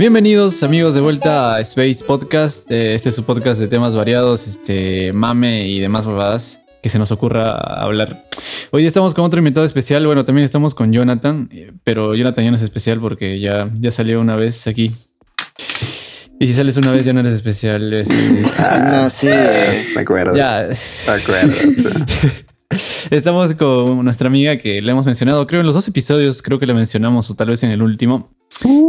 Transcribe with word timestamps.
Bienvenidos 0.00 0.62
amigos 0.62 0.94
de 0.94 1.02
vuelta 1.02 1.56
a 1.56 1.60
Space 1.60 2.02
Podcast. 2.06 2.70
Eh, 2.70 2.94
Este 2.94 3.10
es 3.10 3.14
su 3.14 3.24
podcast 3.24 3.60
de 3.60 3.68
temas 3.68 3.94
variados, 3.94 4.48
este 4.48 5.12
mame 5.12 5.68
y 5.68 5.78
demás 5.78 6.06
bobadas 6.06 6.62
que 6.82 6.88
se 6.88 6.98
nos 6.98 7.12
ocurra 7.12 7.52
hablar. 7.82 8.22
Hoy 8.70 8.86
estamos 8.86 9.12
con 9.12 9.26
otro 9.26 9.36
invitado 9.40 9.66
especial. 9.66 10.06
Bueno, 10.06 10.24
también 10.24 10.46
estamos 10.46 10.74
con 10.74 10.90
Jonathan, 10.90 11.50
eh, 11.52 11.72
pero 11.84 12.14
Jonathan 12.14 12.46
ya 12.46 12.50
no 12.50 12.56
es 12.56 12.62
especial 12.62 12.98
porque 12.98 13.40
ya, 13.40 13.68
ya 13.78 13.90
salió 13.90 14.22
una 14.22 14.36
vez 14.36 14.66
aquí. 14.66 14.90
Y 16.38 16.46
si 16.46 16.54
sales 16.54 16.78
una 16.78 16.92
vez 16.92 17.04
ya 17.04 17.12
no 17.12 17.20
eres 17.20 17.34
especial. 17.34 17.92
es- 17.92 18.08
es- 18.08 18.58
Ah, 18.58 19.02
no, 19.02 19.10
sí. 19.10 19.28
Me 19.94 20.00
acuerdo. 20.00 20.34
ya. 20.34 20.66
Me 21.06 21.12
acuerdo. 21.12 21.52
Estamos 23.10 23.54
con 23.54 24.04
nuestra 24.04 24.28
amiga 24.28 24.56
que 24.58 24.80
le 24.80 24.92
hemos 24.92 25.04
mencionado, 25.04 25.46
creo 25.46 25.60
en 25.60 25.66
los 25.66 25.74
dos 25.74 25.88
episodios, 25.88 26.42
creo 26.42 26.58
que 26.60 26.66
la 26.66 26.74
mencionamos 26.74 27.28
o 27.30 27.34
tal 27.34 27.48
vez 27.48 27.62
en 27.64 27.70
el 27.70 27.82
último. 27.82 28.30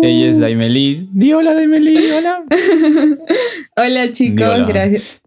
Ella 0.04 0.30
es 0.30 0.40
Daimeli. 0.40 1.10
Di 1.12 1.34
hola 1.34 1.54
Daimeli, 1.54 2.12
hola. 2.12 2.44
Hola 3.78 4.12
chicos, 4.12 4.46
hola. 4.48 4.66
gracias. 4.66 5.22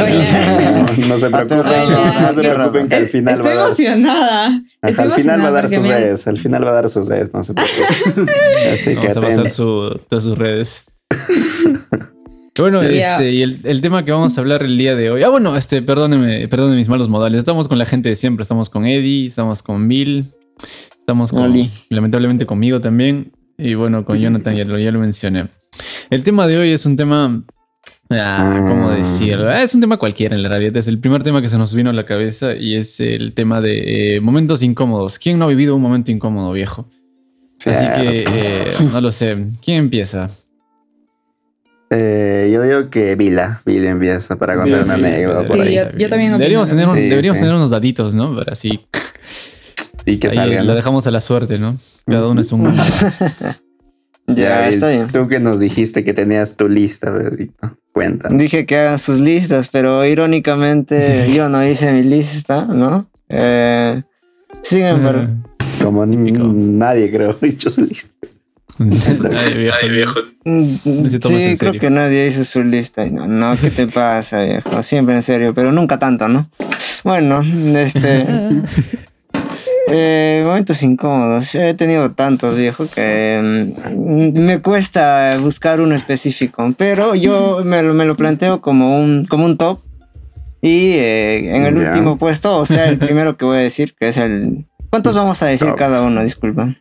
Hola. 0.00 0.86
No, 1.00 1.06
no 1.08 1.18
se 1.18 1.30
preocupen, 1.30 1.58
Hola. 1.66 2.18
no 2.20 2.34
se 2.34 2.40
preocupen 2.50 2.88
que 2.88 2.94
al 2.94 3.06
final 3.08 3.34
Estoy 3.34 3.46
va 3.46 3.52
a 3.52 3.56
dar. 3.56 3.66
emocionada. 3.66 4.62
Estoy 4.82 5.04
Al 5.04 5.12
final 5.12 5.40
va 5.40 5.44
a 5.44 5.48
emocionada 5.48 5.50
dar 5.50 5.68
sus 5.68 5.78
me 5.80 5.88
redes, 5.88 6.26
al 6.28 6.38
final 6.38 6.64
va 6.64 6.70
a 6.70 6.72
dar 6.74 6.88
sus 6.88 7.08
redes, 7.08 7.34
no 7.34 7.42
se 7.42 7.54
preocupen. 7.54 8.34
Así 8.72 8.90
que 8.90 8.94
Vamos 9.08 9.16
a 9.16 9.20
pasar 9.20 9.50
su, 9.50 10.00
todas 10.08 10.24
sus 10.24 10.38
redes. 10.38 10.84
Bueno, 12.60 12.82
este, 12.82 13.30
y 13.32 13.42
el, 13.42 13.58
el 13.64 13.80
tema 13.80 14.04
que 14.04 14.12
vamos 14.12 14.36
a 14.36 14.40
hablar 14.40 14.62
el 14.62 14.76
día 14.76 14.94
de 14.96 15.10
hoy. 15.10 15.22
Ah, 15.22 15.28
bueno, 15.28 15.56
este, 15.56 15.82
perdóneme, 15.82 16.46
perdóneme 16.48 16.76
mis 16.76 16.88
malos 16.88 17.08
modales. 17.08 17.38
Estamos 17.38 17.68
con 17.68 17.78
la 17.78 17.86
gente 17.86 18.08
de 18.08 18.16
siempre. 18.16 18.42
Estamos 18.42 18.68
con 18.70 18.86
Eddie, 18.86 19.26
estamos 19.26 19.62
con 19.62 19.88
Bill, 19.88 20.26
estamos 20.98 21.30
con, 21.30 21.42
Oli. 21.44 21.70
lamentablemente 21.88 22.46
conmigo 22.46 22.80
también. 22.80 23.32
Y 23.58 23.74
bueno, 23.74 24.04
con 24.04 24.18
Jonathan 24.18 24.56
ya 24.56 24.64
lo, 24.64 24.78
ya 24.78 24.90
lo 24.90 24.98
mencioné. 25.00 25.48
El 26.10 26.22
tema 26.22 26.46
de 26.46 26.58
hoy 26.58 26.70
es 26.70 26.86
un 26.86 26.96
tema. 26.96 27.42
Ah, 28.12 28.64
¿Cómo 28.68 28.88
Ah. 28.88 28.96
decirlo? 28.96 29.48
Ah, 29.50 29.62
Es 29.62 29.74
un 29.74 29.80
tema 29.80 29.96
cualquiera 29.96 30.34
en 30.34 30.42
la 30.42 30.48
realidad. 30.48 30.76
Es 30.78 30.88
el 30.88 30.98
primer 30.98 31.22
tema 31.22 31.40
que 31.40 31.48
se 31.48 31.56
nos 31.58 31.74
vino 31.74 31.90
a 31.90 31.92
la 31.92 32.04
cabeza 32.06 32.56
y 32.56 32.74
es 32.74 32.98
el 33.00 33.34
tema 33.34 33.60
de 33.60 34.16
eh, 34.16 34.20
momentos 34.20 34.62
incómodos. 34.62 35.18
¿Quién 35.18 35.38
no 35.38 35.44
ha 35.44 35.48
vivido 35.48 35.76
un 35.76 35.82
momento 35.82 36.10
incómodo, 36.10 36.50
viejo? 36.52 36.88
Así 37.64 37.86
que, 38.00 38.24
eh, 38.26 38.72
no 38.92 39.00
lo 39.00 39.12
sé. 39.12 39.36
¿Quién 39.64 39.78
empieza? 39.78 40.28
Eh, 41.92 42.50
yo 42.52 42.62
digo 42.62 42.88
que 42.88 43.16
Vila, 43.16 43.62
Vila 43.66 43.90
empieza 43.90 44.36
para 44.36 44.54
contar 44.54 44.82
Vila, 44.82 44.84
una 44.84 44.96
Vila, 44.96 45.08
anécdota 45.08 45.38
Vila, 45.42 45.48
por 45.48 45.60
ahí. 45.60 45.72
Sí, 45.72 45.78
yo- 45.78 45.98
yo 45.98 46.08
también 46.08 46.32
Deberíamos, 46.32 46.68
tener, 46.68 46.84
un- 46.86 46.92
mismo. 46.94 47.02
Sí, 47.04 47.08
deberíamos 47.10 47.38
sí. 47.38 47.42
tener 47.42 47.56
unos 47.56 47.70
daditos, 47.70 48.14
¿no? 48.14 48.36
Para 48.36 48.52
así. 48.52 48.86
Y 50.06 50.16
que 50.18 50.28
ahí 50.28 50.34
salgan. 50.34 50.66
lo 50.66 50.74
dejamos 50.76 51.06
a 51.06 51.10
la 51.10 51.20
suerte, 51.20 51.58
¿no? 51.58 51.76
Cada 52.06 52.28
uno 52.28 52.40
es 52.40 52.52
un. 52.52 52.72
Ya, 54.28 54.68
está 54.68 54.88
bien. 54.90 55.08
Tú 55.08 55.26
que 55.26 55.40
nos 55.40 55.58
dijiste 55.58 56.04
que 56.04 56.14
tenías 56.14 56.56
tu 56.56 56.68
lista, 56.68 57.12
Pedrito. 57.12 57.76
Cuéntanos. 57.92 58.38
Dije 58.38 58.64
que 58.66 58.76
hagan 58.78 58.98
sus 59.00 59.18
listas, 59.18 59.68
pero 59.68 60.04
irónicamente 60.06 61.30
yo 61.34 61.48
no 61.48 61.66
hice 61.66 61.92
mi 61.92 62.04
lista, 62.04 62.66
¿no? 62.66 63.10
Eh, 63.28 64.00
sin 64.62 64.84
embargo, 64.86 65.26
Como 65.82 66.06
ni- 66.06 66.30
nadie 66.32 67.10
creo 67.10 67.36
ha 67.42 67.46
hecho 67.46 67.68
su 67.70 67.80
lista. 67.82 68.10
Ay, 69.82 69.88
viejo. 69.90 70.20
mm, 70.44 70.74
sí, 71.10 71.18
creo 71.20 71.56
serio. 71.56 71.80
que 71.80 71.90
nadie 71.90 72.26
hizo 72.28 72.44
su 72.44 72.64
lista. 72.64 73.04
No, 73.06 73.26
no, 73.26 73.56
¿qué 73.60 73.70
te 73.70 73.86
pasa, 73.86 74.42
viejo? 74.42 74.82
Siempre 74.82 75.14
en 75.14 75.22
serio, 75.22 75.52
pero 75.54 75.70
nunca 75.72 75.98
tanto, 75.98 76.28
¿no? 76.28 76.48
Bueno, 77.04 77.42
este... 77.76 78.26
eh, 79.88 80.42
momentos 80.46 80.82
incómodos. 80.82 81.54
He 81.54 81.74
tenido 81.74 82.10
tantos, 82.12 82.56
viejo, 82.56 82.86
que 82.88 83.82
mm, 83.94 84.38
me 84.38 84.60
cuesta 84.62 85.36
buscar 85.40 85.80
uno 85.80 85.94
específico. 85.94 86.72
Pero 86.76 87.14
yo 87.14 87.62
me 87.64 87.82
lo, 87.82 87.92
me 87.94 88.04
lo 88.04 88.16
planteo 88.16 88.60
como 88.60 88.98
un, 89.00 89.24
como 89.28 89.44
un 89.44 89.56
top. 89.58 89.80
Y 90.62 90.92
eh, 90.92 91.56
en 91.56 91.64
el 91.64 91.74
Ya. 91.80 91.88
último 91.88 92.18
puesto, 92.18 92.56
o 92.58 92.66
sea, 92.66 92.86
el 92.86 92.98
primero 92.98 93.36
que 93.36 93.44
voy 93.46 93.56
a 93.58 93.60
decir, 93.60 93.94
que 93.98 94.08
es 94.08 94.16
el... 94.18 94.66
¿Cuántos 94.90 95.14
vamos 95.20 95.42
a 95.42 95.46
decir 95.46 95.68
Top. 95.68 95.78
cada 95.78 96.02
uno? 96.02 96.22
Disculpa. 96.22 96.74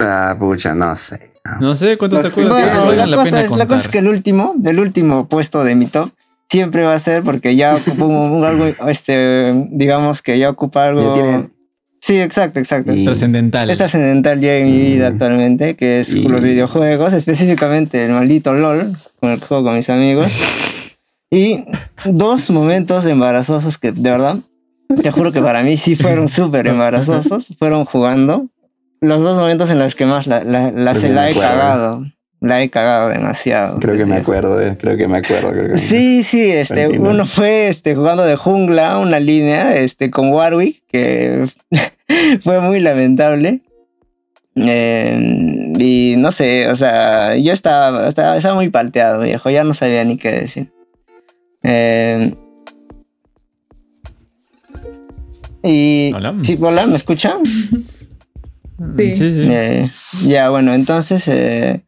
Ah, 0.00 0.36
pucha, 0.38 0.74
no 0.74 0.94
sé. 0.96 1.32
No 1.60 1.74
sé 1.74 1.96
cuántos 1.96 2.20
te 2.22 2.28
acuerdas. 2.28 2.52
Bueno, 2.52 2.92
la, 2.92 3.06
la, 3.06 3.16
cosa 3.16 3.42
es, 3.42 3.50
la 3.50 3.66
cosa 3.66 3.80
es 3.80 3.88
que 3.88 3.98
el 3.98 4.08
último, 4.08 4.54
el 4.64 4.78
último 4.78 5.28
puesto 5.28 5.64
de 5.64 5.74
mi 5.74 5.86
top 5.86 6.10
siempre 6.50 6.84
va 6.84 6.94
a 6.94 6.98
ser 6.98 7.22
porque 7.22 7.56
ya 7.56 7.76
un 7.98 8.44
algo, 8.44 8.66
este, 8.88 9.52
digamos 9.70 10.20
que 10.22 10.38
ya 10.38 10.50
ocupa 10.50 10.82
Ya 10.84 10.88
algo. 10.90 11.14
tiene- 11.14 11.48
Sí, 12.00 12.20
exacto, 12.20 12.58
exacto. 12.60 12.92
Y- 12.94 13.04
Trascendental. 13.04 13.68
Es 13.70 13.76
trascendental 13.78 14.40
ya 14.40 14.56
en 14.56 14.66
mi 14.66 14.78
vida 14.78 15.10
Mm. 15.10 15.12
actualmente, 15.14 15.74
que 15.76 16.00
es 16.00 16.14
Y- 16.14 16.22
los 16.22 16.40
videojuegos, 16.42 17.12
específicamente 17.12 18.04
el 18.04 18.12
maldito 18.12 18.52
LOL, 18.54 18.92
con 19.18 19.30
el 19.30 19.40
que 19.40 19.46
juego 19.46 19.64
con 19.64 19.76
mis 19.76 19.90
amigos. 19.90 20.30
Y 21.30 21.64
dos 22.04 22.50
momentos 22.50 23.04
embarazosos 23.06 23.76
que 23.78 23.92
de 23.92 24.10
verdad, 24.10 24.36
te 25.02 25.10
juro 25.10 25.32
que 25.32 25.40
para 25.42 25.62
mí 25.62 25.76
sí 25.76 25.96
fueron 25.96 26.28
súper 26.28 26.66
embarazosos, 26.68 27.52
fueron 27.58 27.84
jugando. 27.84 28.46
Los 29.00 29.22
dos 29.22 29.38
momentos 29.38 29.70
en 29.70 29.78
los 29.78 29.94
que 29.94 30.06
más 30.06 30.26
la, 30.26 30.42
la, 30.44 30.70
la, 30.72 30.90
Creo 30.92 31.02
se 31.02 31.08
la 31.10 31.28
he 31.28 31.30
acuerdo. 31.30 31.50
cagado. 31.50 32.04
La 32.40 32.62
he 32.62 32.70
cagado 32.70 33.08
demasiado. 33.08 33.80
Creo 33.80 33.96
que 33.96 34.06
me 34.06 34.16
acuerdo, 34.16 34.60
eh, 34.60 34.76
creo 34.80 34.96
que 34.96 35.08
me 35.08 35.18
acuerdo. 35.18 35.50
Creo 35.50 35.70
que 35.72 35.76
Sí, 35.76 36.22
sí, 36.22 36.50
este, 36.50 36.86
uno 36.86 37.26
fue 37.26 37.66
este, 37.68 37.96
jugando 37.96 38.24
de 38.24 38.36
jungla, 38.36 38.98
una 38.98 39.18
línea, 39.18 39.76
este, 39.76 40.10
con 40.10 40.32
Warwick, 40.32 40.82
que 40.88 41.46
fue 42.40 42.60
muy 42.60 42.78
lamentable. 42.80 43.62
Eh, 44.54 45.72
y 45.78 46.14
no 46.18 46.30
sé, 46.32 46.68
o 46.68 46.76
sea, 46.76 47.36
yo 47.36 47.52
estaba, 47.52 48.06
estaba, 48.08 48.36
estaba 48.36 48.54
muy 48.54 48.68
palteado, 48.70 49.20
viejo, 49.22 49.50
ya 49.50 49.64
no 49.64 49.74
sabía 49.74 50.04
ni 50.04 50.16
qué 50.16 50.30
decir. 50.32 50.72
Eh, 51.64 52.34
y... 55.62 56.12
Hola. 56.14 56.34
Sí, 56.42 56.56
hola, 56.60 56.86
¿me 56.86 56.96
escuchan? 56.96 57.38
Sí, 58.96 59.14
Sí. 59.14 59.34
sí. 59.42 59.48
Eh, 59.50 59.90
ya, 60.26 60.50
bueno, 60.50 60.72
entonces 60.74 61.26
eh, 61.28 61.80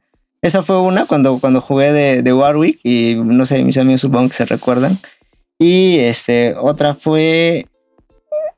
esa 0.43 0.63
fue 0.63 0.81
una 0.81 1.07
cuando, 1.07 1.39
cuando 1.39 1.61
jugué 1.61 1.93
de, 1.93 2.23
de 2.23 2.33
Warwick 2.33 2.81
y 2.83 3.15
no 3.17 3.47
sé, 3.47 3.63
mis 3.63 3.79
amigos 3.79 4.01
supongo 4.01 4.29
que 4.29 4.35
se 4.35 4.45
recuerdan. 4.47 4.99
Y 5.59 5.99
este, 5.99 6.55
otra 6.57 6.95
fue... 6.95 7.67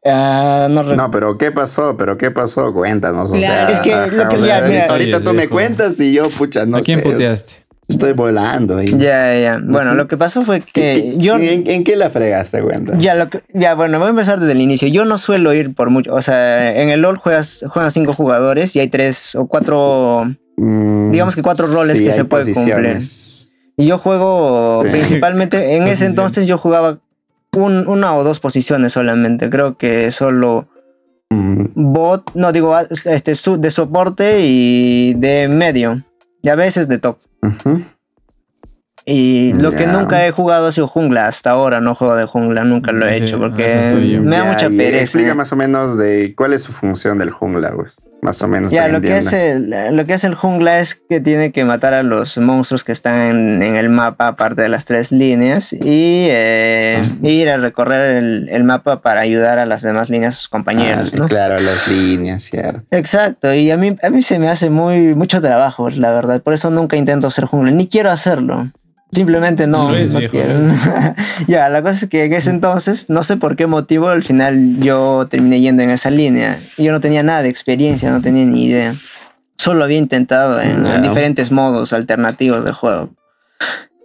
ah, 0.05 0.69
no 0.71 1.11
pero 1.11 1.37
¿qué 1.39 1.51
pasó? 1.51 1.97
¿Pero 1.97 2.17
qué 2.17 2.31
pasó? 2.31 2.73
Cuéntanos. 2.73 3.31
O 3.31 3.35
Claro. 3.35 3.69
sea, 3.69 3.77
Es 3.77 3.81
que 3.81 4.17
lo 4.17 4.29
que- 4.29 4.37
o 4.37 4.45
ya, 4.47 4.61
mira. 4.63 4.87
ahorita 4.87 5.21
tú 5.23 5.33
me 5.35 5.49
cuentas 5.49 5.99
y 6.01 6.13
yo, 6.13 6.31
pucha, 6.31 6.65
no 6.67 6.79
¿A 6.79 6.81
quién 6.81 6.99
sé. 7.01 7.05
puteaste? 7.05 7.62
Estoy 7.89 8.13
volando 8.13 8.79
ahí. 8.79 8.95
Ya, 8.97 9.39
ya. 9.39 9.61
Bueno, 9.63 9.95
lo 9.95 10.07
que 10.09 10.17
pasó 10.17 10.43
fue 10.43 10.61
¿Qué- 10.61 10.73
que 10.73 10.95
qué- 11.13 11.15
yo... 11.19 11.37
¿en, 11.37 11.67
en 11.69 11.85
qué 11.85 11.97
la 11.97 12.11
fregaste, 12.11 12.63
cuenta? 12.63 12.97
Ya, 12.97 13.15
lo 13.15 13.29
que- 13.29 13.43
ya, 13.53 13.75
bueno, 13.75 13.99
voy 13.99 14.07
a 14.07 14.11
empezar 14.11 14.39
desde 14.41 14.53
el 14.53 14.61
inicio. 14.61 14.89
Yo 14.89 15.05
no 15.05 15.19
suelo 15.19 15.53
ir 15.53 15.75
por 15.75 15.91
mucho. 15.91 16.15
O 16.15 16.23
sea, 16.23 16.81
en 16.81 16.89
el 16.91 17.03
LOL 17.03 17.17
juegas, 17.17 17.65
juegan 17.69 17.91
cinco 17.91 18.13
jugadores 18.13 18.75
y 18.77 18.81
hay 18.81 18.89
tres 18.89 19.35
o 19.35 19.47
cuatro. 19.47 20.25
Mm, 20.57 21.11
digamos 21.11 21.35
que 21.37 21.43
cuatro 21.43 21.67
roles 21.67 22.01
que 22.01 22.13
se 22.13 22.25
pueden 22.25 22.47
posiciones. 22.55 23.53
Y 23.77 23.87
yo 23.87 23.99
juego 23.99 24.83
Sí. 24.85 24.91
principalmente. 24.91 25.77
En 25.77 25.85
ese 25.89 26.07
entonces 26.07 26.47
yo 26.47 26.59
jugaba 26.59 27.01
un- 27.55 27.87
una 27.89 28.15
o 28.15 28.23
dos 28.25 28.39
posiciones 28.41 28.93
solamente. 28.93 29.51
Creo 29.51 29.77
que 29.77 30.11
solo 30.13 30.69
Mm, 31.31 31.65
bot, 31.75 32.31
no 32.35 32.53
digo 32.53 32.77
este 33.07 33.33
de 33.59 33.71
soporte 33.71 34.41
y 34.43 35.15
de 35.15 35.49
medio. 35.49 36.05
Y 36.43 36.49
a 36.49 36.57
veces 36.57 36.89
de 36.89 36.99
top. 36.99 37.19
Y 39.05 39.53
lo 39.55 39.73
que 39.73 39.87
nunca 39.87 40.27
he 40.27 40.31
jugado 40.31 40.69
ha 40.69 40.73
sido 40.73 40.87
jungla. 40.87 41.27
Hasta 41.27 41.51
ahora 41.51 41.81
no 41.81 41.95
juego 41.95 42.15
de 42.15 42.27
jungla, 42.27 42.65
nunca 42.65 42.93
lo 42.93 43.07
he 43.07 43.17
hecho 43.17 43.39
porque 43.39 44.21
me 44.21 44.37
da 44.37 44.45
mucha 44.45 44.69
pereza. 44.69 45.01
Explica 45.01 45.35
más 45.35 45.53
o 45.53 45.57
menos 45.57 45.99
de 45.99 46.35
cuál 46.37 46.53
es 46.53 46.63
su 46.63 46.73
función 46.73 47.19
del 47.19 47.31
jungla, 47.31 47.73
pues. 47.75 48.09
Más 48.23 48.41
o 48.41 48.47
menos. 48.47 48.71
Ya, 48.71 48.87
lo 48.87 49.01
que, 49.01 49.13
hace, 49.15 49.51
el- 49.51 49.97
lo 49.97 50.07
que 50.07 50.15
hace 50.15 50.29
el 50.29 50.37
jungla 50.37 50.79
es 50.79 50.95
que 50.95 51.19
tiene 51.21 51.51
que 51.51 51.65
matar 51.65 51.93
a 51.93 52.05
los 52.05 52.39
monstruos 52.39 52.85
que 52.85 52.93
están 52.93 53.21
en, 53.21 53.63
en 53.65 53.75
el 53.75 53.89
mapa, 53.89 54.29
aparte 54.29 54.63
de 54.63 54.69
las 54.69 54.85
tres 54.85 55.11
líneas, 55.11 55.73
y 55.73 56.29
eh, 56.31 57.03
ir 57.23 57.49
a 57.51 57.57
recorrer 57.57 58.19
el, 58.19 58.49
el 58.49 58.63
mapa 58.63 59.03
para 59.03 59.23
ayudar 59.23 59.59
a 59.59 59.67
las 59.67 59.83
demás 59.83 60.09
líneas, 60.09 60.35
a 60.35 60.37
sus 60.39 60.49
compañeros, 60.49 61.13
Ah, 61.15 61.19
¿no? 61.19 61.27
Claro, 61.29 61.59
las 61.59 61.89
líneas, 61.89 62.45
cierto. 62.45 62.85
Exacto, 62.93 63.53
y 63.53 63.73
a 63.73 63.77
mí, 63.77 63.97
a 64.01 64.09
mí 64.11 64.23
se 64.23 64.39
me 64.39 64.49
hace 64.49 64.71
muy 64.71 65.17
mucho 65.17 65.41
trabajo, 65.41 65.91
la 65.91 66.13
verdad, 66.13 66.41
por 66.43 66.55
eso 66.55 66.71
nunca 66.71 66.97
intento 66.97 67.29
ser 67.29 67.47
jungla, 67.47 67.73
ni 67.73 67.89
quiero 67.89 68.13
hacerlo. 68.13 68.71
Simplemente 69.13 69.67
no, 69.67 69.91
Lo 69.91 69.97
es, 69.97 70.15
no 70.15 70.21
ya, 71.47 71.69
la 71.69 71.83
cosa 71.83 72.05
es 72.05 72.09
que 72.09 72.25
en 72.25 72.33
ese 72.33 72.49
entonces, 72.49 73.11
no 73.11 73.23
sé 73.23 73.37
por 73.37 73.57
qué 73.57 73.67
motivo, 73.67 74.09
al 74.09 74.23
final 74.23 74.79
yo 74.79 75.27
terminé 75.31 75.61
yendo 75.61 75.83
en 75.83 75.91
esa 75.91 76.11
línea. 76.11 76.59
Yo 76.79 76.93
no 76.93 77.01
tenía 77.01 77.23
nada 77.23 77.43
de 77.43 77.51
experiencia, 77.51 78.11
no 78.11 78.23
tenía 78.23 78.47
ni 78.47 78.65
idea. 78.65 78.95
Solo 79.59 79.85
había 79.85 79.99
intentado 79.99 80.63
en, 80.63 81.03
diferentes 81.03 81.53
modos 81.53 81.93
alternativos 81.93 82.65
de 82.65 82.73
juego. 82.73 83.11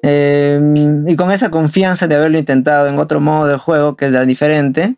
Eh, 0.04 0.60
y 1.08 1.16
con 1.16 1.32
esa 1.32 1.50
confianza 1.52 2.08
de 2.08 2.16
haberlo 2.16 2.38
intentado 2.38 2.88
en 2.88 3.00
otro 3.00 3.22
modo 3.22 3.48
de 3.48 3.58
juego 3.58 3.96
que 3.96 4.08
es 4.08 4.12
la 4.12 4.26
diferente, 4.26 4.96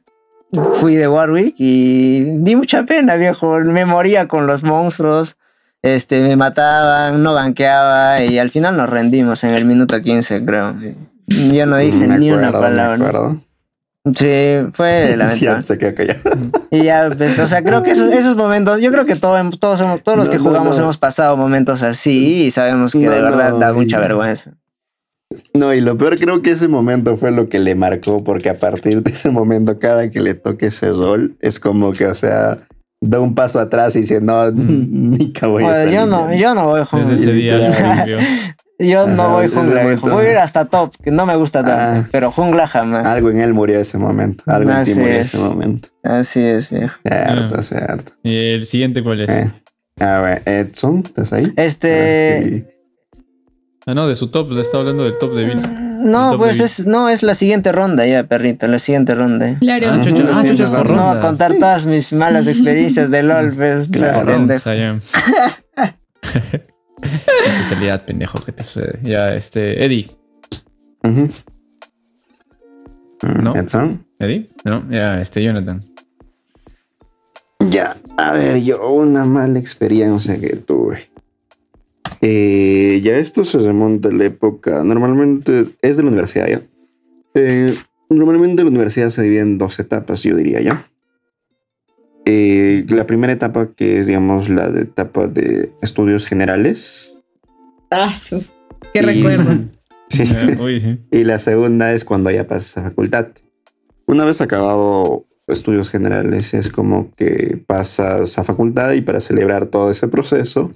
fui 0.80 0.96
de 0.96 1.08
Warwick 1.08 1.54
y 1.60 2.22
di 2.40 2.56
mucha 2.56 2.84
pena, 2.84 3.16
viejo. 3.16 3.60
Me 3.60 3.86
moría 3.86 4.28
con 4.28 4.48
los 4.48 4.64
monstruos. 4.64 5.38
Este, 5.82 6.22
me 6.22 6.36
mataban, 6.36 7.22
no 7.24 7.34
banqueaba 7.34 8.22
y 8.24 8.38
al 8.40 8.50
final 8.50 8.76
nos 8.78 8.90
rendimos 8.90 9.44
en 9.44 9.52
el 9.52 9.66
minuto 9.66 10.02
15, 10.02 10.46
creo. 10.46 10.76
Yo 11.28 11.66
no 11.66 11.78
dije 11.78 11.96
Me 12.08 12.18
ni 12.20 12.32
una 12.32 12.48
me 12.48 12.52
palabra. 12.54 12.94
acuerdo. 12.96 13.38
Sí, 14.16 14.58
fue 14.74 15.16
lamentable. 15.18 15.66
se 15.66 15.78
quedó 15.78 15.94
callado. 15.96 16.20
Y 16.72 16.84
ya, 16.84 17.10
pues, 17.16 17.38
o 17.38 17.46
sea, 17.48 17.62
creo 17.64 17.84
que 17.84 17.92
esos, 17.92 18.12
esos 18.12 18.36
momentos, 18.36 18.82
yo 18.82 18.92
creo 18.92 19.06
que 19.06 19.16
todos, 19.16 19.60
todos, 19.60 19.82
hemos- 19.82 20.02
todos 20.02 20.18
los 20.18 20.28
No, 20.28 20.32
que 20.32 20.38
no, 20.40 20.44
jugamos 20.46 20.78
no. 20.78 20.84
hemos 20.84 20.98
pasado 20.98 21.38
momentos 21.38 21.84
así 21.84 22.46
y 22.46 22.52
sabemos 22.52 22.94
que 22.94 23.00
No, 23.00 23.12
de 23.12 23.22
verdad 23.22 23.52
no, 23.52 23.60
da 23.60 23.74
mucha 23.74 24.00
vergüenza. 24.00 24.52
No, 25.54 25.74
y 25.76 25.82
lo 25.82 25.96
peor 25.96 26.18
creo 26.18 26.42
que 26.42 26.52
ese 26.52 26.68
momento 26.68 27.16
fue 27.18 27.32
lo 27.32 27.50
que 27.50 27.60
le 27.60 27.76
marcó, 27.76 28.24
porque 28.24 28.50
a 28.50 28.58
partir 28.58 29.04
de 29.04 29.12
ese 29.12 29.30
momento, 29.30 29.78
cada 29.78 30.10
que 30.10 30.22
le 30.22 30.34
toque 30.34 30.68
ese 30.68 30.90
rol, 30.92 31.36
es 31.40 31.60
como 31.60 31.92
que, 31.92 32.08
o 32.08 32.16
sea, 32.16 32.58
da 33.02 33.20
un 33.20 33.34
paso 33.36 33.60
atrás 33.60 33.96
y 33.96 34.00
dice, 34.00 34.20
no, 34.22 34.52
ni 34.52 35.32
voy 35.42 35.64
a 35.64 35.68
Joder, 35.68 35.80
salir 35.86 35.94
yo 36.00 36.06
no, 36.06 36.32
ya". 36.32 36.38
yo 36.38 36.56
no 36.56 36.66
voy 36.68 36.80
Desde 36.80 36.86
jungla. 36.98 37.16
ese 37.16 37.32
día. 37.34 38.18
Yo 38.82 39.08
no 39.08 39.24
Ajá, 39.24 39.32
voy 39.34 39.48
desde 39.48 39.60
jungla, 39.60 39.82
momento. 39.84 40.10
Voy 40.10 40.26
a 40.28 40.32
ir 40.32 40.38
hasta 40.38 40.64
top, 40.64 40.96
que 41.04 41.12
no 41.12 41.26
me 41.26 41.36
gusta 41.36 41.66
tanto. 41.66 42.00
Ah. 42.00 42.08
Pero 42.14 42.32
jungla 42.32 42.66
jamás. 42.66 43.06
Algo 43.06 43.30
en 43.30 43.42
él 43.42 43.54
murió 43.54 43.78
ese 43.78 43.98
momento. 43.98 44.46
Algo 44.48 44.72
en 44.72 44.84
ti 44.86 44.92
Así 44.92 45.00
murió 45.02 45.16
es. 45.16 45.26
ese 45.34 45.38
momento. 45.38 45.90
Así 46.02 46.40
es, 46.42 46.70
viejo. 46.70 46.96
Cierto, 47.04 47.56
Ah. 47.60 47.64
cierto. 47.64 48.14
¿Y 48.24 48.38
el 48.54 48.66
siguiente 48.66 49.04
cuál 49.04 49.20
es? 49.20 49.30
Eh. 49.30 49.52
A 50.00 50.20
ver, 50.22 50.44
Edson, 50.46 51.04
¿estás 51.06 51.34
ahí? 51.34 51.52
Este. 51.58 52.79
Ah, 53.90 53.96
no, 53.96 54.08
de 54.08 54.14
su 54.14 54.28
top, 54.28 54.52
le 54.52 54.62
está 54.62 54.78
hablando 54.78 55.04
del 55.04 55.18
top 55.18 55.34
de 55.34 55.46
Bill. 55.46 55.60
No, 56.04 56.38
pues 56.38 56.60
es, 56.60 56.86
no, 56.86 57.10
es 57.10 57.24
la 57.24 57.34
siguiente 57.34 57.72
ronda 57.72 58.06
ya, 58.06 58.24
perrito, 58.24 58.68
la 58.68 58.78
siguiente 58.78 59.16
ronda. 59.16 59.58
Claro. 59.60 59.88
Ah, 59.90 60.00
chucha, 60.04 60.26
ah, 60.32 60.44
chucha. 60.46 60.84
No, 60.84 61.10
a 61.10 61.20
contar 61.20 61.56
todas 61.56 61.88
mis 61.88 62.14
malas 62.14 62.46
experiencias 62.54 63.10
de 63.10 63.24
LOL, 63.24 63.52
pues, 63.52 63.90
Claro. 63.90 64.46
Especialidad, 67.02 68.06
pendejo, 68.06 68.38
que 68.46 68.52
te 68.52 68.64
sucede. 68.64 69.00
Ya, 69.02 69.34
este, 69.34 69.84
Eddie. 69.84 70.12
Mm, 71.02 71.30
¿No? 73.42 73.56
Edson. 73.56 74.06
¿Eddie? 74.20 74.52
No, 74.66 74.88
ya, 74.92 75.20
este, 75.20 75.44
Jonathan. 75.44 75.82
Ya, 77.72 77.98
a 78.18 78.34
ver, 78.34 78.62
yo 78.62 78.88
una 78.92 79.26
mala 79.26 79.58
experiencia 79.58 80.40
que 80.40 80.58
tuve. 80.58 81.09
Eh, 82.22 83.00
ya 83.04 83.18
esto 83.18 83.46
se 83.46 83.60
remonta 83.60 84.10
a 84.10 84.12
la 84.12 84.26
época, 84.26 84.84
normalmente 84.84 85.66
es 85.82 85.98
de 85.98 86.04
la 86.04 86.10
universidad 86.10 86.48
ya. 86.48 86.62
Eh, 87.34 87.76
normalmente 88.10 88.64
la 88.64 88.70
universidad 88.70 89.10
se 89.10 89.22
divide 89.24 89.42
en 89.42 89.58
dos 89.58 89.80
etapas, 89.80 90.24
yo 90.24 90.36
diría 90.36 90.62
ya. 90.62 90.84
Eh, 92.26 92.86
la 92.90 93.08
primera 93.08 93.34
etapa 93.34 93.74
que 93.74 94.00
es, 94.00 94.08
digamos, 94.08 94.50
la 94.50 94.70
de 94.70 94.82
etapa 94.82 95.28
de 95.28 95.72
estudios 95.82 96.28
generales. 96.28 97.16
Ah, 97.90 98.14
qué 98.94 99.00
Y- 99.00 99.02
recuerdos. 99.02 99.60
Sí. 100.12 100.24
Y 101.12 101.24
la 101.24 101.38
segunda 101.38 101.94
es 101.94 102.04
cuando 102.04 102.32
ya 102.32 102.48
pasas 102.48 102.80
a 102.80 102.82
facultad. 102.82 103.28
Una 104.08 104.26
vez 104.26 104.42
acabado 104.42 105.24
estudios 105.48 105.92
generales, 105.92 106.56
es 106.56 106.70
como 106.70 107.12
que 107.16 107.62
pasas 107.68 108.40
a 108.40 108.44
facultad 108.44 108.94
y 108.94 109.02
para 109.02 109.20
celebrar 109.20 109.68
todo 109.68 109.92
ese 109.92 110.08
proceso, 110.08 110.72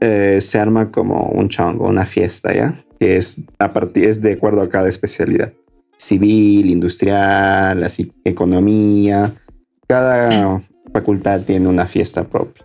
eh, 0.00 0.40
se 0.40 0.58
arma 0.58 0.90
como 0.90 1.26
un 1.26 1.48
chongo, 1.48 1.86
una 1.86 2.06
fiesta, 2.06 2.54
¿ya? 2.54 2.74
Que 2.98 3.16
es, 3.16 3.42
a 3.58 3.72
partir, 3.72 4.04
es 4.04 4.22
de 4.22 4.32
acuerdo 4.32 4.62
a 4.62 4.68
cada 4.68 4.88
especialidad. 4.88 5.52
Civil, 5.96 6.70
industrial, 6.70 7.82
así, 7.84 8.12
economía. 8.24 9.32
Cada 9.86 10.60
facultad 10.92 11.42
tiene 11.42 11.68
una 11.68 11.86
fiesta 11.86 12.24
propia. 12.24 12.64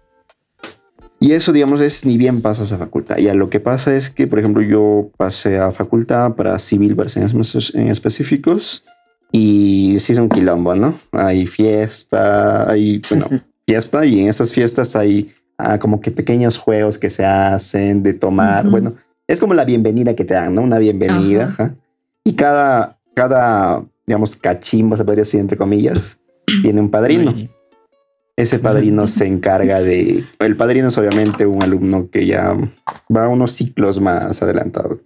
Y 1.19 1.31
eso, 1.31 1.51
digamos, 1.51 1.81
es 1.81 2.05
ni 2.05 2.17
bien 2.17 2.41
pasas 2.41 2.71
a 2.71 2.77
facultad. 2.77 3.17
Ya 3.17 3.33
lo 3.33 3.49
que 3.49 3.59
pasa 3.59 3.95
es 3.95 4.09
que, 4.09 4.27
por 4.27 4.39
ejemplo, 4.39 4.61
yo 4.61 5.11
pasé 5.17 5.57
a 5.57 5.71
facultad 5.71 6.35
para 6.35 6.59
civil, 6.59 6.95
para 6.95 7.09
en 7.15 7.87
específicos, 7.87 8.83
y 9.31 9.95
sí 9.99 10.13
es 10.13 10.19
un 10.19 10.29
quilombo, 10.29 10.75
¿no? 10.75 10.93
Hay 11.11 11.47
fiesta, 11.47 12.69
hay, 12.69 13.01
bueno, 13.09 13.27
fiesta, 13.67 14.05
y 14.05 14.21
en 14.21 14.29
esas 14.29 14.53
fiestas 14.53 14.95
hay 14.95 15.33
ah, 15.57 15.79
como 15.79 16.01
que 16.01 16.11
pequeños 16.11 16.57
juegos 16.57 16.97
que 16.97 17.09
se 17.09 17.25
hacen 17.25 18.03
de 18.03 18.13
tomar. 18.13 18.65
Ujú. 18.65 18.71
Bueno, 18.71 18.95
es 19.27 19.39
como 19.39 19.53
la 19.53 19.65
bienvenida 19.65 20.15
que 20.15 20.25
te 20.25 20.33
dan, 20.33 20.55
¿no? 20.55 20.61
Una 20.61 20.77
bienvenida. 20.77 21.43
Ajá. 21.43 21.63
ajá. 21.63 21.75
Y 22.23 22.33
cada, 22.33 22.97
cada, 23.13 23.83
digamos, 24.05 24.35
cachimbo, 24.35 24.97
se 24.97 25.05
podría 25.05 25.23
decir, 25.23 25.39
entre 25.39 25.57
comillas, 25.57 26.17
tiene 26.61 26.81
un 26.81 26.89
padrino. 26.89 27.33
Ese 28.37 28.59
padrino 28.59 29.07
se 29.07 29.27
encarga 29.27 29.79
de. 29.79 30.23
El 30.39 30.57
padrino 30.57 30.89
es 30.89 30.97
obviamente 30.97 31.45
un 31.45 31.63
alumno 31.63 32.09
que 32.11 32.25
ya 32.25 32.53
va 33.15 33.29
unos 33.29 33.53
ciclos 33.53 34.01
más 34.01 34.41
adelantado. 34.41 34.99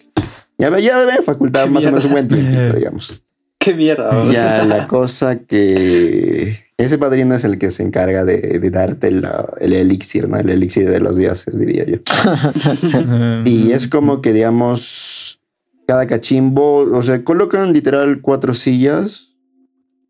Ya 0.58 0.72
ve, 0.72 0.82
ya 0.82 1.06
ve 1.06 1.22
facultad 1.24 1.68
más 1.68 1.86
o 1.86 1.88
menos 1.88 2.06
un 2.06 2.12
buen 2.12 2.28
tiempo, 2.28 2.74
digamos. 2.76 3.22
Qué 3.60 3.76
mierda. 3.76 4.10
Ya 4.32 4.66
la 4.66 4.88
cosa 4.88 5.40
que. 5.40 6.69
Ese 6.80 6.98
padrino 6.98 7.36
es 7.36 7.44
el 7.44 7.60
que 7.60 7.72
se 7.72 7.84
encarga 7.84 8.24
de, 8.24 8.38
de 8.60 8.70
darte 8.72 9.12
la- 9.12 9.54
el 9.60 9.74
elixir, 9.74 10.30
¿no? 10.30 10.38
El 10.38 10.50
elixir 10.50 10.90
de 10.90 11.00
los 11.02 11.18
dioses, 11.18 11.60
diría 11.60 11.86
yo. 11.86 11.98
Y 13.46 13.72
es 13.74 13.88
como 13.88 14.22
que, 14.22 14.32
digamos, 14.34 15.42
cada 15.88 16.08
cachimbo, 16.08 16.78
o 16.96 17.02
sea, 17.02 17.24
colocan 17.24 17.74
literal 17.74 18.22
cuatro 18.22 18.54
sillas. 18.54 19.34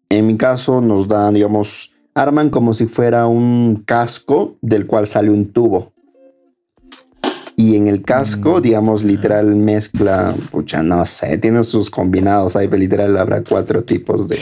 En 0.09 0.27
mi 0.27 0.37
caso 0.37 0.79
nos 0.81 1.07
dan, 1.07 1.33
digamos, 1.33 1.91
arman 2.13 2.49
como 2.51 2.73
si 2.75 2.85
fuera 2.85 3.25
un 3.27 3.83
casco 3.85 4.57
del 4.61 4.85
cual 4.85 5.07
sale 5.07 5.29
un 5.31 5.51
tubo. 5.51 5.91
Y 7.55 7.75
en 7.75 7.87
el 7.87 8.03
casco, 8.03 8.59
Mm, 8.59 8.61
digamos, 8.61 9.03
literal 9.03 9.55
mezcla, 9.55 10.33
pucha, 10.51 10.81
no 10.83 11.05
sé, 11.05 11.37
tiene 11.39 11.63
sus 11.63 11.89
combinados 11.89 12.55
ahí, 12.55 12.67
literal 12.69 13.17
habrá 13.17 13.43
cuatro 13.43 13.83
tipos 13.83 14.27
de, 14.29 14.37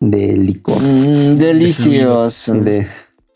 de 0.00 0.36
licor. 0.36 0.82
Mm, 0.82 1.36
delicioso. 1.36 2.54
De, 2.54 2.86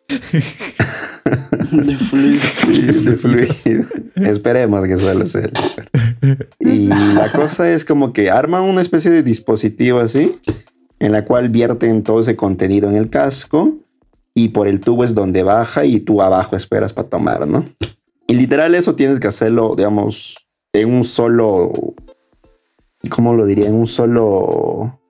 De 1.71 1.97
fluido. 1.97 2.43
de 2.67 3.17
fluido. 3.17 3.85
Esperemos 4.17 4.87
que 4.87 4.97
solo 4.97 5.27
sea 5.27 5.43
licor. 5.43 6.49
Y 6.61 6.87
la 6.87 7.31
cosa 7.33 7.71
es 7.71 7.85
como 7.85 8.13
que 8.13 8.31
arman 8.31 8.63
una 8.63 8.83
especie 8.83 9.11
de 9.11 9.23
dispositivo 9.23 10.01
así, 10.01 10.37
en 10.99 11.13
la 11.13 11.25
cual 11.25 11.49
vierten 11.49 12.03
todo 12.03 12.21
ese 12.21 12.37
contenido 12.37 12.89
en 12.91 12.97
el 12.97 13.11
casco 13.11 13.79
y 14.35 14.49
por 14.49 14.69
el 14.69 14.81
tubo 14.81 15.05
es 15.05 15.15
donde 15.15 15.43
baja 15.43 15.85
y 15.85 16.01
tú 16.01 16.21
abajo 16.21 16.57
esperas 16.57 16.93
para 16.93 17.09
tomar, 17.09 17.47
¿no? 17.47 17.65
Y 18.27 18.35
literal 18.35 18.75
eso 18.75 18.95
tienes 18.95 19.21
que 19.21 19.29
hacerlo, 19.29 19.75
digamos, 19.77 20.49
en 20.73 20.93
un 20.93 21.05
solo, 21.05 21.95
¿cómo 23.11 23.35
lo 23.35 23.47
diría? 23.47 23.69
En 23.69 23.75
un 23.75 23.87
solo... 23.87 25.01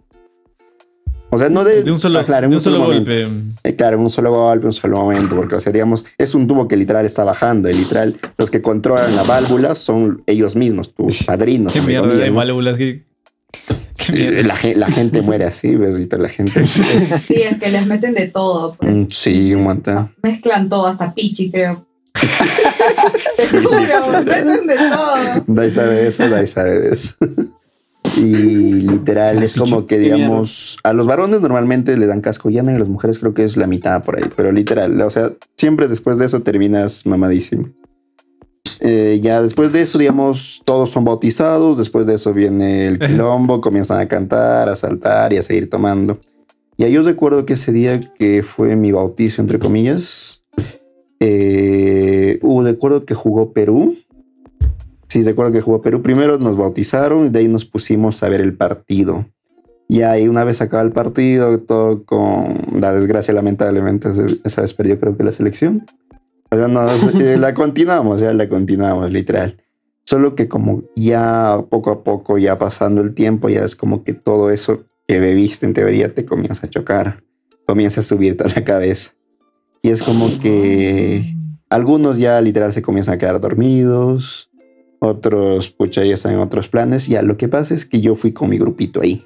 O 1.34 1.38
sea, 1.38 1.48
no 1.50 1.64
de, 1.64 1.82
De 1.82 1.90
un 1.90 1.98
solo, 1.98 2.24
claro, 2.24 2.44
en 2.44 2.50
de 2.50 2.56
un 2.56 2.60
solo 2.62 2.84
golpe. 2.84 3.28
Eh, 3.64 3.74
claro, 3.74 3.98
un 4.00 4.10
solo 4.10 4.30
golpe, 4.32 4.66
un 4.66 4.72
solo 4.72 4.96
momento, 4.98 5.34
porque, 5.36 5.56
o 5.56 5.60
sea, 5.60 5.72
digamos, 5.72 6.06
es 6.18 6.34
un 6.34 6.46
tubo 6.46 6.68
que 6.68 6.76
literal 6.76 7.04
está 7.04 7.24
bajando, 7.24 7.68
y 7.68 7.74
literal, 7.74 8.14
los 8.38 8.50
que 8.50 8.62
controlan 8.62 9.14
la 9.16 9.22
válvula 9.24 9.74
son 9.74 10.22
ellos 10.26 10.56
mismos, 10.56 10.94
tus 10.94 11.22
padrinos. 11.24 11.72
Qué 11.72 11.80
mierda 11.80 12.02
comillas, 12.08 12.24
de 12.26 12.30
¿no? 12.30 12.36
válvulas. 12.36 12.78
Eh. 12.80 14.42
La, 14.44 14.56
ge- 14.56 14.74
la 14.74 14.88
gente 14.90 15.22
muere 15.22 15.44
así, 15.44 15.74
¿ves? 15.76 15.98
La 16.18 16.28
gente. 16.28 16.62
es- 16.62 16.70
Sí, 17.28 17.34
es 17.42 17.58
que 17.58 17.70
les 17.70 17.86
meten 17.86 18.14
de 18.14 18.28
todo. 18.28 18.74
pues. 18.74 18.92
mm, 18.94 19.06
sí, 19.10 19.54
un 19.54 19.62
montón. 19.62 20.10
Mezclan 20.22 20.68
todo, 20.68 20.86
hasta 20.86 21.14
pichi, 21.14 21.50
creo. 21.50 21.86
Te 23.36 23.46
juro, 23.62 24.22
meten 24.24 24.66
de 24.66 24.76
todo. 24.76 25.44
Dai 25.46 25.70
sabe 25.70 25.94
de 25.94 26.08
eso, 26.08 26.28
Dai 26.28 26.46
sabe 26.46 26.80
de 26.80 26.88
eso. 26.94 27.14
Y 28.24 28.82
literal, 28.82 29.42
es 29.42 29.56
como 29.56 29.86
que, 29.86 29.98
digamos, 29.98 30.78
a 30.82 30.92
los 30.92 31.06
varones 31.06 31.40
normalmente 31.40 31.96
le 31.96 32.06
dan 32.06 32.20
casco 32.20 32.50
llano 32.50 32.70
y 32.70 32.74
a 32.74 32.78
las 32.78 32.88
mujeres 32.88 33.18
creo 33.18 33.34
que 33.34 33.44
es 33.44 33.56
la 33.56 33.66
mitad 33.66 34.02
por 34.04 34.16
ahí, 34.16 34.24
pero 34.36 34.52
literal, 34.52 35.00
o 35.00 35.10
sea, 35.10 35.32
siempre 35.56 35.88
después 35.88 36.18
de 36.18 36.26
eso 36.26 36.40
terminas 36.40 37.06
mamadísimo. 37.06 37.68
Eh, 38.80 39.20
ya 39.22 39.40
después 39.40 39.72
de 39.72 39.82
eso, 39.82 39.98
digamos, 39.98 40.62
todos 40.64 40.90
son 40.90 41.04
bautizados, 41.04 41.78
después 41.78 42.06
de 42.06 42.14
eso 42.14 42.32
viene 42.34 42.86
el 42.88 42.98
quilombo, 42.98 43.60
comienzan 43.60 44.00
a 44.00 44.08
cantar, 44.08 44.68
a 44.68 44.76
saltar 44.76 45.32
y 45.32 45.38
a 45.38 45.42
seguir 45.42 45.70
tomando. 45.70 46.18
Y 46.76 46.90
yo 46.90 47.02
recuerdo 47.02 47.46
que 47.46 47.54
ese 47.54 47.72
día 47.72 48.00
que 48.00 48.42
fue 48.42 48.76
mi 48.76 48.90
bautizo, 48.92 49.40
entre 49.40 49.58
comillas, 49.58 50.44
eh, 51.20 52.38
uh, 52.42 52.62
recuerdo 52.62 53.06
que 53.06 53.14
jugó 53.14 53.52
Perú. 53.52 53.96
Sí, 55.14 55.22
recuerdo 55.22 55.52
que 55.52 55.60
jugó 55.60 55.80
Perú. 55.80 56.02
Primero 56.02 56.38
nos 56.38 56.56
bautizaron 56.56 57.26
y 57.26 57.28
de 57.28 57.38
ahí 57.38 57.46
nos 57.46 57.64
pusimos 57.64 58.20
a 58.24 58.28
ver 58.28 58.40
el 58.40 58.56
partido. 58.56 59.24
Y 59.86 60.02
ahí 60.02 60.26
una 60.26 60.42
vez 60.42 60.60
acaba 60.60 60.82
el 60.82 60.90
partido, 60.90 61.60
todo 61.60 62.04
con 62.04 62.58
la 62.80 62.92
desgracia, 62.92 63.32
lamentablemente, 63.32 64.08
esa 64.42 64.62
vez 64.62 64.74
perdió 64.74 64.98
creo 64.98 65.16
que 65.16 65.22
la 65.22 65.30
selección. 65.30 65.86
O 66.50 66.56
sea, 66.56 66.66
no, 66.66 66.84
eh, 67.20 67.36
la 67.36 67.54
continuamos, 67.54 68.22
ya 68.22 68.32
la 68.32 68.48
continuamos, 68.48 69.12
literal. 69.12 69.62
Solo 70.04 70.34
que 70.34 70.48
como 70.48 70.82
ya 70.96 71.64
poco 71.70 71.92
a 71.92 72.02
poco, 72.02 72.36
ya 72.36 72.58
pasando 72.58 73.00
el 73.00 73.14
tiempo, 73.14 73.48
ya 73.48 73.62
es 73.62 73.76
como 73.76 74.02
que 74.02 74.14
todo 74.14 74.50
eso 74.50 74.82
que 75.06 75.20
bebiste 75.20 75.64
en 75.64 75.74
teoría 75.74 76.12
te 76.12 76.24
comienza 76.24 76.66
a 76.66 76.70
chocar, 76.70 77.22
comienza 77.68 78.00
a 78.00 78.02
subirte 78.02 78.42
a 78.42 78.48
la 78.48 78.64
cabeza. 78.64 79.12
Y 79.80 79.90
es 79.90 80.02
como 80.02 80.26
que 80.40 81.36
algunos 81.70 82.18
ya 82.18 82.40
literal 82.40 82.72
se 82.72 82.82
comienzan 82.82 83.14
a 83.14 83.18
quedar 83.18 83.40
dormidos, 83.40 84.50
otros, 85.00 85.70
pucha, 85.70 86.04
ya 86.04 86.14
están 86.14 86.34
en 86.34 86.38
otros 86.40 86.68
planes. 86.68 87.06
Ya, 87.06 87.22
lo 87.22 87.36
que 87.36 87.48
pasa 87.48 87.74
es 87.74 87.84
que 87.84 88.00
yo 88.00 88.14
fui 88.14 88.32
con 88.32 88.50
mi 88.50 88.58
grupito 88.58 89.00
ahí. 89.00 89.24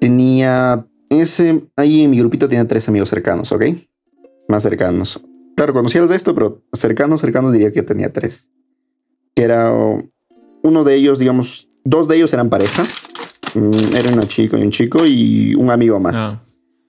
Tenía 0.00 0.86
ese, 1.08 1.64
ahí 1.76 2.02
en 2.02 2.10
mi 2.10 2.18
grupito 2.18 2.48
tenía 2.48 2.66
tres 2.66 2.88
amigos 2.88 3.08
cercanos, 3.08 3.52
¿ok? 3.52 3.64
Más 4.48 4.62
cercanos. 4.62 5.20
Claro, 5.56 5.72
conocía 5.72 6.00
los 6.00 6.10
de 6.10 6.16
esto, 6.16 6.34
pero 6.34 6.62
cercanos, 6.72 7.20
cercanos 7.20 7.52
diría 7.52 7.72
que 7.72 7.82
tenía 7.82 8.12
tres. 8.12 8.48
Que 9.34 9.44
era 9.44 9.72
uno 10.62 10.84
de 10.84 10.94
ellos, 10.94 11.18
digamos, 11.18 11.68
dos 11.84 12.08
de 12.08 12.16
ellos 12.16 12.32
eran 12.32 12.50
pareja. 12.50 12.86
Mm, 13.54 13.94
Era 13.94 14.12
una 14.12 14.26
chica 14.26 14.58
y 14.58 14.62
un 14.62 14.70
chico 14.70 15.06
y 15.06 15.54
un 15.54 15.70
amigo 15.70 16.00
más. 16.00 16.16
Ah. 16.16 16.42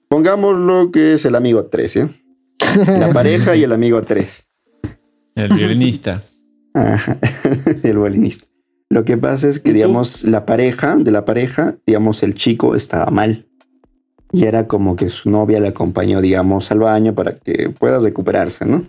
Pongámoslo 0.08 0.90
que 0.92 1.14
es 1.14 1.24
el 1.24 1.34
amigo 1.34 1.66
3, 1.66 1.94
¿ya? 1.94 2.08
La 2.98 3.12
pareja 3.14 3.56
y 3.56 3.62
el 3.64 3.72
amigo 3.72 4.02
3. 4.02 4.48
El 5.34 5.54
violinista. 5.54 6.22
Ajá, 6.76 7.18
el 7.82 7.98
violinista. 7.98 8.46
Lo 8.90 9.04
que 9.04 9.16
pasa 9.16 9.48
es 9.48 9.58
que, 9.58 9.72
digamos, 9.72 10.24
la 10.24 10.44
pareja, 10.46 10.96
de 10.96 11.10
la 11.10 11.24
pareja, 11.24 11.76
digamos, 11.86 12.22
el 12.22 12.34
chico 12.34 12.74
estaba 12.74 13.10
mal. 13.10 13.48
Y 14.30 14.44
era 14.44 14.68
como 14.68 14.94
que 14.94 15.08
su 15.08 15.30
novia 15.30 15.58
le 15.58 15.68
acompañó, 15.68 16.20
digamos, 16.20 16.70
al 16.70 16.80
baño 16.80 17.14
para 17.14 17.38
que 17.38 17.70
pueda 17.70 17.98
recuperarse, 17.98 18.66
¿no? 18.66 18.84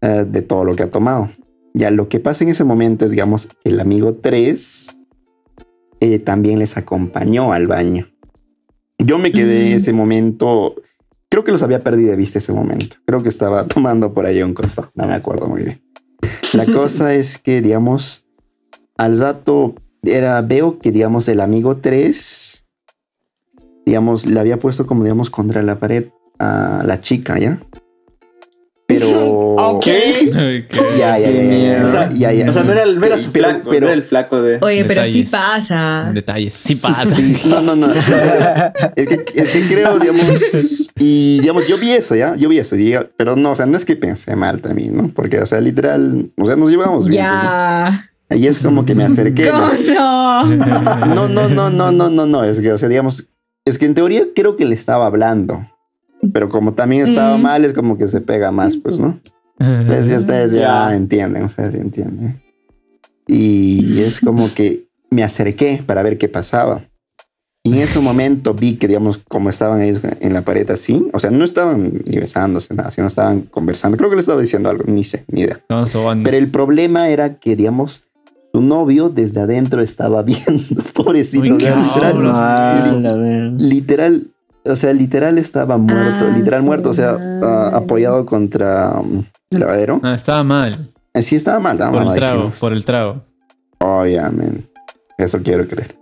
Eh, 0.00 0.24
de 0.26 0.42
todo 0.42 0.64
lo 0.64 0.74
que 0.74 0.84
ha 0.84 0.90
tomado. 0.90 1.28
Ya 1.74 1.90
lo 1.90 2.08
que 2.08 2.18
pasa 2.18 2.44
en 2.44 2.50
ese 2.50 2.64
momento 2.64 3.04
es, 3.04 3.10
digamos, 3.10 3.48
el 3.64 3.78
amigo 3.80 4.14
3 4.14 4.96
eh, 6.00 6.18
también 6.18 6.58
les 6.58 6.76
acompañó 6.76 7.52
al 7.52 7.66
baño. 7.66 8.08
Yo 8.98 9.18
me 9.18 9.30
quedé 9.32 9.70
Mm. 9.70 9.74
ese 9.74 9.92
momento, 9.92 10.74
creo 11.28 11.44
que 11.44 11.52
los 11.52 11.62
había 11.62 11.84
perdido 11.84 12.10
de 12.10 12.16
vista 12.16 12.38
ese 12.38 12.52
momento. 12.52 12.96
Creo 13.04 13.22
que 13.22 13.28
estaba 13.28 13.66
tomando 13.68 14.14
por 14.14 14.26
ahí 14.26 14.42
un 14.42 14.54
costado, 14.54 14.90
no 14.94 15.06
me 15.06 15.14
acuerdo 15.14 15.46
muy 15.48 15.62
bien. 15.62 15.85
La 16.56 16.64
cosa 16.64 17.12
es 17.20 17.38
que, 17.38 17.60
digamos, 17.60 18.24
al 18.96 19.18
rato 19.18 19.74
era, 20.02 20.40
veo 20.40 20.78
que, 20.78 20.90
digamos, 20.90 21.28
el 21.28 21.40
amigo 21.40 21.76
3, 21.76 22.64
digamos, 23.84 24.26
le 24.26 24.40
había 24.40 24.58
puesto 24.58 24.86
como, 24.86 25.02
digamos, 25.02 25.28
contra 25.28 25.62
la 25.62 25.78
pared 25.78 26.08
a 26.38 26.82
la 26.84 27.00
chica, 27.00 27.38
¿ya? 27.38 27.60
Pero... 28.86 29.08
Ok. 29.58 29.86
Ya, 30.98 31.18
ya, 31.18 31.30
ya. 31.30 31.82
O 31.84 31.88
sea, 31.88 32.10
ya, 32.12 32.32
ya. 32.32 32.48
O 32.48 32.52
sea, 32.52 32.62
no 32.62 32.72
era 32.72 32.82
el, 32.82 32.98
no 33.00 33.06
era 33.06 33.18
su 33.18 33.32
Pero- 33.32 33.48
flaco, 33.50 33.68
pero- 33.70 33.80
no 33.80 33.86
era 33.88 33.94
el 33.94 34.02
flaco 34.02 34.42
de. 34.42 34.58
Oye, 34.62 34.84
pero 34.84 35.04
sí 35.06 35.22
pasa. 35.24 36.10
Detalles. 36.12 36.54
Sí 36.54 36.76
pasa. 36.76 37.04
Sí, 37.06 37.34
no, 37.48 37.60
no, 37.62 37.74
no. 37.76 37.86
O 37.90 37.92
sea, 37.92 38.72
es, 38.96 39.08
que, 39.08 39.24
es 39.34 39.50
que 39.50 39.66
creo, 39.68 39.98
digamos, 39.98 40.22
y 40.98 41.40
digamos, 41.40 41.66
yo 41.68 41.78
vi 41.78 41.90
eso, 41.92 42.14
¿ya? 42.16 42.34
Yo 42.36 42.48
vi 42.48 42.58
eso, 42.58 42.76
pero 43.16 43.36
no, 43.36 43.52
o 43.52 43.56
sea, 43.56 43.66
no 43.66 43.76
es 43.76 43.84
que 43.84 43.96
pensé 43.96 44.36
mal 44.36 44.60
también, 44.60 44.96
¿no? 44.96 45.08
Porque, 45.08 45.40
o 45.40 45.46
sea, 45.46 45.60
literal, 45.60 46.30
o 46.36 46.44
sea, 46.46 46.56
nos 46.56 46.70
llevamos 46.70 47.06
bien. 47.08 47.22
pues, 47.24 47.32
Ya. 47.42 48.08
¿no? 48.30 48.36
Y 48.36 48.46
es 48.46 48.58
como 48.58 48.84
que 48.84 48.94
me 48.94 49.04
acerqué. 49.04 49.48
¿Cómo 49.48 49.66
me- 49.66 49.94
no? 49.94 50.46
No, 51.06 51.28
no, 51.28 51.48
no, 51.48 51.70
no, 51.70 51.92
no, 51.92 52.10
no, 52.10 52.26
no, 52.26 52.44
es 52.44 52.60
que, 52.60 52.72
o 52.72 52.78
sea, 52.78 52.88
digamos, 52.88 53.28
es 53.64 53.78
que 53.78 53.86
en 53.86 53.94
teoría 53.94 54.24
creo 54.34 54.56
que 54.56 54.64
le 54.64 54.74
estaba 54.74 55.06
hablando, 55.06 55.64
pero 56.32 56.48
como 56.48 56.74
también 56.74 57.02
estaba 57.04 57.36
Mm. 57.36 57.42
mal, 57.42 57.64
es 57.64 57.72
como 57.72 57.96
que 57.98 58.06
se 58.06 58.20
pega 58.20 58.50
más, 58.52 58.76
pues, 58.76 58.98
¿no? 59.00 59.20
Pues, 59.58 60.06
si 60.08 60.14
ustedes 60.14 60.52
ya 60.52 60.94
entienden, 60.94 61.44
ustedes 61.44 61.72
ya 61.74 61.80
entienden. 61.80 62.40
Y 63.26 64.00
es 64.00 64.20
como 64.20 64.52
que 64.54 64.88
me 65.10 65.22
acerqué 65.24 65.82
para 65.84 66.02
ver 66.02 66.18
qué 66.18 66.28
pasaba. 66.28 66.82
Y 67.64 67.70
en 67.72 67.78
ese 67.78 67.98
momento 67.98 68.54
vi 68.54 68.76
que, 68.76 68.86
digamos, 68.86 69.18
como 69.18 69.50
estaban 69.50 69.82
ellos 69.82 70.00
en 70.20 70.32
la 70.32 70.42
pared 70.42 70.70
así, 70.70 71.08
o 71.12 71.18
sea, 71.18 71.32
no 71.32 71.44
estaban 71.44 72.00
ni 72.04 72.16
besándose, 72.18 72.72
nada, 72.74 72.92
sino 72.92 73.08
estaban 73.08 73.40
conversando. 73.42 73.96
Creo 73.96 74.08
que 74.08 74.14
le 74.14 74.20
estaba 74.20 74.40
diciendo 74.40 74.68
algo, 74.70 74.84
ni 74.86 75.02
sé, 75.02 75.24
ni 75.26 75.40
idea. 75.40 75.60
Pero 76.22 76.36
el 76.36 76.48
problema 76.48 77.08
era 77.08 77.38
que, 77.40 77.56
digamos, 77.56 78.04
su 78.54 78.60
novio 78.60 79.08
desde 79.08 79.40
adentro 79.40 79.82
estaba 79.82 80.22
viendo, 80.22 80.82
pobrecito. 80.94 81.42
Uy, 81.42 81.48
literal. 81.50 82.14
Ah, 82.36 82.94
literal, 83.58 84.28
o 84.68 84.76
sea, 84.76 84.92
literal 84.92 85.38
estaba 85.38 85.76
muerto, 85.78 86.26
Ah, 86.30 86.36
literal 86.36 86.60
su 86.60 86.66
muerto, 86.66 86.90
o 86.90 86.94
sea, 86.94 87.16
ah, 87.42 87.70
apoyado 87.74 88.24
contra 88.26 88.98
um, 89.00 89.24
el 89.50 89.60
lavadero. 89.60 90.00
Ah, 90.02 90.14
estaba 90.14 90.42
mal. 90.44 90.90
Eh, 91.14 91.22
Sí, 91.22 91.36
estaba 91.36 91.58
mal, 91.60 91.72
estaba 91.74 91.92
Por 91.92 92.00
el 92.02 92.06
mamadísimo. 92.08 92.32
trago. 92.34 92.52
Por 92.60 92.72
el 92.72 92.84
trago. 92.84 93.22
Obviamente. 93.78 94.68
Eso 95.18 95.42
quiero 95.42 95.66
creer. 95.66 95.96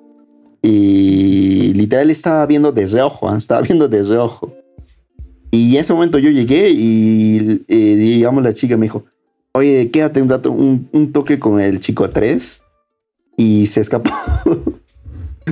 Y 0.62 1.72
literal 1.74 2.10
estaba 2.10 2.44
viendo 2.46 2.72
desde 2.72 3.02
ojo, 3.02 3.28
¿ah? 3.28 3.36
estaba 3.36 3.60
viendo 3.62 3.86
desde 3.88 4.16
ojo. 4.16 4.52
Y 5.50 5.74
en 5.76 5.80
ese 5.82 5.92
momento 5.92 6.18
yo 6.18 6.30
llegué 6.30 6.70
y, 6.70 7.64
eh, 7.68 7.94
digamos, 7.96 8.42
la 8.42 8.54
chica 8.54 8.76
me 8.76 8.86
dijo, 8.86 9.04
oye, 9.52 9.90
quédate 9.92 10.20
un 10.20 10.28
rato, 10.28 10.50
un, 10.50 10.88
un 10.92 11.12
toque 11.12 11.38
con 11.38 11.60
el 11.60 11.78
chico 11.80 12.08
3. 12.10 12.62
Y 13.36 13.66
se 13.66 13.80
escapó. 13.82 14.10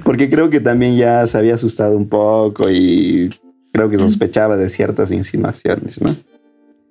Porque 0.04 0.30
creo 0.30 0.50
que 0.50 0.60
también 0.60 0.96
ya 0.96 1.26
se 1.26 1.38
había 1.38 1.54
asustado 1.54 1.96
un 1.96 2.08
poco 2.08 2.70
y 2.70 3.30
creo 3.72 3.90
que 3.90 3.98
sospechaba 3.98 4.56
de 4.56 4.68
ciertas 4.68 5.12
insinuaciones, 5.12 6.00
¿no? 6.00 6.10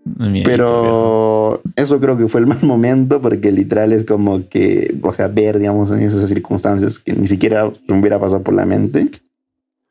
Mierda, 0.03 0.49
Pero 0.49 1.61
eso 1.75 1.99
creo 1.99 2.17
que 2.17 2.27
fue 2.27 2.41
el 2.41 2.47
mal 2.47 2.61
momento 2.63 3.21
porque 3.21 3.51
literal 3.51 3.91
es 3.93 4.03
como 4.03 4.47
que, 4.49 4.97
o 5.01 5.13
sea, 5.13 5.27
ver, 5.27 5.59
digamos, 5.59 5.91
en 5.91 6.01
esas 6.01 6.27
circunstancias 6.27 6.97
que 6.97 7.13
ni 7.13 7.27
siquiera 7.27 7.71
me 7.87 7.99
hubiera 7.99 8.19
pasado 8.19 8.41
por 8.41 8.55
la 8.55 8.65
mente 8.65 9.11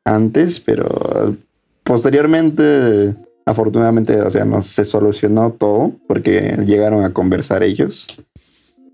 antes, 0.03 0.59
pero 0.59 1.35
posteriormente, 1.83 3.15
afortunadamente, 3.45 4.21
o 4.21 4.29
sea, 4.29 4.43
no 4.43 4.61
se 4.61 4.83
solucionó 4.83 5.51
todo 5.51 5.93
porque 6.07 6.57
llegaron 6.65 7.03
a 7.03 7.13
conversar 7.13 7.63
ellos. 7.63 8.07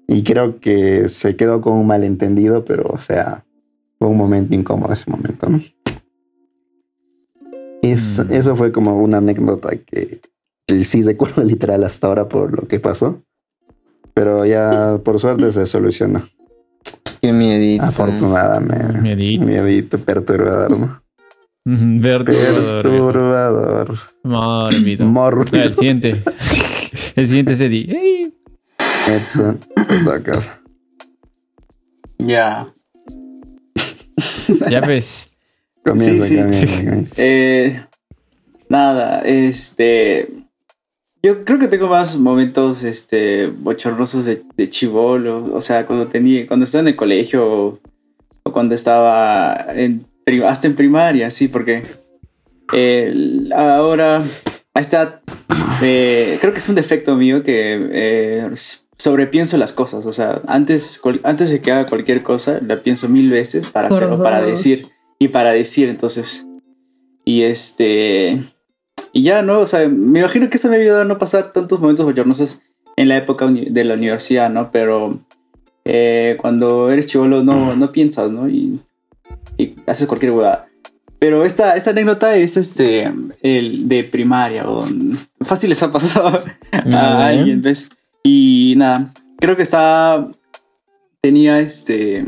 Y 0.08 0.24
creo 0.24 0.60
que 0.60 1.10
se 1.10 1.36
quedó 1.36 1.62
con 1.62 1.74
un 1.74 1.88
malentendido, 1.88 2.64
pero, 2.64 2.90
o 2.90 3.00
sea, 3.00 3.44
fue 4.00 4.08
un 4.08 4.18
momento 4.18 4.56
incómodo 4.56 4.94
ese 4.94 5.10
momento, 5.10 5.50
¿no? 5.50 5.60
Es- 7.82 8.20
Mm. 8.27 8.32
Eso 8.32 8.56
fue 8.56 8.72
como 8.72 8.98
una 8.98 9.18
anécdota 9.18 9.70
que, 9.77 10.22
que 10.66 10.84
sí 10.86 11.01
recuerdo 11.04 11.44
literal 11.44 11.84
hasta 11.84 12.08
ahora 12.08 12.27
por 12.27 12.54
lo 12.60 12.68
que 12.68 12.80
pasó. 12.80 13.22
Pero 14.13 14.46
ya 14.46 15.00
por 15.04 15.20
suerte 15.20 15.51
se 15.51 15.66
solucionó. 15.66 16.22
Qué 17.22 17.32
miedito. 17.32 17.84
Afortunadamente. 17.84 19.00
Miedito. 19.00 19.46
Miedito 19.46 19.98
perturbador, 20.00 20.72
¿no? 20.72 21.01
Perturbador. 22.01 22.84
Perturbador. 22.84 23.98
Mórbido. 24.24 25.06
Mórbido. 25.06 25.63
El 25.63 25.74
siguiente. 25.74 26.24
El 27.16 27.27
siguiente 27.27 27.54
es 27.54 27.62
Eddie. 27.62 27.96
¡Ey! 27.96 28.34
Edson. 29.10 29.60
Ya. 32.20 32.74
Ya 34.70 34.82
ves. 34.82 35.32
Comienza, 35.84 36.25
Sí, 36.25 36.30
sí. 36.30 36.38
comienza, 36.38 36.75
comienza. 36.77 37.13
Eh, 37.18 37.82
nada, 38.70 39.22
este. 39.22 40.30
Yo 41.24 41.44
creo 41.44 41.60
que 41.60 41.68
tengo 41.68 41.88
más 41.88 42.16
momentos 42.18 42.84
este, 42.84 43.48
bochornosos 43.48 44.25
de, 44.25 44.44
de 44.56 44.70
chivolo. 44.70 45.54
O 45.54 45.62
sea, 45.62 45.86
cuando 45.86 46.08
tenía, 46.08 46.46
cuando 46.48 46.63
estaba 46.66 46.82
en 46.84 46.88
el 46.89 46.96
colegio 46.96 47.46
o, 47.46 47.80
o 48.44 48.51
cuando 48.51 48.75
estaba 48.75 49.66
en, 49.74 50.06
hasta 50.48 50.68
en 50.68 50.75
primaria, 50.75 51.30
sí, 51.32 51.48
porque 51.48 51.84
eh, 52.74 53.13
ahora 53.56 54.18
ahí 54.74 54.82
está. 54.82 55.22
eh, 55.82 56.38
creo 56.39 56.54
que 56.54 56.60
es 56.60 56.70
un 56.70 56.75
defecto 56.75 57.16
mío 57.16 57.44
que 57.44 57.88
eh, 57.92 58.50
sobrepienso 58.98 59.58
las 59.58 59.74
cosas. 59.74 60.06
O 60.06 60.12
sea, 60.12 60.42
antes, 60.48 61.00
cual- 61.00 61.22
antes 61.24 61.50
de 61.50 61.62
que 61.62 61.72
haga 61.72 61.88
cualquier 61.89 62.24
cosa, 62.24 62.60
la 62.66 62.82
pienso 62.82 63.10
mil 63.10 63.30
veces 63.30 63.68
para 63.68 63.89
hacer 63.89 64.04
o 64.06 64.24
para 64.24 64.42
decir. 64.51 64.88
Y 65.20 65.30
para 65.30 65.51
decir, 65.51 65.89
entonces. 65.89 66.46
Y 67.25 67.44
este. 67.44 68.44
Y 69.13 69.24
ya, 69.24 69.42
¿no? 69.42 69.60
O 69.60 69.68
sea, 69.68 69.88
me 69.89 70.20
imagino 70.20 70.50
que 70.50 70.58
eso 70.58 70.70
me 70.70 70.75
ha 70.75 70.80
ayudado 70.80 71.01
a 71.01 71.06
no 71.06 71.18
pasar 71.18 71.51
tantos 71.54 71.80
momentos 71.80 72.06
bochornosos 72.06 72.60
en 72.96 73.10
la 73.10 73.18
época 73.18 73.48
de 73.48 73.84
la 73.84 73.94
universidad, 73.96 74.50
¿no? 74.50 74.72
Pero 74.72 75.20
eh, 75.86 76.38
cuando 76.39 76.89
eres 76.92 77.08
chivolo 77.08 77.44
no, 77.44 77.75
no 77.75 77.92
piensas, 77.92 78.32
¿no? 78.32 78.50
Y, 78.50 78.80
y 79.58 79.75
haces 79.88 80.08
cualquier 80.08 80.32
huevada. 80.32 80.68
Pero 81.20 81.46
esta, 81.46 81.75
esta 81.75 81.92
anécdota 81.92 82.36
es 82.36 82.58
este, 82.58 83.12
el 83.42 83.88
de 83.88 84.04
primaria, 84.04 84.70
o 84.70 84.86
fácil 85.42 85.70
les 85.72 85.82
ha 85.82 85.92
pasado 85.92 86.44
A 86.94 87.27
alguien, 87.27 87.62
¿ves? 87.62 87.89
Y 88.24 88.74
nada, 88.78 89.10
creo 89.40 89.56
que 89.56 89.64
estaba, 89.64 90.32
tenía 91.22 91.60
este, 91.60 92.26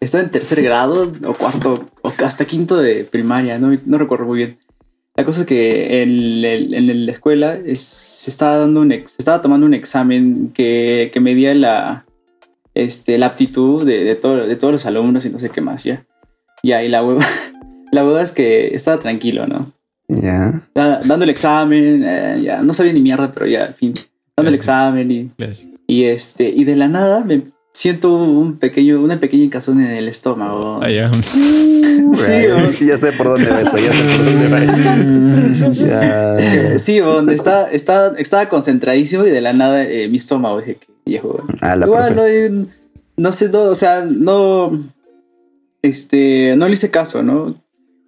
estaba 0.00 0.24
en 0.24 0.30
tercer 0.30 0.62
grado 0.62 1.12
o 1.26 1.34
cuarto, 1.34 1.88
o 2.02 2.12
hasta 2.24 2.44
quinto 2.44 2.76
de 2.76 3.04
primaria, 3.04 3.58
no, 3.58 3.76
no 3.86 3.98
recuerdo 3.98 4.26
muy 4.26 4.38
bien. 4.38 4.58
La 5.14 5.24
cosa 5.24 5.42
es 5.42 5.46
que 5.46 6.02
en, 6.02 6.42
en 6.74 7.06
la 7.06 7.12
escuela 7.12 7.54
es- 7.56 7.82
se 7.82 8.30
estaba 8.30 8.56
dando 8.58 8.80
un 8.80 8.92
ex- 8.92 9.12
se 9.12 9.20
estaba 9.22 9.42
tomando 9.42 9.66
un 9.66 9.74
examen 9.74 10.50
que, 10.54 11.10
que 11.12 11.20
medía 11.20 11.54
la, 11.54 12.06
este, 12.74 13.18
la 13.18 13.26
aptitud 13.26 13.84
de, 13.84 14.04
de, 14.04 14.14
todo- 14.14 14.44
de 14.46 14.56
todos 14.56 14.72
los 14.72 14.86
alumnos 14.86 15.24
y 15.26 15.30
no 15.30 15.38
sé 15.38 15.50
qué 15.50 15.60
más, 15.60 15.84
ya. 15.84 16.06
Ya, 16.62 16.82
y 16.82 16.88
la 16.88 17.04
hueva, 17.04 17.24
la 17.92 18.04
hueva 18.06 18.22
es 18.22 18.32
que 18.32 18.74
estaba 18.74 18.98
tranquilo, 18.98 19.46
¿no? 19.46 19.72
Ya. 20.08 20.62
Ya, 20.74 21.00
dando 21.04 21.24
el 21.24 21.30
examen, 21.30 22.02
eh, 22.06 22.40
ya 22.42 22.62
no 22.62 22.72
sabía 22.72 22.92
ni 22.94 23.00
mierda, 23.02 23.30
pero 23.32 23.46
ya, 23.46 23.64
al 23.66 23.74
fin, 23.74 23.92
dando 24.42 24.50
el 24.50 24.54
examen 24.54 25.10
y, 25.10 25.28
Clásico. 25.36 25.78
y 25.86 26.04
este, 26.04 26.48
y 26.48 26.64
de 26.64 26.76
la 26.76 26.88
nada 26.88 27.24
me 27.24 27.42
siento 27.72 28.14
un 28.14 28.58
pequeño, 28.58 29.00
una 29.00 29.18
pequeña 29.18 29.44
incazón 29.44 29.80
en 29.80 29.90
el 29.90 30.08
estómago. 30.08 30.80
Ah, 30.82 30.90
ya. 30.90 31.10
Sí, 32.12 32.86
ya 32.86 32.98
sé 32.98 33.12
por 33.12 33.28
dónde 33.28 33.50
va 33.50 33.60
eso, 33.60 33.76
ya 33.78 33.92
sé 33.92 34.02
por 34.02 34.24
dónde 34.24 34.48
va 34.48 34.62
eso. 34.62 35.72
Ya. 35.72 36.78
Sí, 36.78 36.98
donde 36.98 37.34
está, 37.34 37.70
está, 37.70 38.12
estaba 38.18 38.48
concentradísimo 38.48 39.24
y 39.24 39.30
de 39.30 39.40
la 39.40 39.52
nada 39.52 39.82
eh, 39.82 40.08
mi 40.08 40.18
estómago 40.18 40.58
dije 40.58 40.76
que 40.76 40.86
viejo. 41.04 41.42
Ah, 41.60 41.76
Igual 41.76 42.16
no, 42.16 42.66
no 43.16 43.32
sé, 43.32 43.48
no, 43.48 43.62
o 43.62 43.74
sea, 43.74 44.04
no, 44.04 44.84
este, 45.82 46.54
no 46.56 46.66
le 46.68 46.74
hice 46.74 46.90
caso, 46.90 47.22
¿no? 47.22 47.54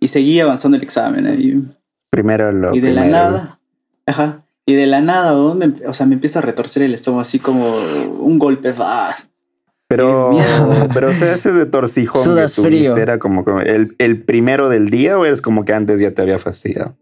Y 0.01 0.09
seguí 0.09 0.41
avanzando 0.41 0.77
el 0.77 0.83
examen. 0.83 1.27
¿eh? 1.27 1.63
Primero 2.11 2.53
lo 2.53 2.75
y 2.75 2.81
de 2.81 2.93
la 2.93 3.07
nada, 3.07 3.59
ajá, 4.07 4.44
y 4.67 4.75
de 4.75 4.87
la 4.87 5.01
nada, 5.01 5.33
¿no? 5.33 5.55
me- 5.55 5.73
o 5.87 5.93
sea, 5.93 6.07
me 6.07 6.15
empieza 6.15 6.39
a 6.39 6.43
retorcer 6.43 6.83
el 6.83 6.95
estómago 6.95 7.21
así 7.21 7.39
como 7.39 7.65
un 8.21 8.39
golpe. 8.39 8.73
¡ah! 8.79 9.15
Pero, 9.89 10.39
pero 10.95 11.11
o 11.11 11.15
sea, 11.15 11.35
ese 11.35 11.53
de 11.53 11.67
torcijón 11.67 12.23
que 12.25 12.31
Sudas 12.31 12.55
tuviste 12.55 12.79
frío. 12.79 12.97
era 12.97 13.19
como, 13.19 13.45
como 13.45 13.61
el, 13.61 13.95
el 13.99 14.23
primero 14.23 14.69
del 14.69 14.89
día 14.91 15.19
o 15.19 15.25
eres 15.25 15.43
como 15.43 15.65
que 15.65 15.73
antes 15.75 16.01
ya 16.01 16.11
te 16.13 16.23
había 16.23 16.39
fastidiado. 16.39 16.97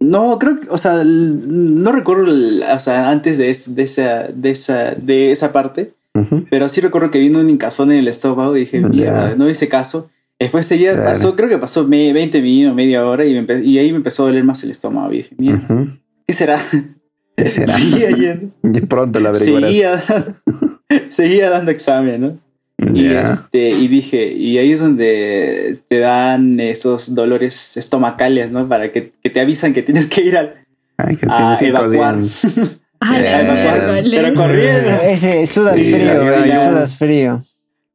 No, 0.00 0.38
creo 0.38 0.58
que, 0.60 0.68
o 0.70 0.78
sea, 0.78 1.02
no 1.04 1.92
recuerdo, 1.92 2.24
el- 2.24 2.62
o 2.74 2.78
sea, 2.80 3.10
antes 3.10 3.38
de, 3.38 3.50
es- 3.50 3.74
de 3.74 3.82
esa, 3.82 4.24
de 4.34 4.50
esa, 4.50 4.92
de 4.92 5.30
esa 5.32 5.52
parte. 5.52 5.94
Pero 6.48 6.68
sí 6.68 6.80
recuerdo 6.80 7.10
que 7.10 7.18
vino 7.18 7.40
un 7.40 7.50
incazón 7.50 7.90
en 7.90 7.98
el 7.98 8.06
estómago 8.08 8.56
y 8.56 8.60
dije, 8.60 8.80
mierda, 8.80 9.34
no 9.34 9.48
hice 9.50 9.68
caso. 9.68 10.10
Después 10.38 10.64
seguía, 10.66 10.92
Claro. 10.92 11.10
pasó, 11.10 11.34
creo 11.36 11.48
que 11.48 11.58
pasó 11.58 11.86
me- 11.86 12.12
20 12.12 12.40
minutos, 12.40 12.76
media 12.76 13.04
hora 13.06 13.24
y, 13.24 13.34
me 13.40 13.60
y 13.62 13.78
ahí 13.78 13.90
me 13.90 13.96
empezó 13.98 14.22
a 14.22 14.26
doler 14.26 14.44
más 14.44 14.62
el 14.62 14.70
estómago. 14.70 15.12
Y 15.12 15.18
dije, 15.18 15.34
mierda. 15.38 15.66
¿Qué 16.26 16.32
será? 16.34 16.58
¿Qué 17.36 17.46
será? 17.46 17.76
Seguía 17.78 18.10
yendo, 18.10 18.52
Y 18.62 18.80
pronto 18.82 19.20
lo 19.20 19.30
averiguarás. 19.30 19.70
seguía, 19.70 20.02
seguía 21.08 21.50
dando 21.50 21.70
examen, 21.70 22.20
¿no? 22.20 22.38
Y, 22.92 23.06
este, 23.06 23.70
y 23.70 23.86
dije, 23.88 24.32
y 24.32 24.58
ahí 24.58 24.72
es 24.72 24.80
donde 24.80 25.78
te 25.88 26.00
dan 26.00 26.58
esos 26.58 27.14
dolores 27.14 27.76
estomacales, 27.76 28.50
¿no? 28.50 28.68
Para 28.68 28.90
que, 28.90 29.12
que 29.22 29.30
te 29.30 29.40
avisan 29.40 29.72
que 29.72 29.82
tienes 29.82 30.06
que 30.06 30.22
ir 30.22 30.36
al, 30.36 30.54
Ay, 30.96 31.16
que 31.16 31.26
a 31.28 31.56
evacuar. 31.60 32.18
la 32.18 32.74
pero 34.10 34.34
corriendo. 34.34 34.90
Ese 35.06 35.46
sudas 35.46 35.78
Sí, 35.78 35.92
frío, 35.92 36.22
güey, 36.24 36.56
sudas 36.56 36.96
frío. 36.98 37.42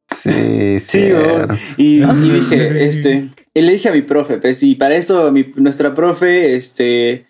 Sí, 0.06 0.78
sí. 0.80 1.10
Y, 1.76 2.02
y 2.02 2.30
dije, 2.30 2.88
este, 2.88 3.28
y 3.54 3.60
le 3.60 3.72
dije 3.74 3.90
a 3.90 3.92
mi 3.92 4.02
profe, 4.02 4.38
pues, 4.38 4.62
y 4.62 4.74
para 4.74 4.96
eso 4.96 5.30
mi, 5.30 5.52
nuestra 5.56 5.94
profe, 5.94 6.56
este, 6.56 7.26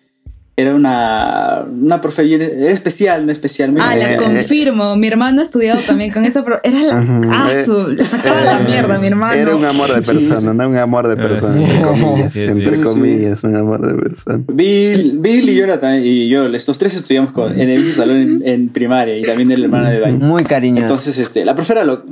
era 0.61 0.75
una, 0.75 1.65
una 1.81 1.99
profe 2.01 2.23
bien- 2.23 2.41
era 2.41 2.71
especial, 2.71 3.25
no 3.25 3.31
especial, 3.31 3.71
muy 3.71 3.81
Ah, 3.83 3.95
la 3.95 4.13
Eh, 4.13 4.17
confirmo. 4.17 4.95
Mi 4.95 5.07
hermano 5.07 5.41
ha 5.41 5.43
estudiado 5.43 5.79
también 5.85 6.11
con 6.11 6.23
esa. 6.25 6.43
pro- 6.45 6.59
Era 6.63 6.79
la. 6.83 7.03
Ah, 7.29 7.49
Eh, 7.51 7.65
su- 7.65 7.87
le 7.89 8.03
sacaba 8.05 8.41
la 8.41 8.59
mierda, 8.59 8.99
mi 8.99 9.07
hermano. 9.07 9.33
Era 9.33 9.55
un 9.55 9.65
amor 9.65 9.89
de 9.93 10.05
Sí, 10.05 10.11
persona, 10.27 10.53
no 10.53 10.69
un 10.69 10.77
amor 10.77 11.07
de 11.07 11.13
Ah, 11.13 11.27
persona, 11.27 11.53
sí. 11.53 11.63
entre 11.63 11.81
comillas, 11.81 12.33
Sí, 12.33 12.39
sí. 12.41 12.47
entre 12.47 12.77
Sí. 12.77 12.83
comillas, 12.83 13.43
un 13.43 13.55
amor 13.55 13.85
de 13.87 14.01
persona. 14.01 14.43
Bill, 14.47 15.17
Bill 15.19 15.49
y 15.49 15.55
Jonathan 15.55 16.01
y 16.03 16.29
yo, 16.29 16.45
estos 16.47 16.77
tres 16.77 16.93
estudiamos 16.95 17.31
con, 17.33 17.53
en 17.59 17.69
el 17.69 17.79
mismo 17.79 17.95
salón 17.95 18.17
en, 18.17 18.47
en 18.47 18.69
primaria 18.69 19.17
y 19.17 19.21
también 19.23 19.51
el 19.51 19.63
hermano 19.63 19.89
de 19.89 19.99
Dani. 19.99 20.17
Muy 20.17 20.43
cariñoso. 20.43 20.85
Entonces, 20.85 21.17
este, 21.17 21.43
la 21.45 21.55
profe 21.55 21.73
era 21.73 21.83
lo, 21.83 22.03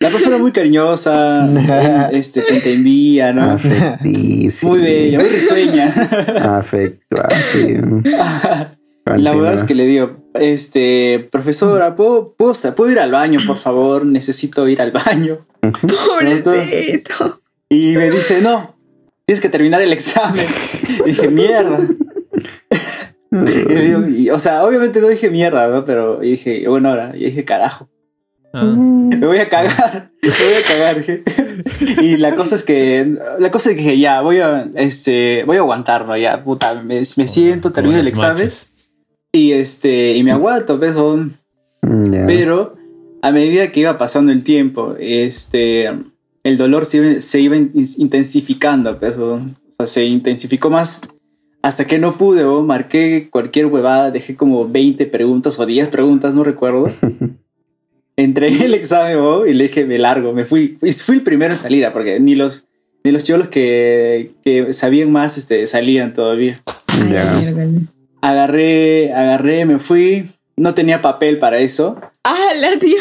la 0.00 0.08
era 0.08 0.38
muy 0.38 0.52
cariñosa, 0.52 1.48
este, 2.12 2.42
te 2.42 2.74
envía, 2.74 3.32
¿no? 3.32 3.42
Afectísimo. 3.42 4.72
Muy 4.72 4.82
bella, 4.82 5.18
muy 5.18 5.28
risueña. 5.28 5.88
Afecto, 6.56 7.16
así. 7.22 7.76
La 9.06 9.34
verdad 9.34 9.54
es 9.54 9.64
que 9.64 9.74
le 9.74 9.84
digo, 9.84 10.16
este, 10.32 11.28
profesora, 11.30 11.94
¿puedo, 11.94 12.34
puedo, 12.34 12.54
¿puedo 12.74 12.90
ir 12.90 12.98
al 12.98 13.10
baño, 13.10 13.38
por 13.46 13.58
favor? 13.58 14.06
Necesito 14.06 14.66
ir 14.66 14.80
al 14.80 14.92
baño. 14.92 15.46
Pobrecito. 15.60 17.42
Y 17.68 17.96
me 17.96 18.10
dice, 18.10 18.40
no, 18.40 18.76
tienes 19.26 19.42
que 19.42 19.50
terminar 19.50 19.82
el 19.82 19.92
examen. 19.92 20.46
Y 21.04 21.10
dije, 21.10 21.28
mierda. 21.28 21.86
Y 23.34 23.74
digo, 23.74 24.06
y, 24.06 24.30
o 24.30 24.38
sea, 24.38 24.62
obviamente 24.62 25.00
no 25.00 25.08
dije 25.08 25.28
mierda, 25.28 25.66
¿no? 25.66 25.84
Pero 25.84 26.20
dije, 26.20 26.68
bueno, 26.68 26.90
ahora, 26.90 27.14
y 27.16 27.24
dije, 27.24 27.44
carajo, 27.44 27.88
Ah. 28.56 28.64
me 28.64 29.26
voy 29.26 29.38
a 29.38 29.48
cagar, 29.48 30.12
me 30.22 30.28
voy 30.28 30.54
a 30.54 30.66
cagar. 30.66 31.04
Y 32.02 32.16
la 32.18 32.36
cosa 32.36 32.54
es 32.54 32.62
que, 32.62 33.16
la 33.40 33.50
cosa 33.50 33.70
es 33.70 33.76
que 33.76 33.98
ya, 33.98 34.20
voy 34.20 34.38
a, 34.38 34.68
este, 34.76 35.42
voy 35.44 35.56
a 35.56 35.60
aguantarlo, 35.60 36.16
ya, 36.16 36.44
puta, 36.44 36.80
me, 36.82 37.00
me 37.16 37.28
siento, 37.28 37.72
termino 37.72 37.96
el 37.96 38.02
los 38.04 38.08
examen 38.08 38.48
y 39.32 39.52
este, 39.52 40.16
y 40.16 40.22
me 40.22 40.30
aguanto, 40.32 40.78
pues, 40.78 40.92
son- 40.94 41.34
Ya. 41.82 42.26
Pero 42.26 42.76
a 43.22 43.30
medida 43.32 43.72
que 43.72 43.80
iba 43.80 43.98
pasando 43.98 44.30
el 44.30 44.44
tiempo, 44.44 44.94
este, 45.00 45.90
el 46.44 46.56
dolor 46.56 46.86
se, 46.86 46.98
iba- 46.98 47.20
se 47.20 47.40
iba 47.40 47.56
in- 47.56 47.72
intensificando, 47.98 48.98
pues, 49.00 49.16
o 49.16 49.40
sea, 49.78 49.86
se 49.88 50.04
intensificó 50.04 50.70
más 50.70 51.00
hasta 51.62 51.86
que 51.86 51.98
no 51.98 52.18
pude, 52.18 52.44
o 52.44 52.62
marqué 52.62 53.28
cualquier 53.30 53.66
huevada, 53.66 54.10
dejé 54.10 54.36
como 54.36 54.68
20 54.68 55.06
preguntas 55.06 55.58
o 55.58 55.66
10 55.66 55.88
preguntas, 55.88 56.34
no 56.34 56.44
recuerdo. 56.44 56.86
Entregué 58.16 58.66
el 58.66 58.74
examen 58.74 59.18
y 59.48 59.54
le 59.54 59.64
dije, 59.64 59.84
me 59.84 59.98
largo, 59.98 60.32
me 60.32 60.44
fui. 60.44 60.76
Fui, 60.78 60.92
fui 60.92 61.16
el 61.16 61.22
primero 61.22 61.52
en 61.52 61.58
salir, 61.58 61.88
porque 61.92 62.20
ni 62.20 62.34
los, 62.34 62.64
ni 63.02 63.10
los 63.10 63.24
cholos 63.24 63.48
que, 63.48 64.30
que 64.44 64.72
sabían 64.72 65.10
más 65.10 65.36
este, 65.36 65.66
salían 65.66 66.14
todavía 66.14 66.62
Ay, 66.86 67.86
agarré, 68.20 69.12
agarré, 69.12 69.64
me 69.64 69.78
fui. 69.78 70.26
No 70.56 70.74
tenía 70.74 71.02
papel 71.02 71.38
para 71.38 71.58
eso. 71.58 72.00
Ah, 72.22 72.50
la 72.60 72.78
tío. 72.78 72.96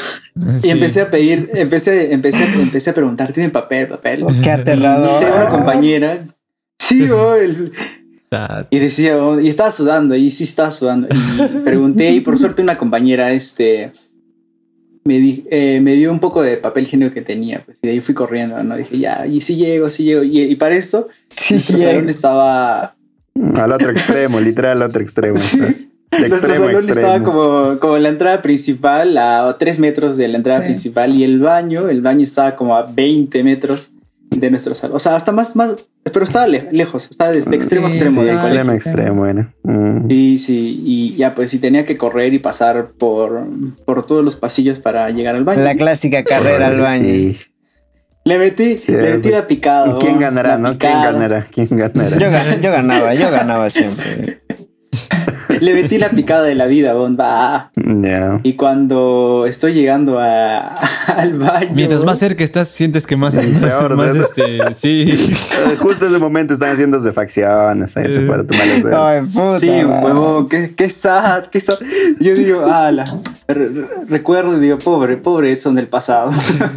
Y 0.63 0.69
empecé 0.71 1.01
a 1.01 1.11
pedir, 1.11 1.51
empecé, 1.53 2.11
empecé, 2.13 2.43
empecé 2.45 2.89
a 2.89 2.93
preguntar, 2.95 3.31
¿tienen 3.31 3.51
papel, 3.51 3.87
papel? 3.87 4.25
Qué 4.43 4.49
aterrador. 4.51 5.07
Dice 5.07 5.31
una 5.31 5.49
compañera. 5.49 6.25
Sí, 6.79 7.09
oh, 7.11 7.35
el- 7.35 7.71
y 8.71 8.79
decía, 8.79 9.23
oh, 9.23 9.39
y 9.39 9.47
estaba 9.47 9.69
sudando, 9.69 10.15
y 10.15 10.31
sí 10.31 10.45
estaba 10.45 10.71
sudando. 10.71 11.07
Y 11.11 11.59
pregunté, 11.59 12.09
y 12.11 12.19
por 12.21 12.35
suerte 12.35 12.63
una 12.63 12.79
compañera, 12.79 13.31
este, 13.31 13.91
me, 15.05 15.19
di- 15.19 15.43
eh, 15.51 15.79
me 15.81 15.93
dio 15.93 16.11
un 16.11 16.19
poco 16.19 16.41
de 16.41 16.57
papel 16.57 16.83
higiénico 16.83 17.13
que 17.13 17.21
tenía, 17.21 17.61
pues, 17.65 17.77
y 17.81 17.87
de 17.87 17.93
ahí 17.93 17.99
fui 18.01 18.15
corriendo, 18.15 18.61
¿no? 18.63 18.77
Dije, 18.77 18.97
ya, 18.99 19.25
y 19.27 19.41
sí 19.41 19.55
llego, 19.57 19.89
sí 19.89 20.03
llego. 20.05 20.23
Y, 20.23 20.41
y 20.41 20.55
para 20.55 20.75
eso, 20.75 21.07
Sí, 21.35 21.59
salón 21.59 22.09
estaba 22.09 22.95
Al 23.55 23.71
otro 23.71 23.89
extremo, 23.91 24.39
literal, 24.39 24.81
al 24.81 24.89
otro 24.89 25.01
extremo. 25.01 25.35
está. 25.37 25.65
De 25.65 25.73
Nuestro 26.29 26.53
extremo 26.53 26.65
salón 26.67 26.89
estaba 26.89 27.15
extremo. 27.17 27.23
como, 27.25 27.79
como 27.79 27.97
en 27.97 28.03
la 28.03 28.09
entrada 28.09 28.41
principal, 28.41 29.17
a 29.17 29.55
3 29.57 29.79
metros 29.79 30.15
de 30.15 30.27
la 30.27 30.37
entrada 30.37 30.61
Sí. 30.61 30.67
principal, 30.67 31.15
y 31.15 31.23
el 31.23 31.39
baño, 31.39 31.89
el 31.89 32.01
baño 32.01 32.23
estaba 32.23 32.53
como 32.55 32.75
a 32.75 32.83
20 32.83 33.43
metros 33.43 33.89
de 34.39 34.51
nuestro 34.51 34.75
salón. 34.75 34.95
O 34.97 34.99
sea, 34.99 35.15
hasta 35.15 35.31
más, 35.31 35.55
más, 35.55 35.75
pero 36.11 36.23
estaba 36.23 36.47
le- 36.47 36.67
lejos, 36.71 37.07
estaba 37.09 37.31
de, 37.31 37.41
de 37.41 37.55
extremo 37.55 37.87
a 37.87 37.93
Sí, 37.93 37.99
extremo 37.99 38.21
Sí, 38.23 38.29
extremo, 38.29 38.49
colegio. 38.65 38.73
extremo, 38.73 39.25
era. 39.27 39.53
Mm. 39.63 40.07
Sí, 40.09 40.37
sí, 40.37 40.81
y 40.85 41.15
ya 41.15 41.33
pues 41.35 41.51
sí 41.51 41.59
tenía 41.59 41.85
que 41.85 41.97
correr 41.97 42.33
y 42.33 42.39
pasar 42.39 42.91
por, 42.97 43.45
por 43.85 44.05
todos 44.05 44.23
los 44.23 44.35
pasillos 44.35 44.79
para 44.79 45.09
llegar 45.09 45.35
al 45.35 45.43
baño. 45.43 45.61
La 45.63 45.75
clásica 45.75 46.23
carrera 46.23 46.67
al 46.67 46.79
baño. 46.81 47.05
sí. 47.05 47.37
Le 48.25 48.37
metí, 48.39 48.79
le 48.87 49.11
metí 49.15 49.29
la 49.29 49.45
picada. 49.47 49.97
¿Quién 49.99 50.17
ganará, 50.17 50.57
no? 50.57 50.69
¿Quién 50.77 50.77
picada. 50.93 51.11
ganará? 51.11 51.45
¿Quién 51.51 51.67
ganará? 51.71 52.17
Yo, 52.17 52.27
gan- 52.31 52.61
yo 52.61 52.71
ganaba, 52.71 53.13
yo 53.15 53.29
ganaba 53.29 53.69
siempre. 53.69 54.41
Le 55.59 55.73
metí 55.73 55.97
la 55.97 56.09
picada 56.09 56.43
de 56.43 56.55
la 56.55 56.65
vida, 56.65 56.93
bon, 56.93 57.17
va. 57.19 57.71
Ya. 57.75 58.39
Y 58.43 58.53
cuando 58.53 59.45
estoy 59.47 59.73
llegando 59.73 60.19
a, 60.19 60.75
al 61.07 61.33
baño. 61.37 61.71
Mientras 61.73 62.03
más 62.03 62.19
cerca 62.19 62.43
estás, 62.43 62.67
sientes 62.69 63.05
que 63.07 63.15
más. 63.15 63.35
Peor, 63.35 63.95
más 63.95 64.15
¿no? 64.15 64.23
este. 64.23 64.59
Sí. 64.75 65.05
Eh, 65.69 65.75
Justo 65.77 66.07
ese 66.07 66.17
momento 66.19 66.53
están 66.53 66.71
haciendo 66.71 66.99
facciones, 67.13 67.95
ahí 67.97 68.11
se 68.11 68.21
para 68.21 68.45
tomar 68.45 68.67
los 68.67 68.83
dedos. 68.83 68.99
Ay, 68.99 69.21
puta. 69.21 69.59
Sí, 69.59 69.69
huevón, 69.69 70.47
qué, 70.49 70.73
qué 70.75 70.89
sad, 70.89 71.45
qué 71.47 71.59
sad. 71.59 71.77
Yo 72.19 72.33
digo, 72.35 72.65
ala, 72.65 73.03
re- 73.47 73.69
re- 73.69 73.87
recuerdo 74.07 74.57
y 74.57 74.59
digo, 74.59 74.79
pobre, 74.79 75.17
pobre 75.17 75.51
Edson 75.51 75.75
del 75.75 75.87
pasado. 75.87 76.31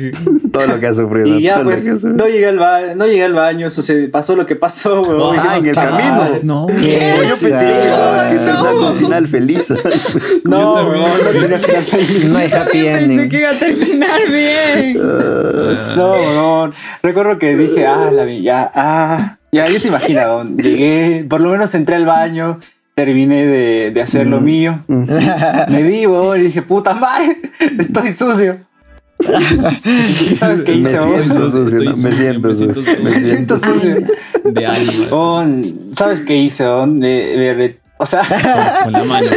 Todo 0.52 0.66
lo 0.66 0.80
que 0.80 0.86
ha 0.86 0.94
sufrido. 0.94 1.38
y 1.38 1.42
ya 1.42 1.62
pues, 1.62 2.04
no 2.04 2.26
llegué 2.26 2.46
al 2.46 2.58
baño, 2.58 2.86
no 2.96 3.06
llegué 3.06 3.24
al 3.24 3.34
baño, 3.34 3.70
sucedió, 3.70 4.10
pasó 4.10 4.36
lo 4.36 4.46
que 4.46 4.56
pasó, 4.56 5.02
huevón. 5.02 5.36
Ah, 5.38 5.56
en 5.58 5.66
el 5.66 5.74
camino. 5.74 6.24
No. 6.42 6.66
¿Qué? 6.66 7.14
Yo 7.28 7.34
pensé 7.34 7.50
que 7.50 7.88
final 8.94 9.26
feliz. 9.28 9.72
No, 10.44 10.74
huevón, 10.74 11.02
no 11.24 11.30
tenía 11.40 11.58
final 11.60 11.84
feliz. 11.84 12.24
No 12.28 12.38
hay 12.38 12.50
happy 12.52 12.82
Pensé 12.82 13.04
ending. 13.04 13.28
que 13.30 13.38
iba 13.40 13.50
a 13.50 13.54
terminar 13.54 14.20
bien. 14.30 14.98
No, 15.96 16.12
huevón. 16.12 16.72
Recuerdo 17.02 17.38
que 17.38 17.56
dije, 17.56 17.86
ah, 17.86 18.10
la 18.12 18.24
vi, 18.24 18.42
ya, 18.42 18.70
ah. 18.74 19.38
Ya, 19.52 19.66
ya 19.68 19.78
se 19.78 19.88
imagina. 19.88 20.26
Llegué, 20.56 21.24
por 21.28 21.40
lo 21.40 21.50
menos 21.50 21.74
entré 21.74 21.96
al 21.96 22.04
baño, 22.04 22.60
terminé 22.94 23.46
de, 23.46 23.90
de 23.90 24.02
hacer 24.02 24.26
lo 24.26 24.40
mío. 24.40 24.80
Me 24.88 25.82
vi, 25.82 26.06
huevón, 26.06 26.38
y 26.40 26.42
dije, 26.44 26.62
puta 26.62 26.94
madre, 26.94 27.40
estoy 27.78 28.12
sucio. 28.12 28.58
¿Sabes 30.38 30.60
qué 30.62 30.72
Me 30.72 30.78
hice? 30.90 30.98
oh? 30.98 31.08
siento 31.18 31.50
sucio, 31.50 31.78
no, 31.82 31.96
me 31.96 32.12
siento 32.12 32.48
me 32.48 32.54
sucio. 32.54 32.82
Me 33.02 33.20
siento 33.20 33.56
sucio. 33.56 34.06
De 34.44 34.66
alma. 34.66 34.92
Oh, 35.10 35.44
¿Sabes 35.94 36.20
qué 36.20 36.36
hice? 36.36 36.66
oh? 36.66 36.84
Le- 36.86 37.36
le- 37.36 37.54
le- 37.54 37.80
o 37.98 38.06
sea, 38.06 38.80
Con 38.84 38.92
la 38.92 39.04
mano. 39.04 39.26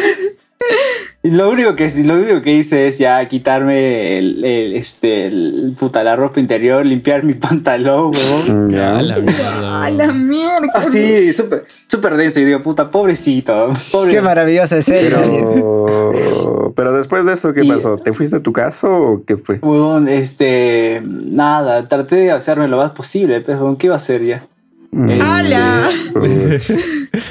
Y 1.23 1.31
Lo 1.31 1.49
único 1.49 1.75
que 1.75 1.89
lo 2.03 2.13
único 2.15 2.41
que 2.41 2.53
hice 2.53 2.87
es 2.87 2.97
ya 2.97 3.25
quitarme 3.27 4.17
el, 4.17 4.43
el, 4.43 4.73
este 4.75 5.25
el, 5.27 5.73
puta 5.77 6.01
la 6.03 6.15
ropa 6.15 6.39
interior, 6.39 6.85
limpiar 6.85 7.23
mi 7.23 7.33
pantalón, 7.35 8.13
huevón. 8.15 8.69
Ya. 8.71 8.97
A 8.97 9.01
la 9.01 9.17
mierda. 9.17 9.83
A 9.85 9.89
la 9.89 10.13
mierda. 10.13 10.67
Así, 10.73 11.33
súper 11.33 11.65
súper 11.87 12.15
denso 12.15 12.39
y 12.39 12.45
digo, 12.45 12.61
puta, 12.61 12.89
pobrecito, 12.91 13.71
pobre. 13.91 14.11
Qué 14.11 14.21
maravillosa 14.21 14.77
escena. 14.77 15.17
Pero, 15.21 16.73
pero 16.75 16.93
después 16.93 17.25
de 17.25 17.33
eso, 17.33 17.53
¿qué 17.53 17.63
Y- 17.65 17.69
pasó? 17.69 17.97
¿Te 17.97 18.13
fuiste 18.13 18.37
a 18.37 18.43
tu 18.43 18.53
casa 18.53 18.89
o 18.89 19.23
qué 19.25 19.35
fue? 19.37 19.59
Huevón, 19.61 20.07
este, 20.07 21.01
nada, 21.03 21.87
traté 21.87 22.15
de 22.15 22.31
hacerme 22.31 22.67
lo 22.67 22.77
más 22.77 22.91
posible, 22.91 23.41
pero 23.41 23.59
huevón, 23.59 23.75
¿qué 23.77 23.87
iba 23.87 23.95
a 23.95 23.97
hacer 23.97 24.23
ya? 24.23 24.45
Mm, 24.91 25.21
¡Hala! 25.21 25.89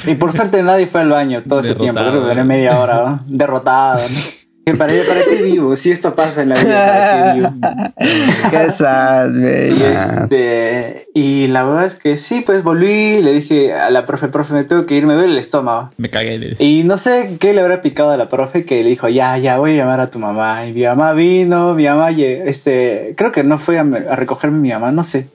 Y 0.07 0.15
por 0.15 0.33
suerte 0.33 0.63
nadie 0.63 0.87
fue 0.87 1.01
al 1.01 1.11
baño 1.11 1.43
todo 1.47 1.61
ese 1.61 1.75
tiempo, 1.75 2.01
Derrotado. 2.01 2.11
creo 2.11 2.23
que 2.23 2.29
duré 2.29 2.45
media 2.45 2.79
hora, 2.79 3.01
¿no? 3.05 3.25
derrotado. 3.27 4.01
¿no? 4.09 4.39
Que 4.65 4.75
para, 4.75 4.93
¿Para 4.93 5.21
qué 5.25 5.43
vivo? 5.45 5.75
Si 5.77 5.91
esto 5.91 6.15
pasa 6.15 6.43
en 6.43 6.51
la 6.51 6.55
vida, 6.57 6.87
¿para 6.87 7.33
qué 7.33 7.39
vivo? 7.39 8.51
Qué 8.51 8.71
sad, 8.71 9.31
Y. 9.35 9.83
Ah. 9.83 9.95
este, 10.23 11.09
y 11.15 11.47
la 11.47 11.65
verdad 11.65 11.87
es 11.87 11.95
que 11.95 12.19
sí, 12.19 12.43
pues 12.45 12.63
volví, 12.63 13.23
le 13.23 13.33
dije 13.33 13.73
a 13.73 13.91
la 13.91 14.05
profe, 14.05 14.29
profe, 14.29 14.53
me 14.53 14.65
tengo 14.65 14.85
que 14.85 14.95
ir, 14.95 15.07
me 15.07 15.15
duele 15.15 15.33
el 15.33 15.39
estómago. 15.39 15.89
Me 15.97 16.11
cagué. 16.11 16.55
Y 16.59 16.83
no 16.85 16.99
sé 16.99 17.39
qué 17.41 17.55
le 17.55 17.63
habrá 17.63 17.81
picado 17.81 18.11
a 18.11 18.19
la 18.19 18.29
profe 18.29 18.67
que 18.67 18.83
le 18.83 18.91
dijo, 18.91 19.09
ya, 19.09 19.39
ya, 19.39 19.57
voy 19.59 19.73
a 19.73 19.77
llamar 19.77 20.01
a 20.01 20.11
tu 20.11 20.19
mamá. 20.19 20.67
Y 20.67 20.75
mi 20.75 20.83
mamá 20.83 21.15
vino, 21.15 21.75
mi 21.75 21.87
mamá, 21.87 22.11
este, 22.11 23.15
creo 23.17 23.33
que 23.33 23.45
no 23.45 23.57
fue 23.57 23.79
a, 23.79 23.83
a 23.83 24.17
recogerme 24.17 24.59
mi 24.59 24.71
mamá, 24.71 24.93
no 24.93 25.03
sé. 25.03 25.29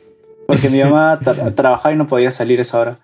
Porque 0.48 0.70
mi 0.70 0.82
mamá 0.82 1.20
tra- 1.24 1.54
trabajaba 1.56 1.94
y 1.94 1.98
no 1.98 2.08
podía 2.08 2.32
salir 2.32 2.60
esa 2.60 2.80
hora. 2.80 2.96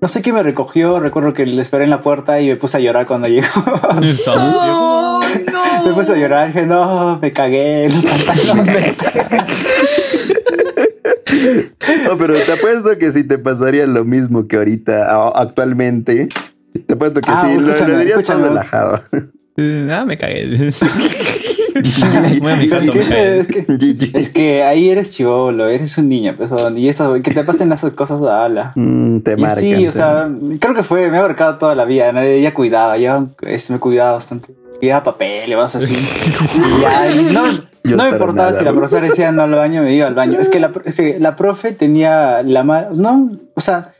No 0.00 0.08
sé 0.08 0.20
quién 0.20 0.34
me 0.34 0.42
recogió, 0.42 0.98
recuerdo 0.98 1.32
que 1.32 1.46
le 1.46 1.62
esperé 1.62 1.84
en 1.84 1.90
la 1.90 2.00
puerta 2.00 2.40
y 2.40 2.48
me 2.48 2.56
puse 2.56 2.76
a 2.76 2.80
llorar 2.80 3.06
cuando 3.06 3.28
llegó. 3.28 3.46
Salud. 4.24 4.56
¡Ay, 5.22 5.44
no! 5.52 5.84
me 5.86 5.92
puse 5.94 6.12
a 6.12 6.16
llorar, 6.16 6.48
dije, 6.48 6.66
no, 6.66 7.18
me 7.20 7.32
cagué. 7.32 7.88
pantalón". 7.88 8.66
No, 12.04 12.16
pero 12.18 12.34
te 12.34 12.52
apuesto 12.52 12.96
que 12.98 13.10
si 13.10 13.24
te 13.24 13.38
pasaría 13.38 13.86
lo 13.86 14.04
mismo 14.04 14.46
que 14.46 14.56
ahorita, 14.56 15.30
actualmente, 15.34 16.28
te 16.86 16.94
apuesto 16.94 17.20
que 17.20 17.30
Ah, 17.30 17.42
sí, 17.42 17.58
lo, 17.58 17.68
escúchame, 17.72 17.92
lo 17.92 17.98
dirías 17.98 18.28
relajado. 18.28 19.00
Ah, 19.90 20.04
me 20.06 20.16
cagué. 20.16 20.72
A 21.74 22.20
me 22.20 22.64
es 22.64 23.46
que- 23.46 24.10
Es 24.14 24.28
que 24.28 24.62
ahí 24.62 24.90
eres 24.90 25.10
chivolo, 25.10 25.68
eres 25.68 25.96
un 25.98 26.08
niño, 26.08 26.34
pues, 26.36 26.50
y 26.76 26.88
eso, 26.88 27.14
que 27.22 27.30
te 27.30 27.44
pasen 27.44 27.72
esas 27.72 27.92
cosas, 27.92 28.20
habla. 28.22 28.72
Mm, 28.82 29.20
te 29.20 29.32
Y 29.32 29.36
marcan. 29.36 29.58
sí, 29.58 29.86
o 29.86 29.92
sea, 29.92 30.28
creo 30.58 30.74
que 30.74 30.82
fue, 30.82 31.10
me 31.10 31.18
ha 31.18 31.22
marcado 31.22 31.56
toda 31.56 31.74
la 31.74 31.84
vida, 31.84 32.12
¿no? 32.12 32.22
ya 32.24 32.52
cuidaba, 32.54 32.96
ya 32.98 33.24
este, 33.42 33.72
me 33.72 33.78
cuidaba 33.78 34.12
bastante. 34.12 34.54
Cuidaba 34.78 35.04
papel, 35.04 35.50
y 35.52 35.54
cosas 35.54 35.84
así. 35.84 35.94
Y 35.94 37.32
no, 37.32 37.42
Yo 37.84 37.96
no 37.96 38.04
me 38.04 38.10
importaba 38.10 38.48
nada, 38.50 38.58
si 38.58 38.64
la 38.64 38.72
profesora 38.72 39.08
decía 39.08 39.30
no 39.32 39.42
al 39.42 39.50
baño, 39.52 39.82
me 39.82 39.94
iba 39.94 40.06
al 40.06 40.14
baño. 40.14 40.38
Es 40.40 40.48
que 40.48 40.60
la, 40.60 40.70
es 40.84 40.94
que 40.94 41.18
la 41.20 41.36
profe 41.36 41.72
tenía 41.72 42.42
la 42.42 42.64
mala, 42.64 42.88
no, 42.96 43.38
o 43.54 43.60
sea, 43.60 43.91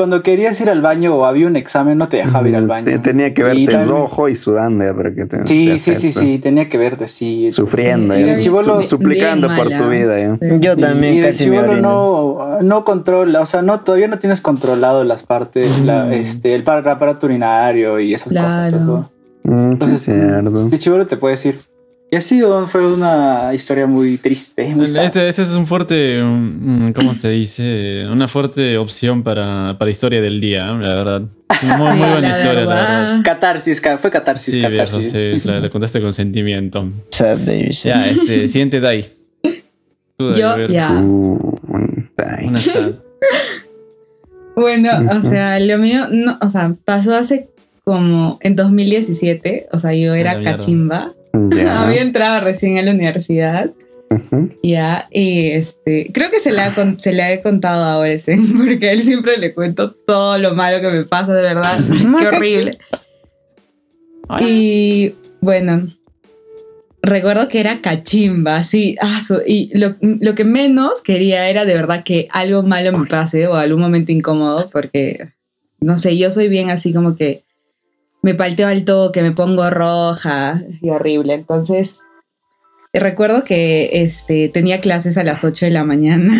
cuando 0.00 0.22
querías 0.22 0.58
ir 0.62 0.70
al 0.70 0.80
baño 0.80 1.14
o 1.14 1.26
había 1.26 1.46
un 1.46 1.56
examen, 1.56 1.98
no 1.98 2.08
te 2.08 2.16
dejaba 2.16 2.48
ir 2.48 2.56
al 2.56 2.66
baño. 2.66 2.86
Te- 2.86 2.98
tenía 3.00 3.34
que 3.34 3.42
Y 3.42 3.44
verte 3.44 3.60
el 3.64 3.66
también- 3.70 3.92
ojo 3.96 4.30
y 4.30 4.34
sudando 4.34 4.82
ya 4.82 4.94
para 4.94 5.14
que 5.14 5.26
te. 5.26 5.46
Sí, 5.46 5.66
te 5.66 5.78
sí, 5.78 5.94
sí, 5.96 6.10
sí, 6.12 6.38
tenía 6.38 6.70
que 6.70 6.78
verte, 6.78 7.06
sí. 7.06 7.48
Sufriendo, 7.52 8.18
Y 8.18 8.40
suplicando 8.82 9.48
por 9.54 9.68
tu 9.68 9.88
vida. 9.88 10.18
ya. 10.18 10.38
Yo 10.58 10.74
también 10.76 11.14
y 11.14 11.18
el 11.18 11.26
casi 11.26 11.50
me 11.50 11.56
chivolo 11.58 11.76
no, 11.76 12.58
no 12.62 12.84
controla, 12.84 13.40
o 13.42 13.46
sea, 13.46 13.60
no, 13.60 13.80
todavía 13.80 14.08
no 14.08 14.18
tienes 14.18 14.40
controlado 14.40 15.04
las 15.04 15.22
partes, 15.22 15.80
la, 15.84 16.10
este, 16.14 16.54
el 16.54 16.62
par- 16.64 16.88
aparato 16.88 17.26
urinario 17.26 18.00
y 18.00 18.14
esas 18.14 18.28
Claro. 18.28 18.78
cosas. 18.78 18.80
¿no? 18.80 19.10
Mm, 19.42 19.78
sí, 19.80 19.90
es 19.94 20.00
cierto. 20.02 20.50
Este 20.54 20.78
chivolo 20.78 21.04
te 21.06 21.16
puede 21.18 21.34
decir. 21.34 21.58
Y 22.12 22.16
así 22.16 22.42
fue 22.66 22.92
una 22.92 23.52
historia 23.54 23.86
muy 23.86 24.16
triste. 24.16 24.66
Muy 24.74 24.88
sad. 24.88 25.04
Este, 25.04 25.28
este 25.28 25.42
es 25.42 25.50
un 25.50 25.64
fuerte, 25.66 26.20
um, 26.20 26.92
¿cómo 26.92 27.14
se 27.14 27.28
dice? 27.30 28.04
Una 28.10 28.26
fuerte 28.26 28.76
opción 28.78 29.22
para, 29.22 29.76
para 29.78 29.90
historia 29.92 30.20
del 30.20 30.40
día, 30.40 30.70
¿eh? 30.70 30.78
la 30.80 30.94
verdad. 30.96 31.22
Muy, 31.62 31.76
buena 31.98 32.18
la 32.20 32.28
historia, 32.30 32.52
la 32.54 32.66
verdad. 32.66 33.08
verdad. 33.08 33.22
Catarsis, 33.22 33.80
ca- 33.80 33.98
fue 33.98 34.10
catarsis, 34.10 34.54
Sí, 34.54 34.58
viejo, 34.60 34.76
catarsis. 34.86 35.42
sí, 35.42 35.48
la, 35.48 35.60
la 35.60 35.70
contaste 35.70 36.00
con 36.00 36.12
sentimiento. 36.12 36.88
Ya, 37.84 38.06
este, 38.08 38.48
siguiente 38.48 38.80
Dai. 38.80 39.08
Tú, 40.16 40.32
Yo, 40.34 40.66
ya. 40.66 40.90
Una 40.90 42.58
sad. 42.58 42.92
Bueno, 44.56 44.90
o 45.10 45.20
sea, 45.22 45.58
lo 45.60 45.78
mío, 45.78 46.02
no, 46.10 46.36
o 46.42 46.48
sea, 46.48 46.74
pasó 46.84 47.14
hace 47.14 47.48
como 47.84 48.38
en 48.42 48.56
2017, 48.56 49.68
o 49.72 49.80
sea, 49.80 49.94
yo 49.94 50.12
era 50.14 50.42
cachimba, 50.42 51.14
Ya. 51.32 51.82
había 51.86 52.02
entrado 52.02 52.40
recién 52.40 52.78
a 52.78 52.82
la 52.82 52.90
universidad, 52.92 53.70
Ujú. 54.10 54.50
ya, 54.62 55.08
y 55.12 55.50
este, 55.50 56.10
creo 56.12 56.30
que 56.30 56.40
se 56.40 56.50
le 56.52 56.62
ha, 56.62 56.74
con- 56.74 56.98
se 56.98 57.12
le 57.12 57.32
he 57.32 57.40
contado 57.42 57.84
a 57.84 57.98
Olsen, 57.98 58.56
porque 58.58 58.88
a 58.88 58.92
él 58.92 59.02
siempre 59.02 59.36
le 59.38 59.54
cuento 59.54 59.92
todo 59.92 60.38
lo 60.38 60.54
malo 60.54 60.80
que 60.80 60.90
me 60.96 61.04
pasa, 61.04 61.32
de 61.34 61.42
verdad, 61.42 61.78
qué 62.18 62.26
horrible. 62.26 62.78
Y 64.40 65.14
bueno, 65.40 65.88
recuerdo 67.02 67.48
que 67.48 67.60
era 67.60 67.80
cachimba, 67.80 68.62
sí, 68.64 68.96
ah, 69.00 69.20
y 69.46 69.76
lo, 69.76 69.96
lo 70.00 70.34
que 70.34 70.44
menos 70.44 71.02
quería 71.02 71.48
era 71.48 71.64
de 71.64 71.74
verdad 71.74 72.04
que 72.04 72.28
algo 72.30 72.62
malo 72.62 72.96
me 72.96 73.06
pase 73.06 73.46
o 73.46 73.54
algún 73.54 73.80
momento 73.80 74.12
incómodo, 74.12 74.68
porque, 74.70 75.30
no 75.80 75.98
sé, 75.98 76.16
yo 76.16 76.30
soy 76.30 76.48
bien 76.48 76.70
así 76.70 76.92
como 76.92 77.16
que 77.16 77.44
me 78.22 78.34
palteo 78.34 78.68
al 78.68 78.84
toque, 78.84 79.22
me 79.22 79.32
pongo 79.32 79.68
roja 79.70 80.62
y 80.80 80.90
horrible. 80.90 81.34
Entonces, 81.34 82.00
recuerdo 82.92 83.44
que 83.44 84.02
este, 84.02 84.48
tenía 84.48 84.80
clases 84.80 85.16
a 85.16 85.24
las 85.24 85.44
8 85.44 85.66
de 85.66 85.72
la 85.72 85.84
mañana. 85.84 86.32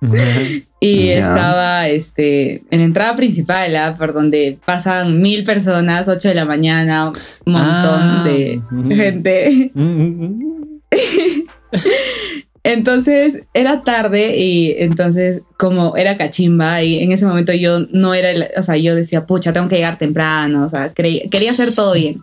Y 0.80 1.08
estaba 1.08 1.88
este, 1.88 2.62
en 2.70 2.78
la 2.78 2.84
entrada 2.84 3.16
principal, 3.16 3.74
¿ah? 3.74 3.96
por 3.98 4.12
donde 4.12 4.56
pasan 4.64 5.20
mil 5.20 5.42
personas, 5.42 6.06
8 6.06 6.28
de 6.28 6.34
la 6.36 6.44
mañana, 6.44 7.08
un 7.44 7.52
montón 7.52 8.00
Ah, 8.00 8.24
de 8.24 8.60
gente. 8.94 9.72
Entonces 12.72 13.44
era 13.54 13.82
tarde 13.82 14.36
y 14.36 14.74
entonces 14.78 15.42
como 15.56 15.96
era 15.96 16.16
cachimba 16.18 16.82
y 16.82 17.02
en 17.02 17.12
ese 17.12 17.24
momento 17.26 17.52
yo 17.54 17.80
no 17.92 18.12
era, 18.14 18.30
el- 18.30 18.46
o 18.56 18.62
sea, 18.62 18.76
yo 18.76 18.94
decía, 18.94 19.26
pucha, 19.26 19.52
tengo 19.52 19.68
que 19.68 19.76
llegar 19.76 19.98
temprano, 19.98 20.66
o 20.66 20.68
sea, 20.70 20.92
quería 20.92 21.50
hacer 21.50 21.74
todo 21.74 21.94
bien. 21.94 22.22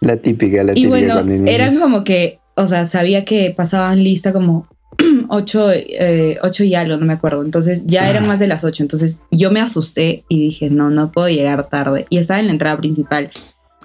La 0.00 0.16
típica, 0.16 0.64
la 0.64 0.72
Y 0.72 0.74
típica. 0.74 0.88
bueno, 0.90 1.14
cuando 1.14 1.34
inicias. 1.34 1.54
eran 1.60 1.76
como 1.78 2.02
que, 2.02 2.40
o 2.56 2.66
sea, 2.66 2.86
sabía 2.88 3.24
que 3.24 3.54
pasaban 3.56 4.02
lista 4.02 4.32
como 4.32 4.66
ocho, 5.28 5.70
eh, 5.72 6.38
ocho 6.42 6.64
y 6.64 6.74
algo, 6.74 6.96
no 6.96 7.06
me 7.06 7.12
acuerdo. 7.12 7.44
Entonces 7.44 7.84
ya 7.86 8.10
eran 8.10 8.26
más 8.26 8.40
de 8.40 8.48
las 8.48 8.64
ocho. 8.64 8.82
Entonces 8.82 9.20
yo 9.30 9.50
me 9.52 9.60
asusté 9.60 10.24
y 10.28 10.40
dije, 10.40 10.70
no, 10.70 10.90
no 10.90 11.12
puedo 11.12 11.28
llegar 11.28 11.68
tarde. 11.68 12.06
Y 12.10 12.18
estaba 12.18 12.40
en 12.40 12.46
la 12.46 12.52
entrada 12.52 12.76
principal. 12.78 13.30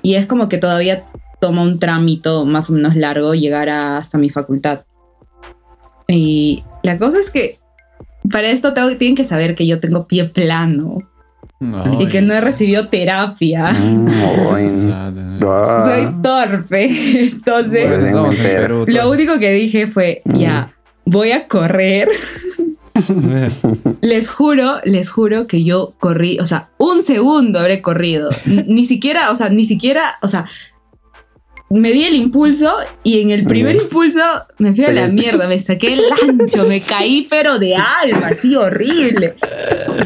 Y 0.02 0.16
es 0.16 0.26
como 0.26 0.50
que 0.50 0.58
todavía 0.58 1.06
toma 1.40 1.62
un 1.62 1.78
trámite 1.78 2.30
más 2.46 2.70
o 2.72 2.74
menos 2.74 2.96
largo 2.96 3.36
llegar 3.36 3.70
a- 3.70 3.98
hasta 3.98 4.18
mi 4.18 4.32
facultad. 4.32 4.82
Y 6.08 6.63
la 6.84 6.98
cosa 6.98 7.20
es 7.20 7.30
que 7.30 7.60
para 8.32 8.50
esto 8.50 8.74
tengo, 8.74 8.96
tienen 8.98 9.15
que 9.15 9.26
saber 9.26 9.56
que 9.56 9.67
yo 9.67 9.80
tengo 9.80 10.08
pie 10.08 10.26
plano 10.26 11.08
y 12.00 12.08
que 12.08 12.22
no 12.22 12.34
he 12.34 12.41
recibido 12.41 12.88
terapia. 12.88 13.72
Ah. 15.41 15.86
Soy 15.86 16.22
torpe. 16.22 16.88
Entonces... 17.20 18.12
Pues, 18.12 18.93
Lo 18.93 19.10
único 19.10 19.39
que 19.39 19.52
dije 19.52 19.88
fue, 19.88 20.22
ya, 20.26 20.70
voy 21.06 21.32
a 21.32 21.48
correr. 21.48 22.10
Les 24.02 24.30
juro, 24.30 24.82
les 24.84 25.10
juro 25.10 25.48
que 25.48 25.63
yo 25.63 25.93
corrí, 26.00 26.39
o 26.39 26.46
sea, 26.46 26.70
un 26.78 27.04
segundo 27.04 27.60
habré 27.60 27.82
corrido. 27.82 28.30
Ni 28.46 28.86
siquiera, 28.86 29.32
o 29.32 29.36
sea, 29.36 29.50
ni 29.50 29.65
siquiera, 29.65 30.15
o 30.22 30.28
sea, 30.28 30.46
me 31.69 31.91
di 31.91 32.06
el 32.06 32.15
impulso 32.15 32.71
y 33.03 33.21
en 33.21 33.32
el 33.32 33.45
primer 33.45 33.75
impulso 33.75 34.21
me 34.58 34.73
fui 34.73 34.86
a 34.86 34.91
la 34.91 35.08
mierda, 35.08 35.47
me 35.47 35.60
saqué 35.60 35.93
el 35.93 36.01
ancho, 36.23 36.65
me 36.65 36.82
caí 36.82 37.27
pero 37.30 37.60
de 37.60 37.75
alma, 37.75 38.27
así 38.27 38.56
horrible. 38.56 39.36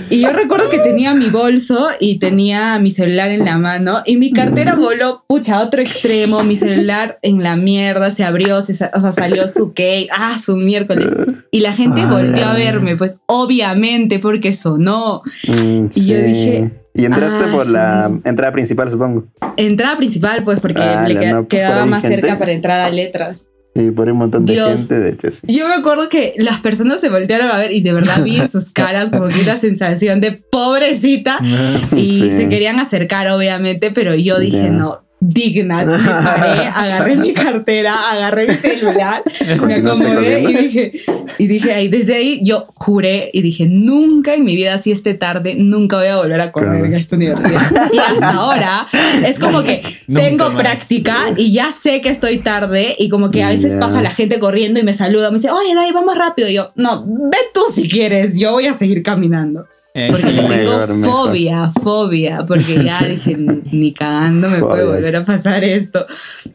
Y 0.09 0.21
yo 0.21 0.31
recuerdo 0.33 0.69
que 0.69 0.79
tenía 0.79 1.13
mi 1.13 1.29
bolso 1.29 1.89
y 1.99 2.19
tenía 2.19 2.77
mi 2.79 2.91
celular 2.91 3.31
en 3.31 3.45
la 3.45 3.57
mano 3.57 4.01
y 4.05 4.17
mi 4.17 4.31
cartera 4.31 4.75
voló, 4.75 5.23
pucha, 5.27 5.57
a 5.57 5.61
otro 5.63 5.81
extremo, 5.81 6.43
mi 6.43 6.55
celular 6.55 7.19
en 7.21 7.43
la 7.43 7.55
mierda, 7.55 8.11
se 8.11 8.23
abrió, 8.23 8.61
se 8.61 8.73
o 8.73 8.99
sea, 8.99 9.13
salió 9.13 9.47
su 9.47 9.73
cake, 9.73 10.07
ah, 10.17 10.37
su 10.43 10.55
miércoles. 10.55 11.07
Y 11.51 11.59
la 11.61 11.73
gente 11.73 12.01
Ah, 12.01 12.09
volteó 12.11 12.45
a 12.47 12.53
verme, 12.53 12.95
pues 12.95 13.17
obviamente 13.27 14.19
porque 14.19 14.53
sonó. 14.53 15.21
Mm, 15.47 15.85
Y 15.95 16.05
yo 16.07 16.17
dije, 16.21 16.71
Y 16.93 17.05
entraste 17.05 17.45
ah, 17.47 17.51
por 17.51 17.67
la 17.67 18.09
sí. 18.13 18.21
entrada 18.29 18.51
principal, 18.51 18.89
supongo. 18.89 19.25
Entrada 19.57 19.97
principal, 19.97 20.43
pues 20.43 20.59
porque 20.59 20.81
Ah, 20.81 21.07
le 21.07 21.13
no, 21.31 21.37
por 21.39 21.47
quedaba 21.47 21.85
más 21.85 22.01
gente. 22.01 22.17
cerca 22.21 22.37
para 22.37 22.51
entrar 22.51 22.79
a 22.81 22.89
letras. 22.89 23.45
Sí, 23.73 23.89
por 23.91 24.09
un 24.09 24.17
montón 24.17 24.45
de 24.45 24.53
Dios. 24.53 24.69
gente, 24.79 24.99
de 24.99 25.09
hecho, 25.11 25.31
sí. 25.31 25.39
Yo 25.47 25.67
me 25.69 25.75
acuerdo 25.75 26.09
que 26.09 26.33
las 26.37 26.59
personas 26.59 26.99
se 26.99 27.09
voltearon 27.09 27.47
a 27.49 27.57
ver 27.57 27.71
y 27.71 27.81
de 27.81 27.93
verdad 27.93 28.21
vi 28.23 28.37
en 28.39 28.51
sus 28.51 28.69
caras 28.73 29.09
como 29.11 29.29
que 29.29 29.39
una 29.41 29.55
sensación 29.57 30.19
de 30.19 30.33
pobrecita 30.33 31.37
y 31.95 32.11
Sí. 32.11 32.29
se 32.31 32.49
querían 32.49 32.79
acercar 32.79 33.27
obviamente, 33.29 33.91
pero 33.91 34.13
yo 34.15 34.39
dije 34.39 34.69
no, 34.69 35.00
digna, 35.23 35.83
me 35.85 35.97
paré, 35.97 36.65
agarré 36.67 37.15
mi 37.15 37.31
cartera, 37.31 38.11
agarré 38.11 38.47
mi 38.47 38.53
celular, 38.55 39.23
me 39.49 39.57
¿Continuaste 39.57 40.05
acomodé 40.07 40.41
y 40.41 40.55
dije, 40.55 40.91
y 41.37 41.47
dije 41.47 41.73
ahí, 41.73 41.87
desde 41.89 42.15
ahí 42.15 42.39
yo 42.43 42.65
juré 42.73 43.29
y 43.31 43.41
dije, 43.43 43.67
nunca 43.67 44.33
en 44.33 44.43
mi 44.43 44.55
vida, 44.55 44.81
si 44.81 44.91
esté 44.91 45.13
tarde, 45.13 45.53
nunca 45.55 45.97
voy 45.97 46.07
a 46.07 46.17
volver 46.17 46.41
a 46.41 46.51
correr 46.51 46.69
Claro. 46.71 46.85
en 46.85 46.93
esta 46.95 47.15
universidad. 47.15 47.61
Y 47.93 47.97
hasta 47.99 48.29
ahora 48.33 48.87
es 49.25 49.37
como 49.37 49.61
que 49.63 49.81
Nunca 50.07 50.21
tengo 50.23 50.49
más. 50.49 50.59
práctica 50.61 51.17
y 51.37 51.53
ya 51.53 51.71
sé 51.71 52.01
que 52.01 52.09
estoy 52.09 52.39
tarde 52.39 52.95
y 52.97 53.09
como 53.09 53.29
que 53.29 53.43
a 53.43 53.49
veces 53.49 53.73
Ya. 53.73 53.79
pasa 53.79 54.01
la 54.01 54.09
gente 54.09 54.39
corriendo 54.39 54.79
y 54.79 54.83
me 54.83 54.93
saluda, 54.95 55.29
me 55.29 55.37
dice, 55.37 55.51
oye, 55.51 55.75
Dai, 55.75 55.91
vamos 55.91 56.17
rápido. 56.17 56.49
Y 56.49 56.53
yo, 56.55 56.71
no, 56.75 57.05
ve 57.05 57.37
tú 57.53 57.61
si 57.73 57.87
quieres, 57.87 58.37
yo 58.39 58.53
voy 58.53 58.65
a 58.65 58.73
seguir 58.77 59.03
caminando. 59.03 59.67
Eh, 59.93 60.07
Porque 60.09 60.31
le 60.31 60.43
tengo 60.43 60.87
fobia, 61.11 61.71
fobia, 61.83 62.45
porque 62.47 62.81
ya 62.83 63.03
dije, 63.03 63.35
ni 63.71 63.91
cagando 63.93 64.49
me 64.49 64.59
puede 64.59 64.85
volver 64.85 65.17
a 65.17 65.25
pasar 65.25 65.63
esto. 65.65 66.05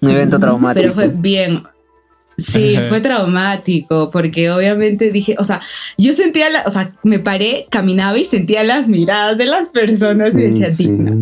Un 0.01 0.11
evento 0.11 0.39
traumático. 0.39 0.81
Pero 0.83 0.95
fue 0.95 1.09
bien. 1.09 1.63
Sí, 2.39 2.79
fue 2.91 3.01
traumático, 3.01 4.11
porque 4.11 4.51
obviamente 4.51 5.11
dije, 5.11 5.37
o 5.39 5.45
sea, 5.45 5.61
yo 5.97 6.13
sentía, 6.13 6.51
la, 6.51 6.65
o 6.67 6.71
sea, 6.71 6.93
me 7.03 7.19
paré, 7.19 7.67
caminaba 7.71 8.19
y 8.19 8.25
sentía 8.27 8.63
las 8.63 8.89
miradas 8.89 9.39
de 9.39 9.47
las 9.47 9.69
personas 9.69 10.33
y 10.35 10.37
decía, 10.39 10.67
Mm, 10.69 10.75
sí. 10.75 10.83
digna, 10.87 11.13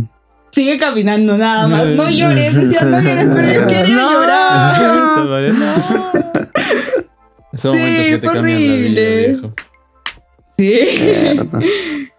sigue 0.50 0.76
caminando 0.78 1.38
nada 1.38 1.68
más, 1.68 1.86
no 1.86 2.10
llores, 2.10 2.54
decía, 2.54 2.82
no 2.84 3.00
llores, 3.00 3.28
pero 3.32 3.52
yo 3.52 3.66
quería 3.68 3.94
No. 3.94 4.12
llorar. 4.12 5.52
Son 7.56 7.72
Sí, 7.74 7.78
momentos 7.78 8.04
que 8.06 8.18
te 8.18 8.26
fue 8.26 8.34
cambian 8.34 8.54
la 8.54 8.58
vida, 8.58 8.74
horrible. 8.74 9.26
viejo. 9.28 9.52
Sí. 10.58 10.80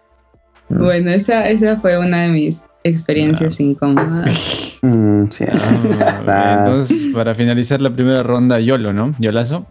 Bueno, 0.67 1.11
esa, 1.11 1.47
esa 1.47 1.79
fue 1.79 1.97
una 1.99 2.23
de 2.23 2.29
mis 2.29 2.57
experiencias 2.83 3.59
incómodas. 3.59 4.71
Mm, 4.85 5.25
cierto. 5.31 5.59
Ah. 6.27 6.57
Entonces, 6.59 7.05
para 7.11 7.33
finalizar 7.33 7.81
la 7.81 7.91
primera 7.91 8.21
ronda, 8.21 8.59
Yolo, 8.59 8.93
¿no? 8.93 9.15
Yolazo. 9.17 9.65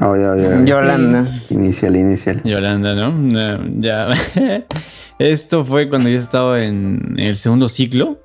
Oye, 0.00 0.26
oye, 0.26 0.48
oye. 0.48 0.66
Yolanda. 0.66 1.28
Inicial, 1.50 1.94
inicial. 1.94 2.42
Yolanda, 2.42 2.96
¿no? 2.96 3.60
Ya. 3.80 4.08
Esto 5.20 5.64
fue 5.64 5.88
cuando 5.88 6.08
yo 6.08 6.18
estaba 6.18 6.64
en 6.64 7.14
el 7.18 7.36
segundo 7.36 7.68
ciclo. 7.68 8.18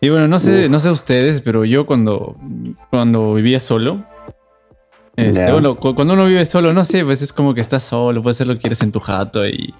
Y 0.00 0.08
bueno, 0.08 0.26
no 0.26 0.40
sé, 0.40 0.64
Uf. 0.64 0.70
no 0.72 0.80
sé 0.80 0.90
ustedes, 0.90 1.40
pero 1.40 1.64
yo 1.64 1.86
cuando, 1.86 2.36
cuando 2.90 3.34
vivía 3.34 3.60
solo. 3.60 4.04
Este, 5.16 5.44
Ya. 5.46 5.52
bueno, 5.52 5.76
cu- 5.76 5.94
cuando 5.94 6.14
uno 6.14 6.24
vive 6.26 6.44
solo, 6.46 6.72
no 6.72 6.84
sé, 6.84 7.04
pues 7.04 7.20
es 7.22 7.32
como 7.32 7.52
que 7.54 7.60
estás 7.60 7.82
solo, 7.82 8.22
puedes 8.22 8.36
hacer 8.38 8.46
lo 8.46 8.54
que 8.54 8.60
quieres 8.60 8.80
en 8.82 8.92
tu 8.92 8.98
jato 9.00 9.46
y, 9.46 9.74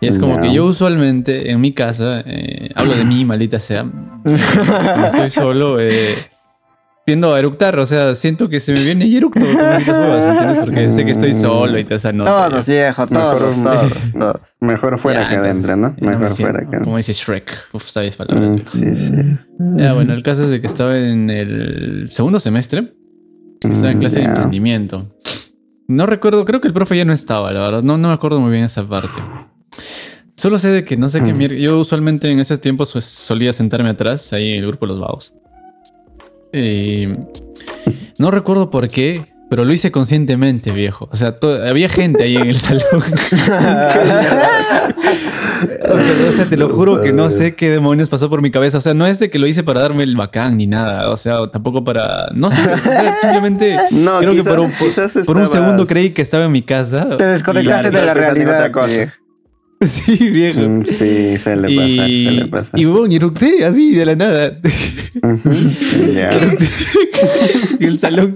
y 0.00 0.06
es 0.06 0.18
como 0.18 0.34
Ya. 0.36 0.40
que 0.42 0.52
yo 0.54 0.64
usualmente 0.66 1.50
en 1.50 1.60
mi 1.60 1.72
casa, 1.72 2.22
eh, 2.26 2.70
hablo 2.74 2.94
de 2.96 3.04
mí, 3.04 3.24
maldita 3.24 3.60
sea, 3.60 3.86
cuando 4.24 5.06
estoy 5.06 5.30
solo, 5.30 5.78
eh, 5.80 6.14
tiendo 7.06 7.34
a 7.34 7.38
eructar, 7.38 7.78
o 7.78 7.86
sea, 7.86 8.14
siento 8.14 8.48
que 8.48 8.58
se 8.60 8.72
me 8.72 8.80
viene 8.80 9.06
y 9.06 9.16
eructo 9.18 9.38
como 9.40 9.52
si 9.52 9.56
las 9.58 9.86
huevas, 9.88 10.24
¿entiendes? 10.24 10.58
Porque 10.58 10.90
sé 10.90 11.04
que 11.04 11.10
estoy 11.12 11.34
solo 11.34 11.78
y 11.78 11.84
te 11.84 11.94
esa 11.96 12.12
nota. 12.12 12.48
Todos, 12.48 12.66
viejo, 12.66 13.06
todos, 13.06 13.58
Mejor- 13.58 13.72
todos, 13.78 14.12
todos. 14.18 14.40
Mejor 14.60 14.98
fuera 14.98 15.22
Ya, 15.24 15.28
que 15.28 15.36
adentro, 15.36 15.76
¿no? 15.76 15.88
ya 15.90 15.94
no 16.00 16.06
me 16.10 16.16
Mejor 16.16 16.32
siento, 16.32 16.52
fuera 16.52 16.58
que 16.60 16.66
adentro. 16.68 16.84
Como 16.86 16.96
dice 16.96 17.12
Shrek, 17.12 17.52
uf, 17.74 17.84
sabes 17.88 18.16
palabras. 18.16 18.48
Mm, 18.50 18.58
sí, 18.66 18.94
sí. 18.94 19.14
Ya, 19.76 19.92
bueno, 19.92 20.14
el 20.14 20.22
caso 20.22 20.44
es 20.44 20.50
de 20.50 20.60
que 20.60 20.66
estaba 20.66 20.96
en 20.98 21.28
el 21.30 22.06
segundo 22.08 22.40
semestre, 22.40 22.94
estaba 23.72 23.90
en 23.92 23.98
Mm, 23.98 24.00
clase 24.00 24.18
de 24.20 24.24
emprendimiento. 24.26 25.06
No 25.88 26.06
recuerdo, 26.06 26.44
creo 26.44 26.60
que 26.60 26.68
el 26.68 26.74
profe 26.74 26.96
ya 26.96 27.04
no 27.04 27.12
estaba, 27.12 27.52
la 27.52 27.60
verdad, 27.60 27.82
no, 27.82 27.98
no 27.98 28.08
me 28.08 28.14
acuerdo 28.14 28.40
muy 28.40 28.50
bien 28.50 28.64
esa 28.64 28.86
parte. 28.88 29.20
Solo 30.36 30.58
sé 30.58 30.68
de 30.68 30.84
que 30.84 30.96
no 30.96 31.08
sé 31.08 31.20
qué 31.22 31.32
Mm. 31.32 31.38
mier- 31.38 31.58
Yo 31.58 31.78
usualmente 31.78 32.30
en 32.30 32.40
esos 32.40 32.60
tiempos 32.60 32.88
solía 32.90 33.52
sentarme 33.52 33.90
atrás, 33.90 34.32
ahí 34.32 34.52
en 34.52 34.60
el 34.64 34.66
grupo 34.68 34.86
de 34.86 34.92
los 34.92 35.00
vagos. 35.00 35.32
Y 36.52 37.06
no 38.18 38.30
recuerdo 38.30 38.70
por 38.70 38.88
qué, 38.88 39.33
pero 39.54 39.64
lo 39.64 39.72
hice 39.72 39.92
conscientemente, 39.92 40.72
viejo. 40.72 41.08
O 41.12 41.16
sea, 41.16 41.36
había 41.68 41.88
gente 41.88 42.24
ahí 42.24 42.34
en 42.34 42.48
el 42.48 42.56
salón. 42.56 42.82
o 46.28 46.32
sea, 46.32 46.44
te 46.50 46.56
lo 46.56 46.68
juro 46.70 47.00
que 47.00 47.12
no 47.12 47.30
sé 47.30 47.54
qué 47.54 47.70
demonios 47.70 48.08
pasó 48.08 48.28
por 48.28 48.42
mi 48.42 48.50
cabeza. 48.50 48.78
O 48.78 48.80
sea, 48.80 48.94
no 48.94 49.06
es 49.06 49.20
de 49.20 49.30
que 49.30 49.38
lo 49.38 49.46
hice 49.46 49.62
para 49.62 49.80
darme 49.80 50.02
el 50.02 50.16
bacán 50.16 50.56
ni 50.56 50.66
nada. 50.66 51.08
O 51.10 51.16
sea, 51.16 51.48
tampoco 51.52 51.84
para. 51.84 52.30
No 52.34 52.50
sé. 52.50 52.68
O 52.68 52.78
sea, 52.78 53.16
simplemente. 53.20 53.78
No, 53.92 54.18
creo 54.18 54.32
quizás, 54.32 54.44
que 54.44 54.50
por 54.50 54.58
un, 54.58 54.70
por- 54.72 54.88
quizás 54.88 55.12
por 55.24 55.36
un 55.36 55.42
estabas- 55.44 55.52
segundo 55.52 55.86
creí 55.86 56.12
que 56.12 56.22
estaba 56.22 56.46
en 56.46 56.50
mi 56.52 56.62
casa. 56.62 57.16
Te 57.16 57.24
desconectaste 57.24 57.90
de 57.92 58.06
la 58.06 58.12
realidad. 58.14 58.54
otra 58.56 58.72
cosa. 58.72 58.88
viejo. 58.88 59.12
Sí, 59.82 60.30
viejo. 60.30 60.60
Mm, 60.68 60.84
Sí, 60.86 61.38
suele 61.38 61.62
pasar, 61.68 61.70
Y, 62.10 62.24
suele 62.24 62.46
pasar. 62.46 62.80
y 62.80 62.84
bueno, 62.86 63.06
y 63.12 63.16
eructé 63.16 63.64
así 63.64 63.94
de 63.94 64.04
la 64.04 64.16
nada. 64.16 64.58
En 67.78 67.88
el 67.88 67.98
salón. 68.00 68.34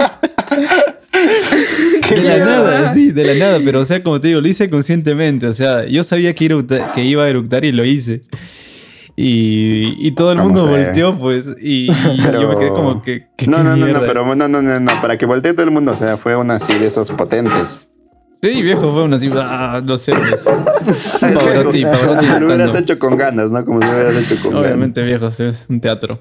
De 2.10 2.22
la 2.22 2.38
nada, 2.44 2.92
sí, 2.94 3.10
de 3.12 3.24
la 3.24 3.34
nada, 3.34 3.60
pero 3.64 3.80
o 3.80 3.84
sea, 3.84 4.02
como 4.02 4.20
te 4.20 4.28
digo, 4.28 4.40
lo 4.40 4.48
hice 4.48 4.68
conscientemente, 4.70 5.46
o 5.46 5.52
sea, 5.52 5.84
yo 5.86 6.02
sabía 6.04 6.34
que, 6.34 6.46
eructa- 6.46 6.92
que 6.92 7.04
iba 7.04 7.24
a 7.24 7.28
eructar 7.28 7.64
y 7.64 7.72
lo 7.72 7.84
hice. 7.84 8.22
Y, 9.16 9.94
y 10.06 10.12
todo 10.12 10.30
el 10.30 10.38
¿Cómo 10.38 10.50
mundo 10.50 10.66
volteó, 10.68 11.18
pues, 11.18 11.50
y, 11.60 11.90
y 11.90 12.20
Pero- 12.22 12.40
yo 12.40 12.48
me 12.48 12.56
quedé 12.58 12.68
como 12.68 13.02
que... 13.02 13.26
que 13.36 13.46
No, 13.48 13.64
no, 13.64 13.76
no, 13.76 13.86
no, 13.88 14.00
pero 14.00 14.24
no, 14.24 14.48
no, 14.48 14.62
no, 14.62 14.80
no, 14.80 15.00
para 15.00 15.18
que 15.18 15.26
voltee 15.26 15.52
todo 15.54 15.64
el 15.64 15.72
mundo, 15.72 15.92
o 15.92 15.96
sea, 15.96 16.16
fue 16.16 16.36
una 16.36 16.54
así 16.56 16.74
de 16.78 16.86
esos 16.86 17.10
potentes. 17.10 17.80
Sí, 18.40 18.62
viejo, 18.62 18.92
fue 18.92 19.02
uno 19.02 19.16
así, 19.16 19.28
ah, 19.34 19.82
no 19.84 19.98
sé, 19.98 20.12
pues. 20.12 20.44
Pavarotti, 21.20 21.82
Pavarotti 21.82 22.26
lo 22.38 22.46
hubieras 22.46 22.74
hecho 22.76 22.96
con 22.98 23.16
ganas, 23.16 23.50
¿no? 23.50 23.64
Como 23.64 23.80
si 23.82 23.88
lo 23.88 23.94
hubieras 23.94 24.16
hecho 24.30 24.40
con 24.42 24.54
Obviamente, 24.54 25.02
viejo, 25.02 25.32
sí, 25.32 25.42
es 25.44 25.66
un 25.68 25.80
teatro. 25.80 26.20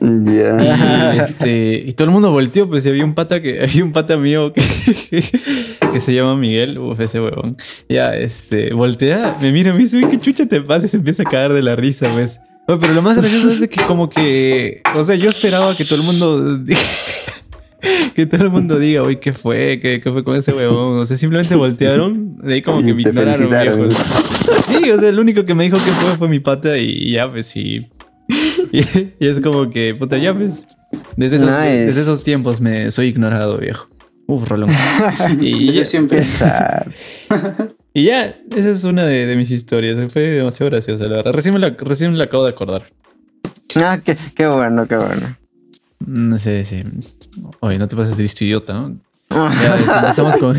Ya. 0.00 1.14
Y, 1.14 1.18
este, 1.18 1.84
y 1.86 1.92
todo 1.92 2.08
el 2.08 2.12
mundo 2.12 2.30
volteó, 2.30 2.68
pues 2.68 2.84
y 2.86 2.88
había 2.88 3.04
un 3.04 3.14
pata 3.14 3.40
que 3.40 3.62
había 3.64 3.84
un 3.84 3.92
pata 3.92 4.16
mío 4.16 4.52
que, 4.52 4.62
que 5.92 6.00
se 6.00 6.14
llama 6.14 6.36
Miguel, 6.36 6.78
uf, 6.78 7.00
ese 7.00 7.20
huevón. 7.20 7.56
Ya, 7.88 8.14
este, 8.16 8.72
voltea, 8.74 9.38
me 9.40 9.52
mira 9.52 9.72
me 9.72 9.78
dice, 9.78 9.96
uy, 9.96 10.06
qué 10.08 10.18
chucha 10.18 10.46
te 10.46 10.60
pasa, 10.60 10.86
y 10.86 10.88
se 10.88 10.96
empieza 10.96 11.22
a 11.22 11.26
caer 11.26 11.52
de 11.52 11.62
la 11.62 11.76
risa, 11.76 12.08
pues. 12.12 12.40
Oye, 12.66 12.78
pero 12.80 12.92
lo 12.92 13.02
más 13.02 13.18
gracioso 13.18 13.48
es 13.48 13.68
que 13.68 13.82
como 13.82 14.10
que, 14.10 14.82
o 14.94 15.02
sea, 15.02 15.16
yo 15.16 15.30
esperaba 15.30 15.74
que 15.74 15.84
todo 15.84 15.96
el 16.00 16.04
mundo 16.04 16.60
que 18.14 18.26
todo 18.26 18.44
el 18.44 18.50
mundo 18.50 18.78
diga, 18.78 19.02
uy, 19.02 19.16
¿qué 19.16 19.32
fue? 19.32 19.80
¿Qué, 19.80 20.00
qué 20.02 20.12
fue 20.12 20.22
con 20.22 20.36
ese 20.36 20.52
huevón? 20.52 20.98
O 20.98 21.06
sea, 21.06 21.16
simplemente 21.16 21.54
voltearon, 21.54 22.36
de 22.38 22.54
ahí 22.54 22.62
como 22.62 22.80
Y 22.80 22.84
que 22.84 22.94
me 22.94 23.02
ignoraron. 23.02 23.90
Sí, 24.66 24.90
o 24.90 25.00
sea, 25.00 25.08
el 25.08 25.18
único 25.18 25.44
que 25.44 25.54
me 25.54 25.64
dijo 25.64 25.76
que 25.76 25.92
fue 25.92 26.16
fue 26.16 26.28
mi 26.28 26.40
pata 26.40 26.76
y, 26.76 26.90
y 26.90 27.12
ya, 27.12 27.30
pues 27.30 27.46
sí. 27.46 27.88
Y, 28.72 28.80
y 29.18 29.26
es 29.28 29.40
como 29.40 29.70
que, 29.70 29.94
puta, 29.94 30.18
ya, 30.18 30.34
pues. 30.34 30.66
Desde 31.16 31.36
esos, 31.36 31.48
Nice. 31.50 31.86
desde 31.86 32.00
esos 32.02 32.22
tiempos 32.22 32.60
me 32.60 32.90
soy 32.90 33.06
ignorado, 33.06 33.56
viejo. 33.58 33.88
Uf, 34.26 34.46
Rolón. 34.48 34.70
Y, 35.40 35.66
Yo 35.66 35.72
ya, 35.72 35.84
siempre. 35.84 36.18
Esa- 36.18 36.84
y 37.94 38.04
ya, 38.04 38.36
esa 38.54 38.70
es 38.70 38.84
una 38.84 39.04
de, 39.04 39.24
de 39.26 39.36
mis 39.36 39.50
historias. 39.50 39.96
Fue 40.12 40.22
demasiado 40.22 40.70
graciosa, 40.70 41.04
la 41.04 41.16
verdad. 41.16 41.32
Recién 41.32 41.54
me 41.54 41.60
la, 41.60 41.70
recién 41.70 42.12
me 42.12 42.18
la 42.18 42.24
acabo 42.24 42.44
de 42.44 42.50
acordar. 42.50 42.82
Ah, 43.76 43.98
qué, 44.04 44.16
qué 44.34 44.46
bueno, 44.46 44.86
qué 44.86 44.96
bueno. 44.96 45.36
No 46.06 46.38
sé 46.38 46.62
si. 46.64 46.82
Oye, 47.60 47.78
no 47.78 47.88
te 47.88 47.96
pases 47.96 48.16
de 48.16 48.22
listo 48.22 48.44
idiota, 48.44 48.72
¿no? 48.74 48.96
Ya, 49.30 49.76
empezamos 50.00 50.36
con. 50.38 50.58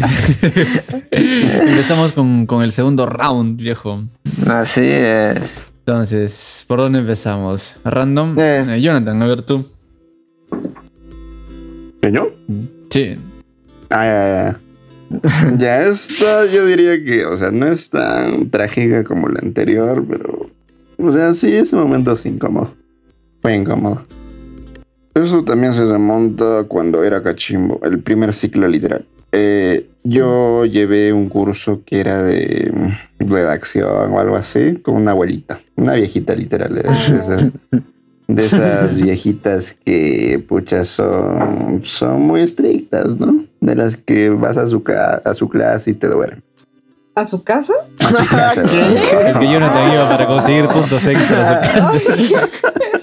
empezamos 1.12 2.12
con, 2.14 2.46
con 2.46 2.64
el 2.64 2.72
segundo 2.72 3.06
round, 3.06 3.58
viejo. 3.60 4.04
Así 4.48 4.82
es. 4.84 5.64
Entonces, 5.94 6.66
¿por 6.68 6.78
dónde 6.78 7.00
empezamos? 7.00 7.80
Random. 7.84 8.38
Es- 8.38 8.70
Eh, 8.70 8.80
Jonathan, 8.80 9.24
a 9.24 9.26
ver 9.26 9.42
tú. 9.42 9.66
¿Que 12.00 12.12
yo? 12.12 12.32
Sí. 12.92 13.18
Ah, 13.90 14.06
ya, 14.06 14.60
ya. 15.10 15.58
Ya 15.58 15.82
esta, 15.88 16.46
yo 16.46 16.68
diría 16.68 17.04
que, 17.04 17.26
o 17.26 17.36
sea, 17.36 17.50
no 17.50 17.66
es 17.66 17.90
tan 17.90 18.52
trágica 18.52 19.04
como 19.04 19.30
la 19.30 19.40
anterior, 19.40 20.06
pero, 20.08 20.52
o 21.00 21.12
sea, 21.12 21.34
sí, 21.34 21.56
ese 21.56 21.76
momento 21.76 22.12
es 22.12 22.24
incómodo. 22.28 22.72
Fue 23.42 23.56
incómodo. 23.56 24.06
Eso 25.16 25.44
también 25.44 25.74
se 25.74 25.86
remonta 25.92 26.66
cuando 26.68 27.04
era 27.04 27.24
cachimbo, 27.24 27.80
el 27.82 27.98
primer 27.98 28.32
ciclo 28.34 28.68
literal. 28.68 29.08
Eh, 29.32 29.88
yo 30.04 30.66
llevé 30.66 31.14
un 31.14 31.30
curso 31.30 31.82
que 31.86 32.00
era 32.00 32.22
de 32.24 32.72
mm, 32.74 33.28
redacción 33.30 34.12
o 34.14 34.20
algo 34.20 34.36
así, 34.36 34.78
con 34.82 34.96
una 34.96 35.12
abuelita, 35.12 35.60
una 35.76 35.94
viejita 35.94 36.34
literal. 36.36 36.74
de- 36.74 36.82
de 36.84 36.90
esas- 37.20 37.52
de 38.28 38.46
esas 38.46 38.96
viejitas 39.02 39.76
que, 39.84 40.44
pucha, 40.48 40.84
son, 40.84 41.82
son 41.84 42.22
muy 42.22 42.42
estrictas, 42.42 43.18
¿no? 43.18 43.44
De 43.60 43.76
las 43.76 43.98
que 43.98 44.30
vas 44.30 44.56
a 44.58 44.68
su, 44.68 44.84
ca- 44.84 45.22
a 45.26 45.34
su 45.34 45.50
clase 45.50 45.92
y 45.92 45.94
te 45.96 46.08
duermen. 46.08 46.44
¿A 47.16 47.26
su 47.26 47.44
casa? 47.44 47.74
A 48.06 48.08
su 48.12 48.18
casa. 48.30 48.64
Es 48.64 49.38
que 49.38 49.52
Jonathan 49.52 49.92
iba 49.94 50.08
para 50.10 50.28
conseguir 50.28 50.66
puntos 50.68 51.04
extras. 51.06 51.68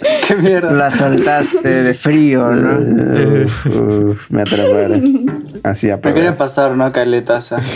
Qué 0.28 0.34
mierda. 0.36 0.72
La 0.72 0.90
soltaste 0.90 1.82
de 1.82 1.94
frío, 1.94 2.50
¿no? 2.50 3.44
Uf, 3.44 3.66
uf, 3.66 4.30
me 4.30 4.42
atraparon. 4.42 5.46
Así 5.62 5.90
a 5.90 5.96
Me 5.96 6.14
quería 6.14 6.36
pasar 6.36 6.72
una 6.72 6.92
caletaza. 6.92 7.58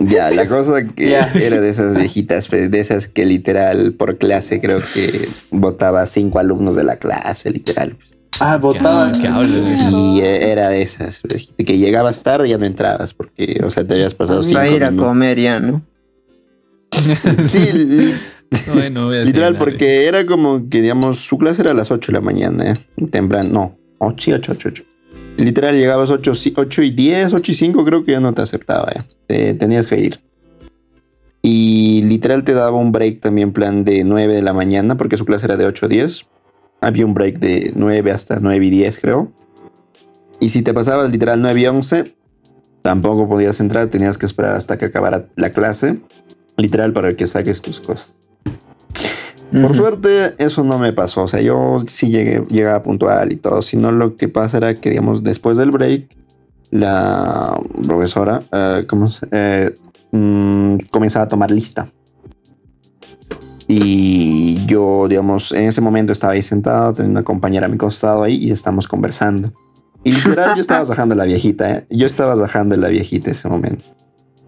Ya, 0.00 0.30
la 0.30 0.46
cosa 0.46 0.82
que 0.82 1.12
era 1.12 1.60
de 1.60 1.68
esas 1.68 1.96
viejitas, 1.96 2.48
pues, 2.48 2.70
de 2.70 2.80
esas 2.80 3.08
que 3.08 3.24
literal 3.24 3.94
por 3.94 4.18
clase 4.18 4.60
creo 4.60 4.80
que 4.94 5.28
votaba 5.50 6.04
cinco 6.06 6.38
alumnos 6.38 6.74
de 6.74 6.84
la 6.84 6.96
clase, 6.96 7.50
literal. 7.50 7.96
pues. 7.96 8.16
Ah, 8.40 8.56
botaba. 8.56 9.12
¿Qué 9.12 9.26
hablas? 9.26 9.70
Sí, 9.70 10.20
era 10.22 10.68
de 10.68 10.82
esas, 10.82 11.20
pues, 11.26 11.54
de 11.56 11.64
que 11.64 11.78
llegabas 11.78 12.22
tarde 12.22 12.48
y 12.48 12.50
ya 12.50 12.58
no 12.58 12.66
entrabas, 12.66 13.14
porque, 13.14 13.60
o 13.64 13.70
sea, 13.70 13.86
te 13.86 13.94
habías 13.94 14.14
pasado 14.14 14.42
cinco 14.42 14.58
Va 14.58 14.64
a 14.64 14.68
ir 14.68 14.84
a 14.84 14.92
comer 14.92 15.38
ya, 15.38 15.60
¿no? 15.60 15.82
Sí, 17.44 18.14
voy 19.06 19.16
a 19.16 19.20
decir 19.20 19.34
literal, 19.34 19.58
porque 19.58 20.06
era 20.06 20.26
como 20.26 20.68
que, 20.68 20.82
digamos, 20.82 21.18
su 21.18 21.38
clase 21.38 21.62
era 21.62 21.70
a 21.70 21.74
las 21.74 21.90
8 21.90 22.12
de 22.12 22.18
la 22.18 22.20
mañana, 22.20 22.72
¿eh? 22.72 23.06
temprano, 23.10 23.48
no, 23.50 23.78
8, 23.98 24.32
8, 24.36 24.52
8, 24.52 24.68
8. 24.72 24.84
Literal, 25.38 25.76
llegabas 25.76 26.10
8, 26.10 26.32
8 26.56 26.82
y 26.82 26.90
10, 26.90 27.32
8 27.32 27.52
y 27.52 27.54
5, 27.54 27.84
creo 27.84 28.04
que 28.04 28.12
ya 28.12 28.20
no 28.20 28.34
te 28.34 28.42
aceptaba. 28.42 28.92
Te- 29.26 29.54
tenías 29.54 29.86
que 29.86 29.98
ir. 30.00 30.20
Y 31.42 32.02
literal 32.02 32.44
te 32.44 32.52
daba 32.52 32.76
un 32.76 32.92
break 32.92 33.20
también, 33.20 33.52
plan 33.52 33.84
de 33.84 34.04
9 34.04 34.34
de 34.34 34.42
la 34.42 34.52
mañana, 34.52 34.96
porque 34.96 35.16
su 35.16 35.24
clase 35.24 35.46
era 35.46 35.56
de 35.56 35.66
8 35.66 35.86
a 35.86 35.88
10. 35.88 36.26
Había 36.82 37.06
un 37.06 37.14
break 37.14 37.38
de 37.38 37.72
9 37.74 38.10
hasta 38.10 38.40
9 38.40 38.66
y 38.66 38.70
10, 38.70 38.98
creo. 38.98 39.32
Y 40.40 40.50
si 40.50 40.62
te 40.62 40.74
pasabas 40.74 41.10
literal 41.10 41.40
9 41.40 41.60
y 41.60 41.66
11, 41.66 42.14
tampoco 42.82 43.28
podías 43.28 43.60
entrar, 43.60 43.88
tenías 43.88 44.18
que 44.18 44.26
esperar 44.26 44.54
hasta 44.54 44.76
que 44.76 44.86
acabara 44.86 45.26
la 45.36 45.50
clase, 45.50 46.00
literal, 46.56 46.92
para 46.92 47.16
que 47.16 47.26
saques 47.26 47.62
tus 47.62 47.80
cosas. 47.80 48.12
Por 49.52 49.74
suerte, 49.76 50.34
eso 50.38 50.62
no 50.64 50.78
me 50.78 50.92
pasó. 50.92 51.22
O 51.24 51.28
sea, 51.28 51.40
yo 51.40 51.78
sí 51.86 52.08
llegué, 52.10 52.42
llegaba 52.50 52.82
puntual 52.82 53.32
y 53.32 53.36
todo. 53.36 53.62
Sino 53.62 53.90
lo 53.92 54.16
que 54.16 54.28
pasa 54.28 54.58
era 54.58 54.74
que, 54.74 54.90
digamos, 54.90 55.22
después 55.24 55.56
del 55.56 55.70
break, 55.70 56.08
la 56.70 57.60
profesora, 57.86 58.42
eh, 58.52 58.84
¿cómo 58.88 59.08
se- 59.08 59.26
eh, 59.32 59.74
mm, 60.12 60.76
comenzaba 60.90 61.24
a 61.24 61.28
tomar 61.28 61.50
lista. 61.50 61.88
Y 63.68 64.64
yo, 64.66 65.06
digamos, 65.08 65.52
en 65.52 65.64
ese 65.64 65.80
momento 65.80 66.12
estaba 66.12 66.32
ahí 66.32 66.42
sentado, 66.42 66.92
tenía 66.92 67.10
una 67.10 67.22
compañera 67.22 67.66
a 67.66 67.68
mi 67.68 67.76
costado 67.76 68.22
ahí 68.22 68.34
y 68.36 68.50
estamos 68.50 68.88
conversando. 68.88 69.52
Y 70.02 70.12
literal, 70.12 70.54
yo 70.56 70.60
estaba 70.60 70.84
bajando 70.88 71.14
la 71.14 71.24
viejita, 71.24 71.70
¿eh? 71.70 71.86
Yo 71.90 72.06
estaba 72.06 72.34
bajando 72.34 72.76
la 72.76 72.88
viejita 72.88 73.30
ese 73.30 73.48
momento. 73.48 73.84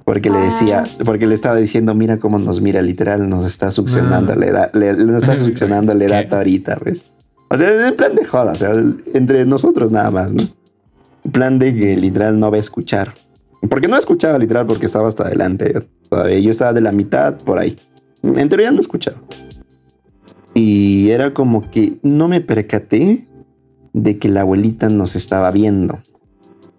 Porque 0.04 0.30
le 0.30 0.38
decía, 0.38 0.84
porque 1.04 1.26
le 1.26 1.34
estaba 1.34 1.56
diciendo, 1.56 1.94
mira 1.94 2.18
cómo 2.18 2.38
nos 2.38 2.60
mira, 2.60 2.82
literal, 2.82 3.28
nos 3.28 3.46
está 3.46 3.70
succionando 3.70 4.32
Ah. 4.32 4.36
la 4.36 4.46
edad, 4.46 4.70
le, 4.74 4.94
le 4.94 5.16
está 5.16 5.36
succionando 5.36 5.94
la 5.94 6.04
edad 6.04 6.34
ahorita, 6.34 6.78
¿ves? 6.84 7.04
O 7.48 7.56
sea, 7.56 7.88
en 7.88 7.94
plan 7.96 8.14
de 8.14 8.24
joda, 8.24 8.52
o 8.52 8.56
sea, 8.56 8.72
entre 9.14 9.44
nosotros 9.44 9.90
nada 9.90 10.10
más, 10.10 10.32
¿no? 10.32 10.42
En 11.24 11.30
plan 11.30 11.58
de 11.58 11.74
que 11.74 11.96
literal 11.96 12.40
no 12.40 12.50
va 12.50 12.56
a 12.56 12.60
escuchar. 12.60 13.14
Porque 13.70 13.86
no 13.86 13.96
escuchaba 13.96 14.38
literal 14.38 14.66
porque 14.66 14.86
estaba 14.86 15.06
hasta 15.06 15.22
adelante 15.24 15.70
yo 15.72 15.82
todavía. 16.08 16.38
Yo 16.40 16.50
estaba 16.50 16.72
de 16.72 16.80
la 16.80 16.90
mitad 16.90 17.36
por 17.38 17.58
ahí. 17.58 17.78
En 18.22 18.48
teoría 18.48 18.72
no 18.72 18.80
escuchaba. 18.80 19.18
Y 20.54 21.10
era 21.10 21.32
como 21.32 21.70
que 21.70 21.98
no 22.02 22.26
me 22.28 22.40
percaté 22.40 23.26
de 23.92 24.18
que 24.18 24.28
la 24.28 24.40
abuelita 24.40 24.88
nos 24.88 25.14
estaba 25.14 25.50
viendo. 25.52 26.00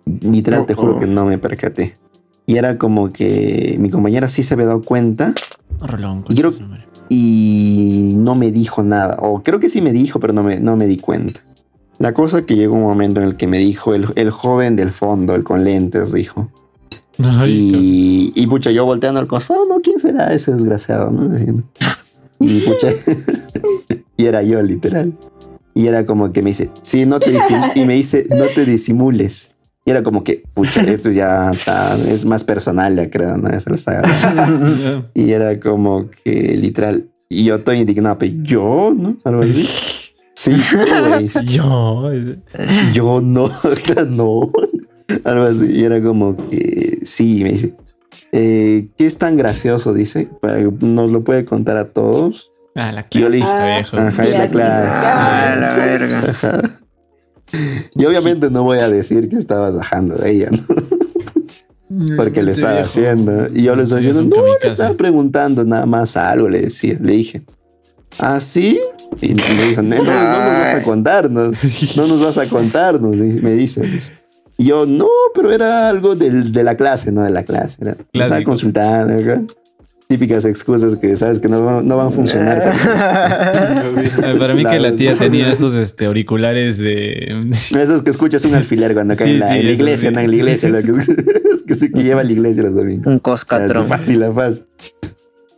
Literal, 0.06 0.66
te 0.66 0.74
juro 0.74 1.00
que 1.00 1.08
no 1.08 1.26
me 1.26 1.38
percaté. 1.38 1.96
Y 2.46 2.58
era 2.58 2.78
como 2.78 3.10
que 3.10 3.78
mi 3.80 3.90
compañera 3.90 4.28
sí 4.28 4.44
se 4.44 4.54
había 4.54 4.68
dado 4.68 4.84
cuenta 4.84 5.34
Rolón, 5.80 6.26
Y 6.30 6.36
y 7.10 8.16
no 8.18 8.36
me 8.36 8.52
dijo 8.52 8.84
nada. 8.84 9.18
O 9.22 9.44
creo 9.44 9.60
que 9.60 9.70
sí 9.70 9.82
me 9.82 9.92
dijo, 9.92 10.20
pero 10.20 10.34
no 10.34 10.44
me, 10.44 10.60
no 10.60 10.76
me 10.76 10.88
di 10.88 10.98
cuenta. 10.98 11.42
La 12.00 12.14
cosa 12.14 12.46
que 12.46 12.56
llegó 12.56 12.76
un 12.76 12.82
momento 12.82 13.22
en 13.22 13.28
el 13.28 13.38
que 13.38 13.48
me 13.48 13.60
dijo 13.60 13.94
el, 13.94 14.08
el 14.16 14.32
joven 14.32 14.76
del 14.76 14.92
fondo, 14.92 15.36
el 15.36 15.44
con 15.44 15.64
lentes, 15.64 16.12
dijo. 16.12 16.50
Ay, 17.20 18.32
Y, 18.36 18.42
y 18.42 18.48
pucha, 18.48 18.72
yo 18.72 18.86
volteando 18.86 19.20
al 19.20 19.28
costado, 19.28 19.66
no, 19.68 19.80
¿quién 19.82 20.00
será 20.00 20.34
ese 20.34 20.52
desgraciado? 20.52 21.12
no? 21.12 21.30
Y 22.40 22.62
pucha, 22.62 22.90
y 24.18 24.26
era 24.26 24.42
yo, 24.42 24.62
literal. 24.62 25.14
Y 25.76 25.88
era 25.88 26.06
como 26.06 26.32
que 26.32 26.42
me 26.42 26.50
dice, 26.50 26.72
sí, 26.82 27.06
no 27.06 27.20
te 27.20 27.32
disim-", 27.32 27.72
y 27.76 27.86
me 27.86 27.94
dice, 27.96 28.28
no 28.30 28.46
te 28.54 28.66
disimules. 28.66 29.52
Y 29.86 29.92
era 29.92 30.02
como 30.04 30.24
que, 30.24 30.44
pucha, 30.54 30.82
esto 30.88 31.12
ya 31.12 31.52
está, 31.52 31.98
es 31.98 32.24
más 32.26 32.44
personal, 32.44 32.96
ya 32.96 33.10
creo, 33.10 33.38
¿no? 33.38 33.50
Se 33.60 33.70
lo 33.70 33.76
está 33.76 34.00
agarrando. 34.00 35.10
Y 35.14 35.32
era 35.32 35.60
como 35.60 36.10
que 36.24 36.56
literal, 36.58 37.10
y 37.30 37.46
yo 37.46 37.56
estoy 37.56 37.80
indignado, 37.80 38.18
pero 38.18 38.34
yo, 38.44 38.94
¿no? 38.96 39.18
Algo 39.26 39.42
así. 39.44 39.68
Sí, 40.36 40.52
güey, 41.10 41.30
sí, 41.30 41.40
Yo. 41.46 42.12
yo 42.94 43.22
no, 43.22 43.52
no. 44.08 44.52
Algo 45.26 45.44
así. 45.44 45.66
Y 45.72 45.84
era 45.84 46.02
como 46.02 46.36
que 46.50 47.00
sí, 47.04 47.44
me 47.44 47.52
dice. 47.52 47.76
eh, 48.32 48.88
¿Qué 48.98 49.06
es 49.06 49.18
tan 49.20 49.38
gracioso? 49.38 49.94
Dice, 49.94 50.28
para 50.42 50.58
que 50.58 50.70
nos 50.82 51.12
lo 51.12 51.24
puede 51.24 51.46
contar 51.46 51.78
a 51.78 51.86
todos. 51.86 52.52
Ah, 52.76 52.92
la 52.92 53.08
Yo 53.12 53.30
le 53.30 53.38
dije-. 53.38 53.48
Ajá, 53.48 54.24
la 54.26 54.48
clase. 54.48 54.90
Ah, 54.92 55.56
la 55.60 55.76
verga. 55.76 56.20
Ajá. 56.30 56.62
Y 57.96 58.06
obviamente 58.06 58.50
no 58.50 58.64
voy 58.64 58.80
a 58.80 58.90
decir 58.90 59.30
que 59.30 59.36
estabas 59.38 59.76
bajando 59.76 60.16
de 60.16 60.32
ella, 60.32 60.50
¿no? 60.52 62.16
Porque 62.18 62.42
le 62.42 62.52
estaba 62.54 62.74
viejo. 62.74 62.88
haciendo. 62.88 63.48
Y 63.54 63.64
yo 63.64 63.76
le 63.76 63.84
estaba 63.84 64.02
diciendo, 64.02 64.36
no, 64.36 64.44
le 64.62 64.68
estaba 64.68 64.94
preguntando 64.96 65.64
nada 65.64 65.86
más 65.86 66.18
algo, 66.18 66.50
le 66.50 66.62
decía, 66.62 66.98
le 67.00 67.14
dije. 67.14 67.44
¿Ah, 68.20 68.40
sí? 68.40 68.80
Y 69.22 69.36
me 69.36 69.66
dijo, 69.68 69.82
no, 69.84 69.96
no, 69.98 70.04
no 70.04 70.04
nos 70.04 70.60
vas 70.60 70.74
a 70.76 70.84
contarnos, 70.84 71.56
no 71.96 72.08
nos 72.08 72.22
vas 72.24 72.38
a 72.40 72.48
contarnos, 72.48 73.16
y 73.16 73.20
me 73.20 73.54
dice. 73.54 73.82
pues. 73.82 74.12
Y 74.58 74.66
yo, 74.66 74.86
no, 74.88 75.08
pero 75.36 75.52
era 75.52 75.88
algo 75.90 76.16
del- 76.16 76.52
de 76.52 76.64
la 76.64 76.76
clase, 76.78 77.12
no 77.12 77.22
de 77.24 77.30
la 77.32 77.44
clase. 77.44 77.78
Era, 77.82 77.96
estaba 78.14 78.44
consultando, 78.44 79.14
acá. 79.20 79.44
Típicas 80.08 80.46
excusas 80.46 80.96
que 80.98 81.16
sabes 81.18 81.40
que 81.40 81.48
no, 81.50 81.64
van- 81.66 81.88
no 81.88 81.98
van 81.98 82.08
a 82.08 82.12
funcionar. 82.12 82.62
Para 84.38 84.54
mí 84.54 84.64
que 84.66 84.80
la 84.80 84.96
tía 84.96 85.16
tenía 85.16 85.52
esos 85.52 85.74
este, 85.76 86.06
auriculares 86.06 86.78
de... 86.78 87.50
Esos 87.78 88.04
que 88.04 88.12
escuchas 88.12 88.44
un 88.46 88.54
alfiler 88.56 88.94
cuando 88.94 89.16
cae 89.16 89.28
Sí, 89.28 89.34
en 89.36 89.40
la, 89.40 89.48
sí, 89.54 89.60
en 89.60 89.66
la 89.66 89.72
eso 89.72 89.82
iglesia, 89.82 90.10
sí. 90.10 90.16
no 90.16 90.22
en 90.22 90.30
la 90.30 90.36
iglesia. 90.36 90.70
lo 90.70 90.82
que, 90.82 90.92
es 91.54 91.64
que, 91.66 91.76
sí, 91.76 91.92
que 91.92 92.04
lleva 92.04 92.22
a 92.22 92.24
la 92.24 92.32
iglesia 92.32 92.64
los 92.64 92.76
domingos. 92.76 93.08
Un 93.08 93.20
coscatrón. 93.20 93.88
Fácil, 93.88 94.24
ah, 94.24 94.32
fácil. 94.34 94.64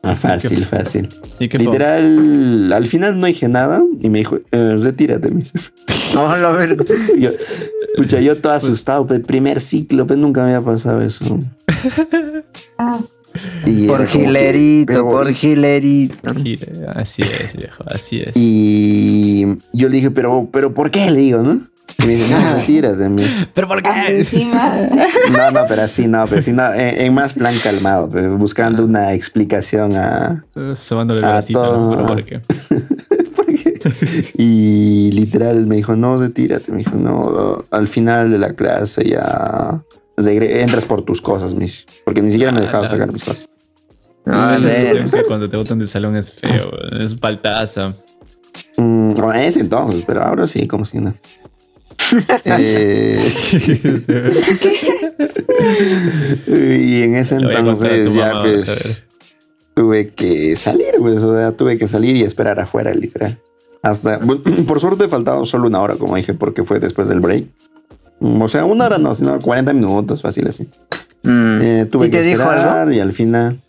Ah, 0.03 0.15
fácil, 0.15 0.63
fácil. 0.65 1.09
¿Y 1.39 1.49
qué 1.49 1.57
fue? 1.57 1.65
Literal, 1.65 2.71
al 2.71 2.85
final 2.85 3.19
no 3.19 3.25
dije 3.25 3.49
nada 3.49 3.81
y 3.99 4.09
me 4.09 4.19
dijo, 4.19 4.39
eh, 4.51 4.75
retírate, 4.79 5.29
dice. 5.31 5.57
No, 6.13 6.37
la 6.37 6.51
verga. 6.51 6.85
Y 7.17 7.21
yo, 7.21 7.31
pucha, 7.95 8.19
yo 8.21 8.37
todo 8.37 8.53
asustado, 8.53 9.05
pues, 9.07 9.21
primer 9.21 9.61
ciclo, 9.61 10.05
pues 10.07 10.19
nunca 10.19 10.43
me 10.43 10.53
había 10.53 10.65
pasado 10.65 11.01
eso. 11.01 11.39
Ah, 12.77 12.99
Y 13.65 13.87
Por 13.87 14.01
que, 14.07 14.19
gilerito, 14.19 15.03
por 15.03 15.29
gilerito. 15.33 16.15
Así 16.95 17.21
es, 17.21 17.53
viejo, 17.57 17.83
así 17.87 18.21
es. 18.21 18.31
Y 18.35 19.45
yo 19.73 19.89
le 19.89 19.97
dije, 19.97 20.09
pero, 20.11 20.47
pero 20.53 20.73
¿por 20.73 20.89
qué? 20.89 21.11
Le 21.11 21.19
digo, 21.19 21.39
¿no? 21.43 21.59
Y 21.99 22.05
me 22.05 22.15
dice, 22.15 22.33
no, 22.33 22.55
retírate. 22.55 23.09
me 23.09 23.23
dice. 23.23 23.47
¿Pero 23.53 23.67
por 23.67 23.81
ah, 23.85 24.03
qué? 24.07 24.19
encima. 24.19 24.77
No, 25.31 25.51
no, 25.51 25.61
pero 25.67 25.81
así 25.81 26.07
no, 26.07 26.25
pero 26.27 26.39
así 26.39 26.53
no, 26.53 26.73
en, 26.73 27.01
en 27.01 27.13
más 27.13 27.33
plan 27.33 27.55
calmado, 27.61 28.07
buscando 28.37 28.85
una 28.85 29.11
explicación 29.13 29.95
a... 29.95 30.45
Sobándole 30.75 31.19
el 31.19 31.25
Ah, 31.25 31.31
bracito, 31.31 31.59
¿no? 31.59 31.67
todo. 31.73 31.91
¿Pero 31.91 32.07
por 32.07 32.23
qué? 32.23 32.41
Y 34.37 35.11
literal 35.11 35.67
me 35.67 35.75
dijo, 35.75 35.95
no, 35.95 36.17
retírate. 36.17 36.71
Me 36.71 36.79
dijo, 36.79 36.95
no, 36.95 37.65
al 37.71 37.87
final 37.87 38.31
de 38.31 38.37
la 38.37 38.53
clase 38.53 39.07
ya 39.07 39.83
entras 40.17 40.85
por 40.85 41.03
tus 41.03 41.21
cosas, 41.21 41.53
me 41.53 41.61
dice. 41.61 41.85
Porque 42.03 42.21
ni 42.21 42.31
siquiera 42.31 42.51
me 42.51 42.61
dejaba 42.61 42.85
Ah, 42.85 42.87
sacar 42.87 43.11
mis 43.11 43.23
cosas. 43.23 43.47
Ah, 44.25 44.57
cuando 45.27 45.49
te 45.49 45.57
botan 45.57 45.77
de 45.79 45.87
salón 45.87 46.15
es 46.15 46.31
feo, 46.31 46.71
es 46.99 47.13
paltaza. 47.13 47.93
Mm, 48.77 49.13
bueno, 49.13 49.33
en 49.33 49.43
ese 49.43 49.59
entonces, 49.59 50.03
pero 50.07 50.23
ahora 50.23 50.47
sí, 50.47 50.67
como 50.67 50.85
si 50.85 50.99
no. 50.99 51.13
Eh, 52.45 53.19
y 56.47 57.01
en 57.03 57.15
ese 57.15 57.35
entonces 57.35 58.13
ya 58.13 58.33
mamá, 58.33 58.43
pues 58.43 59.03
tuve 59.75 60.09
que 60.13 60.55
salir, 60.55 60.95
pues, 60.99 61.21
o 61.21 61.35
sea, 61.35 61.51
tuve 61.51 61.77
que 61.77 61.87
salir 61.87 62.15
y 62.15 62.23
esperar 62.23 62.59
afuera, 62.59 62.93
literal. 62.93 63.37
Hasta, 63.85 64.17
bueno, 64.17 64.41
por 64.67 64.79
suerte 64.79 65.07
faltaba 65.07 65.45
solo 65.45 65.67
una 65.67 65.79
hora, 65.81 65.95
como 65.95 66.15
dije, 66.15 66.33
porque 66.33 66.63
fue 66.63 66.79
después 66.79 67.07
del 67.07 67.19
break. 67.19 67.45
Mm, 68.19 68.41
O 68.41 68.47
sea, 68.47 68.65
una 68.65 68.85
hora 68.85 68.97
no, 68.97 69.13
sino 69.15 69.39
40 69.39 69.73
minutos, 69.73 70.21
fácil 70.21 70.47
así. 70.47 70.63
Mm. 71.23 71.59
Eh, 71.61 71.85
tuve 71.89 72.07
¿Y 72.07 72.09
te 72.09 72.17
que 72.17 72.23
dijo 72.23 72.41
esperar 72.41 72.77
algo? 72.79 72.91
y 72.93 72.99
al 72.99 73.13
final. 73.13 73.59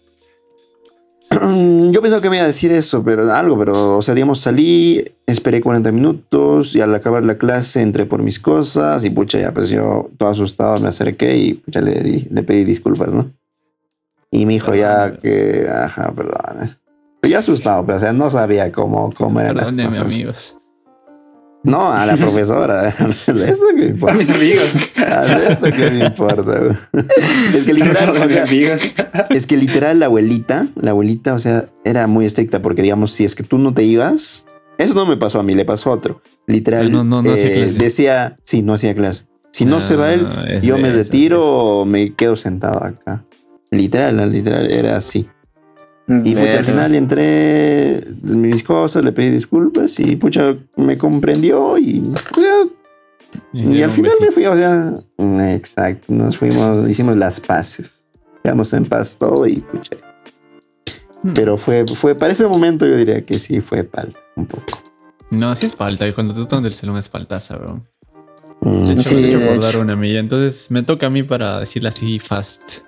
Yo 1.91 2.01
pensaba 2.01 2.23
que 2.23 2.31
me 2.31 2.37
iba 2.37 2.45
a 2.45 2.49
decir 2.49 2.71
eso, 2.73 3.03
pero 3.05 3.31
algo, 3.33 3.59
pero, 3.59 3.99
o 3.99 4.03
sea, 4.03 4.15
digamos, 4.15 4.41
salí, 4.41 5.05
esperé 5.27 5.61
40 5.61 5.91
minutos 5.93 6.75
y 6.77 6.81
al 6.81 6.95
acabar 6.95 7.25
la 7.25 7.37
clase 7.37 7.83
entré 7.83 8.07
por 8.07 8.23
mis 8.23 8.39
cosas 8.39 9.05
y 9.05 9.11
pucha, 9.11 9.39
ya 9.41 9.53
pues 9.53 9.69
yo 9.69 10.09
todo 10.17 10.29
asustado 10.31 10.79
me 10.79 10.89
acerqué 10.89 11.37
y 11.37 11.55
pucha, 11.55 11.81
le, 11.81 12.01
di- 12.01 12.29
le 12.31 12.43
pedí 12.43 12.65
disculpas, 12.65 13.13
¿no? 13.13 13.31
Y 14.31 14.47
me 14.47 14.55
dijo 14.55 14.75
ya 14.75 15.19
que, 15.19 15.67
ajá, 15.69 16.13
perdón. 16.15 16.71
Yo 17.29 17.39
asustado, 17.39 17.85
pero 17.87 17.97
o 17.97 18.01
sea, 18.01 18.13
no 18.13 18.31
sabía 18.31 18.71
cómo, 18.73 19.13
cómo 19.13 19.41
eran 19.41 19.57
las 19.57 19.67
cosas. 19.73 19.99
amigos. 19.99 20.59
No, 21.63 21.91
a 21.91 22.07
la 22.07 22.17
profesora. 22.17 22.89
Eso 23.27 23.27
que 23.27 23.75
me 23.75 23.85
A 23.85 23.89
importa. 23.89 24.15
mis 24.15 24.31
amigos. 24.31 24.65
A 24.97 25.25
Esto 25.51 25.65
que 25.73 25.91
me 25.91 26.05
importa, 26.05 26.61
güey. 26.61 26.77
Es 27.57 27.65
que 27.65 27.73
literal, 27.75 28.17
A 28.17 28.25
o 28.25 28.29
sea, 28.29 28.47
es 29.31 29.47
que 29.49 29.57
literal 29.57 29.99
la 29.99 30.07
abuelita, 30.07 30.69
la 30.81 30.93
abuelita, 30.93 31.35
o 31.35 31.41
sea, 31.41 31.67
era 31.85 32.07
muy 32.07 32.25
estricta 32.25 32.63
porque 32.63 32.83
digamos, 32.83 33.11
si 33.11 33.25
es 33.25 33.35
que 33.35 33.43
tú 33.43 33.59
no 33.59 33.75
te 33.75 33.83
ibas, 33.83 34.47
eso 34.79 34.95
no 34.95 35.07
me 35.07 35.17
pasó 35.17 35.41
a 35.41 35.43
mí, 35.43 35.57
le 35.57 35.65
pasó 35.65 35.91
a 35.91 35.95
otro. 35.95 36.23
Literal, 36.47 36.87
Ah, 36.87 36.91
no, 36.91 37.03
no, 37.05 37.23
no 37.23 37.35
eh, 37.35 37.53
clase. 37.65 37.73
decía, 37.79 38.37
sí, 38.45 38.63
no 38.63 38.75
hacía 38.75 38.95
clase. 38.95 39.25
Si 39.51 39.65
no 39.65 39.81
se 39.81 39.97
va 39.97 40.13
él, 40.13 40.29
Ah, 40.31 40.45
yo 40.63 40.77
de 40.77 40.83
me 40.83 40.93
retiro 40.93 41.43
o 41.45 41.85
me 41.85 42.15
quedo 42.15 42.37
sentado 42.37 42.85
acá. 42.85 43.25
Literal, 43.73 44.31
literal, 44.31 44.71
era 44.71 44.99
así. 44.99 45.29
Y 46.09 46.35
pucha, 46.35 46.59
al 46.61 46.65
final 46.65 46.95
entré 46.95 48.01
mis 48.23 48.63
cosas, 48.63 49.05
le 49.05 49.13
pedí 49.13 49.31
disculpas 49.31 49.99
y 49.99 50.15
pucha, 50.17 50.57
me 50.77 50.97
comprendió 50.97 51.77
y, 51.79 52.01
o 52.37 52.41
sea, 52.41 52.65
y 53.53 53.63
dieron 53.67 53.91
al 53.91 53.93
final 53.93 54.13
me 54.21 54.27
besito. 54.27 54.33
fui, 54.33 54.47
o 54.47 54.57
sea, 54.57 54.95
mm, 55.19 55.41
exacto, 55.41 56.13
nos 56.13 56.39
fuimos, 56.39 56.89
hicimos 56.89 57.17
las 57.17 57.41
paces. 57.41 58.05
Quedamos 58.43 58.73
en 58.75 58.85
paz 58.87 59.17
todo 59.19 59.47
y 59.49 59.57
pucha. 59.57 59.97
Hmm. 61.23 61.33
Pero 61.35 61.57
fue, 61.57 61.85
fue, 61.89 62.15
para 62.15 62.33
ese 62.33 62.47
momento 62.47 62.87
yo 62.87 62.97
diría 62.97 63.25
que 63.27 63.39
sí 63.41 63.61
fue 63.61 63.83
palta, 63.83 64.19
un 64.37 64.47
poco. 64.47 64.79
No, 65.31 65.57
sí 65.57 65.67
es 65.67 65.75
falta. 65.75 66.07
Y 66.07 66.13
cuando 66.13 66.33
te 66.35 66.41
tocan 66.41 66.63
del 66.63 66.73
salón 66.73 66.99
es 66.99 67.09
faltaza, 67.09 67.57
bro. 67.57 67.85
Mm, 68.61 68.87
De 68.87 68.93
hecho, 68.93 69.03
Sí, 69.03 69.15
me 69.17 69.21
he 69.23 69.29
hecho 69.31 69.39
de 69.41 69.45
acordar 69.51 69.71
hecho. 69.71 69.81
una 69.81 69.97
milla. 69.97 70.21
Entonces 70.21 70.71
me 70.71 70.85
toca 70.85 71.07
a 71.09 71.11
mí 71.11 71.25
para 71.25 71.59
decirle 71.59 71.89
así 71.89 72.21
fast. 72.21 72.79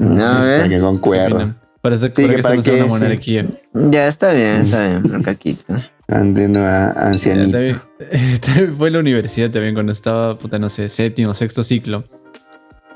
A 0.00 0.40
ver. 0.42 0.68
que 0.68 0.80
concuerdo. 0.80 1.54
Para, 1.84 1.98
Sí, 1.98 2.06
hacer, 2.06 2.12
para 2.14 2.28
que 2.30 2.36
que 2.62 2.70
para 2.78 2.84
una 2.86 3.10
sí. 3.10 3.18
Kiev. 3.18 3.58
Ya 3.74 4.06
está 4.08 4.32
bien, 4.32 4.56
está 4.62 4.88
bien, 4.88 5.02
pero 5.02 5.20
caquito. 5.22 5.74
Andando 6.08 6.60
a 6.60 6.94
Ya, 6.94 7.08
ancianito. 7.08 7.50
también, 7.52 7.76
también 8.40 8.74
fue 8.74 8.86
en 8.88 8.92
la 8.94 9.00
universidad 9.00 9.50
también 9.50 9.74
cuando 9.74 9.92
estaba, 9.92 10.34
puta, 10.38 10.58
no 10.58 10.70
sé, 10.70 10.88
séptimo, 10.88 11.34
sexto 11.34 11.62
ciclo. 11.62 12.04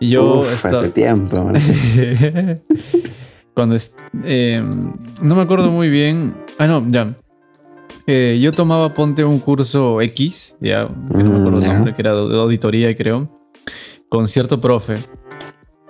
Y 0.00 0.08
yo 0.10 0.40
Uf, 0.40 0.52
estaba... 0.54 0.78
hace 0.80 0.88
tiempo. 0.92 1.44
man. 1.44 1.60
cuando... 3.54 3.74
est- 3.74 3.98
eh, 4.24 4.62
no 5.20 5.34
me 5.34 5.42
acuerdo 5.42 5.70
muy 5.70 5.90
bien. 5.90 6.34
Ah, 6.58 6.66
no, 6.66 6.82
ya. 6.88 7.14
Eh, 8.06 8.38
yo 8.40 8.52
tomaba, 8.52 8.94
ponte 8.94 9.22
un 9.22 9.38
curso 9.38 10.00
X, 10.00 10.56
ya, 10.60 10.88
que 10.88 11.18
no 11.22 11.30
me 11.30 11.38
acuerdo 11.40 11.58
Mm, 11.58 11.62
el 11.62 11.68
ya. 11.68 11.74
nombre, 11.74 11.94
que 11.94 12.00
era 12.00 12.14
de 12.14 12.36
auditoría, 12.40 12.96
creo, 12.96 13.28
con 14.08 14.26
cierto 14.28 14.58
profe. 14.62 14.96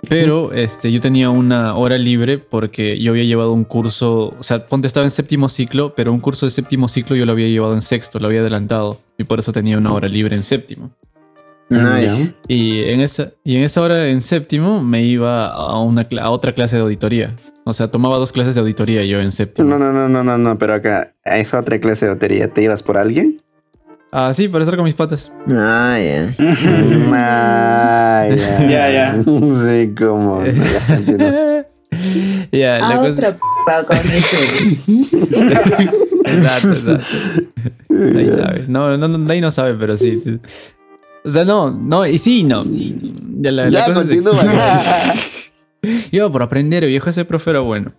Pero 0.07 0.53
este, 0.53 0.91
yo 0.91 1.01
tenía 1.01 1.29
una 1.29 1.75
hora 1.75 1.97
libre 1.97 2.37
porque 2.37 2.99
yo 2.99 3.11
había 3.11 3.25
llevado 3.25 3.51
un 3.51 3.65
curso, 3.65 4.33
o 4.37 4.43
sea, 4.43 4.65
ponte 4.67 4.87
estaba 4.87 5.05
en 5.05 5.11
séptimo 5.11 5.49
ciclo, 5.49 5.93
pero 5.95 6.13
un 6.13 6.19
curso 6.19 6.45
de 6.45 6.51
séptimo 6.51 6.87
ciclo 6.87 7.15
yo 7.15 7.25
lo 7.25 7.33
había 7.33 7.47
llevado 7.47 7.73
en 7.73 7.81
sexto, 7.81 8.19
lo 8.19 8.27
había 8.27 8.39
adelantado 8.39 8.99
y 9.17 9.25
por 9.25 9.39
eso 9.39 9.51
tenía 9.51 9.77
una 9.77 9.91
hora 9.93 10.07
libre 10.07 10.35
en 10.35 10.43
séptimo. 10.43 10.91
Nice. 11.69 12.33
Y 12.47 12.83
en 12.85 12.99
esa, 12.99 13.31
y 13.43 13.55
en 13.55 13.63
esa 13.63 13.81
hora 13.81 14.07
en 14.07 14.23
séptimo 14.23 14.81
me 14.81 15.03
iba 15.03 15.47
a, 15.47 15.79
una, 15.79 16.07
a 16.19 16.29
otra 16.31 16.53
clase 16.53 16.77
de 16.77 16.81
auditoría. 16.81 17.35
O 17.63 17.73
sea, 17.73 17.91
tomaba 17.91 18.17
dos 18.17 18.31
clases 18.31 18.55
de 18.55 18.61
auditoría 18.61 19.03
yo 19.05 19.19
en 19.19 19.31
séptimo. 19.31 19.69
No, 19.69 19.77
no, 19.77 19.93
no, 19.93 20.09
no, 20.09 20.23
no, 20.23 20.37
no, 20.37 20.57
pero 20.57 20.73
acá, 20.73 21.13
a 21.23 21.37
esa 21.37 21.59
otra 21.59 21.79
clase 21.79 22.05
de 22.05 22.13
lotería, 22.13 22.51
¿te 22.51 22.63
ibas 22.63 22.81
por 22.81 22.97
alguien? 22.97 23.37
Ah, 24.11 24.33
sí, 24.33 24.47
para 24.47 24.63
estar 24.63 24.75
con 24.75 24.85
mis 24.85 24.95
patas. 24.95 25.31
Ah, 25.51 25.97
ya. 25.99 26.33
Ah, 27.13 28.27
ya. 28.29 28.67
Ya, 28.67 28.91
ya. 28.91 29.21
Sí, 29.23 29.93
como. 29.97 30.43
Ya, 30.45 30.95
entiendo. 30.95 31.25
Ya, 32.51 32.79
la 32.79 32.89
A 32.91 32.97
cosa- 32.97 33.11
otra 33.11 33.33
p 33.33 33.85
con 33.87 33.97
eso. 33.97 34.37
Exacto, 36.25 36.69
exacto. 36.71 37.05
Ahí 38.17 38.29
sabe. 38.29 38.65
No, 38.67 38.95
no, 38.97 39.07
no, 39.07 39.31
ahí 39.31 39.41
no 39.41 39.51
sabe, 39.51 39.73
pero 39.73 39.97
sí. 39.97 40.21
O 41.25 41.29
sea, 41.29 41.43
no, 41.45 41.69
no, 41.71 42.05
y 42.07 42.17
sí, 42.17 42.43
no. 42.43 42.63
Ya, 42.65 43.51
la, 43.51 43.69
la 43.69 43.79
Ya, 43.79 43.85
cosa 43.87 44.01
es 44.01 44.07
de- 44.09 44.21
continúa. 44.23 45.13
Iba 46.11 46.31
por 46.31 46.43
aprender, 46.43 46.85
viejo, 46.85 47.09
ese 47.09 47.25
profe 47.25 47.49
era 47.51 47.59
bueno. 47.59 47.91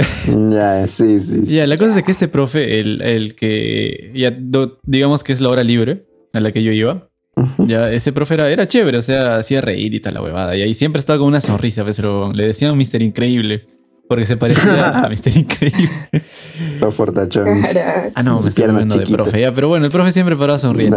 ya, 0.50 0.86
sí, 0.86 1.20
sí. 1.20 1.46
sí. 1.46 1.54
Ya, 1.54 1.66
la 1.66 1.76
cosa 1.76 1.98
es 1.98 2.04
que 2.04 2.12
este 2.12 2.28
profe, 2.28 2.80
el, 2.80 3.02
el 3.02 3.34
que, 3.34 4.12
ya, 4.14 4.30
do- 4.30 4.78
digamos 4.84 5.24
que 5.24 5.32
es 5.32 5.40
la 5.40 5.48
hora 5.48 5.64
libre 5.64 6.06
a 6.32 6.40
la 6.40 6.52
que 6.52 6.62
yo 6.62 6.72
iba, 6.72 7.08
Ujú. 7.36 7.66
ya, 7.66 7.90
ese 7.92 8.12
profe 8.12 8.34
era, 8.34 8.50
era 8.50 8.66
chévere, 8.68 8.98
o 8.98 9.02
sea, 9.02 9.36
hacía 9.36 9.60
reír 9.60 9.94
y 9.94 10.00
tal 10.00 10.14
la 10.14 10.22
huevada. 10.22 10.56
Y 10.56 10.62
ahí 10.62 10.74
siempre 10.74 11.00
estaba 11.00 11.18
con 11.18 11.28
una 11.28 11.40
sonrisa, 11.40 11.84
pues, 11.84 11.96
pero 11.96 12.32
le 12.32 12.46
decían 12.46 12.76
Mister 12.76 13.00
Increíble, 13.02 13.66
porque 14.08 14.26
se 14.26 14.36
parecía 14.36 14.98
a 15.04 15.08
Mister 15.08 15.36
Increíble. 15.36 15.90
Todo 16.80 16.92
fortachón. 16.92 17.46
Ah, 18.14 18.22
no, 18.22 18.36
Sus 18.36 18.44
me 18.44 18.48
estoy 18.50 18.64
hablando 18.64 18.96
de 18.96 19.06
profe, 19.06 19.40
ya, 19.40 19.52
pero 19.54 19.68
bueno, 19.68 19.86
el 19.86 19.92
profe 19.92 20.10
siempre 20.10 20.36
paraba 20.36 20.58
sonriendo. 20.58 20.96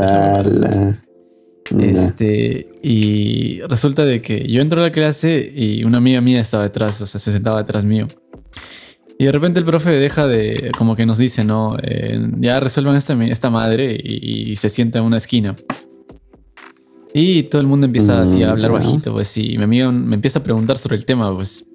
Este, 1.79 2.67
y 2.83 3.61
resulta 3.61 4.03
de 4.05 4.21
que 4.21 4.45
yo 4.47 4.61
entro 4.61 4.81
a 4.81 4.83
la 4.85 4.91
clase 4.91 5.51
y 5.55 5.83
una 5.85 5.99
amiga 5.99 6.19
mía 6.21 6.41
estaba 6.41 6.63
detrás, 6.63 7.01
o 7.01 7.05
sea, 7.05 7.19
se 7.19 7.31
sentaba 7.31 7.59
detrás 7.59 7.85
mío. 7.85 8.07
Y 9.20 9.26
de 9.26 9.32
repente 9.32 9.59
el 9.59 9.66
profe 9.66 9.91
deja 9.91 10.28
de, 10.28 10.72
como 10.78 10.95
que 10.95 11.05
nos 11.05 11.18
dice, 11.18 11.43
¿no? 11.43 11.78
Eh, 11.82 12.20
ya 12.39 12.59
resuelvan 12.59 12.95
esta, 12.95 13.14
esta 13.26 13.49
madre 13.49 13.95
y, 14.03 14.51
y 14.51 14.55
se 14.55 14.70
sienta 14.70 14.99
en 14.99 15.05
una 15.05 15.18
esquina. 15.18 15.55
Y 17.14 17.43
todo 17.43 17.61
el 17.61 17.68
mundo 17.68 17.86
empieza 17.86 18.22
así 18.22 18.41
a 18.41 18.47
Mm, 18.47 18.49
hablar 18.51 18.72
ya. 18.72 18.78
bajito, 18.78 19.14
pues, 19.14 19.38
y 19.38 19.57
mi 19.57 19.64
amigo 19.66 19.91
me 19.91 20.16
empieza 20.16 20.39
a 20.39 20.43
preguntar 20.43 20.78
sobre 20.78 20.95
el 20.95 21.05
tema, 21.05 21.34
pues. 21.34 21.66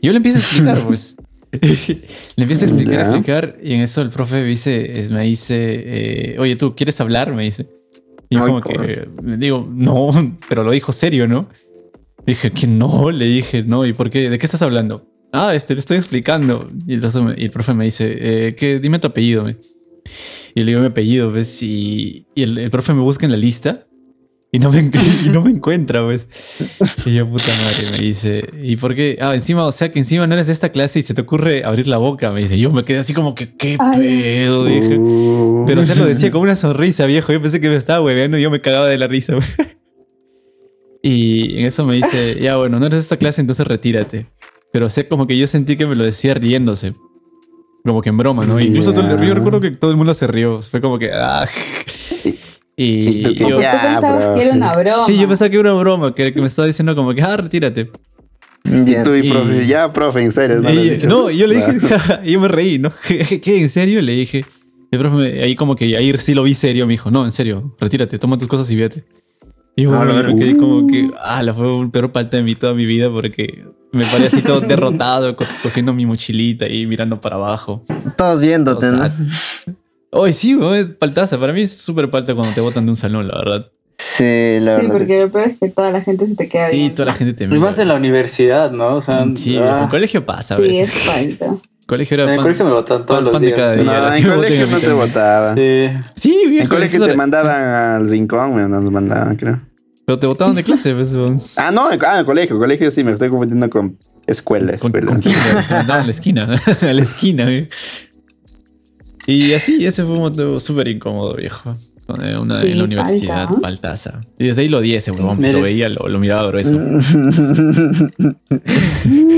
Y 0.00 0.06
yo 0.06 0.12
le 0.12 0.16
empiezo 0.16 0.38
a 0.38 0.40
explicar, 0.40 0.78
pues. 0.86 1.16
le 2.36 2.42
empiezo 2.42 2.64
a 2.64 2.68
explicar, 2.68 2.94
Ya. 2.94 3.00
explicar, 3.02 3.58
y 3.62 3.74
en 3.74 3.80
eso 3.82 4.02
el 4.02 4.10
profe 4.10 4.42
dice, 4.42 5.00
eh, 5.04 5.08
me 5.08 5.22
dice, 5.24 5.54
eh, 6.34 6.36
oye, 6.40 6.56
¿tú 6.56 6.74
quieres 6.74 7.00
hablar? 7.00 7.32
Me 7.34 7.44
dice. 7.44 7.68
Y 8.28 8.34
yo 8.36 8.42
Ay, 8.42 8.48
como 8.48 8.60
que 8.60 9.06
le 9.22 9.36
digo, 9.36 9.66
no, 9.70 10.10
pero 10.48 10.64
lo 10.64 10.72
dijo 10.72 10.90
serio, 10.92 11.28
¿no? 11.28 11.48
Dije 12.26 12.50
que 12.50 12.66
no, 12.66 13.10
le 13.12 13.24
dije, 13.26 13.62
no, 13.62 13.86
¿y 13.86 13.92
por 13.92 14.10
qué? 14.10 14.28
¿De 14.28 14.36
qué 14.38 14.46
estás 14.46 14.62
hablando? 14.62 15.06
Ah, 15.32 15.54
este, 15.54 15.74
le 15.74 15.80
estoy 15.80 15.96
explicando. 15.98 16.70
Y 16.86 16.94
el, 16.94 17.00
profe 17.00 17.20
me- 17.20 17.34
y 17.36 17.44
el 17.44 17.50
profe 17.50 17.74
me 17.74 17.84
dice, 17.84 18.16
eh, 18.48 18.54
que 18.54 18.78
dime 18.80 18.98
tu 18.98 19.08
apellido. 19.08 19.44
me. 19.44 19.56
Y 20.54 20.60
le 20.60 20.66
digo 20.66 20.80
mi 20.80 20.86
apellido, 20.86 21.30
¿ves? 21.30 21.62
Y, 21.62 22.26
y 22.34 22.42
el, 22.42 22.56
el 22.58 22.70
profe 22.70 22.94
me 22.94 23.02
busca 23.02 23.26
en 23.26 23.32
la 23.32 23.36
lista 23.38 23.86
y 24.50 24.58
no 24.58 24.72
me, 24.72 24.90
y 25.26 25.28
no 25.28 25.42
me 25.42 25.50
encuentra, 25.50 26.00
¿ves? 26.02 26.28
Y 27.04 27.14
yo, 27.14 27.26
puta 27.28 27.52
madre, 27.62 27.90
me 27.92 27.98
dice, 27.98 28.48
¿y 28.62 28.76
por 28.76 28.94
qué? 28.94 29.18
Ah, 29.20 29.34
encima, 29.34 29.66
o 29.66 29.72
sea, 29.72 29.92
que 29.92 29.98
encima 29.98 30.26
no 30.26 30.32
eres 30.32 30.46
de 30.46 30.54
esta 30.54 30.70
clase 30.72 30.98
y 31.00 31.02
se 31.02 31.12
te 31.12 31.20
ocurre 31.20 31.62
abrir 31.64 31.86
la 31.88 31.98
boca, 31.98 32.32
me 32.32 32.40
dice. 32.40 32.58
Yo 32.58 32.72
me 32.72 32.84
quedé 32.86 32.98
así 33.00 33.12
como 33.12 33.34
que, 33.34 33.54
¿qué 33.54 33.76
Ay. 33.78 34.00
pedo? 34.00 34.64
Dije. 34.64 34.98
Uh, 34.98 35.64
Pero 35.66 35.82
o 35.82 35.84
sea, 35.84 35.94
lo 35.96 36.06
decía 36.06 36.30
con 36.30 36.40
una 36.40 36.56
sonrisa, 36.56 37.04
viejo. 37.04 37.30
Yo 37.34 37.42
pensé 37.42 37.60
que 37.60 37.68
me 37.68 37.76
estaba 37.76 38.00
hueveando 38.02 38.38
y 38.38 38.42
yo 38.42 38.50
me 38.50 38.62
cagaba 38.62 38.88
de 38.88 38.96
la 38.96 39.06
risa. 39.06 39.34
güey. 39.34 39.46
Y 41.02 41.60
en 41.60 41.66
eso 41.66 41.84
me 41.86 41.94
dice, 41.94 42.38
ya 42.40 42.56
bueno, 42.56 42.80
no 42.80 42.86
eres 42.86 42.96
de 42.96 43.02
esta 43.02 43.16
clase, 43.16 43.40
entonces 43.40 43.66
retírate. 43.66 44.26
Pero 44.72 44.86
o 44.86 44.90
sea, 44.90 45.08
como 45.08 45.26
que 45.26 45.36
yo 45.36 45.46
sentí 45.46 45.76
que 45.76 45.86
me 45.86 45.94
lo 45.94 46.04
decía 46.04 46.34
riéndose. 46.34 46.94
Como 47.84 48.02
que 48.02 48.08
en 48.10 48.16
broma, 48.18 48.44
¿no? 48.44 48.60
Incluso 48.60 48.92
todo 48.92 49.08
yo 49.22 49.34
recuerdo 49.34 49.60
que 49.60 49.70
todo 49.70 49.90
el 49.90 49.96
mundo 49.96 50.12
se 50.14 50.26
rió. 50.26 50.60
Fue 50.62 50.80
como 50.80 50.98
que... 50.98 51.10
Ah. 51.12 51.46
¿Y 52.76 53.20
Y 53.20 53.22
tú 53.22 53.34
qué? 53.34 53.44
O 53.44 53.48
yo... 53.48 53.58
sea, 53.60 53.72
tú 53.72 53.76
Ya, 53.86 53.92
pensabas 53.94 54.24
bro. 54.26 54.34
que 54.34 54.42
era 54.42 54.54
una 54.54 54.76
broma. 54.76 55.06
Sí, 55.06 55.18
yo 55.18 55.26
pensaba 55.28 55.50
que 55.50 55.58
era 55.58 55.72
una 55.72 55.80
broma, 55.80 56.14
que, 56.14 56.32
que 56.32 56.40
me 56.40 56.46
estaba 56.46 56.66
diciendo 56.66 56.94
como 56.94 57.12
que, 57.14 57.22
ah, 57.22 57.36
retírate. 57.36 57.90
Y 58.64 59.02
tú 59.02 59.14
y 59.14 59.26
Y- 59.26 59.30
profe, 59.30 59.66
ya, 59.66 59.92
profe, 59.92 60.20
en 60.22 60.30
serio. 60.32 60.60
No, 60.60 60.70
Y- 60.70 60.98
no, 61.06 61.30
yo 61.30 61.46
le 61.46 61.56
dije, 61.56 61.94
Ah. 62.08 62.20
y 62.24 62.32
yo 62.32 62.40
me 62.40 62.48
reí, 62.48 62.78
¿no? 62.78 62.92
¿Qué? 63.06 63.60
¿En 63.60 63.68
serio? 63.68 64.00
Le 64.02 64.12
dije. 64.12 64.44
El 64.90 64.98
profe 65.00 65.42
ahí 65.42 65.54
como 65.54 65.76
que 65.76 65.96
ahí 65.96 66.12
sí 66.18 66.34
lo 66.34 66.42
vi 66.42 66.54
serio, 66.54 66.86
me 66.86 66.92
dijo, 66.92 67.10
no, 67.10 67.24
en 67.24 67.32
serio, 67.32 67.74
retírate, 67.78 68.18
toma 68.18 68.38
tus 68.38 68.48
cosas 68.48 68.70
y 68.70 68.76
vete. 68.76 69.04
Y 69.78 69.82
yo, 69.84 69.94
Ah, 69.94 70.04
me 70.04 70.34
quedé 70.36 70.56
como 70.56 70.86
que, 70.88 71.08
ah, 71.22 71.42
la 71.42 71.54
fue 71.54 71.72
un 71.72 71.90
peor 71.92 72.10
falta 72.12 72.36
de 72.36 72.42
mí 72.42 72.54
toda 72.56 72.74
mi 72.74 72.84
vida 72.84 73.08
porque 73.10 73.64
me 73.92 74.04
parecía 74.04 74.26
así 74.38 74.42
todo 74.42 74.60
derrotado, 74.68 75.36
co- 75.36 75.44
cogiendo 75.62 75.92
mi 75.92 76.04
mochilita 76.04 76.66
y 76.68 76.86
mirando 76.86 77.20
para 77.20 77.36
abajo. 77.36 77.84
Todos 78.16 78.40
viéndote, 78.40 78.86
O 78.88 78.92
¿no? 78.92 78.98
sea, 79.04 79.12
Hoy 80.10 80.32
sí, 80.32 80.54
güey, 80.54 80.80
es 80.80 80.86
paltaza. 80.86 81.38
Para 81.38 81.52
mí 81.52 81.60
es 81.60 81.76
súper 81.76 82.10
palta 82.10 82.34
cuando 82.34 82.52
te 82.54 82.60
botan 82.60 82.86
de 82.86 82.90
un 82.90 82.96
salón, 82.96 83.28
la 83.28 83.36
verdad. 83.38 83.66
Sí, 83.98 84.58
la 84.60 84.78
Sí, 84.78 84.86
verdad. 84.86 84.92
porque 84.98 85.20
lo 85.20 85.30
peor 85.30 85.48
es 85.48 85.58
que 85.58 85.68
toda 85.68 85.90
la 85.92 86.00
gente 86.00 86.26
se 86.26 86.34
te 86.34 86.48
queda 86.48 86.72
Y 86.72 86.76
bien. 86.78 86.94
toda 86.94 87.06
la 87.06 87.14
gente 87.14 87.34
te 87.34 87.44
Y 87.44 87.46
mira. 87.48 87.60
más 87.60 87.78
en 87.78 87.88
la 87.88 87.94
universidad, 87.94 88.70
¿no? 88.72 88.96
O 88.96 89.02
sea, 89.02 89.24
Sí, 89.36 89.56
ah, 89.58 89.80
en 89.82 89.88
colegio 89.88 90.24
pasa, 90.26 90.54
a 90.54 90.58
Sí, 90.58 90.64
veces. 90.64 90.88
es 90.96 91.02
falta. 91.04 91.56
colegio 91.86 92.14
era 92.16 92.24
en 92.24 92.30
el 92.30 92.36
pan- 92.36 92.42
colegio 92.44 92.64
me 92.64 92.70
botan 92.72 93.06
todos 93.06 93.18
pan- 93.20 93.24
los 93.24 93.32
pan 93.32 93.40
de 93.42 93.46
días. 93.48 93.58
cada 93.58 93.72
día. 93.74 93.84
No, 93.84 94.14
en 94.14 94.24
colegio 94.36 94.66
no 94.66 94.78
te 94.78 94.92
votaban. 94.92 95.56
Sí. 95.56 95.88
Sí, 96.14 96.42
viejo. 96.48 96.62
En 96.64 96.68
colegio 96.68 97.06
te 97.06 97.14
mandaban 97.16 97.62
al 98.02 98.08
rincón, 98.10 98.70
nos 98.70 98.90
mandaban, 98.90 99.36
creo. 99.36 99.60
Pero 100.08 100.18
te 100.18 100.26
botaban 100.26 100.54
de 100.54 100.64
clase, 100.64 100.94
pues. 100.94 101.12
weón. 101.12 101.38
Ah, 101.58 101.70
no, 101.70 101.92
en, 101.92 102.00
ah, 102.02 102.20
en 102.20 102.24
colegio, 102.24 102.58
colegio 102.58 102.90
sí, 102.90 103.04
me 103.04 103.12
estoy 103.12 103.28
confundiendo 103.28 103.68
con 103.68 103.98
escuela, 104.26 104.68
Con, 104.78 104.90
escuela. 104.90 105.06
con 105.06 105.20
kinder, 105.20 105.66
te 105.68 105.74
mandaban 105.74 106.04
a 106.04 106.04
la 106.06 106.10
esquina. 106.10 106.48
a 106.80 106.92
la 106.94 107.02
esquina, 107.02 107.44
güey. 107.44 107.68
Y 109.26 109.52
así, 109.52 109.84
ese 109.84 110.04
fue 110.04 110.14
un 110.14 110.20
motivo 110.20 110.58
súper 110.60 110.88
incómodo, 110.88 111.34
viejo. 111.34 111.74
Eh, 112.22 112.38
una, 112.38 112.62
Sí, 112.62 112.70
en 112.72 112.78
la 112.78 112.84
universidad, 112.84 113.46
falta. 113.46 113.60
Baltaza. 113.60 114.20
Y 114.38 114.46
desde 114.46 114.62
ahí 114.62 114.68
lo 114.68 114.80
di 114.80 114.94
ese 114.94 115.10
huevón, 115.10 115.38
Meres- 115.38 115.52
lo 115.54 115.60
veía, 115.62 115.88
lo, 115.88 116.08
lo 116.08 116.18
miraba 116.18 116.46
grueso. 116.48 116.78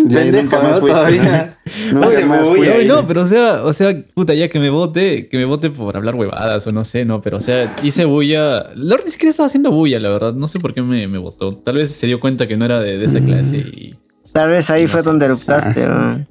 Ya 0.06 0.24
nunca 0.24 0.60
más 0.60 0.72
¿no? 0.72 0.80
fuiste. 0.80 0.98
Todavía. 0.98 1.58
Oye, 2.04 2.24
más 2.24 2.48
voy, 2.48 2.84
no, 2.86 3.06
pero 3.06 3.22
o 3.22 3.26
sea, 3.26 3.62
o 3.64 3.72
sea, 3.72 3.94
puta, 4.14 4.34
ya 4.34 4.48
que 4.48 4.58
me 4.58 4.70
vote, 4.70 5.28
que 5.28 5.36
me 5.36 5.44
vote 5.44 5.70
por 5.70 5.96
hablar 5.96 6.14
huevadas 6.16 6.66
o 6.66 6.72
no 6.72 6.82
sé, 6.84 7.04
no, 7.04 7.20
pero 7.20 7.36
o 7.36 7.40
sea, 7.40 7.76
hice 7.82 8.04
bulla. 8.04 8.70
Lord 8.74 9.02
ni 9.04 9.10
siquiera 9.12 9.30
estaba 9.30 9.46
haciendo 9.46 9.70
bulla, 9.70 10.00
la 10.00 10.08
verdad. 10.08 10.34
No 10.34 10.48
sé 10.48 10.58
por 10.58 10.74
qué 10.74 10.82
me, 10.82 11.06
me 11.06 11.18
votó. 11.18 11.56
Tal 11.56 11.76
vez 11.76 11.92
se 11.92 12.06
dio 12.06 12.18
cuenta 12.18 12.48
que 12.48 12.56
no 12.56 12.64
era 12.64 12.80
de, 12.80 12.98
de 12.98 13.04
esa 13.04 13.20
clase 13.20 13.58
y. 13.58 13.94
Tal 14.32 14.50
vez 14.50 14.70
ahí 14.70 14.82
No 14.84 14.88
fue 14.88 15.00
sé, 15.02 15.08
donde 15.08 15.26
no 15.28 15.34
eruptaste, 15.34 15.86
¿no? 15.86 16.26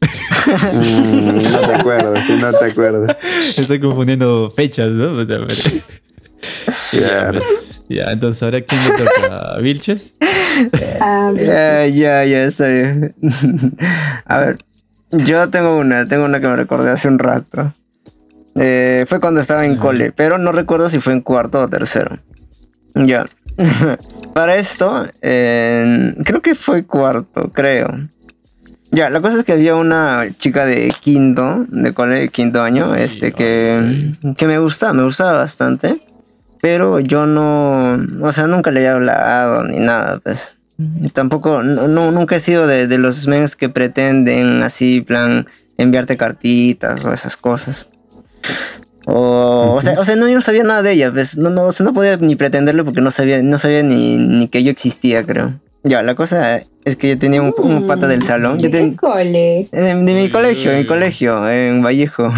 Mm, 0.72 1.42
no 1.42 1.60
te 1.60 1.74
acuerdas, 1.74 2.26
sí, 2.26 2.36
no 2.40 2.52
te 2.52 2.64
acuerdas. 2.64 3.16
Estoy 3.56 3.80
confundiendo 3.80 4.50
fechas, 4.50 4.90
¿no? 4.90 5.22
Ya, 6.92 7.30
pues, 7.32 7.84
ya, 7.88 8.12
entonces 8.12 8.42
ahora 8.42 8.60
quién 8.62 8.80
le 8.84 8.90
toca 9.04 9.54
a 9.54 9.58
Vilches. 9.58 10.14
Ah, 11.00 11.32
Ya, 11.36 11.86
ya, 11.86 12.24
ya, 12.24 12.44
está 12.44 12.68
bien. 12.68 13.14
A 14.24 14.38
ver, 14.38 14.58
yo 15.10 15.48
tengo 15.50 15.78
una, 15.78 16.06
tengo 16.08 16.24
una 16.24 16.40
que 16.40 16.48
me 16.48 16.56
recordé 16.56 16.90
hace 16.90 17.08
un 17.08 17.18
rato. 17.18 17.72
Eh, 18.54 19.04
fue 19.08 19.20
cuando 19.20 19.40
estaba 19.40 19.64
en 19.64 19.76
cole, 19.76 20.12
pero 20.12 20.38
no 20.38 20.52
recuerdo 20.52 20.88
si 20.90 20.98
fue 21.00 21.12
en 21.12 21.20
cuarto 21.20 21.62
o 21.62 21.68
tercero. 21.68 22.18
Ya. 22.94 23.26
Para 24.34 24.56
esto, 24.56 25.06
creo 25.20 26.42
que 26.42 26.54
fue 26.54 26.84
cuarto, 26.86 27.50
creo. 27.52 28.08
Ya, 28.90 29.10
la 29.10 29.20
cosa 29.20 29.36
es 29.38 29.44
que 29.44 29.52
había 29.52 29.74
una 29.76 30.26
chica 30.38 30.64
de 30.64 30.92
quinto, 31.00 31.66
de 31.68 31.92
cole, 31.92 32.28
quinto 32.30 32.62
año, 32.62 32.94
este, 32.94 33.32
que, 33.32 34.12
que 34.36 34.46
me 34.46 34.58
gusta, 34.58 34.92
me 34.92 35.02
gustaba 35.04 35.32
bastante. 35.32 36.02
Pero 36.60 36.98
yo 36.98 37.26
no, 37.26 37.98
o 38.22 38.32
sea, 38.32 38.46
nunca 38.46 38.70
le 38.70 38.80
había 38.80 38.94
hablado 38.94 39.62
ni 39.64 39.78
nada, 39.78 40.18
pues. 40.20 40.56
Tampoco, 41.12 41.62
no, 41.62 41.86
no- 41.88 42.10
nunca 42.12 42.36
he 42.36 42.40
sido 42.40 42.66
de, 42.66 42.86
de 42.86 42.98
los 42.98 43.26
mens 43.26 43.56
que 43.56 43.68
pretenden 43.68 44.62
así, 44.62 45.00
plan, 45.00 45.46
enviarte 45.76 46.16
cartitas 46.16 47.04
o 47.04 47.12
esas 47.12 47.36
cosas. 47.36 47.88
O, 49.06 49.74
o 49.76 49.80
sea, 49.80 49.98
o 50.00 50.04
sea, 50.04 50.16
no, 50.16 50.28
yo 50.28 50.34
no 50.34 50.40
sabía 50.40 50.64
nada 50.64 50.82
de 50.82 50.92
ella, 50.92 51.12
pues, 51.12 51.36
no, 51.38 51.50
no, 51.50 51.64
o 51.64 51.72
sea, 51.72 51.84
no 51.84 51.94
podía 51.94 52.16
ni 52.18 52.36
pretenderlo 52.36 52.84
porque 52.84 53.00
no 53.00 53.10
sabía, 53.10 53.42
no 53.42 53.56
sabía 53.58 53.82
ni, 53.82 54.18
ni 54.18 54.48
que 54.48 54.62
yo 54.62 54.70
existía, 54.70 55.24
creo. 55.24 55.60
Ya, 55.84 56.02
la 56.02 56.14
cosa 56.14 56.60
es 56.84 56.96
que 56.96 57.10
yo 57.10 57.18
tenía 57.18 57.40
un, 57.40 57.54
un 57.56 57.86
pata 57.86 58.08
del 58.08 58.22
salón, 58.22 58.58
yo 58.58 58.68
¿De 58.68 58.78
ten- 58.78 58.90
qué 58.90 58.96
cole? 58.96 59.68
de, 59.70 59.94
de 59.94 59.94
mi 60.14 60.28
colegio, 60.28 60.72
mi 60.76 60.86
colegio, 60.86 61.48
en 61.48 61.82
Vallejo. 61.82 62.30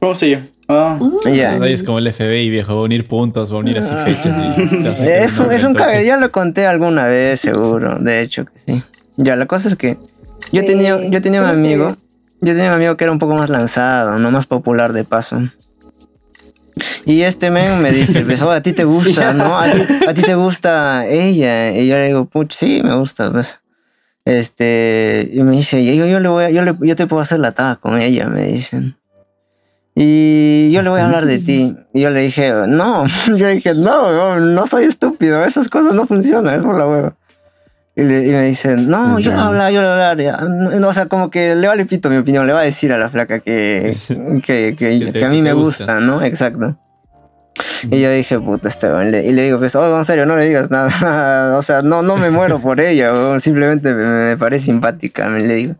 ¿Cómo 0.00 0.14
se 0.14 0.30
llama? 0.30 0.46
Ah, 0.68 0.98
Ya. 1.32 1.52
Ahí 1.62 1.72
es 1.74 1.82
como 1.84 1.98
el 1.98 2.08
FBI, 2.12 2.50
viejo, 2.50 2.74
va 2.74 2.80
a 2.80 2.84
unir 2.84 3.06
puntos, 3.06 3.52
va 3.52 3.56
a 3.56 3.60
unir 3.60 3.78
así 3.78 3.94
fechas. 4.04 4.36
y- 4.36 4.86
Es 5.08 5.38
un, 5.38 5.52
es 5.52 5.64
un 5.64 5.74
cague, 5.74 6.04
ya 6.04 6.16
lo 6.16 6.32
conté 6.32 6.66
alguna 6.66 7.06
vez, 7.06 7.40
seguro, 7.40 7.98
de 8.00 8.20
hecho 8.20 8.46
que 8.46 8.52
sí. 8.74 8.82
Ya, 9.16 9.36
la 9.36 9.46
cosa 9.46 9.68
es 9.68 9.76
que 9.76 9.96
yo 10.52 10.60
Sí, 10.62 10.66
tenía, 10.66 11.00
yo 11.08 11.22
tenía 11.22 11.40
un 11.42 11.48
amigo, 11.48 11.94
yo 12.40 12.52
tenía 12.54 12.68
un 12.70 12.74
amigo 12.76 12.96
que 12.96 13.04
era 13.04 13.12
un 13.12 13.18
poco 13.18 13.34
más 13.34 13.48
lanzado, 13.48 14.18
no 14.18 14.30
más 14.30 14.46
popular 14.46 14.92
de 14.92 15.04
paso. 15.04 15.40
Y 17.06 17.22
este 17.22 17.50
men 17.50 17.80
me 17.80 17.90
dice, 17.92 18.20
pues, 18.24 18.42
"Oh, 18.42 18.50
a 18.50 18.60
ti 18.60 18.72
te 18.72 18.84
gusta, 18.84 19.32
¿no? 19.34 19.56
A 19.58 19.70
ti, 19.72 19.82
a 20.08 20.14
ti 20.14 20.22
te 20.22 20.34
gusta 20.34 21.06
ella. 21.06 21.70
Y 21.76 21.86
yo 21.88 21.96
le 21.96 22.06
digo, 22.08 22.26
puch, 22.26 22.52
sí, 22.52 22.80
me 22.84 22.94
gusta, 22.96 23.30
pues. 23.32 23.58
Este, 24.24 25.30
y 25.32 25.42
me 25.42 25.52
dice, 25.56 25.84
yo, 25.96 26.04
yo, 26.06 26.20
le 26.20 26.28
voy 26.28 26.44
a- 26.44 26.50
yo, 26.50 26.62
le- 26.62 26.76
yo 26.80 26.96
te 26.96 27.06
puedo 27.06 27.22
hacer 27.22 27.38
la 27.38 27.52
taga 27.52 27.76
con 27.76 27.98
ella, 28.00 28.26
me 28.26 28.42
dicen. 28.46 28.96
Y 29.94 30.70
yo 30.72 30.82
le 30.82 30.90
voy 30.90 31.00
a 31.00 31.06
hablar 31.06 31.24
de 31.24 31.38
ti. 31.38 31.74
Y 31.94 32.02
yo 32.02 32.10
le 32.10 32.20
dije, 32.20 32.52
no, 32.68 33.04
yo 33.36 33.48
dije, 33.48 33.74
no, 33.74 34.12
no, 34.12 34.40
no 34.40 34.66
soy 34.66 34.84
estúpido, 34.84 35.44
esas 35.44 35.68
cosas 35.68 35.94
no 35.94 36.06
funcionan, 36.06 36.56
es 36.56 36.62
por 36.62 36.76
la 36.76 36.86
hueva. 36.86 37.16
Y, 37.98 38.02
le- 38.02 38.24
y 38.24 38.28
me 38.30 38.42
dicen, 38.44 38.88
no, 38.90 39.18
yo 39.18 39.30
le 39.30 39.36
voy 39.36 39.44
a 39.44 39.48
hablar, 39.48 39.72
yo 39.72 39.80
a 39.80 39.92
hablar. 39.92 40.20
ya". 40.20 40.36
No, 40.36 40.88
o 40.88 40.92
sea, 40.92 41.06
como 41.06 41.30
que 41.30 41.54
le 41.54 41.66
vale 41.66 41.86
pito 41.86 42.10
mi 42.10 42.18
opinión, 42.18 42.46
le 42.46 42.52
va 42.52 42.60
a 42.60 42.64
decir 42.64 42.92
a 42.92 42.98
la 42.98 43.08
flaca 43.08 43.38
que, 43.40 43.96
que, 44.44 44.76
que, 44.78 44.98
Que 44.98 45.10
te- 45.12 45.18
que 45.18 45.24
a 45.24 45.28
mí 45.30 45.40
me 45.42 45.52
gusta, 45.54 45.84
gusta. 45.94 46.00
¿no? 46.00 46.22
Exacto. 46.22 46.76
Y 47.90 48.00
yo 48.02 48.10
dije, 48.10 48.38
puta, 48.38 48.68
este 48.68 48.86
weón", 48.88 49.10
le- 49.10 49.24
Y 49.26 49.32
le 49.32 49.44
digo, 49.44 49.58
pues, 49.58 49.74
oh, 49.76 49.96
en 49.96 50.04
serio, 50.04 50.26
no 50.26 50.36
le 50.36 50.46
digas 50.46 50.70
nada. 50.70 51.56
o 51.58 51.62
sea, 51.62 51.80
no, 51.80 52.02
no 52.02 52.16
me 52.18 52.28
muero 52.30 52.58
por 52.60 52.80
ella, 52.80 53.40
simplemente 53.40 53.94
me, 53.94 54.04
me 54.06 54.36
parece 54.36 54.66
simpática, 54.66 55.26
me 55.28 55.40
le 55.40 55.54
digo. 55.54 55.74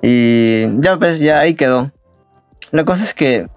Y 0.00 0.66
ya, 0.80 0.96
pues, 0.98 1.18
ya 1.18 1.40
ahí 1.40 1.54
quedó. 1.54 1.92
La 2.70 2.84
cosa 2.86 3.04
es 3.04 3.12
que, 3.12 3.48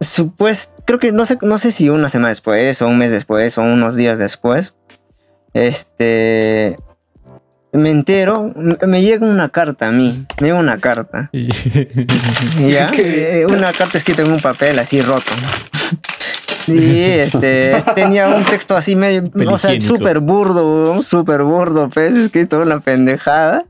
supuest, 0.00 0.70
creo 0.84 0.98
que 0.98 1.10
no 1.12 1.24
sé, 1.24 1.38
no 1.40 1.56
sé 1.56 1.72
si 1.72 1.88
una 1.88 2.10
semana 2.10 2.28
después, 2.28 2.82
o 2.82 2.88
un 2.88 2.98
mes 2.98 3.10
después, 3.10 3.56
o 3.56 3.62
unos 3.62 3.96
días 3.96 4.18
después, 4.18 4.74
este, 5.54 6.76
me 7.72 7.90
entero, 7.90 8.52
me 8.86 9.02
llega 9.02 9.26
una 9.26 9.48
carta 9.50 9.88
a 9.88 9.92
mí, 9.92 10.26
me 10.40 10.48
llega 10.48 10.58
una 10.58 10.78
carta. 10.78 11.28
y- 11.32 11.48
¿Ya? 12.70 12.90
¿Qué? 12.90 13.42
Eh, 13.42 13.46
Una 13.46 13.72
carta 13.72 13.98
escrita 13.98 14.22
en 14.22 14.32
un 14.32 14.40
papel 14.40 14.78
así 14.78 15.00
roto. 15.02 15.32
Y 16.66 17.00
este 17.00 17.76
tenía 17.94 18.28
un 18.28 18.44
texto 18.44 18.76
así 18.76 18.94
medio, 18.96 19.24
o 19.50 19.58
sea, 19.58 19.80
súper 19.80 20.18
burdo, 20.20 21.02
súper 21.02 21.42
burdo, 21.42 21.88
pues, 21.90 22.14
escrito 22.14 22.60
una 22.60 22.80
pendejada. 22.80 23.64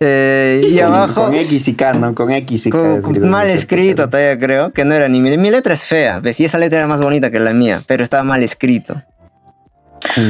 Eh, 0.00 0.60
y 0.64 0.76
Con- 0.76 0.84
abajo, 0.86 1.24
Con 1.24 1.34
X 1.34 1.68
y 1.68 1.74
K, 1.74 1.94
¿no? 1.94 2.14
Con 2.14 2.30
X 2.30 2.66
y 2.66 2.70
K. 2.70 3.00
con- 3.02 3.28
mal 3.28 3.48
escrito 3.48 4.08
todavía 4.08 4.38
creo, 4.38 4.72
que 4.72 4.84
no 4.84 4.94
era 4.94 5.08
ni 5.08 5.20
mi, 5.20 5.36
mi 5.36 5.50
letra 5.50 5.74
es 5.74 5.82
fea, 5.82 6.20
pues, 6.22 6.38
y 6.40 6.44
esa 6.44 6.58
letra 6.58 6.78
era 6.78 6.86
más 6.86 7.00
bonita 7.00 7.30
que 7.32 7.40
la 7.40 7.52
mía, 7.52 7.82
pero 7.86 8.02
estaba 8.04 8.22
mal 8.22 8.42
escrito. 8.44 9.02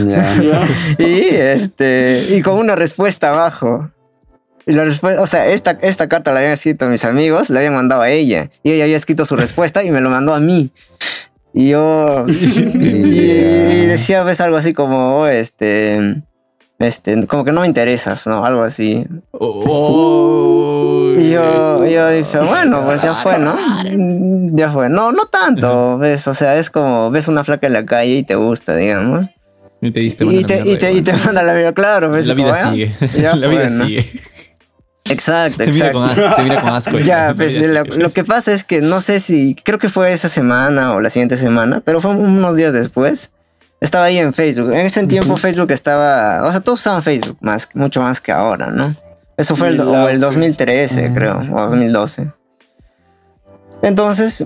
Ya. 0.06 0.42
ya. 0.42 0.68
Y 0.98 1.28
este, 1.28 2.26
y 2.30 2.42
con 2.42 2.58
una 2.58 2.76
respuesta 2.76 3.30
abajo. 3.30 3.90
Y 4.66 4.72
la 4.72 4.84
respuesta, 4.84 5.22
o 5.22 5.26
sea, 5.26 5.46
esta, 5.46 5.78
esta 5.80 6.08
carta 6.08 6.32
la 6.32 6.40
habían 6.40 6.52
escrito 6.52 6.86
mis 6.88 7.04
amigos, 7.04 7.48
la 7.48 7.60
habían 7.60 7.74
mandado 7.74 8.02
a 8.02 8.10
ella. 8.10 8.50
Y 8.62 8.72
ella 8.72 8.84
había 8.84 8.96
escrito 8.96 9.24
su 9.24 9.36
respuesta 9.36 9.82
y 9.82 9.90
me 9.90 10.00
lo 10.00 10.10
mandó 10.10 10.34
a 10.34 10.40
mí. 10.40 10.70
Y 11.54 11.70
yo. 11.70 12.26
y, 12.28 12.34
y 12.34 13.86
decía, 13.86 14.22
ves 14.24 14.40
algo 14.40 14.56
así 14.56 14.74
como, 14.74 15.20
oh, 15.20 15.26
este. 15.26 16.22
Este, 16.78 17.26
como 17.26 17.44
que 17.44 17.50
no 17.50 17.62
me 17.62 17.66
interesas, 17.66 18.24
¿no? 18.28 18.44
Algo 18.44 18.62
así. 18.62 19.04
Oh, 19.32 21.14
Y 21.18 21.30
yo, 21.30 21.84
yo 21.84 22.08
dije, 22.10 22.38
bueno, 22.38 22.84
pues 22.84 23.02
ya 23.02 23.14
fue, 23.14 23.36
¿no? 23.38 23.56
Ya 24.54 24.70
fue. 24.70 24.88
No, 24.88 25.10
no 25.10 25.26
tanto, 25.26 25.98
¿ves? 25.98 26.28
O 26.28 26.34
sea, 26.34 26.56
es 26.56 26.70
como, 26.70 27.10
ves 27.10 27.26
una 27.26 27.42
flaca 27.42 27.66
en 27.66 27.72
la 27.72 27.84
calle 27.84 28.18
y 28.18 28.22
te 28.22 28.36
gusta, 28.36 28.76
digamos. 28.76 29.26
Y 29.80 29.90
te 29.92 30.00
diste 30.00 30.24
Y 30.24 30.44
te, 30.44 30.56
y, 30.68 30.76
te, 30.76 30.92
y 30.92 31.02
te 31.02 31.12
la 31.32 31.54
vida, 31.54 31.72
claro. 31.72 32.10
¿ves? 32.10 32.26
La 32.28 32.34
vida 32.34 32.70
sigue. 32.72 32.94
ya 33.20 33.36
La 33.36 33.46
vida 33.48 33.68
sigue. 33.70 34.04
Exacto, 35.04 35.64
Te 35.64 35.72
mira, 35.72 35.92
con 35.92 36.04
exacto. 36.10 36.26
asco, 36.26 36.36
te 36.36 36.42
mira 36.42 36.60
con 36.60 36.70
asco. 36.74 36.98
Ya, 37.04 37.26
La 37.28 37.34
pues 37.34 37.54
vida 37.54 37.84
lo, 37.96 38.10
que 38.10 38.24
pasa 38.24 38.52
es 38.52 38.62
que 38.64 38.82
no 38.82 39.00
sé 39.00 39.20
si, 39.20 39.54
creo 39.64 39.78
que 39.78 39.88
fue 39.88 40.12
esa 40.12 40.28
semana 40.28 40.92
o 40.94 41.00
la 41.00 41.08
siguiente 41.08 41.36
semana, 41.38 41.80
pero 41.84 42.00
fue 42.00 42.10
unos 42.10 42.56
días 42.56 42.72
después. 42.72 43.30
Estaba 43.80 44.06
ahí 44.06 44.18
en 44.18 44.34
Facebook. 44.34 44.72
En 44.72 44.84
ese 44.86 45.06
tiempo 45.06 45.36
Facebook 45.36 45.70
estaba, 45.70 46.44
o 46.44 46.50
sea, 46.50 46.60
todos 46.60 46.80
usaban 46.80 47.02
Facebook 47.02 47.38
más, 47.40 47.68
mucho 47.74 48.02
más 48.02 48.20
que 48.20 48.32
ahora, 48.32 48.66
¿no? 48.70 48.94
Eso 49.36 49.54
fue 49.54 49.68
el, 49.68 49.78
la- 49.78 49.86
o 49.86 50.08
el 50.08 50.18
2013, 50.20 51.12
creo, 51.14 51.38
o 51.38 51.60
2012. 51.62 52.32
Entonces, 53.82 54.44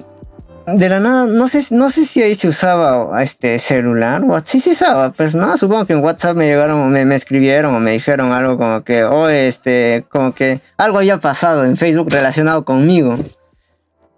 de 0.66 0.88
la 0.88 1.00
nada, 1.00 1.26
no 1.26 1.48
sé, 1.48 1.62
no 1.70 1.90
sé 1.90 2.04
si 2.04 2.22
ahí 2.22 2.34
se 2.34 2.48
usaba 2.48 3.22
este 3.22 3.58
celular. 3.58 4.22
Sí, 4.44 4.60
se 4.60 4.70
usaba, 4.70 5.12
pues 5.12 5.34
no, 5.34 5.56
supongo 5.56 5.86
que 5.86 5.92
en 5.92 6.02
WhatsApp 6.02 6.36
me 6.36 6.46
llegaron, 6.46 6.90
me, 6.90 7.04
me 7.04 7.14
escribieron 7.14 7.74
o 7.74 7.80
me 7.80 7.92
dijeron 7.92 8.32
algo 8.32 8.56
como 8.58 8.82
que, 8.84 9.04
oh, 9.04 9.28
este, 9.28 10.04
como 10.08 10.34
que 10.34 10.60
algo 10.76 10.98
había 10.98 11.18
pasado 11.18 11.64
en 11.64 11.76
Facebook 11.76 12.10
relacionado 12.10 12.64
conmigo. 12.64 13.18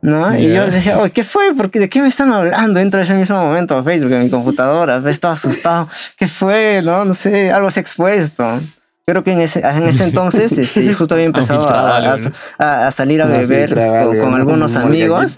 ¿No? 0.02 0.36
Y 0.38 0.52
yo 0.52 0.70
decía, 0.70 0.98
oh, 0.98 1.08
¿qué 1.10 1.24
fue? 1.24 1.54
¿Por 1.54 1.70
qué, 1.70 1.78
¿De 1.78 1.88
qué 1.88 2.02
me 2.02 2.08
están 2.08 2.30
hablando 2.30 2.78
dentro 2.78 2.98
de 2.98 3.04
ese 3.04 3.14
mismo 3.14 3.38
momento 3.38 3.82
Facebook 3.82 4.12
en 4.12 4.24
mi 4.24 4.28
computadora? 4.28 5.02
Estaba 5.10 5.32
asustado. 5.32 5.88
¿Qué 6.18 6.28
fue? 6.28 6.82
No, 6.84 7.06
no 7.06 7.14
sé, 7.14 7.50
algo 7.50 7.70
se 7.70 7.80
ha 7.80 7.82
expuesto. 7.82 8.60
Creo 9.06 9.22
que 9.22 9.32
en 9.32 9.40
ese, 9.40 9.60
en 9.60 9.82
ese 9.82 10.04
entonces 10.08 10.56
este, 10.56 10.94
justo 10.94 11.14
había 11.14 11.26
empezado 11.26 11.68
a, 11.68 11.96
algo, 11.98 12.10
a- 12.12 12.16
¿no? 12.16 12.30
a- 12.58 12.86
a 12.86 12.90
salir 12.90 13.20
a 13.20 13.26
beber 13.26 13.74
con, 13.74 14.16
con 14.18 14.30
¿no? 14.30 14.36
algunos 14.36 14.76
amigos. 14.76 15.36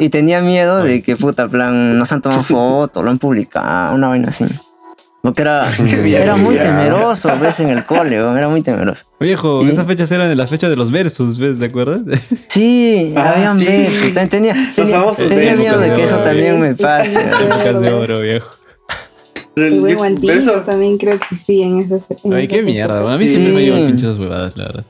Y 0.00 0.08
tenía 0.08 0.40
miedo 0.40 0.82
de 0.82 1.00
que, 1.02 1.14
puta, 1.14 1.46
plan, 1.48 1.96
nos 1.98 2.10
han 2.10 2.20
tomado 2.20 2.42
foto, 2.44 3.02
lo 3.02 3.10
han 3.10 3.18
publicado, 3.18 3.94
una 3.94 4.08
vaina 4.08 4.28
así. 4.30 4.44
Porque 5.22 5.42
era, 5.42 5.66
era 6.04 6.34
muy 6.36 6.56
temeroso, 6.56 7.30
ves, 7.38 7.60
en 7.60 7.68
el 7.68 7.84
cole, 7.86 8.16
era 8.16 8.48
muy 8.48 8.62
temeroso. 8.62 9.04
Viejo, 9.20 9.62
Y- 9.64 9.70
esas 9.70 9.86
fechas 9.86 10.10
eran 10.10 10.34
las 10.36 10.50
fechas 10.50 10.68
de 10.70 10.74
los 10.76 10.90
versus, 10.90 11.38
¿ves? 11.38 11.60
¿Te 11.60 11.66
acuerdas? 11.66 12.00
Sí, 12.48 13.14
Ah, 13.16 13.34
habían 13.36 13.56
sí. 13.58 13.66
Tenía, 14.28 14.54
tenía, 14.74 15.54
miedo 15.54 15.78
de 15.78 15.94
que 15.94 16.02
eso 16.04 16.18
también 16.22 16.58
me 16.60 16.74
pase. 16.74 17.20
Épocas 17.20 17.80
de 17.82 17.92
oro, 17.92 18.20
viejo. 18.20 18.50
El 19.56 19.80
buen 19.80 20.18
Pero 20.20 20.62
también 20.62 20.96
creo 20.98 21.18
que 21.18 21.24
existía 21.24 21.66
en 21.66 21.80
esas. 21.80 22.06
en 22.24 22.32
Ay, 22.32 22.46
qué 22.48 22.62
mierda. 22.62 23.12
A 23.12 23.18
mí 23.18 23.24
Sí. 23.24 23.30
siempre 23.36 23.54
me 23.54 23.60
llevan 23.62 23.86
pinches 23.86 24.16
huevadas, 24.18 24.56
la 24.56 24.64
verdad. 24.64 24.84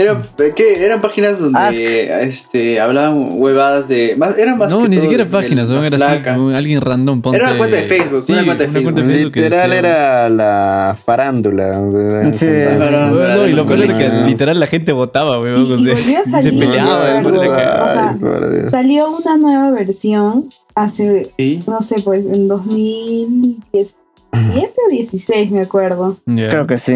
Era, 0.00 0.22
¿qué? 0.54 0.84
Eran 0.84 1.00
páginas 1.00 1.40
donde 1.40 1.58
Ask. 1.58 1.76
este, 1.76 2.78
hablaban 2.80 3.30
huevadas 3.32 3.88
de. 3.88 4.14
Más, 4.16 4.38
eran 4.38 4.56
más 4.56 4.70
No, 4.72 4.82
que 4.84 4.90
ni 4.90 4.94
todo 4.96 5.02
siquiera 5.02 5.24
de- 5.24 5.30
páginas, 5.30 5.68
de 5.68 5.74
era 5.74 5.86
así, 5.86 5.96
flaca. 5.96 6.34
como 6.36 6.50
alguien 6.50 6.80
random. 6.80 7.20
Ponte... 7.20 7.36
Era 7.38 7.48
una 7.48 7.58
cuenta 7.58 7.76
de 7.78 7.82
Facebook, 7.82 8.20
Sí, 8.20 8.32
una 8.32 8.44
cuenta 8.44 8.62
de 8.64 8.68
Facebook. 8.70 9.32
que 9.32 9.40
Literal 9.40 9.70
decía- 9.70 9.78
era 9.80 10.28
la 10.28 10.96
farándula. 11.04 11.80
o 11.80 11.90
sea, 11.90 12.00
Sí, 12.32 12.46
entonces- 12.46 12.78
Farándula. 12.78 13.24
Weón, 13.24 13.36
no, 13.38 13.48
y 13.48 13.52
lo 13.54 13.66
peor 13.66 13.80
era 13.82 13.98
que 13.98 14.04
Ah. 14.06 14.24
literal 14.24 14.60
la 14.60 14.66
gente 14.68 14.92
votaba, 14.92 15.40
weón. 15.40 15.56
Y- 15.58 15.60
o 15.72 15.74
y 15.74 15.84
sea, 15.84 15.94
volvió 15.94 16.18
a 16.18 16.22
se 16.22 16.30
salir, 16.30 16.58
peleaba. 16.60 17.04
me 17.20 17.26
weón, 17.28 17.36
la 17.38 17.56
cara. 17.56 17.84
O 17.84 17.92
sea, 17.92 18.10
Ay, 18.10 18.16
por 18.20 18.52
Dios. 18.52 18.70
Salió 18.70 19.04
una 19.16 19.36
nueva 19.36 19.70
versión 19.72 20.48
hace, 20.76 21.32
Sí. 21.36 21.60
no 21.66 21.82
sé, 21.82 21.96
pues 22.04 22.24
en 22.24 22.46
2017 22.46 23.94
o 24.86 24.90
16, 24.90 25.50
me 25.50 25.60
acuerdo. 25.60 26.18
Ya. 26.26 26.48
Creo 26.50 26.66
que 26.68 26.78
sí. 26.78 26.92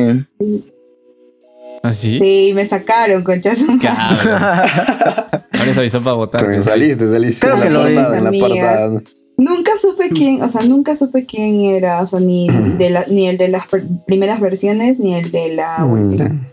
¿Ah, 1.85 1.93
sí? 1.93 2.19
Sí, 2.23 2.53
me 2.55 2.65
sacaron, 2.65 3.25
concha 3.25 3.55
su 3.57 3.73
madre. 3.73 3.89
Cabrón. 3.89 4.33
Ahora 4.33 5.75
se 5.75 5.81
avisó 5.81 6.01
para 6.03 6.15
votar. 6.17 6.45
Weón. 6.47 6.63
saliste, 6.63 7.09
saliste. 7.09 7.47
Creo 7.47 7.61
que 7.61 7.71
lo 7.71 7.87
en 7.87 7.95
la. 8.25 9.03
Nunca 9.39 9.73
supe 9.81 10.11
quién, 10.11 10.43
o 10.43 10.49
sea, 10.49 10.63
nunca 10.63 10.95
supe 10.95 11.27
quién 11.27 11.63
era, 11.63 12.01
o 12.03 12.07
sea, 12.07 12.21
ni, 12.21 12.47
de 12.79 12.91
la, 12.91 13.07
ni 13.09 13.29
el 13.29 13.39
de 13.39 13.49
las 13.49 13.63
pr- 13.63 14.05
primeras 14.07 14.39
versiones, 14.41 14.99
ni 14.99 15.15
el 15.15 15.31
de 15.33 15.55
la 15.57 15.85
última. 15.85 16.49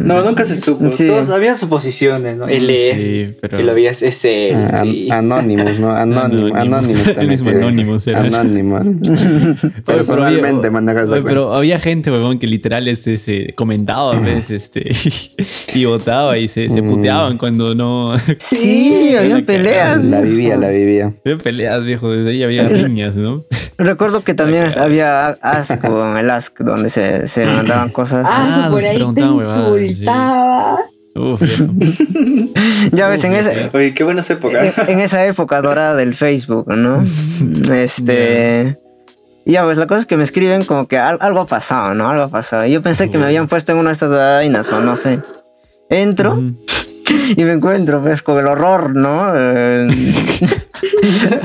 No, 0.00 0.22
nunca 0.24 0.44
se 0.44 0.56
supo. 0.56 0.92
Sí. 0.92 1.06
Todos 1.08 1.30
había 1.30 1.54
suposiciones, 1.56 2.36
¿no? 2.36 2.46
Él 2.48 2.68
es. 2.70 3.02
Sí, 3.02 3.34
pero. 3.40 3.60
Y 3.60 3.62
lo 3.64 3.74
veías 3.74 4.02
es 4.02 4.24
él. 4.24 4.54
Ah, 4.54 4.82
sí. 4.82 5.08
Anonymous, 5.10 5.80
¿no? 5.80 5.90
Anónimo, 5.90 6.54
Anonymous. 6.56 6.56
Anonymous 6.56 7.06
El 7.08 7.14
también. 7.14 7.28
mismo 7.30 7.50
tiene. 7.50 7.64
Anonymous 7.66 8.06
era. 8.06 8.20
Anónimo. 8.20 8.76
Oye, 8.76 9.70
Personalmente 9.84 10.70
pero 10.70 10.78
había- 10.90 11.12
oye, 11.12 11.22
pero 11.22 11.54
había 11.54 11.78
gente, 11.78 12.10
weón, 12.10 12.38
que 12.38 12.46
literal 12.46 12.86
este, 12.88 13.16
se 13.16 13.52
comentaba 13.54 14.16
a 14.16 14.20
veces 14.20 14.50
este, 14.50 14.90
y 15.74 15.84
votaba 15.84 16.38
y 16.38 16.48
se, 16.48 16.68
se 16.68 16.82
Mm. 16.82 16.90
puteaban 16.90 17.38
cuando 17.38 17.74
no. 17.74 18.14
Sí, 18.38 19.14
habían 19.18 19.44
peleas. 19.44 20.02
La 20.04 20.20
vivía, 20.20 20.56
la 20.56 20.68
vivía. 20.68 21.12
había 21.24 21.36
peleas, 21.38 21.84
viejo. 21.84 22.10
Desde 22.10 22.30
ahí 22.30 22.42
había 22.42 22.68
riñas, 22.68 23.14
¿no? 23.16 23.44
Recuerdo 23.78 24.22
que 24.22 24.34
también 24.34 24.68
había 24.80 25.28
Ask 25.42 25.82
o 25.84 26.16
el 26.16 26.30
Ask 26.30 26.58
donde 26.60 26.90
se, 26.90 27.26
se 27.28 27.44
mandaban 27.46 27.90
cosas. 27.90 28.26
Ah, 28.28 28.64
Ah, 28.66 28.70
por 28.70 28.82
ahí 28.84 28.98
te 29.14 29.20
sí. 29.20 29.26
insultaba. 29.26 30.78
Uf, 31.16 31.40
ya 32.92 33.08
ves, 33.08 33.22
en 33.24 33.34
ese, 33.34 33.70
Oye, 33.72 33.94
qué 33.94 34.02
buenas 34.04 34.28
épocas. 34.30 34.72
en, 34.78 34.88
en 34.90 35.00
esa 35.00 35.24
época 35.26 35.62
dorada 35.62 35.94
del 35.94 36.14
Facebook, 36.14 36.66
¿no? 36.74 37.02
Este. 37.72 38.78
Ya, 39.46 39.62
pues 39.64 39.76
la 39.76 39.86
cosa 39.86 40.00
es 40.00 40.06
que 40.06 40.16
me 40.16 40.24
escriben 40.24 40.64
como 40.64 40.88
que 40.88 40.98
al- 40.98 41.18
algo 41.20 41.40
ha 41.40 41.46
pasado, 41.46 41.94
¿no? 41.94 42.08
Algo 42.08 42.22
ha 42.24 42.28
pasado. 42.28 42.64
Yo 42.66 42.80
pensé 42.82 43.10
que 43.10 43.18
me 43.18 43.26
habían 43.26 43.46
puesto 43.46 43.72
en 43.72 43.78
una 43.78 43.90
de 43.90 43.92
estas 43.94 44.10
vainas 44.10 44.72
o 44.72 44.80
no 44.80 44.96
sé. 44.96 45.20
Entro. 45.90 46.40
y 47.36 47.44
me 47.44 47.52
encuentro 47.52 48.02
pues 48.02 48.22
con 48.22 48.38
el 48.38 48.46
horror, 48.46 48.94
¿no? 48.94 49.32
Eh, 49.34 49.88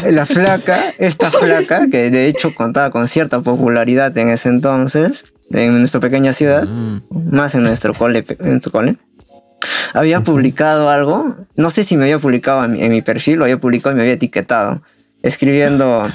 la 0.12 0.26
flaca, 0.26 0.78
esta 0.98 1.32
flaca, 1.32 1.88
que 1.90 2.10
de 2.10 2.28
hecho 2.28 2.54
contaba 2.56 2.92
con 2.92 3.08
cierta 3.08 3.42
popularidad 3.42 4.18
en 4.18 4.30
ese 4.30 4.50
entonces, 4.50 5.26
en 5.52 5.80
nuestra 5.80 6.00
pequeña 6.00 6.34
ciudad 6.34 6.66
Mm. 6.66 7.02
más 7.32 7.56
en 7.56 7.64
nuestro 7.64 7.94
cole, 7.94 8.24
en 8.40 8.62
su 8.62 8.72
cole, 8.72 8.98
había 9.94 10.22
publicado 10.22 10.90
algo, 10.90 11.36
no 11.56 11.70
sé 11.70 11.84
si 11.84 11.98
me 11.98 12.04
había 12.04 12.20
publicado 12.20 12.66
en 12.66 12.72
mi, 12.74 12.84
en 12.84 12.92
mi 12.92 13.02
perfil 13.02 13.42
o 13.42 13.44
había 13.44 13.58
publicado 13.60 13.94
y 13.94 13.96
me 13.96 14.02
había 14.04 14.14
etiquetado, 14.14 14.82
escribiendo, 15.24 16.08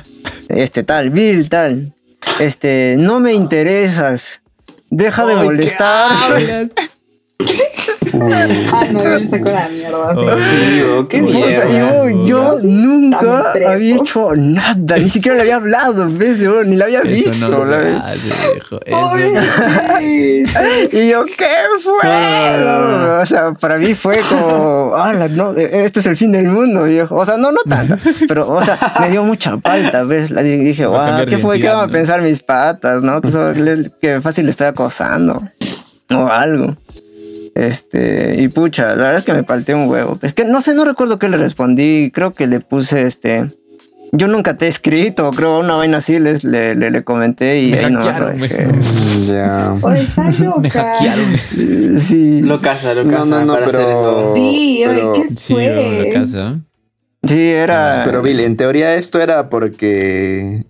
este 0.49 0.83
tal, 0.83 1.11
Bill, 1.11 1.49
tal, 1.49 1.93
este, 2.41 2.97
no 2.99 3.21
me 3.21 3.33
interesas, 3.35 4.41
deja 4.91 5.27
de 5.27 5.33
Ay, 5.33 5.39
¿qué 5.39 5.45
molestar. 5.45 6.11
Ah, 8.73 8.85
no, 8.91 9.01
él 9.03 9.29
sacó 9.29 9.51
la 9.51 9.69
mierda. 9.69 10.15
Oh, 10.17 10.39
sí. 10.41 10.57
Digo, 10.75 11.09
qué 11.09 11.23
mierda. 11.23 11.69
Yo, 11.71 12.09
yo 12.27 12.59
nunca 12.63 13.53
había 13.69 13.97
hecho 13.97 14.31
nada, 14.37 14.97
ni 14.99 15.09
siquiera 15.11 15.37
le 15.37 15.43
había 15.43 15.57
hablado, 15.57 16.07
¿ves? 16.11 16.39
Yo 16.39 16.65
ni 16.65 16.77
la 16.77 16.87
había 16.87 17.01
Eso 17.01 17.09
visto. 17.09 17.49
no 17.49 17.65
la- 17.65 18.15
viejo. 18.15 18.81
Eso 18.85 19.19
Y 20.93 21.09
yo, 21.11 21.25
¿qué 21.25 21.47
fue? 21.81 23.21
O 23.21 23.27
sea, 23.27 23.53
para 23.59 23.79
mí 23.79 23.95
fue 23.95 24.19
como, 24.29 24.95
"Ala, 24.97 25.29
no, 25.29 25.53
esto 25.53 26.01
es 26.01 26.07
el 26.07 26.17
fin 26.17 26.33
del 26.33 26.47
mundo, 26.47 26.85
viejo. 26.85 27.15
O 27.17 27.25
sea, 27.27 27.37
no, 27.37 27.51
no 27.53 27.61
tanto, 27.69 27.97
pero, 28.29 28.49
o 28.49 28.65
sea, 28.65 28.95
me 29.01 29.09
dio 29.11 29.25
mucha 29.25 29.59
falta, 29.59 30.05
¿ves? 30.05 30.31
La- 30.31 30.43
y 30.43 30.57
Dije, 30.57 30.87
wow, 30.87 31.25
¿qué 31.29 31.39
fue? 31.39 31.61
¿Qué 31.61 31.69
van 31.69 31.89
a 31.89 31.93
pensar 31.93 32.23
mis 32.23 32.43
patas, 32.43 33.03
no? 33.03 33.21
Que, 33.21 33.91
que 34.01 34.21
fácil 34.21 34.45
le 34.47 34.51
estoy 34.51 34.67
acosando 34.67 35.43
o 36.11 36.27
algo. 36.29 36.77
Este, 37.55 38.37
y 38.41 38.49
pucha, 38.49 38.89
la 38.97 39.05
verdad 39.05 39.19
es 39.19 39.25
que 39.25 39.33
me 39.33 39.45
palteé 39.45 39.75
un 39.75 39.89
huevo. 39.89 40.19
Es 40.23 40.35
que 40.35 40.45
no 40.45 40.61
sé, 40.61 40.75
no 40.75 40.85
recuerdo 40.85 41.19
qué 41.19 41.29
le 41.29 41.37
respondí. 41.37 42.11
Creo 42.13 42.35
que 42.35 42.47
le 42.47 42.61
puse 42.61 43.03
este. 43.07 43.53
Yo 44.13 44.29
nunca 44.29 44.57
te 44.57 44.67
he 44.67 44.69
escrito, 44.69 45.29
creo 45.33 45.59
una 45.59 45.75
vaina 45.75 45.97
así 45.99 46.21
le, 46.21 46.39
le, 46.43 46.77
le, 46.77 46.91
le 46.93 47.03
comenté 47.03 47.61
y 47.61 47.73
Me 47.73 47.79
ahí 47.81 47.91
no 47.93 48.01
me-. 48.01 48.49
Mm, 48.49 49.27
Ya. 49.27 49.77
Oye, 49.83 50.01
está 50.03 50.31
loca. 50.41 50.61
Me 50.61 50.71
hackearon. 50.71 51.39
Sí. 51.99 52.41
Lo 52.43 52.61
casa, 52.61 52.95
lo 52.95 53.05
No, 53.05 53.11
casa 53.11 53.45
no, 53.45 53.45
no, 53.45 53.65
pero. 53.65 54.35
Sí, 54.37 54.85
oye, 54.87 54.95
pero, 55.01 55.13
¿qué 55.15 55.29
Sí, 55.37 55.53
fue? 55.55 56.05
la 56.13 56.21
casa. 56.21 56.59
Sí, 57.25 57.41
era. 57.51 58.03
pero 58.05 58.23
Bill, 58.23 58.39
en 58.41 58.57
teoría 58.57 58.95
esto 58.95 59.21
era 59.21 59.49
porque 59.49 60.63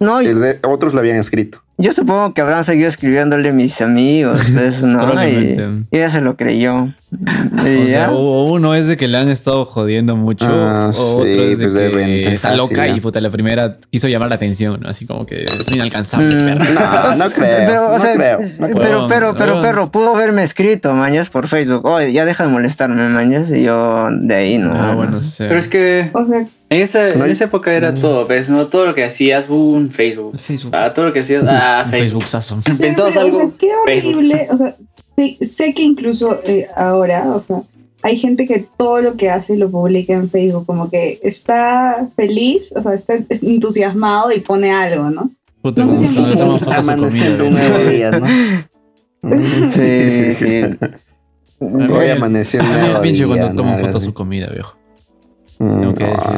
no, 0.00 0.20
otros 0.68 0.94
lo 0.94 1.00
habían 1.00 1.16
escrito. 1.16 1.62
Yo 1.80 1.92
supongo 1.92 2.34
que 2.34 2.40
habrán 2.40 2.64
seguido 2.64 2.88
escribiéndole 2.88 3.52
mis 3.52 3.80
amigos, 3.80 4.42
pues, 4.52 4.82
¿no? 4.82 5.12
y, 5.26 5.84
ella 5.92 6.10
se 6.10 6.20
lo 6.20 6.36
creyó. 6.36 6.74
O 7.10 7.64
ya. 7.64 7.86
sea, 7.88 8.10
o 8.12 8.52
uno 8.52 8.74
es 8.74 8.86
de 8.86 8.96
que 8.98 9.08
le 9.08 9.16
han 9.16 9.30
estado 9.30 9.64
jodiendo 9.64 10.14
mucho, 10.14 10.44
Ah, 10.46 10.90
o 10.94 11.00
otro 11.20 11.24
sí, 11.24 11.30
es 11.30 11.58
de 11.58 11.64
pues 11.64 11.74
de 11.74 11.80
que 11.80 11.88
repente 11.96 12.34
está 12.34 12.54
loca 12.54 12.86
y 12.88 13.00
puta, 13.00 13.20
la 13.22 13.30
primera 13.30 13.78
quiso 13.90 14.08
llamar 14.08 14.28
la 14.28 14.34
atención, 14.34 14.78
¿no? 14.82 14.88
Así 14.90 15.06
como 15.06 15.24
que 15.24 15.44
es 15.46 15.70
inalcanzable, 15.70 16.34
Mm. 16.34 16.44
perra. 16.58 17.14
No, 17.16 17.24
no 17.24 17.30
creo. 17.34 17.66
Pero, 17.66 17.86
o 17.88 17.92
no 17.92 17.98
sea, 17.98 18.14
creo. 18.14 18.38
no 18.40 18.66
creo. 18.66 18.78
pero, 18.82 19.06
pero, 19.08 19.36
pero, 19.38 19.60
perro, 19.62 19.90
pudo 19.90 20.14
haberme 20.14 20.42
escrito, 20.42 20.92
mañas, 20.94 21.30
por 21.30 21.48
Facebook. 21.48 21.86
Oye, 21.86 22.12
ya 22.12 22.24
deja 22.26 22.44
de 22.44 22.50
molestarme, 22.52 23.08
mañas. 23.08 23.50
Y 23.50 23.62
yo, 23.62 24.08
de 24.10 24.34
ahí, 24.34 24.58
no. 24.58 24.72
Ah, 24.74 24.92
bueno, 24.94 25.22
sí. 25.22 25.36
Pero 25.38 25.58
es 25.58 25.68
que 25.68 26.10
O 26.12 26.26
sea, 26.26 26.44
en 26.70 26.82
esa, 26.82 27.14
No 27.14 27.24
en 27.24 27.30
esa 27.30 27.44
época 27.44 27.72
era 27.72 27.94
todo, 27.94 28.26
¿ves? 28.26 28.50
¿no? 28.50 28.66
Todo 28.68 28.86
lo 28.86 28.94
que 28.94 29.04
hacías, 29.04 29.48
un 29.48 29.90
Facebook. 29.90 30.38
Facebook. 30.38 30.74
Ah, 30.74 30.92
todo 30.94 31.06
lo 31.06 31.12
que 31.12 31.20
hacías, 31.20 31.44
ah, 31.46 31.82
Un 31.84 31.90
Facebook. 31.90 32.22
Facebookazo. 32.24 32.60
Pensabas 32.78 33.14
pero, 33.14 33.26
o 33.26 33.28
algo. 33.28 33.40
sea, 33.40 33.50
qué 33.58 33.70
Facebook. 33.86 34.16
horrible. 34.16 34.48
O 34.50 34.56
sea, 34.58 34.76
sé, 35.16 35.38
sé 35.46 35.74
que 35.74 35.82
incluso 35.82 36.40
eh, 36.44 36.66
ahora, 36.76 37.34
o 37.34 37.40
sea, 37.40 37.62
hay 38.02 38.16
gente 38.16 38.46
que 38.46 38.66
todo 38.76 39.00
lo 39.00 39.16
que 39.16 39.30
hace 39.30 39.56
lo 39.56 39.70
publica 39.70 40.12
en 40.12 40.30
Facebook, 40.30 40.66
como 40.66 40.88
que 40.90 41.18
está 41.22 42.08
feliz, 42.16 42.70
o 42.76 42.82
sea, 42.82 42.94
está 42.94 43.14
entusiasmado 43.28 44.30
y 44.32 44.40
pone 44.40 44.70
algo, 44.70 45.10
¿no? 45.10 45.30
Puta, 45.62 45.84
No 45.84 45.98
sé 45.98 46.06
si 46.08 46.14
su 46.14 46.70
Amaneciendo 46.70 47.46
un 47.46 47.52
nuevo 47.54 47.78
¿no? 47.78 47.90
día, 47.90 48.10
¿no? 48.12 48.26
Sí, 49.70 50.34
sí. 50.34 50.62
Un 51.58 51.82
A 52.60 52.62
mí 52.62 52.78
nuevo 52.78 52.96
el 52.96 53.00
pinche 53.02 53.24
día. 53.24 53.26
cuando 53.26 53.48
¿no? 53.50 53.54
toma 53.56 53.74
Algo 53.74 53.86
fotos 53.88 54.04
su 54.04 54.14
comida, 54.14 54.46
viejo. 54.52 54.77
Mm, 55.58 55.80
tengo 55.80 55.94
que 55.94 56.04
decir. 56.04 56.30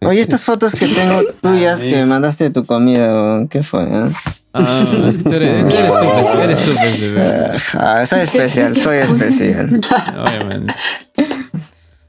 no. 0.00 0.08
Oye, 0.08 0.20
estas 0.20 0.42
fotos 0.42 0.74
que 0.74 0.86
tengo 0.88 1.22
tuyas 1.40 1.80
que 1.80 2.04
mandaste 2.04 2.44
de 2.44 2.50
tu 2.50 2.64
comida, 2.66 3.46
¿qué 3.48 3.62
fue? 3.62 3.84
eh? 3.84 4.12
Ah, 4.52 4.84
es 5.08 5.18
que 5.18 5.24
tú 5.24 5.32
eres, 5.34 5.68
tú 5.68 5.76
eres 5.76 5.92
tú, 5.92 6.42
eres 6.42 6.64
tú, 6.64 6.70
pues, 6.78 7.00
bebé. 7.00 7.50
Ah, 7.74 8.04
soy 8.06 8.20
especial, 8.20 8.74
soy 8.74 8.96
especial. 8.98 9.80
Obviamente. 10.18 10.74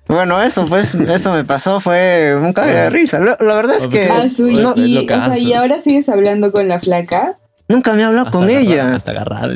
Bueno, 0.07 0.41
eso, 0.41 0.65
pues, 0.67 0.95
eso 0.95 1.33
me 1.33 1.43
pasó, 1.43 1.81
fue 1.81 2.33
un 2.41 2.53
cague 2.53 2.73
de 2.73 2.89
risa. 2.89 3.19
La, 3.19 3.35
la 3.41 3.55
verdad 3.55 3.75
es 3.75 3.87
que 3.87 4.09
Ah, 4.09 4.29
su- 4.33 4.47
y, 4.47 4.55
No, 4.55 4.73
y, 4.77 4.97
o 4.97 5.21
sea, 5.21 5.37
y 5.37 5.53
ahora 5.53 5.81
sigues 5.81 6.07
hablando 6.07 6.53
con 6.53 6.69
la 6.69 6.79
flaca. 6.79 7.37
nunca 7.67 7.91
me 7.93 8.01
he 8.01 8.05
hablado 8.05 8.27
Hasta 8.27 8.37
con 8.39 8.47
agarrar, 8.49 8.63
ella. 8.63 8.95
Hasta 8.95 9.11
agarrar. 9.11 9.51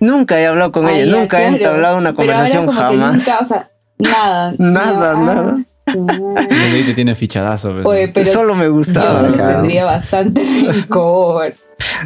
Nunca 0.00 0.38
he 0.40 0.46
hablado 0.46 0.72
con 0.72 0.86
Ah, 0.86 0.92
ella, 0.92 1.04
ya, 1.06 1.16
nunca 1.20 1.42
he 1.42 1.46
entablado 1.46 1.96
una 1.98 2.14
Pero 2.14 2.32
ahora 2.32 2.44
conversación 2.48 2.66
que 2.66 2.72
jamás. 2.82 3.16
nunca, 3.16 3.38
o 3.40 3.44
sea, 3.46 3.70
nada. 3.98 4.54
Nada, 4.58 5.12
Ah, 5.16 5.20
nada. 5.24 5.56
Desde 5.86 6.76
ahí 6.76 6.82
te 6.84 6.94
tiene 6.94 7.14
fichadazo. 7.14 7.74
Oye, 7.84 8.08
pero 8.08 8.30
Solo 8.32 8.54
me 8.56 8.64
yo 8.64 8.72
gustaba. 8.72 9.22
le 9.28 9.34
claro. 9.34 9.52
tendría 9.60 9.84
bastante 9.84 10.42
rencor. 10.72 11.54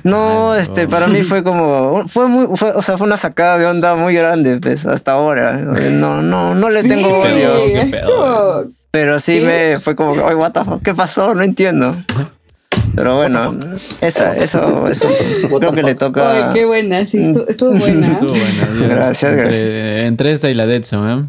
No, 0.04 0.52
Ay, 0.52 0.60
este, 0.60 0.84
no. 0.84 0.90
para 0.90 1.06
mí 1.06 1.22
fue 1.22 1.42
como, 1.42 2.04
fue 2.06 2.28
muy, 2.28 2.56
fue, 2.56 2.70
o 2.72 2.82
sea, 2.82 2.98
fue 2.98 3.06
una 3.06 3.16
sacada 3.16 3.58
de 3.58 3.66
onda 3.66 3.96
muy 3.96 4.14
grande, 4.14 4.58
pues, 4.60 4.84
hasta 4.86 5.12
ahora. 5.12 5.54
No, 5.56 6.20
no, 6.22 6.54
no 6.54 6.68
le 6.70 6.82
tengo 6.82 7.08
Sí, 7.24 7.32
odio. 7.32 8.70
Pero 8.90 9.18
sí 9.20 9.38
¿Qué? 9.40 9.46
me 9.74 9.80
fue 9.80 9.96
como, 9.96 10.10
oye, 10.12 10.34
what 10.34 10.52
the 10.52 10.64
fuck, 10.64 10.82
¿qué 10.82 10.94
pasó? 10.94 11.34
No 11.34 11.42
entiendo. 11.42 11.96
Pero 12.94 13.16
bueno, 13.16 13.54
esa, 14.00 14.36
eso, 14.36 14.88
eso 14.88 15.08
creo 15.58 15.70
que 15.72 15.82
le 15.82 15.90
Oye, 15.90 15.94
toca. 15.94 16.52
qué 16.52 16.64
buena, 16.66 17.06
sí, 17.06 17.22
estuvo, 17.22 17.46
estuvo 17.46 17.70
buena. 17.72 18.08
Estuvo 18.08 18.30
buena. 18.78 18.94
Gracias, 18.94 19.32
entre, 19.32 19.44
gracias. 19.44 20.06
Entre 20.06 20.32
esta 20.32 20.50
y 20.50 20.54
la 20.54 20.66
Deadson, 20.66 21.08
¿eh? 21.20 21.24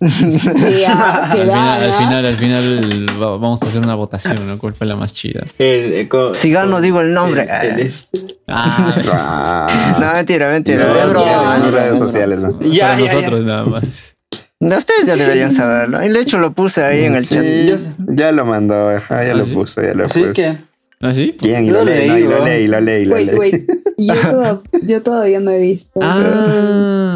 Sí, 0.00 0.84
ah, 0.86 1.20
al, 1.30 1.38
final, 1.38 1.82
al 1.82 1.92
final, 1.98 2.26
al 2.26 2.34
final 2.36 3.06
va- 3.22 3.36
vamos 3.36 3.62
a 3.62 3.66
hacer 3.66 3.82
una 3.82 3.94
votación, 3.94 4.46
¿no? 4.46 4.58
¿Cuál 4.58 4.74
fue 4.74 4.86
la 4.86 4.96
más 4.96 5.12
chida? 5.12 5.44
El- 5.58 5.92
el 5.94 6.08
co- 6.08 6.32
Si 6.32 6.50
gano, 6.50 6.80
digo 6.80 7.00
el 7.00 7.12
nombre. 7.12 7.46
el- 7.62 7.68
el- 7.72 7.80
este- 7.86 8.38
Ah. 8.46 9.96
No, 10.00 10.12
mentira, 10.14 10.48
mentira. 10.50 10.86
No, 10.86 11.54
en 11.66 11.72
redes 11.72 11.98
sociales, 11.98 12.38
¿no? 12.40 12.58
Ya, 12.62 12.88
para 12.88 12.98
ya, 13.00 13.06
ya. 13.06 13.12
nosotros 13.14 13.44
nada 13.44 13.64
más. 13.66 14.14
No, 14.60 14.76
ustedes 14.76 15.06
ya 15.06 15.16
deberían 15.16 15.52
saberlo. 15.52 16.04
Y 16.04 16.08
de 16.08 16.20
hecho 16.20 16.38
lo 16.38 16.52
puse 16.52 16.82
ahí 16.82 17.04
en 17.04 17.14
el 17.14 17.24
Sí, 17.26 17.34
chat. 17.36 17.92
Ya 18.08 18.32
lo 18.32 18.44
mandó, 18.46 18.88
ajá, 18.88 19.22
ya 19.24 19.32
¿Ah, 19.32 19.34
lo 19.34 19.44
puso, 19.44 19.82
ya 19.82 19.94
lo 19.94 20.06
Así 20.06 20.20
puso. 20.20 20.32
que. 20.32 20.56
¿Ah, 21.00 21.12
sí? 21.14 21.36
¿Quién? 21.38 21.68
Lo 21.72 21.80
lo 21.80 21.84
leí, 21.84 22.08
no, 22.08 22.14
leí, 22.14 22.24
y 22.24 22.26
lo 22.26 22.44
leí, 22.44 22.66
lo 22.66 22.80
leí, 22.80 23.04
lo 23.04 23.14
Wait, 23.14 23.26
leí. 23.28 23.38
wait. 23.38 23.70
Yo, 23.98 24.14
toda- 24.30 24.60
yo 24.82 25.02
todavía 25.02 25.38
no 25.38 25.52
he 25.52 25.58
visto. 25.60 26.00
Ah. 26.02 27.07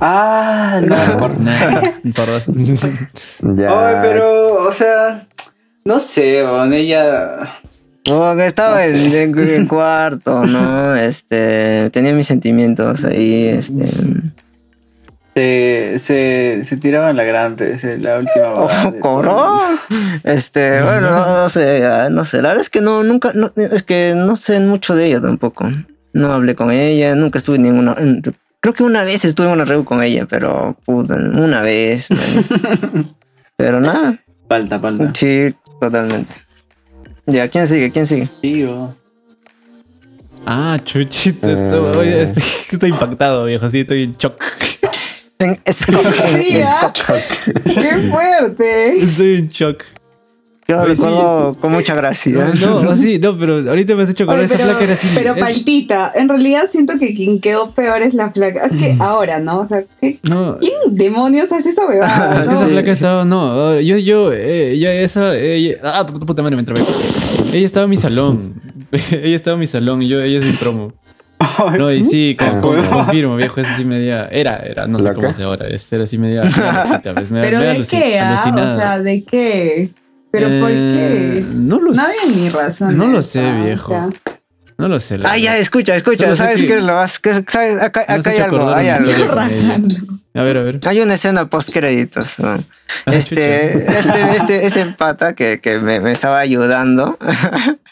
Ah, 0.00 0.80
no. 0.82 1.28
Nah, 1.28 1.80
perdón. 2.14 3.56
Ya. 3.56 3.88
Ay, 3.88 3.94
pero, 4.02 4.54
o 4.66 4.72
sea, 4.72 5.26
no 5.84 6.00
sé, 6.00 6.42
con 6.48 6.72
ella. 6.72 7.38
Que 8.04 8.46
estaba 8.46 8.84
en, 8.86 9.12
en- 9.12 9.38
en 9.48 9.66
cuarto, 9.66 10.44
¿no? 10.46 10.94
Este, 10.94 11.90
tenía 11.90 12.12
mis 12.12 12.26
sentimientos 12.28 13.04
ahí, 13.04 13.48
este. 13.48 13.84
Se, 15.34 15.98
se, 15.98 16.60
se 16.64 16.76
tiraba 16.78 17.10
en 17.10 17.16
la 17.16 17.24
gran, 17.24 17.56
la 17.58 18.18
última. 18.18 18.52
Oh, 18.54 18.68
cobró. 19.00 19.58
Este, 20.24 20.82
bueno, 20.82 21.10
no, 21.10 21.42
no 21.42 21.48
sé, 21.50 21.82
no 22.10 22.24
sé. 22.24 22.40
La 22.42 22.48
verdad 22.50 22.62
es 22.62 22.70
que 22.70 22.80
no, 22.80 23.02
nunca, 23.02 23.32
no, 23.34 23.50
es 23.56 23.82
que 23.82 24.14
no 24.16 24.36
sé 24.36 24.60
mucho 24.60 24.94
de 24.94 25.06
ella 25.08 25.20
tampoco. 25.20 25.68
No 26.14 26.32
hablé 26.32 26.54
con 26.54 26.70
ella, 26.70 27.14
nunca 27.16 27.38
estuve 27.38 27.56
en 27.56 27.62
ninguna. 27.62 27.96
Creo 28.66 28.74
que 28.74 28.82
una 28.82 29.04
vez 29.04 29.24
estuve 29.24 29.46
en 29.46 29.52
una 29.52 29.64
reunión 29.64 29.84
con 29.84 30.02
ella, 30.02 30.26
pero 30.28 30.76
puta, 30.84 31.14
una 31.14 31.62
vez. 31.62 32.08
pero 33.56 33.80
nada, 33.80 34.18
Falta, 34.48 34.76
falta. 34.80 35.12
sí, 35.14 35.54
totalmente. 35.80 36.34
Ya, 37.26 37.46
¿quién 37.46 37.68
sigue? 37.68 37.92
¿Quién 37.92 38.08
sigue? 38.08 38.28
Tío. 38.42 38.92
Ah, 40.44 40.80
chuchito. 40.84 41.48
Eh. 41.48 41.96
Oye, 41.96 42.22
estoy, 42.22 42.42
estoy 42.72 42.90
impactado, 42.90 43.44
viejo. 43.44 43.70
Sí, 43.70 43.80
estoy 43.80 44.02
en 44.02 44.12
shock. 44.14 44.42
En 45.38 45.50
¿ah? 46.64 46.92
¡Qué 47.62 48.10
fuerte! 48.10 48.88
Estoy 48.98 49.34
en 49.36 49.48
shock. 49.48 49.84
Yo 50.68 50.80
Oye, 50.80 50.96
sí. 50.96 51.02
recuerdo 51.02 51.54
con 51.60 51.72
mucha 51.72 51.94
gracia. 51.94 52.32
No, 52.32 52.82
no, 52.82 52.96
sí, 52.96 53.20
no, 53.20 53.38
pero 53.38 53.58
ahorita 53.68 53.94
me 53.94 54.02
has 54.02 54.10
hecho 54.10 54.26
con 54.26 54.34
Oye, 54.34 54.46
esa 54.46 54.56
pero, 54.56 54.68
placa 54.70 54.84
era 54.84 54.92
así. 54.94 55.06
pero 55.14 55.34
es- 55.34 55.40
paltita, 55.40 56.12
en 56.14 56.28
realidad 56.28 56.68
siento 56.72 56.98
que 56.98 57.14
quien 57.14 57.40
quedó 57.40 57.70
peor 57.70 58.02
es 58.02 58.14
la 58.14 58.30
flaca. 58.32 58.62
Es 58.64 58.72
que 58.74 58.96
ahora, 58.98 59.38
¿no? 59.38 59.60
O 59.60 59.66
sea, 59.68 59.84
¿qué- 60.00 60.18
No, 60.24 60.58
¿quién 60.58 60.74
demonios 60.90 61.52
hace 61.52 61.68
esa 61.68 61.86
huevada? 61.86 62.44
No? 62.46 62.52
esa 62.52 62.66
placa 62.66 62.90
estaba, 62.90 63.24
no, 63.24 63.78
yo, 63.80 63.96
yo, 63.98 64.32
eh, 64.32 64.76
yo, 64.78 64.88
esa, 64.90 65.36
ella, 65.36 65.76
ah, 65.84 66.04
puta 66.04 66.26
puta 66.26 66.42
madre, 66.42 66.56
me 66.56 66.60
entré. 66.62 66.74
Ella 67.52 67.64
estaba 67.66 67.84
en 67.84 67.90
mi 67.90 67.96
salón, 67.96 68.54
ella 68.92 69.36
estaba 69.36 69.54
en 69.54 69.60
mi 69.60 69.66
salón 69.68 70.02
y 70.02 70.08
yo, 70.08 70.20
ella 70.20 70.40
es 70.40 70.44
mi 70.46 70.52
promo. 70.52 70.92
No, 71.78 71.92
y 71.92 72.02
sí, 72.02 72.34
con- 72.36 72.60
con- 72.60 72.82
sí. 72.82 72.88
confirmo, 72.90 73.36
viejo, 73.36 73.60
es 73.60 73.68
así 73.68 73.84
media, 73.84 74.26
era, 74.32 74.56
era, 74.56 74.86
no 74.88 74.98
sé 74.98 75.12
cómo 75.14 75.28
es 75.28 75.38
ahora, 75.38 75.68
este 75.68 75.94
era 75.96 76.04
así 76.04 76.18
media, 76.18 76.40
pues, 76.42 77.30
media- 77.30 77.42
¿Pero 77.42 77.60
de 77.60 77.82
qué? 77.88 78.18
ah? 78.18 78.42
O 78.74 78.76
sea, 78.78 78.98
¿de 78.98 79.22
qué? 79.22 79.90
¿Pero 80.36 80.60
por 80.60 80.70
Eh, 80.70 81.32
qué? 81.38 81.46
No 81.54 81.80
lo 81.80 81.92
No 81.92 81.94
sé, 81.94 82.00
había 82.22 82.36
ni 82.36 82.48
razón. 82.50 82.96
no 82.96 83.06
lo 83.06 83.22
sé, 83.22 83.52
viejo. 83.52 84.10
no 84.78 84.88
lo 84.88 85.00
sé. 85.00 85.18
la 85.18 85.32
Ah, 85.32 85.38
ya, 85.38 85.56
escucha, 85.58 85.96
escucha. 85.96 86.34
¿Sabes 86.36 86.60
que- 86.60 86.66
qué 86.66 86.74
es 86.78 86.84
lo 86.84 86.92
más? 86.94 87.18
que- 87.18 87.44
¿sabes? 87.48 87.80
Acá, 87.82 88.04
hay 88.08 88.38
algo, 88.38 88.70
hay 88.72 88.88
algo. 88.88 89.10
A 90.34 90.42
ver, 90.42 90.58
a 90.58 90.62
ver. 90.62 90.80
Hay 90.86 91.00
una 91.00 91.14
escena 91.14 91.48
post 91.48 91.70
créditos. 91.72 92.38
¿no? 92.38 92.62
Ah, 93.06 93.14
Este, 93.14 93.86
este, 93.98 94.36
este, 94.36 94.66
ese 94.66 94.84
pata 94.86 95.34
que, 95.34 95.60
que 95.62 95.78
me, 95.78 95.98
me 96.00 96.12
estaba 96.12 96.38
ayudando. 96.40 97.16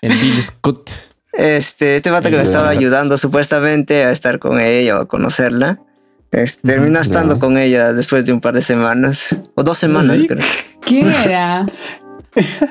El 0.03 0.13
Bill 0.13 0.43
Scott. 0.43 0.91
Este, 1.33 1.97
este 1.97 2.11
pata 2.11 2.31
que 2.31 2.37
me 2.37 2.43
estaba 2.43 2.69
ayudando 2.69 3.17
supuestamente 3.17 4.05
a 4.05 4.11
estar 4.11 4.39
con 4.39 4.61
ella 4.61 4.99
o 4.99 5.03
a 5.03 5.09
conocerla. 5.09 5.79
este, 6.33 6.61
terminó 6.69 7.01
estando 7.01 7.39
con 7.39 7.57
ella 7.59 7.93
después 7.95 8.27
de 8.27 8.33
un 8.33 8.41
par 8.41 8.55
de 8.55 8.61
semanas. 8.63 9.35
O 9.55 9.63
dos 9.63 9.79
semanas, 9.79 10.19
¿Sí? 10.21 10.27
creo. 10.29 10.45
¿Quién 10.83 11.11
era? 11.25 11.65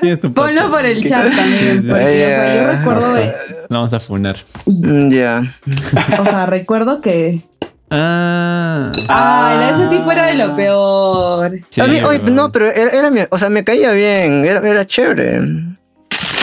¿Quién 0.00 0.12
es 0.12 0.20
tu 0.20 0.32
Ponlo 0.32 0.70
por 0.70 0.84
el 0.84 1.02
¿Qué- 1.02 1.08
chat 1.08 1.34
también. 1.34 1.86
Porque, 1.88 2.04
o 2.04 2.28
sea, 2.28 2.54
yo 2.56 2.66
recuerdo 2.72 3.14
de. 3.14 3.34
Lo 3.68 3.76
vamos 3.78 3.92
a 3.92 4.00
funar. 4.00 4.36
Mm, 4.66 5.08
Ya. 5.10 5.42
O 6.20 6.24
sea, 6.24 6.46
recuerdo 6.46 7.00
que. 7.00 7.40
Ah. 7.90 8.90
Ah, 9.08 9.70
ese 9.72 9.86
tipo 9.88 10.10
era 10.10 10.26
de 10.26 10.34
lo 10.34 10.54
peor. 10.56 11.60
sí, 11.70 11.80
A 11.80 11.86
mí- 11.86 12.00
oye, 12.02 12.18
weón. 12.18 12.34
no, 12.34 12.50
pero 12.52 12.66
era, 12.70 12.90
era 12.90 13.10
mi- 13.10 13.20
o 13.30 13.38
sea, 13.38 13.50
me 13.50 13.62
caía 13.64 13.92
bien, 13.92 14.44
era, 14.44 14.60
era 14.68 14.84
chévere. 14.86 15.40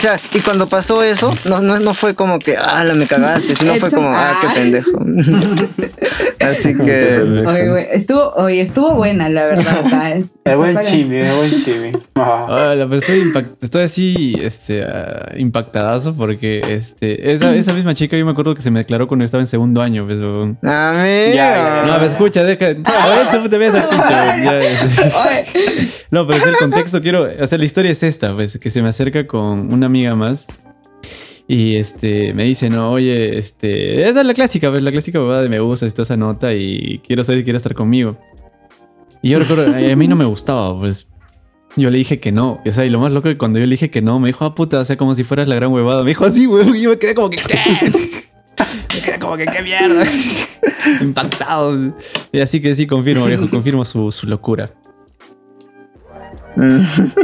Sea, 0.02 0.18
y 0.34 0.40
cuando 0.40 0.68
pasó 0.68 1.04
eso, 1.04 1.32
no, 1.44 1.60
no, 1.60 1.78
no 1.78 1.94
fue 1.94 2.16
como 2.16 2.40
que, 2.40 2.56
ah, 2.56 2.82
la 2.82 2.94
me 2.94 3.06
cagaste, 3.06 3.54
sino 3.54 3.76
fue 3.76 3.88
como, 3.92 4.08
ah, 4.12 4.36
qué 4.40 4.48
pendejo. 4.60 4.98
Así 6.40 6.74
que, 6.76 7.20
Oye, 7.46 7.68
güey, 7.68 7.86
estuvo, 7.92 8.32
oye, 8.34 8.60
estuvo 8.60 8.94
buena, 8.96 9.28
la 9.28 9.46
verdad. 9.46 10.16
Es 10.44 10.56
buen 10.56 10.80
chimi, 10.80 11.18
es 11.18 11.36
buen 11.36 11.50
chimi. 11.64 11.92
Ah. 12.16 12.46
Hola, 12.48 12.84
pero 12.88 12.96
estoy, 12.98 13.20
impact- 13.20 13.54
estoy 13.60 13.82
así, 13.84 14.36
este, 14.42 14.82
ah, 14.82 15.30
impactadazo 15.36 16.14
porque, 16.14 16.58
este, 16.68 17.30
esa, 17.32 17.54
esa 17.54 17.72
misma 17.72 17.94
chica 17.94 18.16
yo 18.16 18.24
me 18.26 18.32
acuerdo 18.32 18.56
que 18.56 18.62
se 18.62 18.72
me 18.72 18.80
declaró 18.80 19.06
cuando 19.06 19.24
estaba 19.24 19.40
en 19.40 19.46
segundo 19.46 19.80
año, 19.80 20.04
pues. 20.04 20.18
Ya, 20.62 21.84
No, 21.86 22.00
me 22.00 22.06
escucha, 22.06 22.42
deja. 22.42 22.74
Se 23.30 23.48
te 23.48 23.56
ves 23.56 23.72
No, 26.10 26.26
pero 26.26 26.38
es 26.40 26.46
el 26.46 26.56
contexto, 26.56 27.00
quiero. 27.00 27.28
O 27.40 27.46
sea, 27.46 27.56
la 27.56 27.64
historia 27.64 27.92
es 27.92 28.02
esta, 28.02 28.34
pues, 28.34 28.58
que 28.58 28.70
se 28.72 28.82
me 28.82 28.88
acerca 28.88 29.24
con 29.28 29.72
una 29.72 29.88
amiga 29.92 30.14
más. 30.14 30.46
Y 31.46 31.76
este 31.76 32.32
me 32.32 32.44
dice, 32.44 32.70
no, 32.70 32.92
oye, 32.92 33.38
este. 33.38 34.08
Esa 34.08 34.20
es 34.20 34.26
la 34.26 34.32
clásica, 34.34 34.70
pues, 34.70 34.82
la 34.82 34.90
clásica 34.90 35.18
bobada 35.18 35.42
de 35.42 35.50
me 35.50 35.60
gusta, 35.60 35.88
toda 35.90 36.04
esa 36.04 36.16
nota 36.16 36.54
y 36.54 37.00
quiero 37.06 37.24
saber 37.24 37.40
si 37.40 37.44
quiere 37.44 37.58
estar 37.58 37.74
conmigo. 37.74 38.16
Y 39.22 39.30
yo 39.30 39.38
recuerdo, 39.38 39.66
a 39.74 39.96
mí 39.96 40.08
no 40.08 40.16
me 40.16 40.24
gustaba, 40.24 40.78
pues. 40.78 41.08
Yo 41.76 41.88
le 41.90 41.98
dije 41.98 42.20
que 42.20 42.32
no. 42.32 42.60
Y, 42.64 42.68
o 42.68 42.72
sea, 42.72 42.84
y 42.84 42.90
lo 42.90 42.98
más 42.98 43.12
loco 43.12 43.28
que 43.28 43.38
cuando 43.38 43.58
yo 43.58 43.66
le 43.66 43.72
dije 43.72 43.90
que 43.90 44.02
no, 44.02 44.18
me 44.18 44.28
dijo, 44.28 44.44
ah, 44.44 44.54
puta, 44.54 44.80
o 44.80 44.84
sea, 44.84 44.96
como 44.96 45.14
si 45.14 45.24
fueras 45.24 45.48
la 45.48 45.54
gran 45.54 45.72
huevada. 45.72 46.02
Me 46.02 46.10
dijo 46.10 46.24
así, 46.24 46.46
weón. 46.46 46.76
Y 46.76 46.82
yo 46.82 46.90
me 46.90 46.98
quedé 46.98 47.14
como 47.14 47.30
que, 47.30 47.36
¿qué? 47.36 47.58
me 48.94 49.00
quedé 49.02 49.18
como 49.18 49.36
que, 49.36 49.46
¿qué 49.46 49.62
mierda? 49.62 50.04
Impactado. 51.00 51.94
Y 52.30 52.40
así 52.40 52.60
que 52.60 52.74
sí, 52.74 52.86
confirmo, 52.86 53.26
viejo, 53.26 53.48
confirmo 53.48 53.84
su, 53.84 54.12
su 54.12 54.26
locura. 54.26 54.70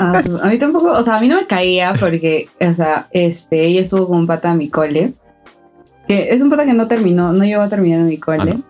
Ah, 0.00 0.22
a 0.42 0.48
mí 0.48 0.58
tampoco, 0.58 0.90
o 0.92 1.02
sea, 1.02 1.16
a 1.16 1.20
mí 1.20 1.28
no 1.28 1.36
me 1.36 1.46
caía 1.46 1.94
porque, 1.98 2.48
o 2.60 2.72
sea, 2.74 3.08
este, 3.10 3.66
ella 3.66 3.82
estuvo 3.82 4.08
con 4.08 4.18
un 4.18 4.26
pata 4.26 4.50
a 4.50 4.54
mi 4.54 4.68
cole. 4.68 5.14
Que 6.06 6.30
es 6.30 6.40
un 6.40 6.48
pata 6.48 6.64
que 6.64 6.74
no 6.74 6.88
terminó, 6.88 7.32
no 7.32 7.44
llegó 7.44 7.62
a 7.62 7.68
terminar 7.68 8.00
en 8.00 8.06
mi 8.06 8.18
cole. 8.18 8.40
Ah, 8.40 8.54
¿no? 8.54 8.62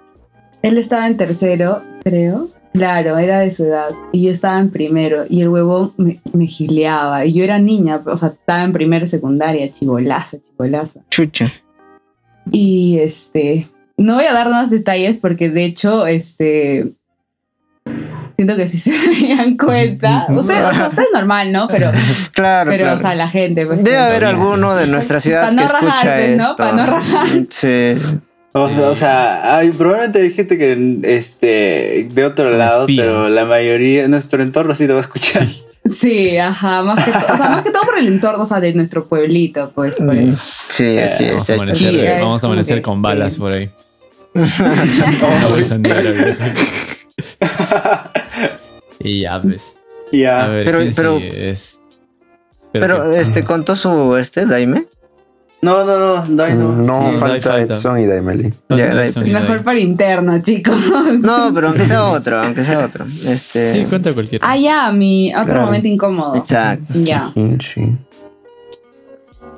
Él 0.62 0.78
estaba 0.78 1.06
en 1.06 1.16
tercero, 1.16 1.82
creo. 2.02 2.48
Claro, 2.72 3.16
era 3.18 3.40
de 3.40 3.50
su 3.52 3.64
edad. 3.64 3.90
Y 4.12 4.24
yo 4.24 4.30
estaba 4.30 4.58
en 4.58 4.70
primero. 4.70 5.24
Y 5.28 5.40
el 5.40 5.48
huevón 5.48 5.92
me, 5.96 6.20
me 6.32 6.46
gileaba. 6.46 7.24
Y 7.24 7.32
yo 7.32 7.44
era 7.44 7.58
niña, 7.58 8.02
o 8.04 8.16
sea, 8.16 8.30
estaba 8.30 8.64
en 8.64 8.72
primero 8.72 9.06
secundaria, 9.06 9.70
chibolaza, 9.70 10.38
chibolaza. 10.40 11.00
Chucha. 11.10 11.52
Y 12.50 12.98
este, 12.98 13.68
no 13.96 14.14
voy 14.14 14.24
a 14.24 14.32
dar 14.32 14.50
más 14.50 14.70
detalles 14.70 15.16
porque 15.16 15.50
de 15.50 15.64
hecho, 15.64 16.06
este, 16.06 16.94
siento 18.38 18.56
que 18.56 18.68
si 18.68 18.78
se 18.78 18.92
darían 19.10 19.56
cuenta, 19.56 20.26
ustedes, 20.28 20.62
o 20.64 20.72
sea, 20.72 20.86
ustedes 20.86 21.08
normal, 21.12 21.50
¿no? 21.50 21.66
Pero, 21.66 21.90
Claro, 22.32 22.70
pero, 22.70 22.84
claro. 22.84 22.98
o 22.98 23.02
sea, 23.02 23.14
la 23.16 23.26
gente, 23.28 23.66
pues. 23.66 23.82
Debe 23.82 23.96
haber 23.98 24.24
alguno 24.24 24.76
de 24.76 24.86
nuestra 24.86 25.18
ciudad 25.18 25.42
Pa' 25.46 25.50
no 25.50 25.58
que 25.62 25.64
escucha 25.66 25.86
rajarte, 25.86 26.36
¿no? 26.36 26.42
esto. 26.44 26.56
Pa' 26.56 26.72
no 26.72 26.86
rajarte. 26.86 27.46
Sí. 27.50 27.96
O, 28.54 28.68
sea- 28.68 28.88
o 28.90 28.94
sea, 28.96 29.56
hay, 29.58 29.70
probablemente 29.70 30.20
hay 30.22 30.32
gente 30.32 30.56
que 30.56 30.98
este 31.02 32.08
de 32.10 32.24
otro 32.24 32.50
lado, 32.50 32.82
espía. 32.82 33.02
pero 33.04 33.28
la 33.28 33.44
mayoría, 33.44 34.08
nuestro 34.08 34.42
entorno 34.42 34.74
sí 34.74 34.86
lo 34.86 34.94
va 34.94 35.00
a 35.00 35.02
escuchar. 35.02 35.46
Sí, 35.84 36.36
ajá, 36.38 36.82
más 36.82 37.04
que, 37.04 37.10
todo, 37.12 37.34
o 37.34 37.36
sea, 37.36 37.48
más 37.50 37.62
que 37.62 37.70
todo 37.70 37.82
por 37.82 37.98
el 37.98 38.06
entorno, 38.08 38.42
o 38.42 38.46
sea, 38.46 38.60
de 38.60 38.72
nuestro 38.74 39.06
pueblito, 39.08 39.70
pues. 39.74 39.96
por 39.96 40.16
eso. 40.16 40.36
Sí, 40.68 40.96
sí, 41.08 41.26
vamos, 41.28 41.44
sí. 41.44 41.52
a 41.52 41.54
amanecer, 41.56 41.90
sí, 41.92 42.00
es 42.00 42.22
vamos 42.22 42.42
a 42.42 42.46
amanecer 42.46 42.76
que- 42.76 42.82
con 42.82 43.02
balas 43.02 43.34
sí. 43.34 43.38
por 43.40 43.52
ahí. 43.52 43.70
Y 49.08 49.20
ya, 49.22 49.40
pues. 49.42 49.76
A 50.12 50.16
Ya. 50.16 50.46
ver, 50.48 50.64
Pero- 50.64 50.78
¿quién 50.80 50.94
pero-? 50.94 51.18
Es... 51.18 51.80
Pero, 52.72 53.02
¿qué? 53.10 53.20
este, 53.20 53.44
contó 53.44 53.74
su, 53.76 54.16
este, 54.16 54.46
Daime. 54.46 54.84
No, 55.60 55.84
no, 55.84 55.98
no, 55.98 56.36
Dai 56.36 56.54
no. 56.54 56.70
No, 56.70 57.12
Sí, 57.12 57.18
falta, 57.18 57.50
falta. 57.50 57.74
Edson 57.74 57.98
y 57.98 58.06
Daimeli. 58.06 58.54
¿Dónde 58.68 58.84
ya, 58.84 58.88
está 58.90 59.00
de- 59.00 59.08
Edson? 59.08 59.32
Mejor 59.32 59.64
para 59.64 59.80
interna, 59.80 60.40
chicos. 60.40 60.74
No, 61.20 61.50
pero 61.52 61.68
aunque 61.68 61.82
sea 61.82 62.04
otro, 62.04 62.40
aunque 62.40 62.62
sea 62.62 62.84
otro. 62.84 63.06
Sí, 63.06 63.26
Este. 63.28 63.86
cuenta 63.88 64.14
cualquiera. 64.14 64.48
Ah, 64.48 64.56
ya, 64.56 64.92
mi 64.92 65.34
otro 65.34 65.46
Claro. 65.46 65.62
momento 65.66 65.88
incómodo. 65.88 66.36
Exacto. 66.36 66.92
Ya. 67.02 67.30
Kinchi. 67.34 67.96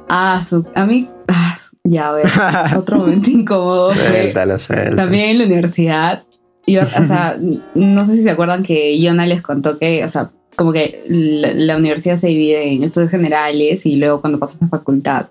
Ah, 0.09 0.43
su, 0.47 0.65
a 0.75 0.85
mí, 0.87 1.09
ah, 1.29 1.57
ya, 1.85 2.09
a 2.09 2.13
ver, 2.13 2.27
otro 2.79 2.99
momento 2.99 3.29
incómodo 3.31 3.93
fue 3.95 4.03
Suéltalo, 4.09 4.59
suéltalo. 4.59 4.97
también 4.97 5.31
en 5.31 5.39
la 5.39 5.45
universidad. 5.45 6.25
Yo, 6.71 6.83
o 6.83 6.87
sea, 7.07 7.39
no 7.75 8.05
sé 8.05 8.17
si 8.17 8.23
se 8.23 8.31
acuerdan 8.31 8.63
que 8.63 8.99
Yona 9.01 9.27
les 9.27 9.43
contó 9.43 9.79
que, 9.79 10.05
o 10.05 10.09
sea, 10.09 10.31
como 10.57 10.73
que 10.73 11.03
la, 11.09 11.53
la 11.55 11.77
universidad 11.77 12.17
se 12.17 12.29
divide 12.29 12.73
en 12.73 12.85
estudios 12.85 13.11
generales 13.11 13.87
y 13.87 13.97
luego 13.97 14.21
cuando 14.21 14.39
pasas 14.39 14.63
a 14.63 14.69
facultad. 14.69 15.27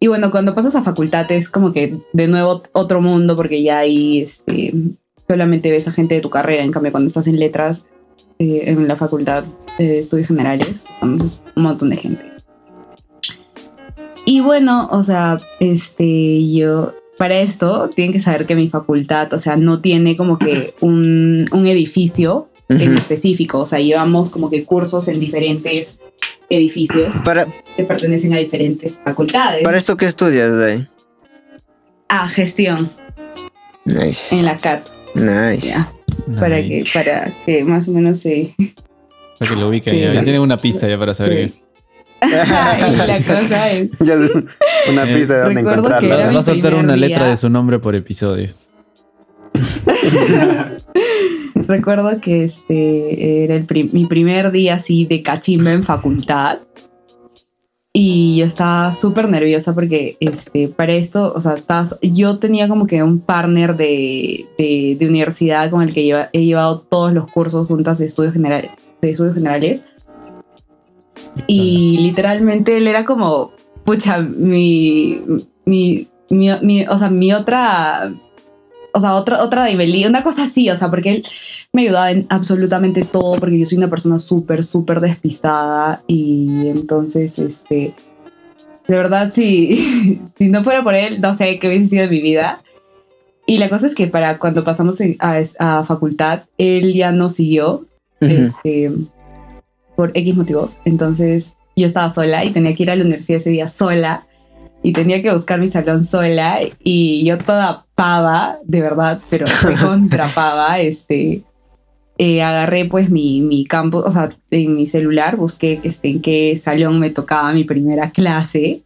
Y 0.00 0.08
bueno, 0.08 0.30
cuando 0.30 0.54
pasas 0.54 0.74
a 0.74 0.82
facultad 0.82 1.30
es 1.32 1.48
como 1.48 1.72
que 1.72 1.98
de 2.12 2.28
nuevo 2.28 2.62
otro 2.72 3.00
mundo 3.00 3.36
porque 3.36 3.62
ya 3.62 3.78
ahí 3.78 4.20
este, 4.20 4.74
solamente 5.26 5.70
ves 5.70 5.88
a 5.88 5.92
gente 5.92 6.16
de 6.16 6.20
tu 6.20 6.30
carrera. 6.30 6.62
En 6.62 6.72
cambio, 6.72 6.92
cuando 6.92 7.06
estás 7.06 7.26
en 7.26 7.38
letras, 7.38 7.86
eh, 8.38 8.64
en 8.66 8.86
la 8.86 8.96
facultad 8.96 9.44
de 9.78 9.98
estudios 9.98 10.28
generales, 10.28 10.86
conoces 11.00 11.40
un 11.56 11.62
montón 11.62 11.90
de 11.90 11.96
gente. 11.96 12.24
Y 14.26 14.40
bueno, 14.40 14.88
o 14.90 15.02
sea, 15.02 15.36
este, 15.60 16.50
yo, 16.52 16.94
para 17.18 17.38
esto, 17.38 17.90
tienen 17.94 18.12
que 18.12 18.20
saber 18.20 18.46
que 18.46 18.54
mi 18.56 18.68
facultad, 18.68 19.32
o 19.32 19.38
sea, 19.38 19.56
no 19.56 19.80
tiene 19.80 20.16
como 20.16 20.38
que 20.38 20.74
un, 20.80 21.44
un 21.52 21.66
edificio 21.66 22.48
en 22.68 22.96
específico, 22.96 23.58
o 23.60 23.66
sea, 23.66 23.78
llevamos 23.78 24.30
como 24.30 24.48
que 24.50 24.64
cursos 24.64 25.06
en 25.08 25.20
diferentes 25.20 25.98
edificios 26.48 27.14
Para, 27.24 27.46
que 27.76 27.84
pertenecen 27.84 28.32
a 28.34 28.38
diferentes 28.38 28.98
facultades. 29.04 29.62
para 29.62 29.76
esto, 29.76 29.96
¿qué 29.96 30.06
estudias, 30.06 30.56
Dai? 30.56 30.88
Ah, 32.08 32.28
gestión 32.28 32.90
Nice. 33.84 34.34
en 34.34 34.44
la 34.46 34.56
CAT, 34.56 34.86
Nice. 35.14 35.68
ya, 35.68 35.92
para 36.38 36.56
que, 36.62 36.84
para 36.92 37.32
que 37.44 37.64
más 37.64 37.86
o 37.88 37.92
menos 37.92 38.18
se... 38.18 38.54
Para 39.38 39.50
que 39.50 39.56
lo 39.60 39.68
ubiquen 39.68 39.94
Sí. 39.94 40.00
ya. 40.00 40.14
Ya 40.14 40.22
tienen 40.24 40.40
una 40.40 40.56
pista 40.56 40.88
ya 40.88 40.98
para 40.98 41.12
saber 41.14 41.50
Sí. 41.52 41.60
y 42.28 43.06
la 43.06 43.18
cosa 43.18 43.70
es... 43.70 43.88
Ya 44.00 44.14
es 44.14 44.30
una 44.90 45.10
Eh, 45.10 45.14
pista 45.16 45.34
de 45.34 45.40
dónde 45.40 45.54
recuerdo 45.62 45.82
que 45.82 45.88
que 46.00 46.06
era 46.06 46.24
encontrarlo. 46.24 46.28
mi 46.28 46.34
va 46.34 46.40
a 46.40 46.42
soltar 46.42 46.74
una 46.74 46.94
día. 46.94 47.08
letra 47.08 47.28
de 47.28 47.36
su 47.36 47.48
nombre 47.48 47.78
por 47.78 47.94
episodio. 47.94 48.50
Recuerdo 51.66 52.20
que 52.20 52.44
este 52.44 53.44
era 53.44 53.54
el 53.54 53.64
prim- 53.64 53.90
mi 53.92 54.04
primer 54.06 54.50
día 54.52 54.74
así 54.74 55.06
de 55.06 55.22
cachimba 55.22 55.72
en 55.72 55.84
facultad. 55.84 56.58
Y 57.96 58.38
yo 58.38 58.44
estaba 58.44 58.92
súper 58.92 59.28
nerviosa 59.28 59.72
porque 59.72 60.16
este, 60.18 60.66
para 60.68 60.94
esto, 60.94 61.32
o 61.32 61.40
sea, 61.40 61.54
estaba, 61.54 61.86
yo 62.02 62.38
tenía 62.40 62.66
como 62.66 62.88
que 62.88 63.04
un 63.04 63.20
partner 63.20 63.76
de, 63.76 64.46
de, 64.58 64.96
de 64.98 65.08
universidad 65.08 65.70
con 65.70 65.80
el 65.80 65.94
que 65.94 66.02
lleva- 66.02 66.28
he 66.32 66.44
llevado 66.44 66.80
todos 66.80 67.12
los 67.12 67.30
cursos 67.30 67.68
juntas 67.68 67.98
de 67.98 68.06
estudios 68.06 68.32
generales. 68.32 68.72
De 69.00 69.10
estudios 69.12 69.34
generales. 69.34 69.80
Y 71.46 71.98
literalmente 71.98 72.76
él 72.76 72.86
era 72.86 73.04
como, 73.04 73.52
pucha, 73.84 74.18
mi, 74.20 75.20
mi, 75.64 76.08
mi, 76.30 76.48
mi- 76.62 76.86
o 76.86 76.96
sea, 76.96 77.10
mi 77.10 77.32
otra, 77.32 78.12
o 78.92 79.00
sea, 79.00 79.14
otra, 79.14 79.42
otra 79.42 79.66
nivelía, 79.66 80.08
una 80.08 80.22
cosa 80.22 80.44
así, 80.44 80.70
o 80.70 80.76
sea, 80.76 80.90
porque 80.90 81.10
él 81.10 81.22
me 81.72 81.82
ayudaba 81.82 82.10
en 82.12 82.26
absolutamente 82.30 83.04
todo, 83.04 83.38
porque 83.40 83.58
yo 83.58 83.66
soy 83.66 83.78
una 83.78 83.90
persona 83.90 84.18
súper, 84.18 84.62
súper 84.64 85.00
despistada 85.00 86.02
y 86.06 86.68
entonces, 86.68 87.38
este, 87.38 87.94
de 88.86 88.96
verdad, 88.96 89.32
si, 89.32 90.20
si 90.38 90.48
no 90.48 90.62
fuera 90.62 90.82
por 90.84 90.94
él, 90.94 91.20
no 91.20 91.34
sé 91.34 91.58
qué 91.58 91.68
hubiese 91.68 91.88
sido 91.88 92.02
de 92.04 92.10
mi 92.10 92.20
vida. 92.20 92.62
Y 93.46 93.58
la 93.58 93.68
cosa 93.68 93.86
es 93.86 93.94
que 93.94 94.06
para 94.06 94.38
cuando 94.38 94.64
pasamos 94.64 94.98
a, 95.18 95.38
a 95.58 95.84
facultad, 95.84 96.44
él 96.56 96.94
ya 96.94 97.12
no 97.12 97.28
siguió, 97.28 97.84
Ujú. 98.22 98.32
este, 98.32 98.90
por 99.96 100.12
X 100.14 100.36
motivos. 100.36 100.76
Entonces 100.84 101.54
yo 101.76 101.86
estaba 101.86 102.12
sola 102.12 102.44
y 102.44 102.50
tenía 102.50 102.74
que 102.74 102.84
ir 102.84 102.90
a 102.90 102.96
la 102.96 103.04
universidad 103.04 103.40
ese 103.40 103.50
día 103.50 103.68
sola 103.68 104.26
y 104.82 104.92
tenía 104.92 105.22
que 105.22 105.32
buscar 105.32 105.60
mi 105.60 105.66
salón 105.66 106.04
sola 106.04 106.60
y 106.82 107.24
yo 107.24 107.38
toda 107.38 107.86
pava, 107.94 108.58
de 108.64 108.82
verdad, 108.82 109.20
pero 109.30 109.46
contra 109.80 110.28
pava, 110.28 110.78
este, 110.80 111.42
eh, 112.18 112.42
agarré 112.42 112.84
pues 112.84 113.10
mi, 113.10 113.40
mi 113.40 113.64
campus, 113.64 114.02
o 114.04 114.10
sea, 114.10 114.30
en 114.50 114.76
mi 114.76 114.86
celular 114.86 115.36
busqué 115.36 115.80
este, 115.84 116.08
en 116.08 116.20
qué 116.20 116.56
salón 116.56 117.00
me 117.00 117.10
tocaba 117.10 117.52
mi 117.52 117.64
primera 117.64 118.10
clase 118.10 118.82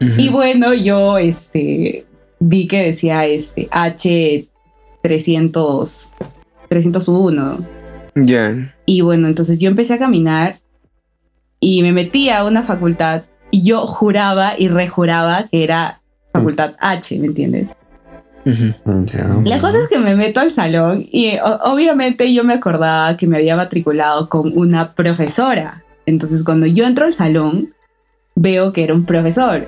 y 0.00 0.28
bueno, 0.28 0.74
yo 0.74 1.18
este, 1.18 2.06
vi 2.38 2.68
que 2.68 2.84
decía 2.84 3.26
este, 3.26 3.68
H300, 3.70 6.10
301. 6.68 7.77
Ya. 8.26 8.74
Y 8.86 9.00
bueno, 9.02 9.28
entonces 9.28 9.58
yo 9.58 9.68
empecé 9.68 9.94
a 9.94 9.98
caminar 9.98 10.60
y 11.60 11.82
me 11.82 11.92
metí 11.92 12.30
a 12.30 12.44
una 12.44 12.62
facultad 12.62 13.22
y 13.50 13.62
yo 13.64 13.86
juraba 13.86 14.52
y 14.58 14.68
rejuraba 14.68 15.44
que 15.50 15.64
era 15.64 16.00
facultad 16.32 16.74
H, 16.80 17.18
¿me 17.18 17.26
entiendes? 17.26 17.68
La 19.44 19.60
cosa 19.60 19.78
es 19.78 19.88
que 19.88 19.98
me 19.98 20.14
meto 20.14 20.40
al 20.40 20.50
salón 20.50 21.04
y 21.10 21.32
obviamente 21.64 22.32
yo 22.32 22.44
me 22.44 22.54
acordaba 22.54 23.16
que 23.16 23.26
me 23.26 23.36
había 23.36 23.56
matriculado 23.56 24.28
con 24.28 24.56
una 24.56 24.94
profesora. 24.94 25.84
Entonces 26.06 26.44
cuando 26.44 26.66
yo 26.66 26.86
entro 26.86 27.04
al 27.06 27.12
salón, 27.12 27.74
veo 28.34 28.72
que 28.72 28.84
era 28.84 28.94
un 28.94 29.04
profesor. 29.04 29.66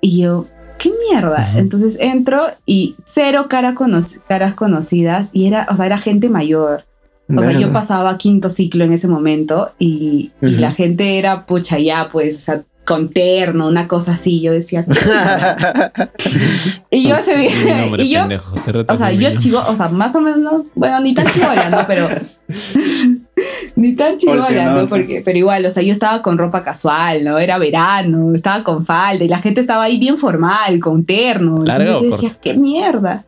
Y 0.00 0.22
yo, 0.22 0.46
¿qué 0.78 0.92
mierda? 1.10 1.48
Ujú. 1.50 1.58
Entonces 1.58 1.96
entro 2.00 2.46
y 2.66 2.94
cero 3.04 3.46
cara 3.48 3.74
cono- 3.74 4.00
caras 4.28 4.54
conocidas 4.54 5.28
y 5.32 5.46
era, 5.46 5.66
o 5.70 5.74
sea, 5.74 5.86
era 5.86 5.98
gente 5.98 6.28
mayor. 6.28 6.84
O 7.36 7.42
sea, 7.42 7.52
yo 7.52 7.72
pasaba 7.72 8.18
quinto 8.18 8.50
ciclo 8.50 8.84
en 8.84 8.92
ese 8.92 9.08
momento 9.08 9.72
y, 9.78 10.32
y 10.40 10.56
la 10.56 10.72
gente 10.72 11.18
era 11.18 11.46
pucha 11.46 11.78
ya, 11.78 12.08
pues, 12.10 12.36
o 12.36 12.40
sea, 12.40 12.64
con 12.90 13.10
terno, 13.10 13.68
una 13.68 13.86
cosa 13.86 14.14
así. 14.14 14.40
Yo 14.40 14.52
decía, 14.52 14.84
y 16.90 17.08
yo 17.08 17.14
ese 17.14 17.36
día, 17.36 17.82
nombre, 17.82 18.02
y 18.02 18.10
yo, 18.10 18.20
pendejo, 18.20 18.56
o 18.88 18.96
sea, 18.96 19.12
yo 19.12 19.36
chivo, 19.36 19.62
o 19.68 19.76
sea, 19.76 19.90
más 19.90 20.16
o 20.16 20.20
menos, 20.20 20.62
bueno, 20.74 21.00
ni 21.00 21.14
tan 21.14 21.28
chivola, 21.28 21.70
¿no? 21.70 21.86
Pero, 21.86 22.08
ni 23.76 23.94
tan 23.94 24.16
chivola, 24.16 24.70
¿no? 24.70 24.88
Porque, 24.88 25.22
pero 25.24 25.38
igual, 25.38 25.64
o 25.66 25.70
sea, 25.70 25.84
yo 25.84 25.92
estaba 25.92 26.20
con 26.20 26.36
ropa 26.36 26.64
casual, 26.64 27.22
¿no? 27.22 27.38
Era 27.38 27.58
verano, 27.58 28.34
estaba 28.34 28.64
con 28.64 28.84
falda 28.84 29.24
y 29.24 29.28
la 29.28 29.38
gente 29.38 29.60
estaba 29.60 29.84
ahí 29.84 29.96
bien 29.96 30.18
formal, 30.18 30.80
con 30.80 31.04
terno. 31.04 31.62
¿Larga 31.62 31.84
Entonces 31.84 32.08
o 32.08 32.16
yo 32.16 32.22
decía, 32.22 32.38
qué 32.42 32.54
mierda. 32.54 33.24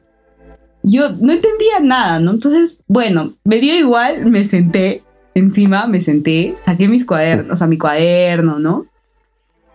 Yo 0.82 1.10
no 1.10 1.32
entendía 1.32 1.80
nada, 1.80 2.18
¿no? 2.18 2.32
Entonces, 2.32 2.78
bueno, 2.86 3.34
me 3.44 3.60
dio 3.60 3.74
igual, 3.74 4.26
me 4.26 4.44
senté 4.44 5.02
encima, 5.34 5.86
me 5.86 6.00
senté, 6.00 6.54
saqué 6.62 6.88
mis 6.88 7.06
cuadernos, 7.06 7.52
o 7.52 7.56
sea, 7.56 7.66
mi 7.66 7.78
cuaderno, 7.78 8.58
¿no? 8.58 8.86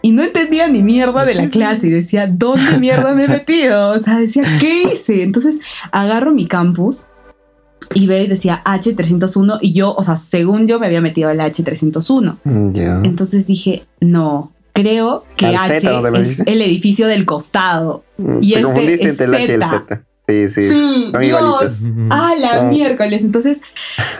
Y 0.01 0.11
no 0.11 0.23
entendía 0.23 0.67
ni 0.67 0.83
mierda 0.83 1.25
de 1.25 1.35
la 1.35 1.49
clase. 1.49 1.87
Y 1.87 1.89
decía, 1.89 2.27
¿dónde 2.27 2.77
mierda 2.79 3.13
me 3.13 3.25
he 3.25 3.27
metido? 3.27 3.91
O 3.91 3.99
sea, 3.99 4.19
decía, 4.19 4.43
¿qué 4.59 4.83
hice? 4.93 5.23
Entonces 5.23 5.57
agarro 5.91 6.31
mi 6.31 6.45
campus 6.45 7.01
y 7.93 8.07
veo 8.07 8.23
y 8.23 8.27
decía 8.27 8.61
H301 8.65 9.59
y 9.61 9.73
yo, 9.73 9.93
o 9.93 10.03
sea, 10.03 10.17
según 10.17 10.67
yo 10.67 10.79
me 10.79 10.87
había 10.87 11.01
metido 11.01 11.29
al 11.29 11.39
H301. 11.39 12.73
Ya. 12.73 13.01
Entonces 13.03 13.47
dije, 13.47 13.85
no, 13.99 14.51
creo 14.73 15.25
que 15.35 15.47
Al 15.47 15.55
H 15.55 15.79
Z, 15.79 15.91
¿no 15.91 16.01
te 16.03 16.11
lo 16.11 16.17
es 16.17 16.39
el 16.39 16.61
edificio 16.61 17.07
del 17.07 17.25
costado. 17.25 18.03
y 18.41 18.53
Te 18.53 18.59
este 18.93 19.07
es 19.07 19.19
el 19.19 19.33
H 19.33 19.45
y 19.45 19.51
el 19.55 19.63
Z. 19.63 20.06
Sí, 20.27 20.47
sí. 20.49 20.69
Sí, 20.69 21.11
Dios. 21.11 21.23
igualitos. 21.25 21.81
Ujú. 21.81 22.07
Ah, 22.09 22.33
la 22.39 22.49
Ah. 22.59 22.61
miércoles. 22.63 23.21
Entonces, 23.23 23.61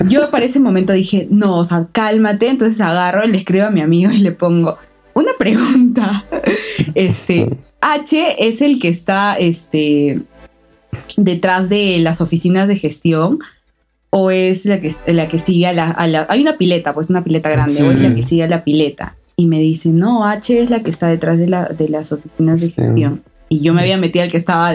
yo 0.08 0.32
para 0.32 0.46
ese 0.46 0.60
momento 0.60 0.94
dije, 0.94 1.28
no, 1.30 1.58
o 1.58 1.66
sea, 1.66 1.88
cálmate. 1.92 2.48
Entonces 2.48 2.80
agarro, 2.80 3.26
le 3.28 3.38
escribo 3.38 3.66
a 3.66 3.72
mi 3.72 3.82
amigo 3.82 4.12
y 4.12 4.20
le 4.20 4.32
pongo 4.32 4.78
una 5.14 5.32
pregunta. 5.38 6.26
Este, 6.96 7.50
H 7.82 8.36
es 8.48 8.62
el 8.62 8.80
que 8.80 8.88
está, 8.88 9.36
este, 9.36 10.22
detrás 11.18 11.70
de 11.70 11.98
las 12.00 12.22
oficinas 12.22 12.68
de 12.68 12.76
gestión 12.78 13.40
o 14.10 14.32
es 14.32 14.66
la 14.66 14.80
que, 14.80 14.94
la 15.08 15.28
que 15.28 15.38
sigue 15.40 15.68
a 15.68 15.74
la, 15.74 15.92
a 15.92 16.08
la- 16.08 16.26
Hay 16.30 16.42
una 16.42 16.58
pileta, 16.58 16.94
pues 16.94 17.10
una 17.10 17.24
pileta 17.24 17.50
grande, 17.50 17.84
o 17.84 17.92
es 17.92 18.00
la 18.00 18.16
que 18.16 18.24
sigue 18.24 18.44
a 18.44 18.48
la 18.48 18.64
pileta. 18.64 19.16
Y 19.36 19.48
me 19.48 19.60
dice, 19.60 19.90
no, 19.90 20.26
H 20.26 20.58
es 20.60 20.70
la 20.70 20.82
que 20.82 20.90
está 20.90 21.08
detrás 21.08 21.38
de, 21.38 21.48
la, 21.50 21.66
de 21.66 21.90
las 21.90 22.12
oficinas 22.14 22.62
de 22.62 22.68
Sí. 22.68 22.74
gestión. 22.78 23.22
Y 23.50 23.60
yo 23.60 23.74
me 23.74 23.82
había 23.82 23.98
metido 23.98 24.24
al 24.24 24.32
que 24.32 24.38
estaba, 24.38 24.74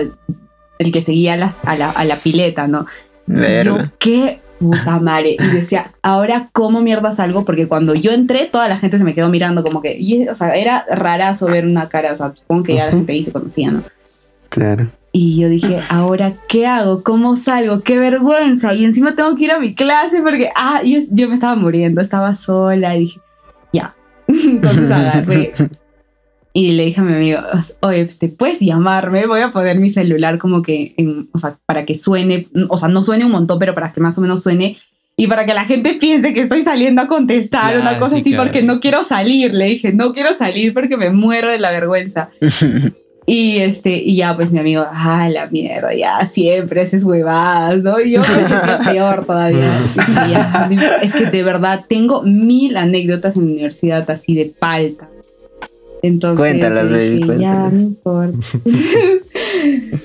el 0.82 0.92
que 0.92 1.02
seguía 1.02 1.34
a, 1.34 1.36
las- 1.36 1.60
a 1.64 1.76
la, 1.76 1.90
a 1.90 2.04
la 2.04 2.16
pileta, 2.16 2.66
¿no? 2.66 2.86
Yo, 3.26 3.34
Verga. 3.40 3.92
qué 3.98 4.40
puta 4.58 4.98
madre. 5.00 5.36
Y 5.38 5.46
decía, 5.48 5.92
ahora 6.02 6.48
cómo 6.52 6.80
mierda 6.82 7.12
salgo, 7.12 7.44
porque 7.44 7.66
cuando 7.68 7.94
yo 7.94 8.12
entré, 8.12 8.46
toda 8.46 8.68
la 8.68 8.76
gente 8.76 8.98
se 8.98 9.04
me 9.04 9.14
quedó 9.14 9.28
mirando 9.28 9.62
como 9.62 9.80
que, 9.82 9.96
y, 9.98 10.28
o 10.28 10.34
sea, 10.34 10.54
era 10.54 10.84
rarazo 10.90 11.46
ver 11.46 11.64
una 11.66 11.88
cara, 11.88 12.12
o 12.12 12.16
sea, 12.16 12.32
supongo 12.34 12.62
que 12.64 12.74
ya 12.76 12.84
la 12.84 12.88
Ujú. 12.90 12.98
gente 12.98 13.12
ahí 13.12 13.22
se 13.22 13.32
conocía, 13.32 13.70
¿no? 13.70 13.82
Claro. 14.48 14.90
Y 15.14 15.38
yo 15.40 15.48
dije, 15.48 15.80
ahora, 15.88 16.34
¿qué 16.48 16.66
hago? 16.66 17.02
¿Cómo 17.02 17.36
salgo? 17.36 17.80
¡Qué 17.82 17.98
vergüenza! 17.98 18.72
Y 18.74 18.84
encima 18.84 19.14
tengo 19.14 19.34
que 19.36 19.44
ir 19.44 19.52
a 19.52 19.58
mi 19.60 19.74
clase 19.74 20.22
porque, 20.22 20.50
ah, 20.56 20.80
yo, 20.84 21.00
yo 21.10 21.28
me 21.28 21.34
estaba 21.34 21.54
muriendo, 21.54 22.00
estaba 22.00 22.34
sola 22.34 22.94
y 22.96 23.00
dije, 23.00 23.20
ya. 23.72 23.94
Entonces 24.28 24.90
agarré 24.90 25.52
y 26.55 26.72
le 26.72 26.84
dije 26.84 27.00
a 27.00 27.05
mi 27.05 27.14
amigo, 27.14 27.40
oye, 27.80 28.03
este, 28.03 28.28
puedes 28.28 28.61
llamarme, 28.61 29.26
voy 29.26 29.40
a 29.40 29.50
poner 29.50 29.78
mi 29.78 29.88
celular 29.90 30.38
como 30.38 30.62
que, 30.62 30.94
en- 30.96 31.28
o 31.32 31.38
sea, 31.38 31.59
para 31.66 31.84
que 31.84 31.94
suene, 31.96 32.48
o 32.68 32.76
sea, 32.76 32.88
no 32.88 33.03
suene 33.03 33.24
un 33.24 33.32
montón, 33.32 33.59
pero 33.59 33.74
para 33.74 33.92
que 33.92 34.00
más 34.00 34.18
o 34.18 34.20
menos 34.20 34.42
suene 34.42 34.76
y 35.16 35.26
para 35.26 35.44
que 35.46 35.55
la 35.55 35.64
gente 35.64 35.94
piense 35.94 36.32
que 36.34 36.40
estoy 36.40 36.62
saliendo 36.62 37.03
a 37.03 37.07
contestar, 37.07 37.74
una 37.78 37.98
cosa 37.98 38.16
así, 38.16 38.30
porque 38.44 38.62
no 38.62 38.80
quiero 38.80 39.05
salir. 39.05 39.53
Le 39.55 39.66
dije, 39.66 39.92
no 39.92 40.12
quiero 40.12 40.34
salir 40.34 40.72
porque 40.74 40.96
me 40.96 41.11
muero 41.11 41.48
de 41.50 41.59
la 41.59 41.70
vergüenza. 41.70 42.30
Y 43.24 43.59
este, 43.59 43.94
y 43.98 44.16
ya 44.16 44.34
pues 44.34 44.50
mi 44.50 44.59
amigo, 44.59 44.84
ah, 44.90 45.28
la 45.30 45.46
mierda, 45.46 45.94
ya 45.94 46.26
siempre 46.26 46.82
haces 46.82 47.05
huevadas, 47.05 47.80
¿no? 47.80 48.00
Y 48.00 48.11
yo 48.11 48.20
me 48.20 48.26
sentía 48.26 48.80
peor 48.84 49.24
todavía. 49.24 49.70
Dije, 49.94 50.12
"Ya, 50.32 50.98
es 51.03 51.12
que 51.14 51.26
de 51.26 51.44
verdad 51.44 51.84
tengo 51.88 52.22
mil 52.24 52.76
anécdotas 52.76 53.36
en 53.36 53.44
la 53.46 53.53
universidad 53.53 54.11
así 54.11 54.34
de 54.34 54.46
palta. 54.46 55.09
Entonces 56.03 56.38
Cuéntalas, 56.38 56.90
baby, 56.90 57.38
ya, 57.38 57.68
no 57.70 57.80
importa. 57.80 58.38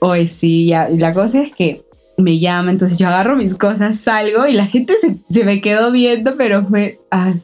Hoy 0.00 0.26
sí, 0.26 0.66
ya. 0.66 0.88
La 0.88 1.12
cosa 1.12 1.42
es 1.42 1.52
que 1.52 1.84
me 2.16 2.38
llama, 2.38 2.70
entonces 2.70 2.98
yo 2.98 3.08
agarro 3.08 3.36
mis 3.36 3.54
cosas, 3.54 3.98
salgo 3.98 4.46
y 4.46 4.54
la 4.54 4.66
gente 4.66 4.94
se, 5.00 5.16
se 5.28 5.44
me 5.44 5.60
quedó 5.60 5.92
viendo, 5.92 6.36
pero 6.36 6.64
fue... 6.66 7.00
ah, 7.10 7.34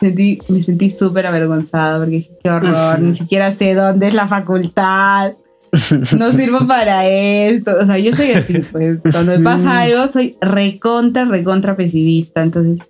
sentí, 0.00 0.40
me 0.48 0.62
sentí 0.62 0.90
súper 0.90 1.26
avergonzada 1.26 1.98
porque 1.98 2.16
dije, 2.16 2.30
qué 2.42 2.50
horror, 2.50 3.00
ni 3.00 3.14
siquiera 3.14 3.52
sé 3.52 3.74
dónde 3.74 4.08
es 4.08 4.14
la 4.14 4.28
facultad. 4.28 5.34
No 6.18 6.32
sirvo 6.32 6.66
para 6.66 7.06
esto. 7.06 7.76
O 7.80 7.84
sea, 7.84 7.98
yo 7.98 8.12
soy 8.12 8.32
así, 8.32 8.58
pues. 8.72 8.98
Cuando 9.12 9.38
me 9.38 9.44
pasa 9.44 9.82
algo, 9.82 10.08
soy 10.08 10.36
recontra, 10.40 11.24
recontra 11.26 11.76
pesimista. 11.76 12.42
Entonces 12.42 12.84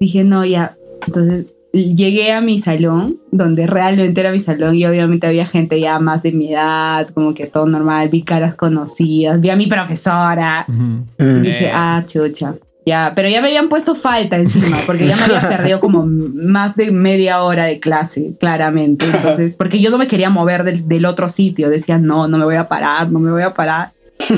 dije, 0.00 0.24
no, 0.24 0.44
ya. 0.44 0.76
Entonces 1.06 1.46
llegué 1.72 2.32
a 2.32 2.40
mi 2.40 2.58
salón, 2.58 3.18
donde 3.30 3.66
realmente 3.66 4.20
era 4.20 4.30
mi 4.30 4.38
salón, 4.40 4.74
y 4.74 4.84
obviamente 4.84 5.26
había 5.26 5.46
gente 5.46 5.80
ya 5.80 5.98
más 5.98 6.22
de 6.22 6.32
mi 6.32 6.52
edad, 6.52 7.08
como 7.14 7.34
que 7.34 7.46
todo 7.46 7.66
normal. 7.66 8.08
Vi 8.10 8.22
caras 8.22 8.54
conocidas, 8.54 9.40
vi 9.40 9.50
a 9.50 9.56
mi 9.56 9.66
profesora. 9.66 10.64
Ujú. 10.68 11.06
Mm. 11.18 11.42
Dije, 11.42 11.66
Eh. 11.66 11.72
ah, 11.74 12.02
chucha. 12.06 12.54
Ya, 12.84 13.12
pero 13.14 13.28
ya 13.28 13.40
me 13.40 13.46
habían 13.46 13.68
puesto 13.68 13.94
falta 13.94 14.36
encima, 14.36 14.76
porque 14.86 15.06
ya 15.06 15.14
me 15.16 15.22
había 15.22 15.48
perdido 15.48 15.78
como 15.80 16.04
más 16.04 16.74
de 16.74 16.90
media 16.90 17.40
hora 17.42 17.66
de 17.66 17.78
clase, 17.78 18.32
claramente. 18.40 19.04
Entonces, 19.06 19.54
porque 19.54 19.80
yo 19.80 19.90
no 19.90 19.98
me 19.98 20.08
quería 20.08 20.30
mover 20.30 20.64
del, 20.64 20.88
del 20.88 21.06
otro 21.06 21.28
sitio. 21.28 21.70
Decía, 21.70 21.98
no, 21.98 22.26
no 22.26 22.38
me 22.38 22.44
voy 22.44 22.56
a 22.56 22.66
parar, 22.68 23.10
no 23.12 23.20
me 23.20 23.30
voy 23.30 23.42
a 23.42 23.54
parar. 23.54 23.92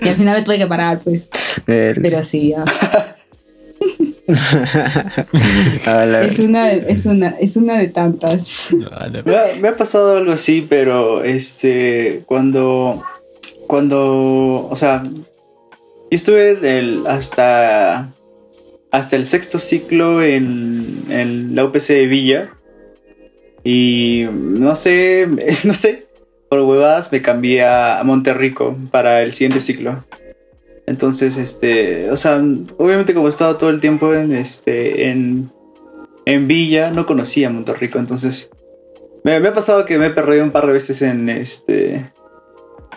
Y 0.00 0.08
al 0.08 0.16
final 0.16 0.38
me 0.38 0.42
tuve 0.42 0.58
que 0.58 0.66
parar, 0.66 1.00
pues. 1.04 1.24
Pero 1.66 2.24
sí, 2.24 2.50
ya. 2.50 2.64
Es 6.26 6.38
una, 6.38 6.68
de- 6.68 6.84
es 6.88 7.06
una, 7.06 7.28
es 7.40 7.56
una 7.56 7.78
de 7.78 7.88
tantas. 7.88 8.72
Me 9.24 9.36
ha, 9.36 9.44
me 9.60 9.68
ha 9.68 9.76
pasado 9.76 10.16
algo 10.16 10.32
así, 10.32 10.64
pero 10.68 11.24
este, 11.24 12.22
cuando, 12.26 13.02
cuando, 13.66 14.68
o 14.70 14.76
sea, 14.76 15.02
yo 15.04 15.10
estuve 16.10 16.54
del, 16.56 17.06
hasta, 17.06 18.12
hasta 18.90 19.16
el 19.16 19.26
sexto 19.26 19.58
ciclo 19.58 20.22
en, 20.22 21.04
en 21.08 21.54
la 21.54 21.64
UPC 21.64 21.86
de 21.88 22.06
Villa 22.06 22.50
y 23.64 24.26
no 24.30 24.76
sé, 24.76 25.26
no 25.64 25.74
sé, 25.74 26.06
por 26.48 26.60
huevadas 26.60 27.10
me 27.12 27.22
cambié 27.22 27.64
a 27.64 28.00
Monterrico 28.04 28.76
para 28.90 29.22
el 29.22 29.32
siguiente 29.34 29.60
ciclo. 29.60 30.04
Entonces, 30.86 31.36
este, 31.36 32.10
o 32.10 32.16
sea, 32.16 32.42
obviamente 32.76 33.14
como 33.14 33.26
he 33.26 33.30
estado 33.30 33.56
todo 33.56 33.70
el 33.70 33.80
tiempo 33.80 34.12
en, 34.14 34.32
este, 34.34 35.08
en, 35.10 35.50
en 36.24 36.48
Villa, 36.48 36.90
no 36.90 37.06
conocía 37.06 37.50
Monterrico, 37.50 37.98
entonces 37.98 38.50
me, 39.24 39.38
me 39.40 39.48
ha 39.48 39.52
pasado 39.54 39.84
que 39.84 39.96
me 39.98 40.06
he 40.06 40.10
perdido 40.10 40.42
un 40.42 40.50
par 40.50 40.66
de 40.66 40.72
veces 40.72 41.00
en 41.02 41.28
este. 41.28 42.10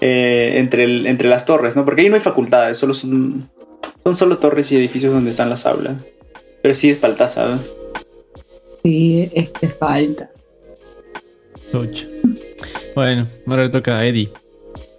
eh, 0.01 0.53
entre, 0.55 0.83
el- 0.85 1.05
entre 1.05 1.29
las 1.29 1.45
torres, 1.45 1.75
¿no? 1.75 1.85
Porque 1.85 2.01
ahí 2.01 2.09
no 2.09 2.15
hay 2.15 2.21
facultades, 2.21 2.77
solo 2.77 2.93
son. 2.93 3.49
Son 4.03 4.13
solo 4.15 4.37
torres 4.37 4.71
y 4.71 4.77
edificios 4.77 5.11
donde 5.13 5.31
están 5.31 5.49
las 5.49 5.65
aulas. 5.65 5.95
Pero 6.61 6.75
sí 6.75 6.91
es 6.91 6.97
paltaza, 6.97 7.45
¿no? 7.47 7.59
Sí, 8.83 9.31
es 9.33 9.49
que 9.49 9.67
falta. 9.67 10.29
Bueno, 12.95 13.27
ahora 13.47 13.63
le 13.63 13.69
toca 13.69 13.97
a 13.97 14.05
Eddie. 14.05 14.29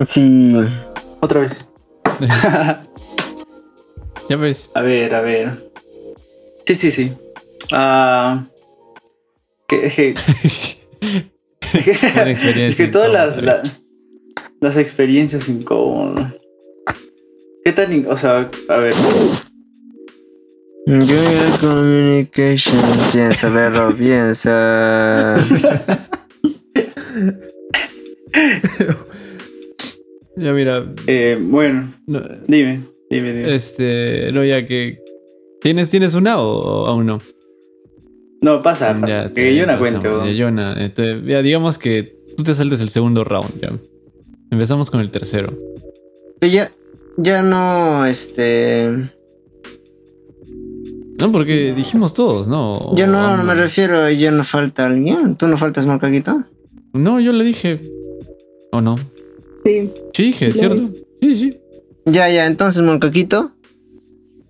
Sí. 0.07 0.53
Otra 1.21 1.41
vez. 1.41 1.67
Ya 4.29 4.37
ves. 4.37 4.71
A 4.75 4.81
ver, 4.81 5.15
a 5.15 5.21
ver. 5.21 5.71
Sí, 6.67 6.75
sí, 6.75 6.91
sí. 6.91 7.13
Ah. 7.73 8.45
que, 9.69 9.87
es 9.87 9.95
que, 9.95 10.09
es 10.11 10.79
que- 11.73 11.99
Buena 12.15 12.31
experiencia 12.33 12.69
es 12.69 12.77
que 12.77 12.87
todas 12.89 13.13
las, 13.13 13.41
la- 13.43 13.63
las 14.61 14.77
experiencias 14.77 15.49
incómodas. 15.49 16.33
¿Qué 17.65 17.73
tan.? 17.73 17.93
in- 17.93 18.07
O 18.09 18.17
sea, 18.17 18.51
a 18.69 18.77
ver. 18.79 18.95
Good 20.87 21.61
communication. 21.61 22.81
Piensa, 23.13 23.49
verlo, 23.49 23.95
piensa. 23.97 25.37
Ya 30.37 30.53
mira. 30.53 30.85
eh, 31.07 31.39
bueno, 31.41 31.95
no, 32.07 32.21
dime, 32.47 32.85
dime, 33.11 33.33
dime. 33.33 33.55
este. 33.55 34.31
No, 34.33 34.45
ya 34.45 34.67
que. 34.67 34.99
¿Tienes, 35.63 35.89
¿Tienes 35.89 36.15
una 36.15 36.39
o, 36.39 36.87
aún 36.87 37.07
no? 37.07 37.21
No, 38.43 38.63
pasa, 38.63 38.97
pasa. 39.01 39.25
ya, 39.25 39.33
que 39.33 39.57
yo 39.57 39.67
no 39.67 39.79
cuento. 39.79 40.25
Ya. 40.27 40.33
Yona, 40.33 40.75
este, 40.75 41.23
ya 41.25 41.41
digamos 41.43 41.79
que 41.79 42.17
tú 42.37 42.45
te 42.45 42.55
saltes 42.55 42.81
el 42.81 42.91
segundo 42.91 43.25
round, 43.25 43.61
ya. 43.61 43.73
Empezamos 44.51 44.91
con 44.91 45.01
el 45.01 45.11
tercero. 45.11 45.53
Pero 46.39 46.53
ya, 46.53 46.71
ya 47.17 47.43
no, 47.43 48.05
este. 48.05 49.11
No, 51.19 51.33
porque 51.33 51.73
dijimos 51.75 52.13
todos, 52.13 52.47
¿no? 52.47 52.95
Yo 52.95 53.07
no, 53.07 53.39
no 53.39 53.43
me 53.43 53.55
refiero, 53.55 54.09
ya 54.11 54.31
no 54.31 54.45
falta 54.45 54.85
alguien. 54.87 55.35
¿Tú 55.37 55.49
no 55.49 55.57
faltas, 55.57 55.87
Marcaquito? 55.87 56.45
No, 56.93 57.21
yo 57.21 57.33
le 57.33 57.43
dije. 57.43 57.81
¿O 58.71 58.83
no? 58.83 58.97
Sí. 59.67 59.91
Sí, 60.13 60.33
¿cierto? 60.53 60.91
Sí, 61.21 61.35
sí. 61.35 61.59
Ya, 62.05 62.29
ya, 62.31 62.47
entonces, 62.47 62.83
Moncaquito, 62.83 63.45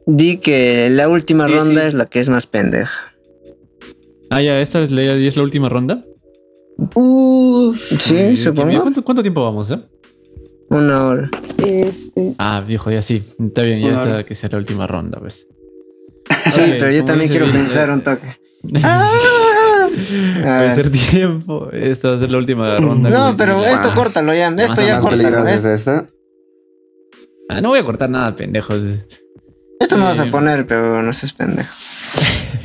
di 0.06 0.36
que 0.38 0.90
la 0.90 1.08
última 1.08 1.46
Sí, 1.46 1.54
ronda 1.54 1.82
sí. 1.82 1.88
es 1.88 1.94
la 1.94 2.06
que 2.06 2.20
es 2.20 2.28
más 2.28 2.46
pendeja. 2.46 3.14
Ah, 4.28 4.42
ya, 4.42 4.60
esta 4.60 4.82
es 4.82 4.90
la, 4.90 5.02
ya 5.02 5.12
es 5.14 5.36
la 5.36 5.42
última 5.42 5.68
ronda. 5.68 6.04
Uf. 6.94 7.76
Sí, 7.78 8.16
Eh, 8.16 8.36
supongo. 8.36 8.80
¿Cuánto, 8.82 9.02
cuánto 9.02 9.22
tiempo 9.22 9.42
vamos, 9.42 9.70
eh? 9.70 9.78
Una 10.68 11.06
hora. 11.06 11.30
Este. 11.64 12.34
Ah, 12.38 12.60
viejo, 12.60 12.90
ya 12.90 13.00
sí. 13.00 13.22
Está 13.38 13.62
bien, 13.62 13.80
ya 13.80 13.94
está 13.94 14.26
que 14.26 14.34
sea 14.34 14.50
la 14.52 14.58
última 14.58 14.86
ronda, 14.86 15.18
pues. 15.18 15.48
Sí, 16.50 16.60
pero 16.78 16.90
yo 16.90 17.04
también 17.04 17.30
quiero 17.30 17.46
bien, 17.46 17.58
pensar 17.58 17.88
eh, 17.88 17.92
un 17.92 18.00
toque. 18.02 18.26
Va 18.84 19.08
A 20.44 20.58
a 20.58 20.60
ver. 20.60 20.70
hacer 20.70 20.90
tiempo. 20.90 21.70
Esta 21.72 22.10
va 22.10 22.16
a 22.16 22.20
ser 22.20 22.30
la 22.30 22.38
última 22.38 22.76
ronda. 22.78 23.08
No, 23.10 23.34
pero 23.36 23.58
dice- 23.60 23.72
esto 23.74 23.88
Ah. 23.92 23.94
córtalo 23.94 24.34
ya. 24.34 24.48
Esto 24.48 24.82
ya 24.86 24.98
córtalo. 24.98 25.46
Esto, 25.46 25.68
es 25.70 25.80
esta. 25.80 26.08
Ah, 27.48 27.60
no 27.60 27.68
voy 27.70 27.78
a 27.78 27.84
cortar 27.84 28.10
nada, 28.10 28.34
pendejos. 28.36 28.80
esto 29.80 29.96
no 29.96 30.04
vas 30.04 30.18
a 30.18 30.26
poner, 30.30 30.66
pero 30.66 31.02
no 31.02 31.12
seas 31.12 31.32
pendejo. 31.32 31.72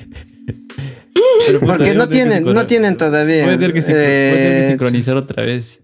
Pero, 1.48 1.60
puta, 1.60 1.78
Porque 1.78 1.96
no 1.96 2.08
tienen, 2.08 2.44
no 2.46 2.68
tienen 2.68 2.98
todavía. 2.98 3.46
Voy 3.46 3.54
a 3.56 3.58
tener 3.58 3.74
que, 3.74 3.82
sincro- 3.82 3.94
voy 3.96 4.04
a 4.04 4.06
tener 4.06 4.34
que 4.44 4.66
Eh, 4.66 4.70
sincronizar 4.70 5.18
otra 5.18 5.44
vez. 5.44 5.82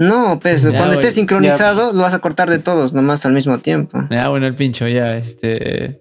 No, 0.00 0.40
pues 0.40 0.62
Ya, 0.62 0.70
cuando 0.76 0.94
esté 0.94 1.10
sincronizado 1.12 1.92
lo 1.92 2.00
vas 2.02 2.14
a 2.14 2.18
cortar 2.18 2.50
de 2.50 2.58
todos, 2.58 2.92
nomás 2.92 3.24
al 3.26 3.32
mismo 3.32 3.58
tiempo. 3.58 3.98
Ah, 4.10 4.28
bueno, 4.30 4.46
el 4.46 4.54
pincho, 4.54 4.88
ya, 4.88 5.16
este. 5.16 6.00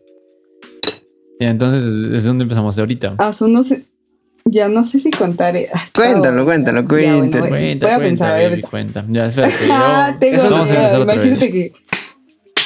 Ya, 1.39 1.49
entonces, 1.49 2.09
¿desde 2.11 2.27
dónde 2.27 2.43
empezamos? 2.43 2.75
¿De 2.75 2.81
ahorita? 2.81 3.15
Ah, 3.17 3.31
su- 3.33 3.47
no 3.47 3.61
sé. 3.63 3.85
Ya 4.51 4.67
no 4.67 4.83
sé 4.83 4.99
si 4.99 5.11
contar. 5.11 5.55
eh, 5.55 5.69
ah, 5.73 5.85
Cuéntalo, 5.93 6.41
oh, 6.41 6.45
cuéntalo, 6.45 6.81
ya, 6.81 6.87
bueno, 6.87 7.19
cuéntalo. 7.19 7.43
voy- 7.43 7.49
Cuenta, 7.49 7.85
voy 7.85 7.93
a 7.93 7.97
cuenta, 7.97 7.99
pensar, 7.99 8.49
baby, 8.49 8.61
cuenta. 8.61 9.05
Ya, 9.09 9.25
espérate. 9.25 9.53
Ah, 9.71 10.17
tengo 10.19 10.35
Eso 10.37 10.49
vamos 10.49 10.71
a 10.71 10.99
Imagínate 10.99 11.51
que. 11.51 11.71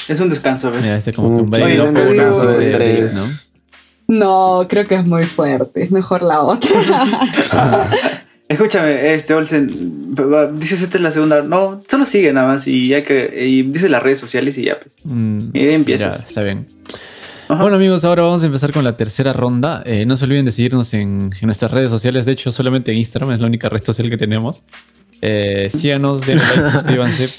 Es 0.08 0.20
un 0.20 0.30
descanso, 0.30 0.72
¿ves? 0.72 0.84
Ya, 0.84 0.98
este 0.98 1.14
como 1.14 1.50
que 1.50 1.82
un 1.82 1.94
descanso 1.94 2.48
de 2.48 2.72
tres. 2.72 3.14
¿no? 3.14 3.24
No, 4.08 4.68
creo 4.68 4.86
que 4.86 4.96
es 4.96 5.06
muy 5.06 5.24
fuerte. 5.24 5.84
Es 5.84 5.92
mejor 5.92 6.24
la 6.24 6.42
otra. 6.42 6.70
Escúchame, 8.50 9.14
este 9.16 9.34
Olsen, 9.34 10.14
dices 10.60 10.82
esta 10.82 10.98
es 10.98 11.02
la 11.04 11.12
segunda. 11.12 11.42
No, 11.42 11.82
solo 11.88 12.06
sigue 12.06 12.34
nada 12.34 12.48
más 12.48 12.68
y 12.68 12.94
hay 12.94 13.04
que. 13.04 13.46
Y 13.48 13.64
dice 13.64 13.88
las 13.90 14.04
redes 14.04 14.20
sociales 14.20 14.58
y 14.58 14.66
ya, 14.66 14.80
pues. 14.80 14.94
Mm, 15.04 15.50
Y 15.54 15.60
ahí 15.60 15.74
empiezas. 15.74 16.20
Ya, 16.20 16.26
está 16.26 16.44
bien. 16.44 16.68
Ajá. 17.50 17.62
Bueno 17.62 17.76
amigos, 17.76 18.06
ahora 18.06 18.24
vamos 18.24 18.42
a 18.44 18.46
empezar 18.46 18.72
con 18.72 18.84
la 18.84 18.96
tercera 18.96 19.34
ronda. 19.34 19.84
Eh, 19.86 20.06
no 20.06 20.16
se 20.16 20.26
olviden 20.26 20.46
de 20.46 20.52
seguirnos 20.52 20.94
en, 20.94 21.30
en 21.40 21.46
nuestras 21.46 21.72
redes 21.72 21.90
sociales. 21.90 22.26
De 22.26 22.32
hecho, 22.32 22.52
solamente 22.52 22.92
en 22.92 22.98
Instagram 22.98 23.32
es 23.34 23.40
la 23.40 23.48
única 23.48 23.70
red 23.70 23.84
social 23.84 24.10
que 24.10 24.18
tenemos. 24.18 24.64
Eh, 25.22 25.70
síganos, 25.72 26.22
denle 26.26 26.44
like, 26.56 26.72
suscríbanse. 26.72 27.30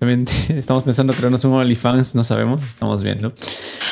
Obviamente, 0.00 0.32
estamos 0.58 0.82
pensando 0.84 1.12
crearnos 1.12 1.44
un 1.44 1.52
OnlyFans, 1.54 2.14
no 2.14 2.24
sabemos, 2.24 2.62
estamos 2.62 3.02
viendo. 3.02 3.32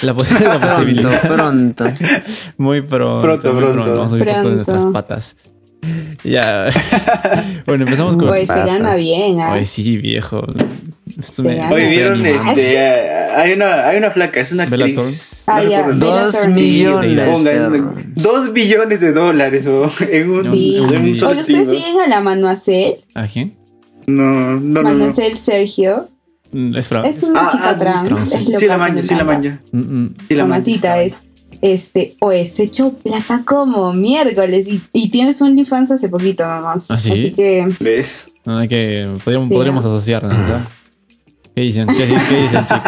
La, 0.03 0.15
posi- 0.15 0.33
la 0.41 0.59
Pronto, 0.59 0.69
posibilidad. 0.77 1.23
pronto. 1.35 1.85
Muy 2.59 2.81
pronto. 2.83 3.23
Pronto, 3.23 3.53
muy 3.55 3.63
pronto. 3.63 3.93
Vamos 3.93 4.07
a 4.07 4.11
subir 4.11 4.25
fotos 4.27 4.45
de 4.45 4.51
Pronto. 4.65 4.73
nuestras 4.73 4.87
patas. 4.93 5.37
Ya. 6.25 6.67
bueno, 7.67 7.85
empezamos 7.85 8.17
con. 8.17 8.29
Oye, 8.29 8.47
se 8.47 8.53
gana 8.65 8.95
bien, 8.97 9.41
¿ah? 9.41 9.53
Ay, 9.55 9.65
sí, 9.67 9.97
viejo. 9.97 10.45
Me, 11.17 11.25
estoy 11.25 11.87
vieron, 11.91 12.25
este, 12.27 12.79
hay 12.79 13.53
una, 13.53 13.89
hay 13.89 13.99
una 13.99 14.11
flaca, 14.11 14.41
es 14.41 14.53
una 14.53 14.67
Bellator. 14.67 15.05
actriz. 15.05 15.45
Ah, 15.47 15.63
no 15.63 15.87
nombre. 15.87 16.07
Dos 16.07 16.47
millones, 16.49 18.15
dos 18.15 18.53
billones 18.53 19.01
de 19.01 19.13
dólares 19.13 19.67
o 19.67 19.91
en 20.11 20.31
un, 20.31 20.53
Sí. 20.53 20.77
en 20.93 21.05
un 21.05 21.17
solo. 21.17 21.33
¿ustedes 21.41 21.69
siguen 21.77 22.01
a 22.05 22.09
la 22.09 22.21
Manuacel? 22.21 22.97
¿A 23.15 23.27
quién? 23.27 23.55
No, 24.07 24.23
no, 24.25 24.59
no. 24.59 24.59
no. 24.61 24.83
Manuacel 24.83 25.37
Sergio. 25.37 26.09
Mm, 26.53 26.75
Es 26.77 26.89
fra- 26.89 27.03
Es 27.03 27.23
una 27.23 27.47
Ah, 27.47 27.49
chica 27.53 27.71
ah, 27.71 27.79
trans. 27.79 28.09
sí, 28.09 28.15
es 28.15 28.47
sí, 28.47 28.53
lo 28.53 28.59
sí 28.59 28.67
la 28.67 28.77
me 28.91 29.03
sí 29.03 29.15
la 29.15 29.25
manja. 29.25 29.61
Mm, 29.73 29.79
mm. 29.79 30.15
Sí 30.29 30.35
la 30.35 30.45
manja. 30.45 30.59
Mamacita 30.59 31.01
es. 31.03 31.15
este, 31.63 32.17
o 32.21 32.33
es 32.33 32.59
hecho 32.59 32.95
plata 32.95 33.43
como 33.45 33.93
miércoles 33.93 34.67
y, 34.67 34.81
y 34.93 35.11
tienes 35.11 35.41
OnlyFans 35.43 35.91
hace 35.93 36.09
poquito 36.09 36.45
nomás. 36.47 36.91
¿Ah, 36.91 36.99
sí? 36.99 37.13
Así 37.13 37.33
que 37.33 37.69
¿Ves? 37.79 38.13
No, 38.47 38.59
hay 38.59 38.67
que, 38.69 39.07
podríamos, 39.23 39.49
Sí, 39.51 39.55
podríamos 39.55 39.85
ah. 39.85 39.89
asociarnos, 39.89 40.35
¿ya? 40.49 40.67
¿Qué 41.61 41.67
dicen? 41.67 41.87
¿Qué, 41.89 41.95
qué 41.95 42.41
dicen, 42.41 42.67
chicos? 42.67 42.83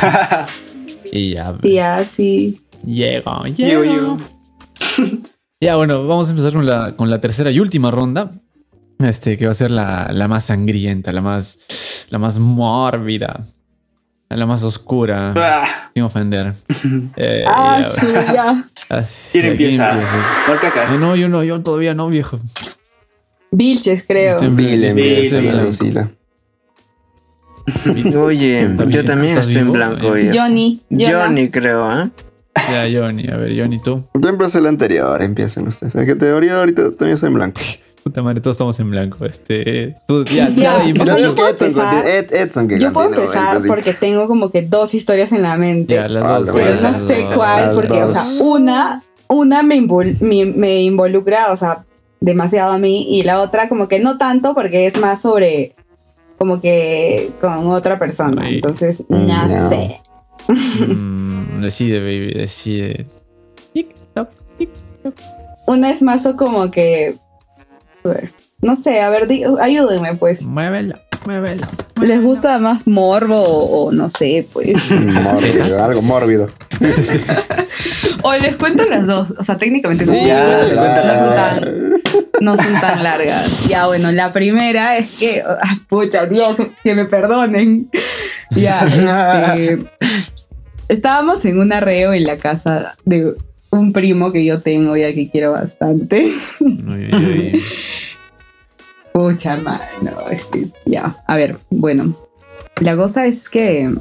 Y 1.12 1.34
ya. 1.34 1.54
sí, 1.62 1.78
así. 1.78 2.60
Llego, 2.82 3.44
Llego, 3.44 3.82
llego. 3.84 4.16
Ya, 5.60 5.76
bueno, 5.76 6.06
vamos 6.06 6.28
a 6.28 6.30
empezar 6.30 6.54
con 6.54 6.64
la, 6.64 6.94
con 6.96 7.10
la 7.10 7.20
tercera 7.20 7.50
y 7.50 7.60
última 7.60 7.90
ronda. 7.90 8.32
Este, 9.00 9.36
que 9.36 9.44
va 9.44 9.50
a 9.50 9.54
ser 9.54 9.70
la, 9.70 10.08
la 10.12 10.28
más 10.28 10.44
sangrienta, 10.46 11.12
la 11.12 11.20
más, 11.20 12.06
la 12.08 12.18
más 12.18 12.38
mórbida, 12.38 13.40
la 14.30 14.46
más 14.46 14.62
oscura, 14.62 15.34
Ah, 15.36 15.90
sin 15.92 16.04
ofender. 16.04 16.54
Eh, 17.16 17.44
Ah, 17.46 17.80
ya, 17.82 17.88
sí, 17.90 18.06
ya. 18.32 18.64
así, 18.96 19.16
¿Quién 19.32 19.44
ya, 19.44 19.50
empieza? 19.50 19.98
Eh, 19.98 20.98
no, 20.98 21.16
yo 21.16 21.28
no, 21.28 21.44
yo 21.44 21.60
todavía 21.62 21.92
no, 21.92 22.08
viejo. 22.08 22.38
Vilches, 23.50 24.04
creo. 24.08 24.38
Vile, 24.52 24.94
blanco, 24.94 25.84
Vile, 25.84 26.08
Oye, 28.16 28.64
¿También 28.76 28.90
yo 28.90 29.04
también 29.04 29.38
estoy 29.38 29.56
en 29.58 29.72
blanco. 29.72 30.16
Eh. 30.16 30.30
Johnny. 30.32 30.80
Johnny, 30.90 31.48
creo, 31.50 31.84
¿ah? 31.84 32.10
Ya, 32.70 32.82
Johnny, 32.92 33.28
a 33.30 33.36
ver, 33.36 33.58
Johnny, 33.58 33.78
tú. 33.80 34.04
Tú 34.20 34.28
empiezas 34.28 34.56
el 34.56 34.66
anterior, 34.66 35.22
empiecen 35.22 35.68
ustedes. 35.68 35.94
En 35.94 36.06
qué 36.06 36.14
teoría 36.16 36.58
ahorita 36.58 36.90
también 36.90 37.12
estoy 37.14 37.28
en 37.28 37.34
blanco. 37.34 37.60
Puta 38.02 38.22
madre, 38.22 38.40
todos 38.40 38.54
estamos 38.54 38.78
en 38.80 38.90
blanco. 38.90 39.24
Este, 39.26 39.94
tú, 40.06 40.24
ya, 40.24 40.48
Ya, 40.48 40.54
ya, 40.54 40.84
y 40.88 40.92
o 40.92 41.04
sea, 41.04 41.16
empieza 41.16 41.18
yo 41.18 41.34
puedo 41.34 41.48
Edson, 41.50 41.68
empezar. 41.68 42.06
Ed- 42.08 42.32
Edson 42.32 42.68
que 42.68 42.78
Yo 42.80 42.92
puedo 42.92 43.08
empezar 43.08 43.60
porque 43.66 43.92
tengo 43.92 44.26
como 44.28 44.50
que 44.50 44.62
dos 44.62 44.94
historias 44.94 45.32
en 45.32 45.42
la 45.42 45.56
mente. 45.56 45.94
Ya, 45.94 46.08
las 46.08 46.46
dos. 46.46 46.50
pero 46.54 46.80
no 46.80 47.06
sé 47.06 47.26
cuál, 47.34 47.72
porque, 47.74 48.02
o 48.02 48.08
sea, 48.10 48.24
una, 48.40 49.02
una 49.28 49.62
me, 49.62 49.76
invol- 49.76 50.18
me, 50.20 50.46
me 50.46 50.80
involucra, 50.82 51.52
o 51.52 51.56
sea, 51.56 51.84
demasiado 52.20 52.72
a 52.72 52.78
mí, 52.78 53.06
y 53.10 53.22
la 53.22 53.40
otra 53.40 53.68
como 53.68 53.88
que 53.88 54.00
no 54.00 54.16
tanto, 54.16 54.54
porque 54.54 54.86
es 54.86 54.96
más 54.96 55.20
sobre, 55.22 55.74
como 56.38 56.60
que 56.60 57.30
con 57.40 57.66
otra 57.68 57.98
persona. 57.98 58.42
Ay. 58.44 58.56
Entonces, 58.56 59.02
Mm, 59.08 59.26
no 59.26 59.68
sé. 59.68 60.00
Mm, 60.86 61.60
decide, 61.60 61.98
baby, 62.00 62.32
decide. 62.32 63.06
Tic-toc, 63.74 64.28
tic. 64.56 64.70
Una 65.66 65.90
es 65.90 66.02
más 66.02 66.24
o 66.26 66.36
como 66.36 66.70
que, 66.70 67.16
a 68.04 68.08
ver, 68.08 68.32
no 68.62 68.76
sé, 68.76 69.00
a 69.02 69.10
ver, 69.10 69.26
di- 69.28 69.44
ayúdenme, 69.60 70.14
pues. 70.14 70.46
¿Les 72.02 72.22
gusta 72.22 72.58
más 72.58 72.86
morbo 72.86 73.42
o, 73.42 73.92
no 73.92 74.08
sé, 74.08 74.46
pues? 74.52 74.76
Mórbido, 74.90 75.84
algo 75.84 76.02
mórbido. 76.02 76.48
O 78.22 78.34
les 78.34 78.56
cuento 78.56 78.84
las 78.84 79.06
dos. 79.06 79.28
O 79.38 79.44
sea, 79.44 79.56
técnicamente 79.56 80.04
no, 80.04 80.12
Sí, 80.12 80.26
Ya, 80.26 80.40
no 80.44 80.58
cuéntale. 80.76 81.18
son 81.18 81.34
tan, 81.36 81.92
no 82.40 82.56
son 82.56 82.80
tan 82.80 83.02
largas. 83.04 83.68
Ya, 83.68 83.86
bueno, 83.86 84.10
la 84.10 84.32
primera 84.32 84.96
es 84.98 85.18
que, 85.18 85.42
ah, 85.46 85.76
pucha, 85.88 86.26
Dios, 86.26 86.56
que 86.82 86.94
me 86.96 87.04
perdonen. 87.04 87.88
Ya, 88.50 88.84
este, 88.86 89.78
estábamos 90.88 91.44
en 91.44 91.60
un 91.60 91.72
arreo 91.72 92.12
en 92.12 92.24
la 92.24 92.38
casa 92.38 92.96
de 93.04 93.34
un 93.70 93.92
primo 93.92 94.32
que 94.32 94.44
yo 94.44 94.60
tengo 94.62 94.96
y 94.96 95.04
al 95.04 95.14
que 95.14 95.30
quiero 95.30 95.52
bastante. 95.52 96.26
Pucha, 99.18 99.56
mano, 99.56 99.80
ya, 100.86 101.16
a 101.26 101.36
ver, 101.36 101.58
bueno, 101.70 102.16
la 102.80 102.96
cosa 102.96 103.26
es 103.26 103.48
que 103.48 103.92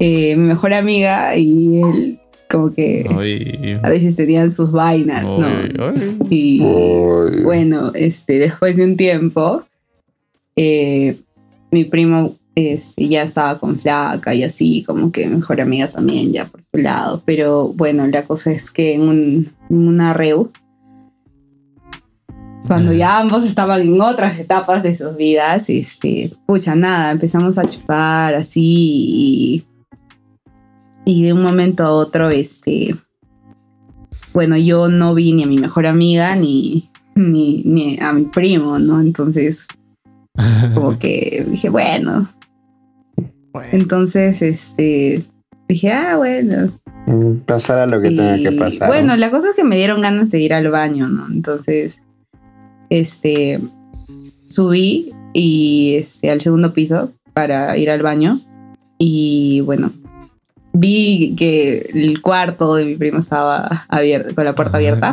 eh, 0.00 0.36
mi 0.36 0.48
mejor 0.48 0.74
amiga 0.74 1.36
y 1.36 1.80
él 1.80 2.18
como 2.50 2.70
que 2.70 3.78
a 3.80 3.88
veces 3.88 4.16
tenían 4.16 4.50
sus 4.50 4.72
vainas, 4.72 5.22
¿no? 5.22 5.46
Uy. 5.86 6.26
Y 6.28 6.60
bueno, 7.44 7.92
este, 7.94 8.40
después 8.40 8.74
de 8.74 8.84
un 8.84 8.96
tiempo, 8.96 9.62
eh, 10.56 11.16
mi 11.70 11.84
primo 11.84 12.34
este, 12.56 13.06
ya 13.06 13.22
estaba 13.22 13.60
con 13.60 13.78
flaca 13.78 14.34
y 14.34 14.42
así, 14.42 14.82
como 14.82 15.12
que 15.12 15.28
mi 15.28 15.36
mejor 15.36 15.60
amiga 15.60 15.86
también 15.86 16.32
ya 16.32 16.46
por 16.46 16.64
su 16.64 16.78
lado. 16.78 17.22
Pero 17.24 17.68
bueno, 17.68 18.08
la 18.08 18.24
cosa 18.24 18.50
es 18.50 18.72
que 18.72 18.94
en, 18.94 19.02
un, 19.02 19.52
en 19.70 19.88
una 19.88 20.14
reu, 20.14 20.50
cuando 22.66 22.92
ya 22.92 23.18
ambos 23.20 23.44
estaban 23.44 23.82
en 23.82 24.00
otras 24.00 24.38
etapas 24.40 24.82
de 24.82 24.96
sus 24.96 25.16
vidas, 25.16 25.68
este, 25.68 26.30
pucha, 26.46 26.74
nada, 26.74 27.10
empezamos 27.10 27.58
a 27.58 27.68
chupar 27.68 28.34
así 28.34 28.62
y, 28.64 29.64
y 31.04 31.22
de 31.24 31.32
un 31.32 31.42
momento 31.42 31.84
a 31.84 31.92
otro, 31.92 32.30
este, 32.30 32.94
bueno, 34.32 34.56
yo 34.56 34.88
no 34.88 35.14
vi 35.14 35.32
ni 35.32 35.42
a 35.42 35.46
mi 35.46 35.58
mejor 35.58 35.86
amiga 35.86 36.34
ni, 36.36 36.90
ni, 37.14 37.62
ni 37.64 37.98
a 38.00 38.12
mi 38.12 38.24
primo, 38.24 38.78
¿no? 38.78 39.00
Entonces, 39.00 39.68
como 40.74 40.98
que 40.98 41.46
dije, 41.48 41.68
bueno. 41.68 42.28
Entonces, 43.70 44.42
este, 44.42 45.22
dije, 45.68 45.92
ah, 45.92 46.16
bueno. 46.16 46.72
Mm, 47.06 47.36
Pasará 47.46 47.86
lo 47.86 48.00
que 48.00 48.08
tenga 48.08 48.36
que 48.36 48.54
Y, 48.54 48.58
pasar. 48.58 48.88
Bueno, 48.88 49.16
la 49.16 49.30
cosa 49.30 49.50
es 49.50 49.54
que 49.54 49.64
me 49.64 49.76
dieron 49.76 50.00
ganas 50.00 50.30
de 50.30 50.40
ir 50.40 50.54
al 50.54 50.70
baño, 50.70 51.08
¿no? 51.08 51.26
Entonces, 51.28 52.00
este, 52.90 53.60
subí 54.48 55.12
y 55.32 55.96
este, 55.96 56.30
al 56.30 56.40
segundo 56.40 56.72
piso 56.72 57.12
para 57.32 57.76
ir 57.76 57.90
al 57.90 58.02
baño. 58.02 58.40
Y 58.98 59.60
bueno, 59.62 59.92
vi 60.76 61.34
que 61.38 61.88
el 61.94 62.20
cuarto 62.20 62.74
de 62.74 62.84
mi 62.84 62.96
primo 62.96 63.20
estaba 63.20 63.86
abierto, 63.88 64.34
con 64.34 64.44
la 64.44 64.54
puerta 64.56 64.76
abierta. 64.78 65.12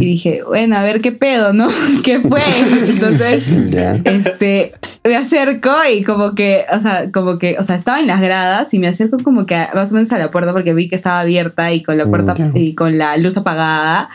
Y 0.00 0.06
dije, 0.06 0.42
bueno, 0.46 0.76
a 0.76 0.82
ver 0.82 1.00
qué 1.00 1.10
pedo, 1.10 1.52
¿no? 1.52 1.68
¿Qué 2.04 2.20
fue? 2.20 2.40
Entonces, 2.86 3.44
este, 4.04 4.74
me 5.04 5.16
acerco 5.16 5.70
y 5.92 6.04
como 6.04 6.36
que, 6.36 6.64
o 6.72 6.78
sea, 6.78 7.10
como 7.10 7.38
que, 7.38 7.56
o 7.58 7.62
sea, 7.64 7.74
estaba 7.74 7.98
en 7.98 8.06
las 8.06 8.20
gradas 8.20 8.72
y 8.72 8.78
me 8.78 8.86
acerco 8.86 9.18
como 9.24 9.44
que 9.44 9.56
a- 9.56 9.70
más 9.74 9.90
o 9.90 9.96
menos 9.96 10.12
a 10.12 10.18
la 10.18 10.30
puerta 10.30 10.52
porque 10.52 10.72
vi 10.72 10.88
que 10.88 10.94
estaba 10.94 11.18
abierta 11.20 11.72
y 11.72 11.82
con 11.82 11.98
la 11.98 12.06
puerta 12.06 12.34
y 12.54 12.74
con 12.74 12.96
la 12.96 13.16
luz 13.16 13.36
apagada, 13.36 14.08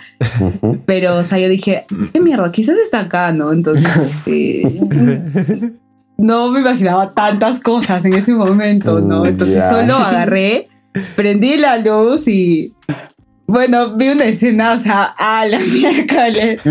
pero, 0.86 1.18
o 1.18 1.24
sea, 1.24 1.38
yo 1.38 1.49
dije, 1.49 1.86
qué 2.14 2.22
mierda, 2.22 2.49
quizás 2.53 2.78
está 2.78 3.01
acá, 3.01 3.34
¿no? 3.34 3.51
Entonces, 3.51 3.86
este, 4.26 5.74
no 6.18 6.51
me 6.51 6.61
imaginaba 6.61 7.13
tantas 7.13 7.59
cosas 7.59 8.03
en 8.05 8.13
ese 8.13 8.34
momento, 8.34 8.99
¿no? 8.99 9.26
Entonces 9.26 9.57
ya. 9.57 9.70
solo 9.70 9.95
agarré, 9.95 10.70
prendí 11.16 11.57
la 11.57 11.78
luz 11.78 12.28
y, 12.28 12.74
bueno, 13.47 13.95
vi 13.95 14.09
una 14.09 14.26
escena, 14.26 14.74
o 14.74 14.80
sea, 14.80 15.13
a 15.18 15.45
la 15.45 15.59
miércoles. 15.74 16.61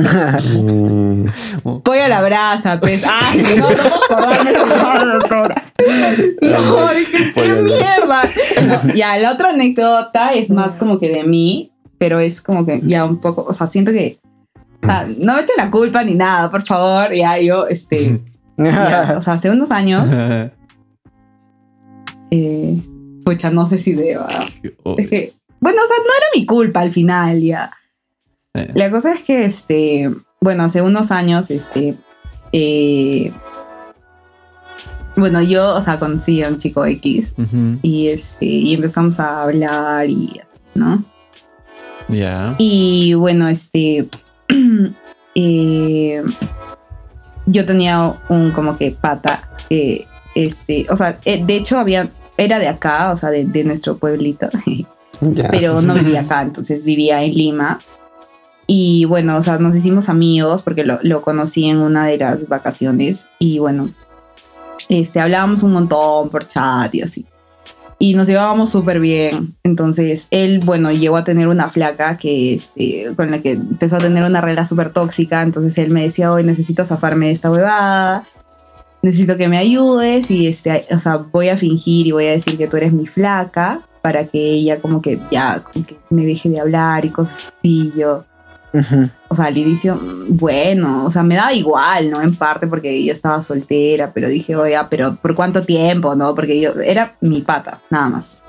Voy 1.84 1.98
a 1.98 2.08
la 2.08 2.22
brasa, 2.22 2.80
pues. 2.80 3.02
Ah, 3.06 3.32
sí, 3.32 3.56
no, 3.56 3.70
no 3.70 5.14
acordarme. 5.14 5.62
No, 6.40 6.94
dije, 6.94 7.32
qué 7.34 7.42
mierda. 7.62 8.22
No, 8.66 8.94
ya, 8.94 9.18
la 9.18 9.32
otra 9.32 9.50
anécdota 9.50 10.32
es 10.32 10.48
más 10.48 10.72
como 10.72 10.98
que 10.98 11.08
de 11.08 11.24
mí, 11.24 11.72
pero 11.98 12.20
es 12.20 12.40
como 12.40 12.64
que 12.64 12.80
ya 12.84 13.04
un 13.04 13.20
poco, 13.20 13.44
o 13.46 13.52
sea, 13.52 13.66
siento 13.66 13.92
que. 13.92 14.18
o 14.82 14.86
sea, 14.86 15.06
no 15.18 15.34
me 15.34 15.40
echen 15.40 15.56
la 15.58 15.70
culpa 15.70 16.02
ni 16.02 16.14
nada, 16.14 16.50
por 16.50 16.64
favor. 16.64 17.12
Ya, 17.12 17.38
yo, 17.38 17.66
este. 17.66 18.20
Ya, 18.56 19.14
o 19.18 19.20
sea, 19.20 19.34
hace 19.34 19.50
unos 19.50 19.70
años, 19.70 20.12
eh, 22.30 22.80
pucha, 23.24 23.50
no 23.50 23.68
sé 23.68 23.78
si 23.78 23.92
deba. 23.92 24.28
Es 24.96 25.08
que, 25.08 25.34
bueno, 25.60 25.80
o 25.82 25.86
sea, 25.86 25.96
no 25.98 26.10
era 26.16 26.26
mi 26.34 26.46
culpa 26.46 26.80
al 26.80 26.90
final, 26.90 27.40
ya. 27.40 27.70
Eh. 28.54 28.70
La 28.74 28.90
cosa 28.90 29.12
es 29.12 29.22
que, 29.22 29.44
este, 29.44 30.10
bueno, 30.40 30.64
hace 30.64 30.82
unos 30.82 31.10
años, 31.10 31.50
este, 31.50 31.96
eh, 32.52 33.32
bueno, 35.16 35.42
yo, 35.42 35.74
o 35.74 35.80
sea, 35.80 35.98
conocí 35.98 36.42
a 36.42 36.48
un 36.48 36.58
chico 36.58 36.84
X 36.84 37.34
Ujú, 37.38 37.78
y, 37.82 38.08
este, 38.08 38.46
y 38.46 38.74
empezamos 38.74 39.20
a 39.20 39.42
hablar 39.44 40.08
y, 40.10 40.40
¿no? 40.74 41.04
Ya. 42.08 42.54
Y 42.58 43.14
bueno, 43.14 43.48
este, 43.48 44.08
eh, 45.34 46.22
yo 47.46 47.66
tenía 47.66 48.14
un 48.28 48.50
como 48.52 48.76
que 48.76 48.90
pata, 48.90 49.48
este, 50.34 50.86
o 50.90 50.96
sea, 50.96 51.18
eh, 51.24 51.44
de 51.44 51.56
hecho 51.56 51.78
había, 51.78 52.08
era 52.36 52.58
de 52.58 52.68
acá, 52.68 53.10
o 53.12 53.16
sea, 53.16 53.30
de, 53.30 53.44
de 53.44 53.64
nuestro 53.64 53.96
pueblito. 53.96 54.48
pero 55.50 55.80
no 55.80 55.94
vivía 55.94 56.22
acá, 56.22 56.42
entonces 56.42 56.84
vivía 56.84 57.22
en 57.22 57.34
Lima. 57.34 57.78
Y 58.66 59.04
bueno, 59.04 59.36
o 59.36 59.42
sea, 59.42 59.58
nos 59.58 59.76
hicimos 59.76 60.08
amigos 60.08 60.62
porque 60.62 60.84
lo, 60.84 60.98
lo 61.02 61.22
conocí 61.22 61.66
en 61.66 61.78
una 61.78 62.06
de 62.06 62.18
las 62.18 62.48
vacaciones 62.48 63.26
y 63.38 63.58
bueno, 63.58 63.90
este, 64.88 65.20
hablábamos 65.20 65.62
un 65.62 65.72
montón 65.72 66.30
por 66.30 66.46
chat 66.46 66.94
y 66.94 67.02
así. 67.02 67.26
Y 67.98 68.14
nos 68.14 68.26
llevábamos 68.26 68.70
súper 68.70 69.00
bien. 69.00 69.54
Entonces, 69.62 70.28
él, 70.30 70.60
bueno, 70.64 70.90
llegó 70.90 71.16
a 71.16 71.24
tener 71.24 71.48
una 71.48 71.68
flaca 71.68 72.16
que, 72.16 72.54
este, 72.54 73.12
con 73.16 73.30
la 73.30 73.40
que 73.40 73.52
empezó 73.52 73.96
a 73.96 74.00
tener 74.00 74.24
una 74.24 74.40
regla 74.40 74.66
súper 74.66 74.92
tóxica. 74.92 75.42
Entonces, 75.42 75.78
él 75.78 75.90
me 75.90 76.02
decía, 76.02 76.32
hoy 76.32 76.44
necesito 76.44 76.84
zafarme 76.84 77.26
de 77.26 77.32
esta 77.32 77.50
huevada. 77.50 78.26
Necesito 79.02 79.36
que 79.36 79.48
me 79.48 79.58
ayudes 79.58 80.30
y, 80.30 80.46
este, 80.46 80.86
o 80.90 80.98
sea, 80.98 81.18
voy 81.18 81.48
a 81.48 81.56
fingir 81.56 82.06
y 82.06 82.12
voy 82.12 82.26
a 82.26 82.32
decir 82.32 82.56
que 82.58 82.66
tú 82.66 82.76
eres 82.76 82.92
mi 82.92 83.06
flaca 83.06 83.82
para 84.02 84.26
que 84.26 84.38
ella 84.38 84.80
como 84.80 85.00
que 85.00 85.18
ya 85.30 85.64
me 86.10 86.26
deje 86.26 86.50
de 86.50 86.60
hablar 86.60 87.04
y 87.04 87.10
cosas 87.10 87.54
así. 87.56 87.92
Yo, 87.96 88.24
Ujú. 88.74 89.08
o 89.28 89.34
sea, 89.36 89.46
al 89.46 89.56
inicio, 89.56 89.94
mm, 89.94 90.36
bueno, 90.36 91.04
o 91.06 91.10
sea, 91.10 91.22
me 91.22 91.36
daba 91.36 91.52
igual, 91.52 92.10
¿no? 92.10 92.20
En 92.20 92.34
parte 92.34 92.66
porque 92.66 93.04
yo 93.04 93.12
estaba 93.12 93.40
soltera, 93.40 94.10
pero 94.12 94.28
dije, 94.28 94.56
oye, 94.56 94.76
pero 94.90 95.14
¿por 95.14 95.36
cuánto 95.36 95.62
tiempo, 95.62 96.16
no? 96.16 96.34
Porque 96.34 96.60
yo 96.60 96.72
era 96.80 97.16
mi 97.20 97.40
pata, 97.42 97.80
nada 97.88 98.08
más. 98.08 98.42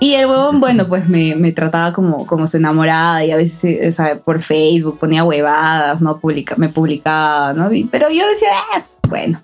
Y 0.00 0.14
el 0.14 0.26
huevón, 0.26 0.60
bueno, 0.60 0.86
pues 0.86 1.08
me, 1.08 1.34
me 1.34 1.52
trataba 1.52 1.92
como, 1.92 2.26
como 2.26 2.46
su 2.46 2.58
enamorada 2.58 3.24
y 3.24 3.30
a 3.30 3.36
veces, 3.36 3.88
o 3.88 3.92
sea, 3.92 4.16
por 4.16 4.42
Facebook 4.42 4.98
ponía 4.98 5.24
huevadas, 5.24 6.00
¿no? 6.00 6.18
Publica, 6.18 6.56
me 6.56 6.68
publicaba, 6.68 7.52
¿no? 7.52 7.70
Pero 7.90 8.10
yo 8.10 8.28
decía, 8.28 8.50
ah, 8.74 8.84
bueno. 9.08 9.40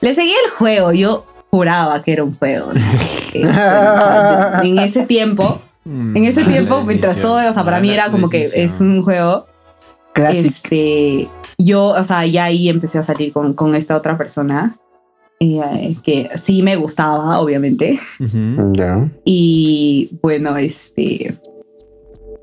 Le 0.00 0.14
seguía 0.14 0.36
el 0.44 0.52
juego, 0.52 0.92
yo 0.92 1.26
juraba 1.50 2.02
que 2.02 2.12
era 2.12 2.24
un 2.24 2.36
juego, 2.36 2.72
¿no? 2.72 2.80
Que, 3.32 3.40
bueno, 3.40 3.52
o 3.52 3.98
sea, 3.98 4.60
en 4.62 4.78
ese 4.78 5.04
tiempo, 5.04 5.60
Mm, 5.88 6.16
en 6.18 6.24
ese 6.24 6.40
mala 6.40 6.52
tiempo, 6.52 6.84
mientras 6.84 7.18
todo, 7.18 7.48
o 7.48 7.52
sea, 7.52 7.64
para 7.64 7.80
mí 7.80 7.90
era 7.90 8.10
como 8.10 8.28
que 8.28 8.50
es 8.52 8.80
un 8.80 9.00
juego, 9.02 9.46
Classic. 10.12 10.46
este, 10.46 11.28
yo, 11.56 11.88
o 11.88 12.04
sea, 12.04 12.26
ya 12.26 12.44
ahí 12.44 12.68
empecé 12.68 12.98
a 12.98 13.02
salir 13.02 13.32
con, 13.32 13.54
con 13.54 13.74
esta 13.74 13.96
otra 13.96 14.18
persona, 14.18 14.76
eh, 15.40 15.96
que 16.02 16.28
sí 16.36 16.62
me 16.62 16.76
gustaba, 16.76 17.40
obviamente. 17.40 17.98
Ya. 18.74 19.10
Y 19.24 20.10
bueno, 20.20 20.56
este, 20.58 21.38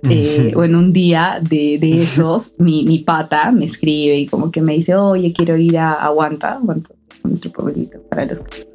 eh, 0.10 0.52
bueno, 0.56 0.80
un 0.80 0.92
día 0.92 1.40
de, 1.40 1.78
de 1.80 2.02
esos, 2.04 2.54
mi, 2.58 2.84
mi 2.84 3.00
pata 3.00 3.52
me 3.52 3.66
escribe 3.66 4.18
y 4.18 4.26
como 4.26 4.50
que 4.50 4.62
me 4.62 4.74
dice, 4.74 4.96
oye, 4.96 5.34
quiero 5.34 5.56
ir 5.56 5.78
a 5.78 5.94
Aguanta, 5.94 6.54
Aguanta, 6.54 6.96
nuestro 7.24 7.52
pueblito, 7.52 8.02
para 8.10 8.26
los 8.26 8.40
que... 8.40 8.68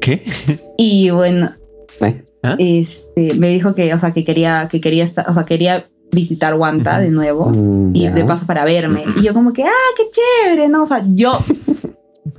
¿Qué? 0.00 0.22
Y 0.78 1.10
bueno, 1.10 1.50
¿Eh? 2.00 2.24
¿Ah? 2.42 2.56
este, 2.58 3.34
me 3.38 3.48
dijo 3.50 3.74
que, 3.74 3.92
o 3.92 3.98
sea, 3.98 4.12
que 4.12 4.24
quería, 4.24 4.68
que 4.70 4.80
quería 4.80 5.04
estar, 5.04 5.28
o 5.28 5.34
sea, 5.34 5.44
quería 5.44 5.86
visitar 6.12 6.54
Ujú. 6.54 7.02
de 7.02 7.08
nuevo. 7.10 7.50
Mm, 7.50 7.94
Y 7.94 8.08
de 8.08 8.24
paso 8.24 8.46
para 8.46 8.64
verme. 8.64 9.04
Y 9.16 9.22
yo 9.22 9.34
como 9.34 9.52
que, 9.52 9.62
ah, 9.64 9.90
qué 9.96 10.04
chévere, 10.10 10.68
¿no? 10.68 10.82
O 10.82 10.86
sea, 10.86 11.04
yo 11.06 11.38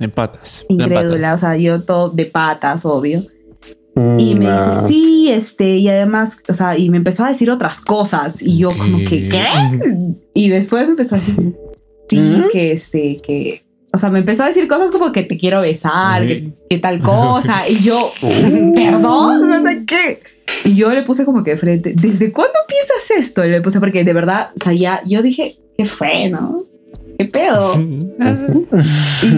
En 0.00 0.10
patas. 0.10 0.66
en 0.68 0.80
incrédula, 0.80 1.28
patas. 1.30 1.34
o 1.34 1.46
sea, 1.46 1.56
yo 1.56 1.82
todo 1.82 2.10
de 2.10 2.26
patas, 2.26 2.84
obvio. 2.84 3.22
Mm, 3.94 4.18
Y 4.18 4.34
me 4.34 4.46
dice, 4.52 4.88
sí, 4.88 5.30
este, 5.30 5.76
y 5.76 5.88
además, 5.88 6.38
o 6.48 6.54
sea, 6.54 6.76
y 6.76 6.88
me 6.90 6.96
empezó 6.96 7.24
a 7.24 7.28
decir 7.28 7.50
otras 7.50 7.80
cosas. 7.80 8.42
Y 8.42 8.58
yo 8.58 8.70
como 8.76 8.98
que, 8.98 9.28
¿qué? 9.28 9.44
Y 10.34 10.48
después 10.48 10.84
me 10.86 10.90
empezó 10.92 11.14
a 11.16 11.18
decir, 11.18 11.54
sí, 12.08 12.18
¿Mm? 12.20 12.44
que 12.50 12.72
este, 12.72 13.16
que, 13.22 13.64
o 13.94 13.98
sea, 13.98 14.08
me 14.10 14.20
empezó 14.20 14.44
a 14.44 14.46
decir 14.46 14.66
cosas 14.68 14.90
como 14.90 15.12
que 15.12 15.22
te 15.22 15.36
quiero 15.36 15.60
besar, 15.60 16.26
que, 16.26 16.52
que 16.68 16.78
tal 16.78 17.00
cosa. 17.02 17.68
Y 17.68 17.82
yo, 17.82 18.12
perdón, 18.74 19.42
o 19.42 19.46
sea, 19.46 19.62
¿qué? 19.86 20.20
Y 20.64 20.74
yo 20.74 20.92
le 20.92 21.02
puse 21.02 21.24
como 21.24 21.44
que 21.44 21.56
frente, 21.56 21.94
¿desde 21.94 22.32
cuándo 22.32 22.58
piensas 22.66 23.10
esto? 23.18 23.44
Y 23.44 23.50
le 23.50 23.60
puse 23.60 23.80
porque 23.80 24.04
de 24.04 24.12
verdad, 24.12 24.50
o 24.58 24.64
sea, 24.64 24.72
ya, 24.72 25.02
yo 25.04 25.22
dije, 25.22 25.58
¿qué 25.76 25.84
fue, 25.84 26.30
no? 26.30 26.64
¿Qué 27.18 27.26
pedo? 27.26 27.74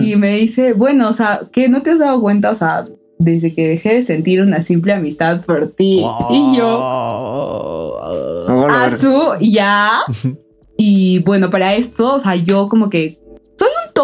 Y 0.03 0.17
me 0.17 0.37
dice, 0.37 0.73
bueno, 0.73 1.09
o 1.09 1.13
sea, 1.13 1.43
¿qué 1.53 1.69
no 1.69 1.83
te 1.83 1.91
has 1.91 1.99
dado 1.99 2.21
cuenta? 2.21 2.51
O 2.51 2.55
sea, 2.55 2.87
desde 3.19 3.55
que 3.55 3.69
dejé 3.69 3.95
de 3.95 4.03
sentir 4.03 4.41
una 4.41 4.63
simple 4.63 4.93
amistad 4.93 5.45
por 5.45 5.67
ti. 5.73 6.05
Y 6.31 6.57
yo, 6.57 8.01
a 8.03 8.97
su, 8.99 9.35
ya. 9.41 10.01
Y 10.77 11.21
bueno, 11.21 11.51
para 11.51 11.77
esto, 11.77 12.17
o 12.17 12.19
sea, 12.19 12.35
yo 12.35 12.69
como 12.69 12.91
que 12.91 13.21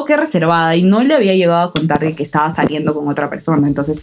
toque 0.00 0.16
reservada 0.16 0.76
y 0.76 0.82
no 0.82 1.02
le 1.02 1.14
había 1.14 1.34
llegado 1.34 1.68
a 1.68 1.72
contarle 1.72 2.14
que 2.14 2.22
estaba 2.22 2.54
saliendo 2.54 2.94
con 2.94 3.06
otra 3.08 3.28
persona. 3.28 3.68
Entonces, 3.68 4.00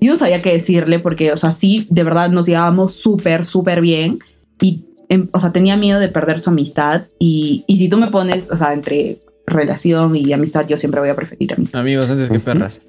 yo 0.00 0.12
no 0.12 0.18
sabía 0.18 0.42
qué 0.42 0.52
decirle 0.52 0.98
porque, 0.98 1.32
o 1.32 1.36
sea, 1.36 1.52
sí, 1.52 1.86
de 1.88 2.02
verdad 2.02 2.30
nos 2.30 2.46
llevábamos 2.46 2.94
súper, 2.94 3.44
súper 3.44 3.80
bien. 3.80 4.18
Y, 4.60 4.84
em, 5.08 5.28
o 5.32 5.38
sea, 5.38 5.52
tenía 5.52 5.76
miedo 5.76 6.00
de 6.00 6.08
perder 6.08 6.40
su 6.40 6.50
amistad. 6.50 7.06
Y, 7.18 7.64
y 7.68 7.78
si 7.78 7.88
tú 7.88 7.96
me 7.96 8.08
pones, 8.08 8.50
o 8.50 8.56
sea, 8.56 8.72
entre 8.72 9.20
relación 9.46 10.16
y 10.16 10.32
amistad, 10.32 10.66
yo 10.66 10.76
siempre 10.76 11.00
voy 11.00 11.10
a 11.10 11.16
preferir 11.16 11.52
amistad. 11.54 11.80
Amigos 11.80 12.10
antes 12.10 12.28
que 12.28 12.40
perras. 12.40 12.80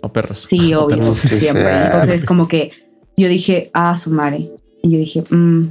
O 0.00 0.08
perros. 0.08 0.38
Sí, 0.38 0.72
O 0.74 0.84
obvio, 0.84 0.96
perros. 0.96 1.18
Siempre. 1.18 1.84
Entonces, 1.84 2.24
como 2.24 2.48
que 2.48 2.72
yo 3.16 3.28
dije, 3.28 3.70
ah, 3.74 3.96
su 3.96 4.10
madre. 4.10 4.50
Y 4.82 4.90
yo 4.90 4.98
dije, 4.98 5.22
mm. 5.28 5.68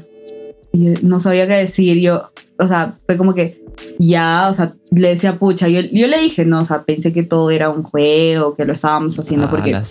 Y 0.74 0.86
yo 0.86 0.94
no 1.02 1.20
sabía 1.20 1.48
qué 1.48 1.56
decir. 1.56 2.00
Yo, 2.00 2.32
o 2.60 2.68
sea, 2.68 3.00
fue 3.08 3.18
como 3.18 3.34
que 3.34 3.61
ya, 4.00 4.48
o 4.50 4.54
sea, 4.54 4.74
le 4.92 5.10
decía, 5.10 5.38
pucha, 5.38 5.68
yo, 5.68 5.82
yo 5.82 6.08
le 6.08 6.20
dije, 6.20 6.46
no, 6.46 6.60
o 6.62 6.66
sea, 6.66 6.84
pensé 6.84 7.14
que 7.14 7.24
todo 7.24 7.52
era 7.52 7.70
un 7.70 7.84
juego, 7.84 8.56
que 8.56 8.66
lo 8.66 8.74
estábamos 8.74 9.18
haciendo 9.20 9.48
Ah, 9.48 9.50
porque 9.50 9.82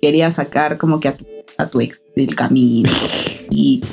quería 0.00 0.30
sacar 0.32 0.78
como 0.78 1.00
que 1.00 1.08
a 1.08 1.16
tu, 1.16 1.24
a 1.58 1.66
tu 1.66 1.80
ex 1.80 2.02
del 2.14 2.34
camino. 2.34 2.90
Y, 3.50 3.84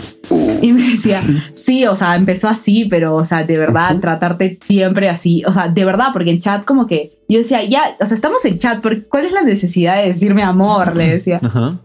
y 0.61 0.71
me 0.73 0.81
decía, 0.81 1.21
sí, 1.53 1.85
o 1.85 1.93
sea, 1.93 2.15
empezó 2.15 2.47
así, 2.47 2.85
pero, 2.85 3.15
o 3.15 3.25
sea, 3.25 3.43
de 3.43 3.57
verdad, 3.57 3.99
tratarte 3.99 4.57
siempre 4.65 5.09
así. 5.09 5.43
O 5.45 5.51
sea, 5.51 5.67
de 5.67 5.85
verdad, 5.85 6.07
porque 6.13 6.31
en 6.31 6.39
chat 6.39 6.65
como 6.65 6.87
que 6.87 7.19
yo 7.27 7.37
decía, 7.37 7.63
ya, 7.63 7.83
o 7.99 8.05
sea, 8.05 8.15
estamos 8.15 8.43
en 8.45 8.57
chat, 8.57 8.83
¿cuál 9.09 9.25
es 9.25 9.33
la 9.33 9.43
necesidad 9.43 10.01
de 10.01 10.07
decirme 10.07 10.41
amor? 10.41 10.95
Le 10.95 11.17
decía. 11.17 11.39
Ajá. 11.43 11.79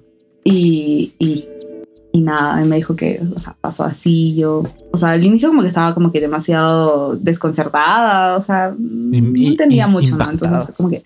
Y, 0.44 1.12
y, 1.18 1.44
y 2.16 2.20
nada, 2.22 2.64
y 2.64 2.68
me 2.68 2.76
dijo 2.76 2.96
que, 2.96 3.20
o 3.34 3.40
sea, 3.40 3.54
pasó 3.60 3.84
así, 3.84 4.34
yo, 4.36 4.62
o 4.90 4.96
sea, 4.96 5.10
al 5.10 5.22
inicio 5.24 5.48
como 5.50 5.60
que 5.60 5.68
estaba 5.68 5.92
como 5.94 6.10
que 6.10 6.20
demasiado 6.20 7.14
desconcertada, 7.16 8.36
o 8.36 8.40
sea, 8.40 8.74
Y- 8.78 9.20
no 9.20 9.48
entendía 9.50 9.86
y- 9.86 9.90
mucho, 9.90 10.16
¿no? 10.16 10.24
impactada. 10.24 10.30
Entonces 10.32 10.64
fue 10.66 10.74
como 10.76 10.88
que, 10.90 11.04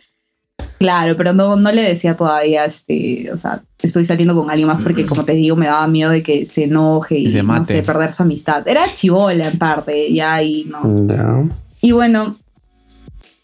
claro, 0.78 1.16
pero 1.16 1.32
no, 1.32 1.56
no 1.56 1.72
le 1.72 1.82
decía 1.82 2.16
todavía, 2.16 2.64
este, 2.64 3.30
o 3.32 3.38
sea, 3.38 3.62
estoy 3.82 4.04
saliendo 4.04 4.36
con 4.36 4.50
alguien 4.50 4.68
más 4.68 4.82
porque 4.82 5.04
como 5.04 5.24
te 5.24 5.32
digo, 5.34 5.56
me 5.56 5.66
daba 5.66 5.86
miedo 5.88 6.10
de 6.10 6.22
que 6.22 6.46
se 6.46 6.64
enoje 6.64 7.18
y, 7.18 7.26
Y 7.26 7.30
se 7.32 7.42
no 7.42 7.64
sé, 7.64 7.82
perder 7.82 8.12
su 8.12 8.22
amistad. 8.22 8.66
Era 8.68 8.82
chivola 8.94 9.48
en 9.48 9.58
parte, 9.58 10.12
ya, 10.12 10.40
y 10.42 10.64
no, 10.66 11.06
Ya. 11.08 11.42
y 11.80 11.90
bueno, 11.92 12.36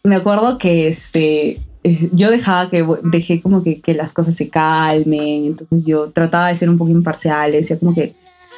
me 0.05 0.15
acuerdo 0.15 0.57
que 0.59 0.87
este, 0.89 1.59
eh, 1.87 2.11
yo 2.13 2.33
dejaba 2.33 2.69
que, 2.69 2.85
dejé 3.05 3.41
como 3.41 3.63
que, 3.63 3.81
que 3.81 3.95
las 3.95 4.13
cosas 4.13 4.35
se 4.35 4.49
calmen, 4.49 5.47
entonces 5.47 5.87
yo 5.87 6.11
trataba 6.11 6.49
de 6.49 6.57
ser 6.57 6.69
un 6.69 6.79
poco 6.79 6.91
imparcial, 6.91 7.53
le 7.53 7.59
decía 7.59 7.79
como 7.79 7.95
que, 7.95 8.13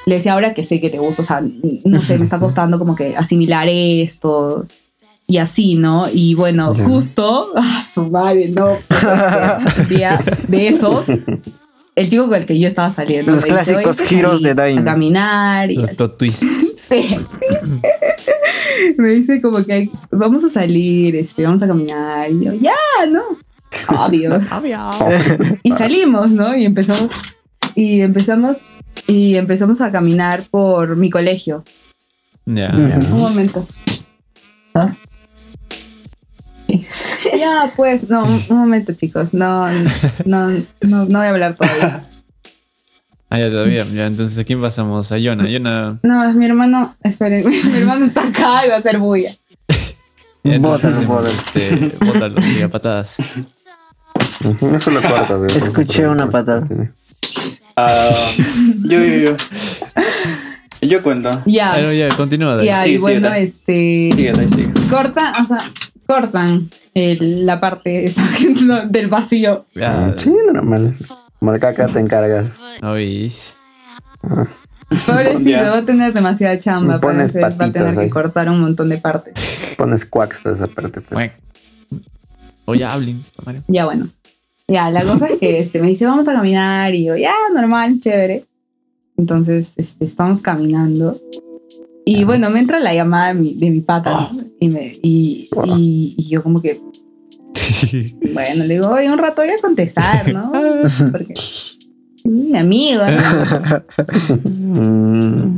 le 0.06 0.14
decía 0.14 0.32
ahora 0.32 0.54
que 0.54 0.62
sé 0.62 0.80
que 0.80 0.88
te 0.88 0.98
gusta, 0.98 1.20
o 1.20 1.24
sea, 1.26 1.42
no 1.84 2.00
sé, 2.00 2.16
me 2.16 2.24
está 2.24 2.40
costando 2.40 2.78
como 2.78 2.96
que 2.96 3.14
asimilar 3.18 3.68
esto 3.68 4.66
y 5.26 5.36
así, 5.36 5.74
¿no? 5.74 6.06
Y 6.10 6.36
bueno, 6.36 6.74
justo, 6.74 7.52
ah, 7.56 7.84
su 7.86 8.06
madre, 8.06 8.48
no, 8.48 8.70
un 8.70 9.88
día 9.90 10.18
de 10.48 10.68
esos, 10.68 11.04
el 11.94 12.08
chico 12.08 12.28
con 12.28 12.36
el 12.36 12.46
que 12.46 12.58
yo 12.58 12.66
estaba 12.66 12.90
saliendo. 12.94 13.32
Los 13.32 13.44
me 13.44 13.58
dice, 13.58 13.76
"Oye, 13.76 13.82
clásicos 13.82 14.08
giros 14.08 14.40
de 14.40 14.54
Daim. 14.54 14.78
A 14.78 14.84
caminar 14.84 15.70
y 15.70 15.76
Los 15.76 15.90
plot 15.90 16.16
twists. 16.16 16.67
Sí. 16.88 17.16
me 18.98 19.08
dice 19.08 19.40
como 19.42 19.64
que 19.64 19.90
vamos 20.10 20.44
a 20.44 20.50
salir, 20.50 21.16
este, 21.16 21.44
vamos 21.44 21.62
a 21.62 21.66
caminar. 21.66 22.30
Y 22.30 22.44
yo, 22.44 22.52
ya, 22.54 22.74
¿no? 23.10 23.22
Obvio. 23.98 24.40
y 25.62 25.72
salimos, 25.72 26.30
¿no? 26.30 26.56
Y 26.56 26.64
empezamos, 26.64 27.12
y 27.74 28.00
empezamos, 28.00 28.58
y 29.06 29.36
empezamos 29.36 29.80
a 29.80 29.92
caminar 29.92 30.44
por 30.50 30.96
mi 30.96 31.10
colegio. 31.10 31.64
Ya. 32.46 32.70
Un 32.70 33.18
momento. 33.18 33.66
¿Ah? 34.74 34.94
Ya, 37.38 37.72
pues, 37.76 38.08
no, 38.08 38.24
un, 38.24 38.42
un 38.48 38.56
momento, 38.56 38.92
chicos. 38.94 39.34
No, 39.34 39.68
no, 40.24 40.50
no, 40.82 41.04
no 41.04 41.18
voy 41.18 41.26
a 41.26 41.30
hablar 41.30 41.54
todavía. 41.54 42.08
Ah, 43.30 43.38
ya 43.38 43.46
todavía. 43.48 43.84
Ya, 43.94 44.06
entonces, 44.06 44.38
¿a 44.38 44.44
quién 44.44 44.60
pasamos? 44.60 45.10
A 45.12 45.18
Yona. 45.18 45.48
Yona. 45.48 45.98
No, 46.02 46.24
es 46.28 46.34
mi 46.34 46.46
hermano, 46.46 46.96
esperen, 47.02 47.46
mi 47.72 47.78
hermano 47.78 48.06
está 48.06 48.22
acá 48.28 48.64
y 48.66 48.68
va 48.68 48.76
a 48.76 48.78
hacer 48.78 48.98
bulla. 48.98 49.30
Bótalo, 50.60 51.02
bótalo. 51.02 51.28
Este, 51.28 51.92
bótalo, 52.00 52.40
sí, 52.40 52.62
a 52.62 52.68
patadas. 52.70 53.16
Eso 54.40 54.90
lo 54.90 55.02
cortas. 55.02 55.42
eh, 55.42 55.58
Escuché 55.58 56.06
una 56.08 56.30
patada. 56.30 56.66
Ah, 57.76 58.10
yo, 58.84 59.04
yo, 59.04 59.14
yo. 59.30 59.36
Yo 60.80 61.02
cuento. 61.02 61.42
Ya, 61.44 61.72
Pero 61.74 61.92
ya, 61.92 62.08
continúa. 62.16 62.62
Ya, 62.62 62.84
Sí, 62.84 62.90
y 62.92 62.98
bueno, 62.98 63.28
dale. 63.28 63.42
este. 63.42 64.10
Sigue. 64.14 64.32
cortan, 64.88 65.34
o 65.44 65.46
sea, 65.46 65.70
cortan 66.06 66.70
el- 66.94 67.44
la 67.44 67.60
parte 67.60 68.06
esa 68.06 68.22
del 68.88 69.08
vacío. 69.08 69.66
Ya. 69.74 70.14
Sí, 70.16 70.32
normal. 70.52 70.96
Marcaca 71.40 71.88
te 71.88 72.00
encargas. 72.00 72.58
¿No 72.82 72.92
veis? 72.92 73.54
Pobrecito, 75.06 75.58
va 75.58 75.78
a 75.78 75.82
tener 75.84 76.12
demasiada 76.12 76.58
chamba. 76.58 76.94
Me 76.94 77.00
para 77.00 77.12
pones 77.12 77.30
hacer, 77.30 77.42
va 77.60 77.64
a 77.66 77.72
tener 77.72 77.94
que 77.94 78.10
cortar 78.10 78.48
un 78.48 78.60
montón 78.60 78.88
de 78.88 78.98
partes. 78.98 79.34
Pones 79.76 80.04
quacks 80.04 80.42
de 80.44 80.52
esa 80.52 80.66
parte. 80.66 81.00
pues. 81.00 81.30
Cuac. 81.30 81.40
O 82.64 82.74
ya 82.74 82.92
hablen. 82.92 83.22
Mario. 83.44 83.62
Ya, 83.68 83.84
bueno. 83.84 84.08
Ya, 84.66 84.90
la 84.90 85.02
cosa 85.04 85.26
es 85.26 85.38
que 85.38 85.58
este, 85.58 85.80
me 85.80 85.88
dice, 85.88 86.06
vamos 86.06 86.28
a 86.28 86.34
caminar. 86.34 86.94
Y 86.94 87.04
yo, 87.04 87.16
ya, 87.16 87.34
normal, 87.54 88.00
chévere. 88.00 88.44
Entonces, 89.16 89.74
este, 89.76 90.04
estamos 90.04 90.42
caminando. 90.42 91.20
Y 92.04 92.24
bueno, 92.24 92.50
me 92.50 92.60
entra 92.60 92.78
la 92.78 92.94
llamada 92.94 93.28
de 93.28 93.34
mi, 93.34 93.54
de 93.54 93.70
mi 93.70 93.80
pata. 93.80 94.30
¿no? 94.32 94.40
Y, 94.60 94.68
me, 94.68 94.98
y, 95.02 95.48
y, 95.76 96.14
y 96.16 96.28
yo 96.28 96.42
como 96.42 96.60
que, 96.62 96.80
bueno, 98.32 98.64
le 98.64 98.74
digo, 98.74 98.88
oye, 98.88 99.10
un 99.10 99.18
rato 99.18 99.42
voy 99.42 99.50
a 99.50 99.58
contestar, 99.60 100.32
¿no? 100.32 100.52
Porque 101.12 101.34
mi 102.24 102.56
amigo. 102.56 103.02
¿no? 103.04 103.84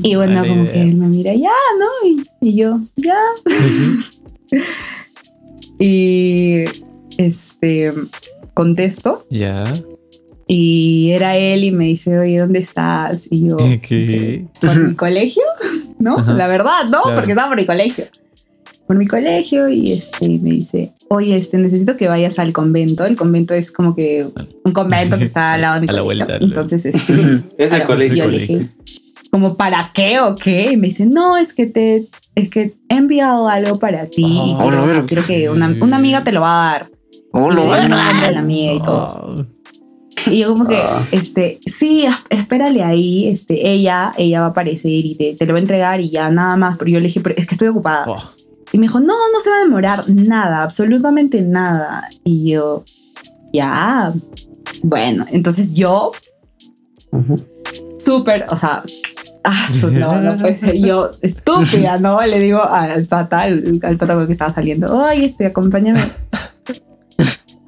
Y 0.02 0.14
bueno, 0.14 0.40
como 0.40 0.62
idea. 0.64 0.72
que 0.72 0.80
él 0.82 0.96
me 0.96 1.08
mira, 1.08 1.34
ya, 1.34 1.50
¿no? 1.78 2.08
Y, 2.08 2.48
y 2.48 2.54
yo, 2.56 2.80
ya. 2.96 3.16
y 5.78 6.64
este 7.18 7.92
contesto 8.54 9.26
Ya. 9.30 9.64
y 10.46 11.10
era 11.12 11.36
él 11.36 11.64
y 11.64 11.70
me 11.72 11.84
dice, 11.84 12.18
oye, 12.18 12.38
¿dónde 12.38 12.58
estás? 12.60 13.26
Y 13.30 13.48
yo, 13.48 13.56
¿Qué? 13.58 14.46
por 14.60 14.78
mi 14.80 14.94
colegio, 14.94 15.42
¿no? 15.98 16.18
Ajá. 16.18 16.32
La 16.34 16.46
verdad, 16.48 16.84
¿no? 16.90 17.02
Claro. 17.02 17.16
Porque 17.16 17.32
estaba 17.32 17.48
por 17.48 17.56
mi 17.58 17.66
colegio. 17.66 18.06
Por 18.90 18.98
mi 18.98 19.06
colegio 19.06 19.68
y 19.68 19.92
este 19.92 20.28
me 20.40 20.50
dice, 20.50 20.92
oye, 21.10 21.36
este 21.36 21.56
necesito 21.58 21.96
que 21.96 22.08
vayas 22.08 22.40
al 22.40 22.52
convento. 22.52 23.04
El 23.06 23.14
convento 23.14 23.54
es 23.54 23.70
como 23.70 23.94
que 23.94 24.26
un 24.64 24.72
convento 24.72 25.16
que 25.16 25.22
está 25.22 25.52
al 25.52 25.60
lado 25.60 25.74
de 25.76 25.80
mi 25.82 25.86
A 25.90 25.92
la 25.92 26.02
colegio. 26.02 26.26
vuelta, 26.26 26.44
Entonces, 26.44 26.84
este, 26.86 27.14
Es 27.56 27.72
a 27.72 27.76
el 27.76 27.84
colegio. 27.84 28.16
yo 28.24 28.26
le 28.28 28.38
dije, 28.40 28.68
como 29.30 29.56
para 29.56 29.92
qué 29.94 30.18
o 30.18 30.34
qué? 30.34 30.70
Y 30.72 30.76
me 30.76 30.88
dice, 30.88 31.06
no, 31.06 31.36
es 31.36 31.54
que 31.54 31.66
te 31.66 32.06
es 32.34 32.50
que 32.50 32.74
he 32.88 32.96
enviado 32.96 33.48
algo 33.48 33.78
para 33.78 34.06
ti. 34.06 34.24
y 34.24 34.54
Oh, 34.56 34.58
quiero, 34.60 34.84
verga. 34.84 35.06
quiero 35.06 35.24
que 35.24 35.48
una, 35.50 35.68
una 35.80 35.96
amiga 35.96 36.24
te 36.24 36.32
lo 36.32 36.40
va 36.40 36.70
a 36.70 36.72
dar. 36.72 36.90
oh, 37.30 37.48
Y 37.52 37.54
la 37.54 38.38
amiga 38.40 38.72
y 38.72 38.82
todo. 38.82 39.36
Oh. 39.38 39.46
Y 40.32 40.40
yo 40.40 40.48
como 40.48 40.66
que, 40.66 40.78
Ah. 40.78 41.06
este, 41.12 41.60
sí, 41.64 42.06
es- 42.06 42.14
espérale 42.40 42.82
ahí, 42.82 43.28
este, 43.28 43.70
ella, 43.70 44.12
ella 44.18 44.40
va 44.40 44.46
a 44.46 44.50
aparecer 44.50 44.90
y 44.90 45.14
te, 45.14 45.34
te 45.36 45.46
lo 45.46 45.52
va 45.52 45.60
a 45.60 45.62
entregar 45.62 46.00
y 46.00 46.10
ya 46.10 46.28
nada 46.28 46.56
más. 46.56 46.76
Pero 46.76 46.90
yo 46.90 46.98
le 46.98 47.06
dije, 47.06 47.20
pero 47.20 47.36
es 47.38 47.46
que 47.46 47.54
estoy 47.54 47.68
ocupada. 47.68 48.06
Oh. 48.08 48.39
Y 48.72 48.78
me 48.78 48.86
dijo, 48.86 49.00
no, 49.00 49.14
no 49.32 49.40
se 49.40 49.50
va 49.50 49.56
a 49.56 49.64
demorar 49.64 50.08
nada, 50.08 50.62
absolutamente 50.62 51.42
nada. 51.42 52.08
Y 52.24 52.50
yo, 52.52 52.84
ya, 53.52 54.12
bueno, 54.82 55.26
entonces 55.30 55.74
yo, 55.74 56.12
Ujú. 57.10 57.36
súper, 57.98 58.46
o 58.48 58.56
sea, 58.56 58.82
ah, 59.44 59.68
no, 59.90 60.20
no. 60.20 60.72
Yo, 60.74 61.10
estúpida, 61.20 61.98
¿no? 61.98 62.24
Le 62.24 62.38
digo 62.38 62.62
al 62.62 63.06
pata, 63.06 63.42
al, 63.42 63.80
al 63.82 63.96
pata 63.96 64.12
con 64.14 64.22
el 64.22 64.26
que 64.26 64.34
estaba 64.34 64.54
saliendo, 64.54 64.94
oye, 64.96 65.26
este, 65.26 65.46
acompáñame. 65.46 66.00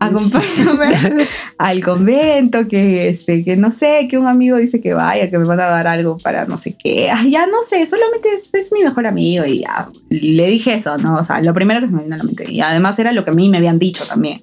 Acompáñame 0.06 1.24
al 1.58 1.84
convento, 1.84 2.68
que 2.68 3.08
este, 3.08 3.44
que 3.44 3.56
no 3.56 3.70
sé, 3.70 4.06
que 4.08 4.18
un 4.18 4.26
amigo 4.26 4.56
dice 4.56 4.80
que 4.80 4.94
vaya, 4.94 5.30
que 5.30 5.38
me 5.38 5.44
van 5.44 5.60
a 5.60 5.66
dar 5.66 5.86
algo 5.86 6.18
para 6.18 6.46
no 6.46 6.58
sé 6.58 6.76
qué. 6.82 7.10
Ay, 7.10 7.30
ya 7.30 7.46
no 7.46 7.62
sé, 7.62 7.86
solamente 7.86 8.28
es, 8.34 8.50
es 8.52 8.72
mi 8.72 8.82
mejor 8.82 9.06
amigo 9.06 9.44
y 9.44 9.60
ya. 9.60 9.88
Le 10.08 10.46
dije 10.48 10.74
eso, 10.74 10.98
¿no? 10.98 11.16
O 11.16 11.24
sea, 11.24 11.40
lo 11.40 11.54
primero 11.54 11.80
que 11.80 11.86
se 11.86 11.92
me 11.92 12.02
vino 12.02 12.14
a 12.14 12.18
la 12.18 12.24
mente. 12.24 12.50
Y 12.50 12.60
además 12.60 12.98
era 12.98 13.12
lo 13.12 13.24
que 13.24 13.30
a 13.30 13.34
mí 13.34 13.48
me 13.48 13.58
habían 13.58 13.78
dicho 13.78 14.04
también. 14.06 14.42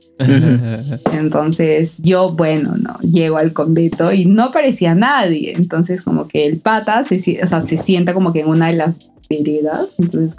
Entonces 1.13 1.97
yo, 1.99 2.29
bueno, 2.29 2.75
no, 2.77 2.99
llego 2.99 3.37
al 3.37 3.53
convento 3.53 4.11
y 4.11 4.25
no 4.25 4.43
aparecía 4.43 4.95
nadie. 4.95 5.53
Entonces 5.55 6.01
como 6.01 6.27
que 6.27 6.45
el 6.45 6.57
pata 6.57 7.03
se, 7.03 7.39
o 7.41 7.47
sea, 7.47 7.61
se 7.61 7.77
sienta 7.77 8.13
como 8.13 8.33
que 8.33 8.41
en 8.41 8.47
una 8.47 8.67
de 8.67 8.73
las 8.73 8.95
veredas. 9.29 9.87
Entonces, 9.97 10.35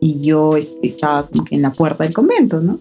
y 0.00 0.20
yo 0.20 0.56
este, 0.56 0.86
estaba 0.86 1.26
como 1.26 1.44
que 1.44 1.54
en 1.54 1.62
la 1.62 1.72
puerta 1.72 2.04
del 2.04 2.12
convento, 2.12 2.60
¿no? 2.60 2.78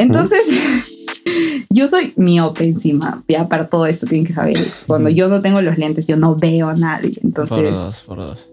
Entonces, 0.00 0.40
yo 1.70 1.86
soy 1.86 2.14
miope 2.16 2.64
encima. 2.64 3.22
Ya 3.28 3.48
para 3.48 3.68
todo 3.68 3.84
esto 3.86 4.06
tienen 4.06 4.26
que 4.26 4.32
saber. 4.32 4.56
Cuando 4.86 5.10
yo 5.10 5.28
no 5.28 5.42
tengo 5.42 5.60
los 5.60 5.76
lentes, 5.76 6.06
yo 6.06 6.16
no 6.16 6.36
veo 6.36 6.68
a 6.68 6.74
nadie. 6.74 7.12
Por 7.12 7.24
Entonces, 7.24 7.78
dos, 7.78 8.02
por 8.06 8.16
dos. 8.18 8.48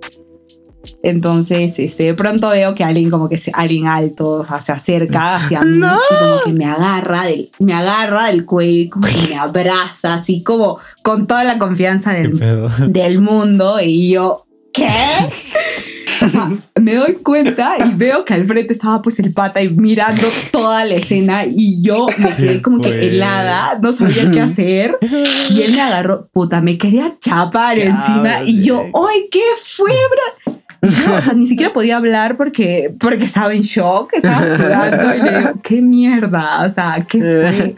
entonces, 1.04 1.80
este, 1.80 2.04
de 2.04 2.14
pronto 2.16 2.50
veo 2.50 2.76
que 2.76 2.84
alguien 2.84 3.10
como 3.10 3.30
que 3.30 3.38
se, 3.38 3.52
alguien 3.54 3.88
alto, 3.88 4.32
o 4.32 4.44
sea, 4.44 4.60
se 4.60 4.74
acerca 4.74 5.38
hacia 5.38 5.62
mí 5.64 5.78
y 5.78 6.16
como 6.20 6.42
que 6.44 6.52
me 6.52 6.66
agarra 6.66 7.24
del, 7.24 7.50
me 7.60 7.74
agarra 7.74 8.28
del 8.28 8.46
cuello 8.46 8.82
y 8.82 8.90
como 8.90 9.08
que 9.08 9.30
me 9.30 9.38
abraza, 9.38 10.16
así 10.16 10.44
como 10.44 10.80
con 11.02 11.28
toda 11.28 11.46
la 11.46 11.58
confianza 11.60 12.14
¿Qué 12.14 12.28
del, 12.28 12.92
del 12.92 13.22
mundo 13.22 13.80
y 13.82 14.12
yo, 14.12 14.46
¿qué? 14.74 14.92
O 16.20 16.28
sea, 16.28 16.50
me 16.88 16.96
doy 16.96 17.16
cuenta 17.16 17.76
y 17.86 17.96
veo 17.96 18.24
que 18.24 18.34
al 18.34 18.48
frente 18.48 18.72
estaba 18.72 19.02
pues 19.02 19.20
el 19.20 19.34
pata 19.34 19.62
y 19.62 19.68
mirando 19.68 20.26
toda 20.52 20.86
la 20.86 20.94
escena 20.94 21.44
y 21.46 21.84
yo 21.84 22.08
me 22.18 22.34
quedé 22.34 22.62
como 22.62 22.80
que 22.80 23.10
helada, 23.10 23.78
no 23.82 23.92
sabía 23.92 24.32
qué 24.32 24.40
hacer 24.40 24.98
y 25.50 25.64
él 25.64 25.74
me 25.74 25.82
agarró, 25.82 26.30
puta, 26.32 26.62
me 26.62 26.78
quería 26.78 27.18
chapar 27.20 27.78
encima 27.78 28.42
y 28.46 28.64
yo, 28.64 28.84
¡ay, 28.84 29.28
qué 29.30 29.42
fue, 29.62 29.92
bro! 29.92 30.62
Yo, 30.82 31.16
o 31.16 31.22
sea, 31.22 31.34
ni 31.34 31.48
siquiera 31.48 31.74
podía 31.74 31.98
hablar 31.98 32.38
porque, 32.38 32.96
porque 32.98 33.26
estaba 33.26 33.52
en 33.54 33.64
shock, 33.64 34.14
estaba 34.14 34.56
sudando 34.56 35.14
y 35.14 35.22
le 35.24 35.40
digo, 35.40 35.54
¿qué 35.62 35.82
mierda? 35.82 36.68
O 36.68 36.74
sea, 36.74 37.06
¿qué 37.06 37.20
fue? 37.20 37.76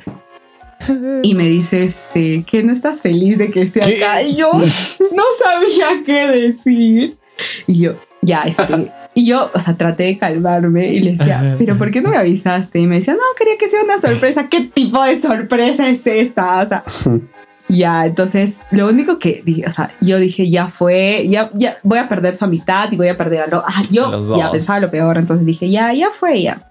Y 1.24 1.34
me 1.34 1.46
dice, 1.46 1.84
este, 1.84 2.44
que 2.44 2.62
no 2.62 2.74
estás 2.74 3.02
feliz 3.02 3.40
de 3.40 3.50
que 3.50 3.64
esté 3.64 3.80
¿Qué? 3.80 4.06
acá. 4.06 4.22
Y 4.22 4.36
yo 4.36 4.52
no 4.54 5.24
sabía 5.44 6.04
qué 6.06 6.28
decir. 6.28 7.18
Y 7.66 7.82
yo, 7.82 7.96
ya, 8.22 8.44
este. 8.44 8.92
Y 9.16 9.26
yo, 9.26 9.50
o 9.54 9.60
sea, 9.60 9.76
traté 9.76 10.04
de 10.04 10.18
calmarme 10.18 10.88
y 10.94 11.00
le 11.00 11.12
decía, 11.14 11.56
pero 11.60 11.78
¿por 11.78 11.92
qué 11.92 12.00
no 12.02 12.10
me 12.12 12.18
avisaste? 12.18 12.80
Y 12.80 12.88
me 12.88 12.98
decía, 12.98 13.14
no, 13.14 13.20
quería 13.38 13.58
que 13.58 13.68
sea 13.68 13.84
una 13.84 13.98
sorpresa. 14.02 14.48
¿Qué 14.50 14.62
tipo 14.62 15.04
de 15.04 15.20
sorpresa 15.20 15.90
es 15.90 16.06
esta? 16.08 16.62
O 16.64 16.68
sea, 16.68 16.84
ya, 17.68 18.06
entonces, 18.06 18.62
lo 18.72 18.88
único 18.88 19.20
que 19.20 19.42
dije, 19.46 19.66
o 19.68 19.72
sea, 19.72 19.92
yo 20.00 20.20
dije, 20.20 20.50
ya 20.50 20.68
fue, 20.68 21.28
ya, 21.28 21.50
ya 21.54 21.78
voy 21.84 21.98
a 22.00 22.08
perder 22.08 22.36
su 22.36 22.46
amistad 22.46 22.92
y 22.92 22.98
voy 22.98 23.08
a 23.10 23.18
perder 23.18 23.42
a 23.44 23.48
lo. 23.48 23.64
Ah, 23.66 23.84
yo 23.90 24.38
ya 24.38 24.52
pensaba 24.52 24.80
lo 24.80 24.92
peor, 24.92 25.18
entonces 25.18 25.46
dije, 25.46 25.70
ya, 25.70 25.92
ya 25.94 26.10
fue, 26.12 26.42
ya. 26.44 26.66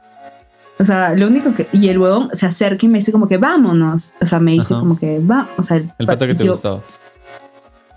O 0.80 0.84
sea, 0.84 1.12
lo 1.14 1.26
único 1.26 1.54
que. 1.54 1.66
Y 1.72 1.88
el 1.88 1.98
huevón 1.98 2.30
se 2.32 2.46
acerca 2.46 2.86
y 2.86 2.88
me 2.88 2.98
dice, 2.98 3.10
como 3.12 3.26
que 3.26 3.36
vámonos. 3.36 4.14
O 4.20 4.26
sea, 4.26 4.38
me 4.38 4.52
dice, 4.52 4.74
Ajá. 4.74 4.80
como 4.80 4.96
que 4.96 5.18
va. 5.18 5.50
O 5.58 5.64
sea, 5.64 5.76
El 5.98 6.06
pata 6.06 6.24
que 6.26 6.36
te 6.36 6.44
yo- 6.44 6.52
gustaba. 6.52 6.82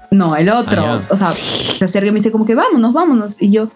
no, 0.09 0.35
el 0.35 0.49
otro. 0.49 0.81
Ah, 0.83 0.99
ya. 1.07 1.13
o 1.13 1.15
sea, 1.15 1.31
se 1.31 1.85
acerca 1.85 2.07
y 2.07 2.11
me 2.11 2.17
dice 2.17 2.31
como 2.31 2.45
que 2.45 2.55
vámonos, 2.55 2.91
vámonos. 2.91 3.35
Y 3.39 3.51
yo, 3.51 3.69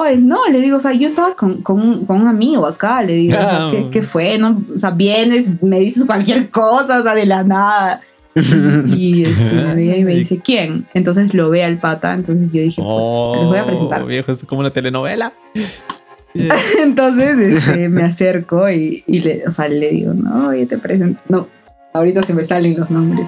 oye, 0.00 0.16
no, 0.18 0.46
le 0.50 0.60
digo, 0.60 0.76
o 0.76 0.80
sea, 0.80 0.92
yo 0.92 1.06
estaba 1.06 1.34
con, 1.34 1.62
con, 1.62 1.80
un, 1.80 2.06
con 2.06 2.20
un 2.20 2.28
amigo 2.28 2.66
acá, 2.66 3.02
le 3.02 3.14
digo, 3.14 3.36
o 3.36 3.40
sea, 3.40 3.56
Ah. 3.66 3.70
¿qué, 3.72 3.88
qué 3.90 4.02
fue? 4.02 4.38
No? 4.38 4.62
O 4.74 4.78
sea, 4.78 4.90
vienes, 4.90 5.50
me 5.62 5.78
dices 5.80 6.04
cualquier 6.04 6.50
cosa, 6.50 7.00
o 7.00 7.02
sea, 7.02 7.14
de 7.14 7.26
la 7.26 7.42
nada. 7.44 8.00
Y 8.34 9.24
este, 9.26 9.44
me 9.50 9.74
ve 9.74 9.98
y 9.98 10.04
me 10.04 10.14
dice, 10.14 10.40
¿quién? 10.44 10.86
Entonces 10.94 11.32
lo 11.34 11.48
ve 11.50 11.64
al 11.64 11.78
pata, 11.78 12.12
entonces 12.12 12.52
yo 12.52 12.60
dije, 12.62 12.82
"Pucha, 12.82 13.38
les 13.40 13.46
voy 13.48 13.58
a 13.58 13.64
presentar. 13.66 14.02
Oh, 14.02 14.06
viejo, 14.06 14.30
esto 14.32 14.44
es 14.44 14.48
como 14.48 14.60
una 14.60 14.70
telenovela. 14.70 15.32
Entonces 16.82 17.38
este, 17.66 17.88
me 17.88 18.02
acerco 18.02 18.68
y, 18.70 19.02
y 19.06 19.20
le, 19.20 19.44
o 19.46 19.50
sea, 19.52 19.68
le 19.68 19.90
digo, 19.90 20.12
no, 20.14 20.48
oye, 20.48 20.66
te 20.66 20.76
presento, 20.76 21.20
no, 21.28 21.48
ahorita 21.94 22.22
se 22.24 22.34
me 22.34 22.44
salen 22.44 22.78
los 22.78 22.90
nombres. 22.90 23.26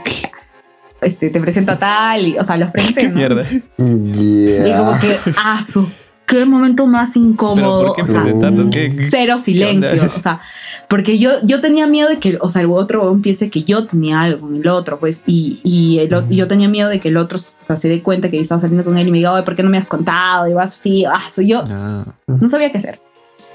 Este, 1.01 1.31
te 1.31 1.41
presento 1.41 1.73
a 1.73 1.79
tal, 1.79 2.27
y, 2.27 2.39
o 2.39 2.45
sea, 2.45 2.57
los 2.57 2.71
presenté, 2.71 3.03
Qué 3.03 3.09
¿no? 3.09 3.15
mierda. 3.15 3.45
Y 3.79 4.73
como 4.77 4.99
que, 4.99 5.17
ah, 5.39 5.61
su, 5.67 5.89
qué 6.29 6.45
momento 6.45 6.87
más 6.87 7.17
incómodo. 7.17 7.87
¿por 7.87 7.97
qué 7.97 8.03
o 8.03 8.07
sea, 8.07 8.23
presentarlos? 8.23 8.69
¿Qué- 8.71 8.95
qué- 8.95 9.05
cero 9.11 9.39
silencio. 9.39 10.03
O 10.17 10.21
sea, 10.21 10.41
porque 10.89 11.19
yo, 11.19 11.31
yo 11.43 11.61
tenía 11.61 11.87
miedo 11.87 12.09
de 12.09 12.19
que, 12.19 12.39
o 12.41 12.51
sea, 12.51 12.63
el 12.63 12.69
otro 12.71 13.01
huevón 13.03 13.23
piense 13.23 13.51
que 13.51 13.63
yo 13.65 13.87
tenía 13.87 14.21
algo 14.21 14.43
con 14.43 14.55
el 14.57 14.69
otro, 14.69 14.99
pues, 15.01 15.23
y, 15.27 15.59
y 15.65 15.99
el 15.99 16.13
o- 16.15 16.29
yo 16.31 16.47
tenía 16.47 16.69
miedo 16.69 16.89
de 16.89 17.01
que 17.01 17.09
el 17.09 17.17
otro, 17.17 17.39
o 17.39 17.65
sea, 17.67 17.77
se 17.77 17.89
dé 17.89 18.03
cuenta 18.03 18.31
que 18.31 18.37
yo 18.37 18.43
estaba 18.43 18.61
saliendo 18.61 18.85
con 18.85 18.97
él 18.99 19.09
y 19.09 19.11
me 19.11 19.19
diga, 19.19 19.33
oye, 19.33 19.43
¿por 19.43 19.57
qué 19.57 19.63
no 19.63 19.71
me 19.71 19.79
has 19.79 19.89
contado? 19.89 20.47
Y 20.47 20.53
vas 20.53 20.67
así, 20.67 21.05
ah, 21.05 21.19
soy 21.31 21.49
yo. 21.49 21.65
Ah, 21.67 22.05
No 22.27 22.49
sabía 22.49 22.71
qué 22.71 22.79
hacer. 22.79 23.01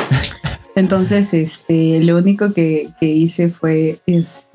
Entonces, 0.75 1.33
este, 1.33 2.01
lo 2.03 2.17
único 2.17 2.53
que, 2.53 2.89
que 2.99 3.05
hice 3.07 3.49
fue, 3.49 3.99
este, 4.07 4.47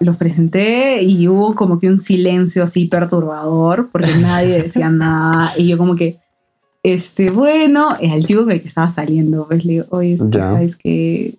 los 0.00 0.16
presenté 0.16 1.02
y 1.02 1.26
hubo 1.28 1.54
como 1.54 1.78
que 1.78 1.88
un 1.88 1.98
silencio 1.98 2.62
así 2.62 2.86
perturbador 2.86 3.88
porque 3.90 4.14
nadie 4.20 4.62
decía 4.62 4.90
nada 4.90 5.52
y 5.56 5.68
yo 5.68 5.78
como 5.78 5.94
que, 5.96 6.18
este, 6.86 7.30
bueno, 7.30 7.88
al 7.90 8.24
chico 8.24 8.44
con 8.44 8.52
el 8.52 8.62
que 8.62 8.68
estaba 8.68 8.92
saliendo, 8.92 9.48
pues 9.48 9.64
le 9.64 9.72
digo, 9.72 9.86
oye, 9.90 10.16
sabes 10.32 10.76
que, 10.76 11.34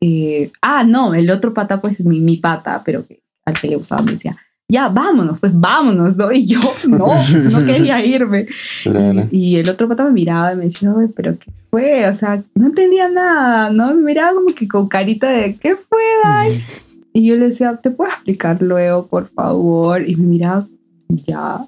eh, 0.00 0.50
ah, 0.62 0.82
no, 0.82 1.14
el 1.14 1.30
otro 1.30 1.54
pata, 1.54 1.80
pues 1.80 2.00
mi, 2.00 2.18
mi 2.18 2.38
pata, 2.38 2.82
pero 2.84 3.06
que 3.06 3.20
al 3.44 3.54
que 3.54 3.68
le 3.68 3.76
gustaba 3.76 4.02
me 4.02 4.12
decía, 4.12 4.36
ya, 4.68 4.88
vámonos, 4.88 5.38
pues 5.38 5.52
vámonos, 5.54 6.16
¿no? 6.16 6.32
Y 6.32 6.44
yo, 6.44 6.58
no, 6.88 7.06
no 7.06 7.64
quería 7.64 8.04
irme. 8.04 8.48
Claro. 8.82 9.28
Y, 9.30 9.50
y 9.50 9.56
el 9.58 9.68
otro 9.68 9.86
pata 9.88 10.02
me 10.02 10.10
miraba 10.10 10.54
y 10.54 10.56
me 10.56 10.64
decía, 10.64 10.92
"Oye, 10.92 11.06
pero 11.14 11.38
¿qué 11.38 11.52
fue? 11.70 12.08
O 12.08 12.14
sea, 12.16 12.42
no 12.56 12.66
entendía 12.66 13.08
nada, 13.08 13.70
¿no? 13.70 13.94
Me 13.94 14.02
miraba 14.02 14.34
como 14.34 14.52
que 14.52 14.66
con 14.66 14.88
carita 14.88 15.30
de, 15.30 15.54
¿qué 15.54 15.76
fue, 15.76 16.02
Dai? 16.24 16.60
Y 17.12 17.28
yo 17.28 17.36
le 17.36 17.50
decía, 17.50 17.78
¿te 17.80 17.92
puedo 17.92 18.10
explicar 18.10 18.60
luego, 18.60 19.06
por 19.06 19.28
favor? 19.28 20.08
Y 20.08 20.16
me 20.16 20.26
miraba, 20.26 20.66
ya. 21.08 21.64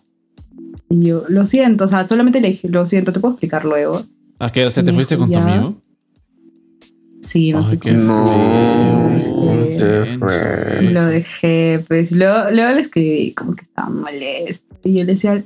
Y 0.92 1.06
yo, 1.06 1.24
lo 1.28 1.46
siento, 1.46 1.84
o 1.84 1.88
sea, 1.88 2.06
solamente 2.06 2.40
le 2.40 2.48
dije, 2.48 2.68
lo 2.68 2.84
siento, 2.86 3.12
¿te 3.12 3.18
puedo 3.20 3.34
explicar 3.34 3.64
luego? 3.64 4.02
¿A 4.38 4.50
qué? 4.52 4.66
O 4.66 4.70
sea, 4.70 4.84
¿te 4.84 4.92
fuiste 4.92 5.14
dijo, 5.16 5.26
con 5.26 5.32
tu 5.32 5.38
ya. 5.40 5.52
amigo? 5.54 5.74
Sí, 7.20 7.52
me 7.52 7.58
Ay, 7.60 7.64
fui 7.66 7.78
qué 7.78 7.90
con- 7.94 8.06
feo. 8.06 9.12
Qué. 10.28 10.90
Lo 10.92 11.06
dejé, 11.06 11.84
pues 11.88 12.12
luego, 12.12 12.50
luego 12.50 12.72
le 12.74 12.80
escribí 12.80 13.32
como 13.32 13.54
que 13.54 13.62
estaba 13.62 13.88
molesto. 13.90 14.64
Y 14.84 14.94
yo 14.94 15.04
le 15.04 15.12
decía, 15.12 15.42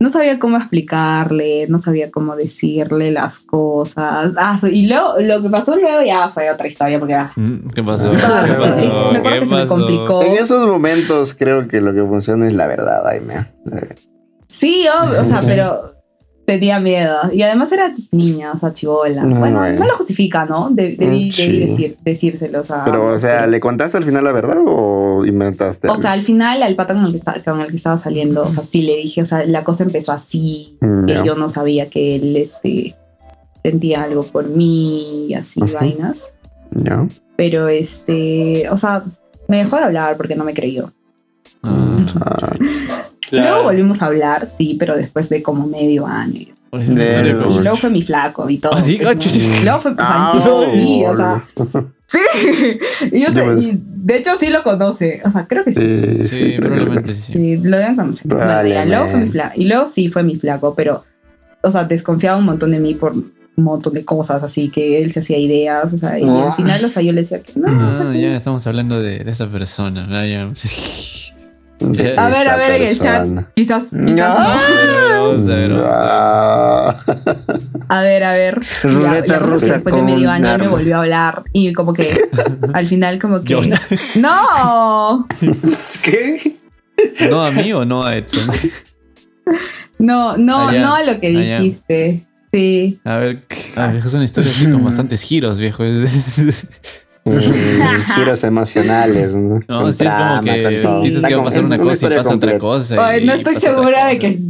no 0.00 0.08
sabía 0.10 0.38
cómo 0.38 0.56
explicarle, 0.58 1.66
no 1.68 1.78
sabía 1.78 2.10
cómo 2.10 2.36
decirle 2.36 3.10
las 3.10 3.38
cosas. 3.40 4.32
Ah, 4.36 4.58
y 4.70 4.86
luego, 4.86 5.14
lo 5.20 5.42
que 5.42 5.48
pasó 5.50 5.76
luego 5.76 6.02
ya 6.04 6.28
fue 6.28 6.50
otra 6.50 6.68
historia, 6.68 6.98
porque 6.98 7.14
ah, 7.14 7.30
Mm, 7.36 7.68
¿Qué 7.70 7.82
pasó? 7.82 8.10
¿Qué 8.10 8.16
pasó? 8.18 8.80
sí, 8.80 8.86
me 9.12 9.18
acuerdo 9.18 9.22
¿Qué 9.22 9.40
que 9.40 9.46
se 9.46 9.54
me 9.56 9.66
complicó. 9.66 10.22
En 10.22 10.36
esos 10.36 10.66
momentos 10.68 11.34
creo 11.34 11.66
que 11.68 11.80
lo 11.80 11.94
que 11.94 12.02
funciona 12.02 12.46
es 12.46 12.52
la 12.54 12.66
verdad, 12.66 13.06
Aime. 13.08 13.46
Sí, 14.58 14.86
obvio, 15.02 15.22
o 15.22 15.24
sea, 15.24 15.42
pero 15.42 15.92
tenía 16.46 16.78
miedo. 16.78 17.16
Y 17.32 17.42
además 17.42 17.72
era 17.72 17.94
niña, 18.12 18.52
o 18.52 18.58
sea, 18.58 18.72
chivola. 18.72 19.22
No, 19.24 19.38
bueno, 19.40 19.58
bueno. 19.60 19.78
no 19.80 19.86
lo 19.86 19.96
justifica, 19.96 20.44
¿no? 20.44 20.68
De- 20.70 20.94
debí, 20.96 21.32
sí. 21.32 21.46
debí 21.46 21.58
decir, 21.66 21.96
decírselo, 22.04 22.60
o 22.60 22.64
sea. 22.64 22.84
Pero, 22.84 23.06
o 23.14 23.18
sea, 23.18 23.46
¿le 23.46 23.60
contaste 23.60 23.96
al 23.96 24.04
final 24.04 24.24
la 24.24 24.32
verdad 24.32 24.58
o 24.64 25.24
inventaste? 25.24 25.88
O 25.88 25.92
algo? 25.92 26.02
sea, 26.02 26.12
al 26.12 26.22
final, 26.22 26.62
al 26.62 26.76
pata 26.76 26.94
con 26.94 27.04
el, 27.04 27.10
que 27.12 27.16
estaba, 27.16 27.38
con 27.40 27.60
el 27.60 27.68
que 27.68 27.76
estaba 27.76 27.98
saliendo, 27.98 28.42
o 28.42 28.52
sea, 28.52 28.62
sí 28.62 28.82
le 28.82 28.96
dije, 28.96 29.22
o 29.22 29.26
sea, 29.26 29.44
la 29.46 29.64
cosa 29.64 29.84
empezó 29.84 30.12
así, 30.12 30.76
Mm, 30.80 31.06
que 31.06 31.14
yo 31.24 31.34
no 31.34 31.48
sabía 31.48 31.88
que 31.88 32.16
él, 32.16 32.36
este, 32.36 32.94
sentía 33.62 34.02
algo 34.02 34.24
por 34.24 34.46
mí 34.46 35.26
y 35.28 35.34
así, 35.34 35.60
vainas. 35.60 36.30
Ya. 36.72 37.08
Pero, 37.36 37.68
este, 37.68 38.68
o 38.70 38.76
sea, 38.76 39.02
me 39.48 39.56
dejó 39.58 39.76
de 39.76 39.82
hablar 39.84 40.16
porque 40.18 40.36
no 40.36 40.44
me 40.44 40.52
creyó. 40.54 40.92
Ah, 41.62 42.52
Ah, 43.32 43.36
Luego 43.36 43.62
volvimos 43.64 44.02
a 44.02 44.06
hablar, 44.06 44.46
sí, 44.46 44.76
pero 44.78 44.96
después 44.96 45.28
de 45.28 45.42
como 45.42 45.66
medio 45.66 46.06
año. 46.06 46.34
y 46.40 46.48
eso. 46.50 46.60
pues, 46.70 46.88
como- 46.88 47.56
Y 47.58 47.62
luego 47.62 47.76
fue 47.76 47.90
mi 47.90 48.02
flaco 48.02 48.48
y 48.50 48.58
todo. 48.58 48.72
¿Ah, 48.74 48.80
sí? 48.82 48.98
pues, 49.00 49.36
¿no? 49.36 49.62
luego 49.62 49.78
fue, 49.80 49.94
sea, 49.94 50.04
Ah, 50.06 50.68
sí, 50.72 51.04
o 51.06 51.16
sea, 51.16 51.44
sí. 52.06 52.18
Y, 53.12 53.20
yo 53.22 53.28
sé- 53.28 53.60
y 53.60 53.80
de 53.80 54.16
hecho 54.18 54.30
sí 54.38 54.50
lo 54.50 54.62
conoce, 54.62 55.22
o 55.24 55.30
sea, 55.30 55.46
creo 55.46 55.64
que 55.64 55.74
sí. 55.74 55.80
Sí, 55.80 56.28
Sí, 56.28 56.44
sí, 56.52 56.56
probablemente 56.58 57.14
sí. 57.14 57.32
Sí, 57.32 57.56
lo 57.58 57.76
deben 57.78 57.96
conocer. 57.96 58.26
Luego 58.86 59.08
fue 59.08 59.20
mi 59.20 59.28
flaco. 59.28 59.52
Y 59.56 59.64
luego 59.66 59.86
sí 59.88 60.08
fue 60.08 60.22
mi 60.22 60.36
flaco, 60.36 60.74
pero, 60.74 61.04
o 61.62 61.70
sea, 61.70 61.84
desconfiaba 61.84 62.36
un 62.38 62.44
montón 62.44 62.72
de 62.72 62.80
mí 62.80 62.94
por 62.94 63.12
un 63.12 63.32
montón 63.56 63.92
de 63.94 64.04
cosas, 64.04 64.42
así 64.42 64.68
que 64.68 65.00
él 65.00 65.12
se 65.12 65.20
hacía 65.20 65.38
ideas, 65.38 65.92
o 65.92 65.96
sea, 65.96 66.18
y 66.18 66.24
No. 66.26 66.48
al 66.48 66.54
final, 66.54 66.84
o 66.84 66.90
sea, 66.90 67.02
yo 67.02 67.12
le 67.12 67.20
decía 67.20 67.40
que 67.40 67.52
no. 67.54 67.66
Ah, 67.68 68.12
ya 68.12 68.34
estamos 68.36 68.66
hablando 68.66 69.00
de, 69.00 69.20
de 69.22 69.30
esa 69.30 69.46
persona. 69.48 70.08
Ya. 70.26 70.50
De 71.92 72.18
A 72.18 72.28
ver, 72.28 72.48
a 72.48 72.56
ver, 72.56 72.72
en 72.80 72.88
el 72.88 72.98
chat. 72.98 73.26
Quizás, 73.54 73.84
quizás 73.84 73.92
No. 73.92 74.14
no. 74.14 74.24
A 74.36 75.36
ver, 75.36 75.72
a 75.72 75.82
ver. 76.94 76.96
A 77.88 78.00
ver, 78.02 78.24
a 78.24 78.32
ver. 78.32 78.60
Ruleta 78.82 79.38
rusa 79.38 79.74
Después 79.74 79.94
de 79.94 80.02
medio 80.02 80.30
año 80.30 80.44
me 80.44 80.48
arma. 80.50 80.68
volvió 80.70 80.96
a 80.96 80.98
hablar 81.00 81.42
y 81.52 81.72
como 81.72 81.92
que 81.92 82.16
al 82.72 82.88
final 82.88 83.18
como 83.20 83.40
que... 83.42 83.48
Yo. 83.48 83.60
¡No! 84.16 85.26
¿Qué? 86.02 86.56
¿No 87.30 87.44
a 87.44 87.50
mí 87.50 87.72
o 87.72 87.84
no 87.84 88.04
a 88.04 88.16
Edson? 88.16 88.48
No, 89.98 90.36
no, 90.36 90.72
no 90.72 90.94
a 90.94 91.02
lo 91.02 91.20
que 91.20 91.30
dijiste. 91.30 92.26
Sí. 92.52 93.00
A 93.04 93.16
ver, 93.16 93.44
ah, 93.76 93.88
viejo, 93.88 94.06
es 94.08 94.14
una 94.14 94.24
historia 94.24 94.50
así 94.50 94.70
con 94.70 94.84
bastantes 94.84 95.22
giros, 95.22 95.58
viejo. 95.58 95.82
Mm, 97.24 97.38
giros 98.16 98.44
emocionales, 98.44 99.34
¿no? 99.34 99.60
No, 99.66 99.80
Con 99.82 99.92
sí 99.94 100.04
es 100.04 100.10
como 100.10 100.24
trama, 100.24 100.54
que 100.54 100.62
con 100.62 100.82
todo. 100.82 101.02
dices 101.02 101.22
que 101.24 101.34
va 101.34 101.40
a 101.40 101.44
pasar 101.44 101.64
una 101.64 101.78
cosa 101.78 102.06
y 102.06 102.16
pasa 102.16 102.34
otra 102.34 102.58
cosa. 102.58 103.06
Ay, 103.08 103.24
no 103.24 103.32
estoy 103.32 103.54
segura 103.54 104.08
de 104.08 104.18
que 104.18 104.40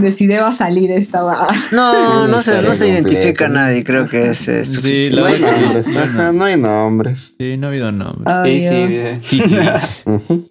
de 0.00 0.12
si 0.12 0.26
deba 0.26 0.52
salir 0.52 0.90
esta 0.90 1.22
va. 1.22 1.46
No, 1.70 2.26
no 2.28 2.42
se, 2.42 2.62
no 2.62 2.74
se 2.74 2.88
identifica 2.88 3.46
a 3.46 3.48
nadie, 3.48 3.84
creo 3.84 4.08
que 4.08 4.30
es, 4.30 4.48
es 4.48 4.68
Sí, 4.68 5.10
la 5.10 5.20
No 5.22 5.26
hay 5.28 5.40
nombres. 5.40 5.86
Ajá, 5.96 6.32
no 6.32 6.44
hay 6.44 6.58
nombres. 6.58 7.34
Sí, 7.38 7.56
no 7.56 7.66
ha 7.66 7.70
habido 7.70 7.92
nombre. 7.92 9.20
Sí, 9.22 9.40
sí. 9.40 10.50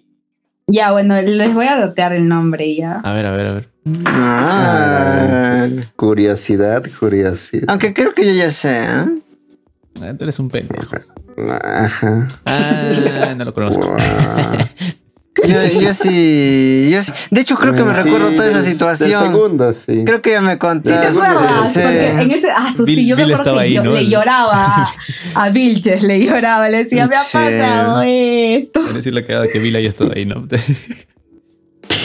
Ya, 0.66 0.92
bueno, 0.92 1.20
les 1.20 1.52
voy 1.52 1.66
a 1.66 1.78
dotear 1.78 2.14
el 2.14 2.26
nombre 2.26 2.74
ya. 2.74 2.94
A 3.00 3.12
ver, 3.12 3.26
a 3.26 3.32
ver, 3.32 3.46
a 3.46 3.52
ver. 3.52 3.68
Ah. 4.06 5.66
Curiosidad, 5.94 6.82
curiosidad. 6.98 7.66
Aunque 7.68 7.92
creo 7.92 8.14
que 8.14 8.24
yo 8.24 8.32
ya 8.32 8.48
sé, 8.50 8.82
¿eh? 8.82 9.04
Ah, 10.00 10.14
Tú 10.18 10.24
eres 10.24 10.38
un 10.38 10.48
pendejo. 10.48 10.96
Ajá. 11.62 12.28
Ah, 12.46 13.34
no 13.36 13.44
lo 13.44 13.54
conozco. 13.54 13.96
Yo, 15.46 15.62
yo 15.80 15.92
sí, 15.92 16.88
yo 16.90 17.02
sí- 17.02 17.12
De 17.30 17.40
hecho, 17.42 17.56
creo 17.56 17.74
que 17.74 17.82
me 17.82 17.90
Sí, 17.94 18.02
recuerdo 18.04 18.30
toda 18.30 18.48
esa 18.48 18.62
situación. 18.62 19.74
sí. 19.74 20.02
Creo 20.06 20.22
que 20.22 20.30
ya 20.30 20.40
me 20.40 20.52
¿Sí 20.52 20.58
contaste. 20.58 21.00
te 21.00 21.06
acuerdas? 21.08 21.72
sí. 21.72 21.80
Porque 21.82 22.08
en 22.08 22.30
ese, 22.30 22.48
ah, 22.56 22.72
su, 22.74 22.84
Bill- 22.86 22.96
sí, 23.00 23.06
yo 23.08 23.16
me 23.16 23.24
Bill 23.24 23.34
acuerdo 23.34 23.54
que 23.54 23.60
ahí, 23.60 23.74
yo 23.74 23.82
¿no? 23.84 23.90
le 23.92 24.08
lloraba 24.08 24.88
a, 25.34 25.50
Vilches, 25.50 26.02
le 26.04 26.24
lloraba, 26.24 26.68
le 26.70 26.84
decía, 26.84 27.08
me 27.08 27.16
ha 27.16 27.18
Sí. 27.24 27.36
pasado 27.36 28.02
esto. 28.02 28.80
Voy 28.80 28.90
a 28.90 28.94
decir 28.94 29.12
la 29.12 29.26
cagada 29.26 29.48
que 29.48 29.58
Vila 29.58 29.80
ya 29.80 29.88
estado 29.88 30.12
ahí, 30.14 30.24
¿no? 30.24 30.46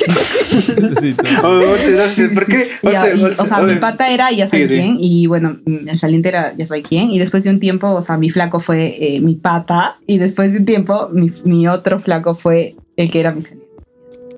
Sí. 1.01 1.15
Oh, 1.43 1.59
once, 1.59 2.01
once, 2.01 2.29
¿Por 2.29 2.45
qué? 2.45 2.67
Y, 2.81 2.87
Once, 2.87 3.15
y, 3.15 3.23
once, 3.23 3.41
o 3.41 3.45
sea, 3.45 3.59
mi 3.61 3.75
pata 3.75 4.09
era 4.11 4.31
ya 4.31 4.47
sabe 4.47 4.67
Sí, 4.67 4.75
sí. 4.75 4.81
quién, 4.81 4.97
y 4.99 5.27
bueno, 5.27 5.59
el 5.65 5.97
saliente 5.97 6.29
era 6.29 6.53
ya 6.57 6.65
sabe 6.65 6.81
quién, 6.81 7.11
y 7.11 7.19
después 7.19 7.43
de 7.43 7.51
un 7.51 7.59
tiempo, 7.59 7.87
o 7.91 8.01
sea, 8.01 8.17
mi 8.17 8.29
flaco 8.29 8.59
fue 8.59 8.95
eh, 8.99 9.19
mi 9.21 9.35
pata, 9.35 9.99
y 10.07 10.17
después 10.17 10.53
de 10.53 10.59
un 10.59 10.65
tiempo, 10.65 11.09
mi, 11.11 11.31
mi 11.45 11.67
otro 11.67 11.99
flaco 11.99 12.35
fue 12.35 12.75
el 12.97 13.11
que 13.11 13.19
era 13.19 13.31
mi 13.31 13.41
saliente. 13.41 13.67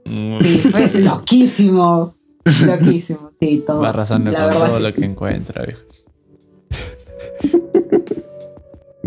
Mm, 0.06 0.40
Sí, 0.42 0.58
fue 0.70 0.88
loquísimo, 1.00 2.16
loquísimo, 2.66 3.32
sí, 3.40 3.64
todo. 3.66 3.82
Va 3.82 3.90
arrasando 3.90 4.32
La 4.32 4.40
con 4.40 4.48
verdad 4.50 4.66
todo 4.68 4.80
lo 4.80 4.90
sí. 4.90 4.96
que 4.96 5.06
encuentra, 5.06 5.66
viejo. 5.66 5.82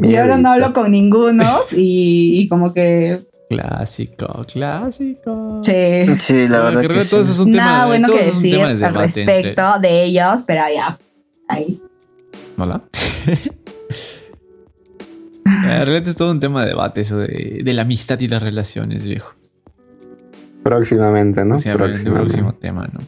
Y 0.03 0.17
ahora 0.17 0.37
no 0.39 0.51
hablo 0.51 0.73
con 0.73 0.91
ninguno, 0.91 1.45
y, 1.73 2.41
y 2.41 2.49
como 2.49 2.73
que, 2.75 3.21
Clásico, 3.51 4.47
clásico. 4.53 5.61
sí. 5.63 5.73
Sí, 6.19 6.49
la 6.49 6.57
Ah, 6.59 6.63
verdad 6.63 6.81
que 6.83 6.89
que 6.89 7.05
todo 7.05 7.21
es 7.23 7.39
un 7.39 7.51
Nada 7.51 7.83
de- 7.83 7.87
bueno 7.89 8.09
que 8.09 8.25
decir 8.25 8.57
de 8.57 8.63
al 8.63 8.71
entre- 8.83 8.91
respecto 8.91 9.63
de 9.81 10.05
ellos, 10.05 10.45
pero 10.47 10.63
ya, 10.75 10.99
ahí. 11.49 11.81
¿Hola? 12.57 12.83
En 15.47 15.63
realidad 15.87 16.09
es 16.09 16.17
todo 16.17 16.31
un 16.31 16.41
tema 16.41 16.63
de 16.63 16.69
debate 16.69 17.03
eso 17.03 17.19
de, 17.19 17.61
de 17.63 17.75
la 17.75 17.83
amistad 17.83 18.19
y 18.21 18.29
las 18.29 18.43
relaciones, 18.43 19.05
viejo. 19.05 19.35
Próximamente, 20.63 21.45
¿no? 21.45 21.57
Próximamente, 21.59 22.09
el 22.09 22.15
próximo 22.15 22.55
tema, 22.55 22.89
¿no? 22.93 23.01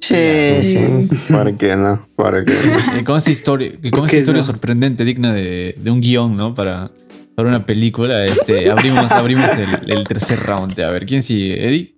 Sí, 0.00 0.62
sí. 0.62 1.08
¿Por 1.32 1.56
qué 1.56 1.76
no? 1.76 2.04
¿Por 2.16 2.44
qué 2.44 2.52
no? 2.92 2.98
Y 3.00 3.04
con 3.04 3.16
esta 3.18 3.30
historia, 3.30 3.70
¿Por 3.90 4.04
esta 4.06 4.16
historia 4.16 4.40
no? 4.40 4.46
sorprendente, 4.46 5.04
digna 5.04 5.32
de, 5.32 5.76
de 5.78 5.90
un 5.90 6.00
guion, 6.00 6.36
¿no? 6.36 6.54
Para, 6.54 6.90
para 7.34 7.48
una 7.48 7.66
película, 7.66 8.24
este, 8.24 8.70
abrimos, 8.70 9.10
abrimos 9.10 9.50
el, 9.56 9.92
el 9.92 10.06
tercer 10.06 10.40
round. 10.40 10.78
A 10.80 10.90
ver, 10.90 11.06
¿quién 11.06 11.22
sigue? 11.22 11.66
¿Eddie? 11.66 11.94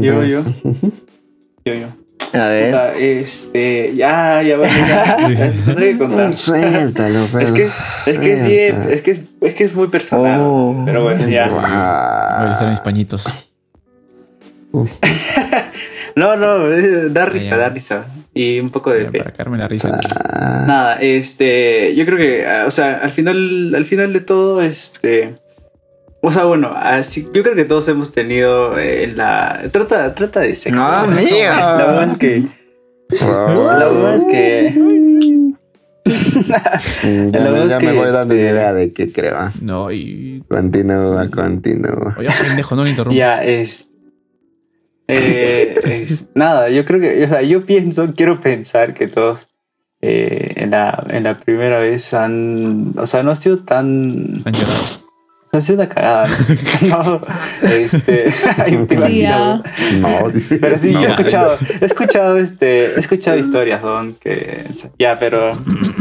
Yo, 0.00 0.24
yo. 0.24 0.44
Yo, 1.64 1.74
yo. 1.74 1.86
A 2.34 2.46
ver. 2.48 2.70
Puta, 2.70 2.96
Este, 2.96 3.94
ya, 3.94 4.42
ya, 4.42 4.60
ya. 4.60 5.16
Tendré 5.64 5.92
que 5.92 5.98
contar. 5.98 6.36
Suéltalo, 6.36 7.26
pero. 7.30 7.44
Es 7.44 7.52
que 7.52 7.62
es, 7.64 7.76
es 8.06 8.18
que 8.18 8.32
es 8.32 8.44
bien, 8.44 8.90
es 8.90 9.02
que 9.02 9.10
es, 9.12 9.20
es 9.40 9.54
que 9.54 9.64
es 9.64 9.74
muy 9.74 9.86
personal. 9.86 10.40
Oh. 10.42 10.82
Pero 10.84 11.04
bueno, 11.04 11.28
ya. 11.28 11.48
Voy 11.48 11.60
a 11.64 12.52
estar 12.52 12.68
mis 12.68 12.80
pañitos. 12.80 13.26
No, 16.16 16.36
no, 16.36 16.70
eh, 16.72 17.08
da 17.10 17.24
risa, 17.26 17.56
da 17.56 17.68
risa. 17.68 18.04
Y 18.34 18.58
un 18.60 18.70
poco 18.70 18.90
de. 18.90 19.06
Para 19.06 19.24
sacarme 19.30 19.58
la 19.58 19.68
risa. 19.68 19.98
Ah, 20.24 20.64
Nada, 20.66 20.96
este, 21.00 21.94
yo 21.94 22.04
creo 22.06 22.18
que, 22.18 22.46
ah, 22.46 22.64
o 22.66 22.70
sea, 22.70 22.98
al 23.02 23.10
final, 23.10 23.74
al 23.74 23.84
final 23.84 24.12
de 24.12 24.20
todo, 24.20 24.60
este, 24.62 25.34
o 26.22 26.30
sea, 26.30 26.44
bueno, 26.44 26.72
así, 26.74 27.28
yo 27.32 27.42
creo 27.42 27.54
que 27.54 27.64
todos 27.64 27.88
hemos 27.88 28.12
tenido 28.12 28.78
eh, 28.78 29.06
la, 29.14 29.62
trata, 29.72 30.14
trata 30.14 30.40
de 30.40 30.54
sexo. 30.54 30.78
No, 30.78 30.88
La 30.90 30.98
amiga. 31.02 31.76
verdad 31.76 32.04
es 32.06 32.14
que, 32.16 32.42
la 33.20 33.46
verdad 33.86 34.14
es 34.14 34.24
que, 34.24 34.74
Ya, 36.04 37.40
la 37.40 37.44
me, 37.44 37.50
verdad 37.50 37.68
ya 37.68 37.76
es 37.76 37.82
me 37.82 37.90
que, 37.92 37.96
voy 37.98 38.10
dando 38.10 38.34
este- 38.34 38.40
idea 38.50 38.72
de 38.72 38.92
qué 38.92 39.12
creo. 39.12 39.36
No, 39.62 39.90
y. 39.92 40.42
Continúa, 40.48 41.28
continúa. 41.30 42.14
Oye, 42.18 42.28
pendejo, 42.46 42.74
no 42.76 42.84
lo 42.84 42.90
interrumpa. 42.90 43.16
ya, 43.16 43.42
es, 43.44 43.88
eh, 45.14 46.02
es- 46.04 46.24
nada, 46.34 46.68
yo 46.70 46.84
creo 46.84 47.00
que, 47.00 47.24
o 47.24 47.28
sea, 47.28 47.42
yo 47.42 47.64
pienso, 47.66 48.12
quiero 48.16 48.40
pensar 48.40 48.94
que 48.94 49.06
todos 49.08 49.48
eh, 50.00 50.54
en, 50.56 50.70
la, 50.72 51.04
en 51.10 51.22
la 51.24 51.38
primera 51.38 51.78
vez 51.78 52.12
han, 52.14 52.92
o 52.96 53.06
sea, 53.06 53.22
no 53.22 53.30
ha 53.30 53.36
sido 53.36 53.60
tan... 53.60 54.42
Han 54.44 54.52
llorado. 54.52 55.02
O 55.44 55.48
sea, 55.52 55.58
ha 55.58 55.60
sido 55.60 55.78
una 55.80 55.88
cagada, 55.88 56.26
¿no? 56.88 57.02
no 57.62 57.68
este. 57.68 58.32
te 58.88 58.96
Sí, 58.96 59.20
ya. 59.20 59.62
No, 60.00 60.28
dice. 60.30 60.56
Pero 60.56 60.76
sí, 60.78 60.88
sí 60.94 61.04
he 61.04 61.08
No. 61.08 61.14
escuchado, 61.14 61.58
he 61.80 61.84
escuchado, 61.84 62.36
este, 62.38 62.86
he 62.94 62.98
escuchado 62.98 63.36
historias, 63.36 63.82
son 63.82 64.14
que. 64.14 64.64
Ya, 64.98 65.18
pero. 65.18 65.52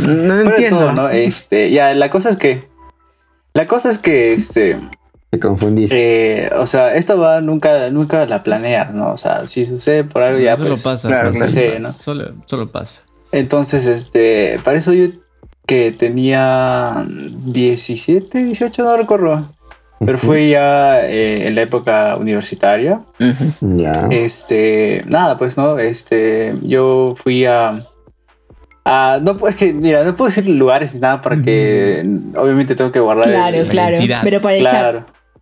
No 0.08 0.40
entiendo. 0.40 0.80
todo, 0.80 0.94
¿no? 0.94 1.10
Este, 1.10 1.70
ya, 1.70 1.94
la 1.94 2.10
cosa 2.10 2.30
es 2.30 2.38
que. 2.38 2.64
La 3.54 3.68
cosa 3.68 3.90
es 3.92 3.98
que, 3.98 4.34
este. 4.34 4.78
Te 5.32 5.40
confundiste. 5.40 6.44
eh, 6.46 6.50
o 6.58 6.66
sea, 6.66 6.94
esto 6.96 7.18
va 7.18 7.40
nunca, 7.42 7.90
nunca 7.90 8.26
la 8.26 8.44
planear, 8.44 8.94
¿no? 8.94 9.12
O 9.14 9.18
sea, 9.18 9.48
si 9.48 9.66
sucede 9.66 10.04
por 10.04 10.22
algo, 10.22 10.40
ya. 10.40 10.56
solo 10.58 10.70
pues, 10.72 10.84
pasa. 10.84 11.08
claro, 11.08 11.30
pasa, 11.32 11.40
claro. 11.40 11.54
pasa. 11.54 11.76
Sí, 11.78 11.82
¿no? 11.82 11.94
Solo, 11.94 12.32
solo 12.46 12.70
pasa. 12.72 13.02
Entonces, 13.32 13.86
este, 13.88 14.60
para 14.64 14.78
eso 14.78 14.92
yo 14.94 15.08
que 15.66 15.92
tenía 15.94 17.06
17, 17.08 18.44
18, 18.44 18.84
no 18.84 18.98
recuerdo. 18.98 19.48
pero 20.04 20.18
fue 20.18 20.50
ya 20.50 21.00
eh, 21.08 21.48
en 21.48 21.56
la 21.56 21.62
época 21.62 22.18
universitaria. 22.18 23.00
Ujú. 23.20 23.78
Ya. 23.78 23.94
Este, 24.10 25.06
nada, 25.08 25.38
pues 25.38 25.56
no, 25.58 25.80
este, 25.80 26.56
yo 26.64 27.14
fui 27.16 27.46
a, 27.46 27.86
a 28.84 29.20
no, 29.24 29.38
pues 29.38 29.56
que, 29.56 29.72
mira, 29.72 30.04
no 30.04 30.14
puedo 30.16 30.28
decir 30.30 30.50
lugares 30.50 30.94
ni 30.94 31.00
nada 31.00 31.22
porque 31.22 32.04
obviamente 32.36 32.76
tengo 32.76 32.92
que 32.92 33.00
guardar. 33.00 33.28
el- 33.30 33.34
Claro, 33.36 33.58
el- 33.58 33.68
claro. 33.70 33.92
identidad. 33.96 34.22
Pero 34.24 34.42
por 34.42 34.52
el 34.52 34.66
chat. 34.66 34.96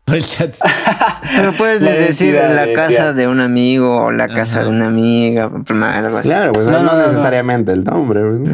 Por 0.09 0.17
el 0.17 0.25
chat. 0.27 0.55
Pero 1.35 1.53
puedes 1.53 1.81
La 1.81 1.91
decir 1.91 2.33
la 2.33 2.73
casa 2.73 3.13
de 3.13 3.27
un 3.27 3.39
amigo 3.39 4.05
o 4.05 4.11
la 4.11 4.27
casa 4.27 4.57
Ajá. 4.57 4.63
de 4.65 4.69
una 4.71 4.87
amiga, 4.87 5.43
algo 5.45 6.17
así. 6.17 6.29
Claro, 6.29 6.51
pues 6.53 6.67
No, 6.67 6.73
no, 6.79 6.83
no, 6.83 6.91
no, 6.93 6.97
no. 7.01 7.07
necesariamente 7.09 7.71
el 7.71 7.83
nombre. 7.83 8.21
pues. 8.21 8.49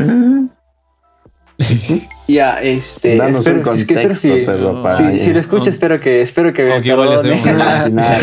Ya, 2.27 2.59
este, 2.59 3.17
Danos 3.17 3.45
un 3.45 3.59
espero, 3.59 3.73
si, 3.73 3.79
es 3.81 3.85
que 3.85 3.93
espero 3.93 4.15
contexto, 4.15 4.35
si, 4.39 4.45
perro 4.45 4.73
no. 4.73 4.83
papaya. 4.83 5.11
si, 5.11 5.19
si 5.19 5.31
lo 5.31 5.39
escucho, 5.39 5.69
espero 5.69 5.99
que, 5.99 6.21
espero 6.23 6.51
que 6.53 6.63
me 6.63 6.81
perdone. 6.81 7.15
hacemos. 7.15 7.39
Ah, 7.45 7.87
nada, 7.91 8.19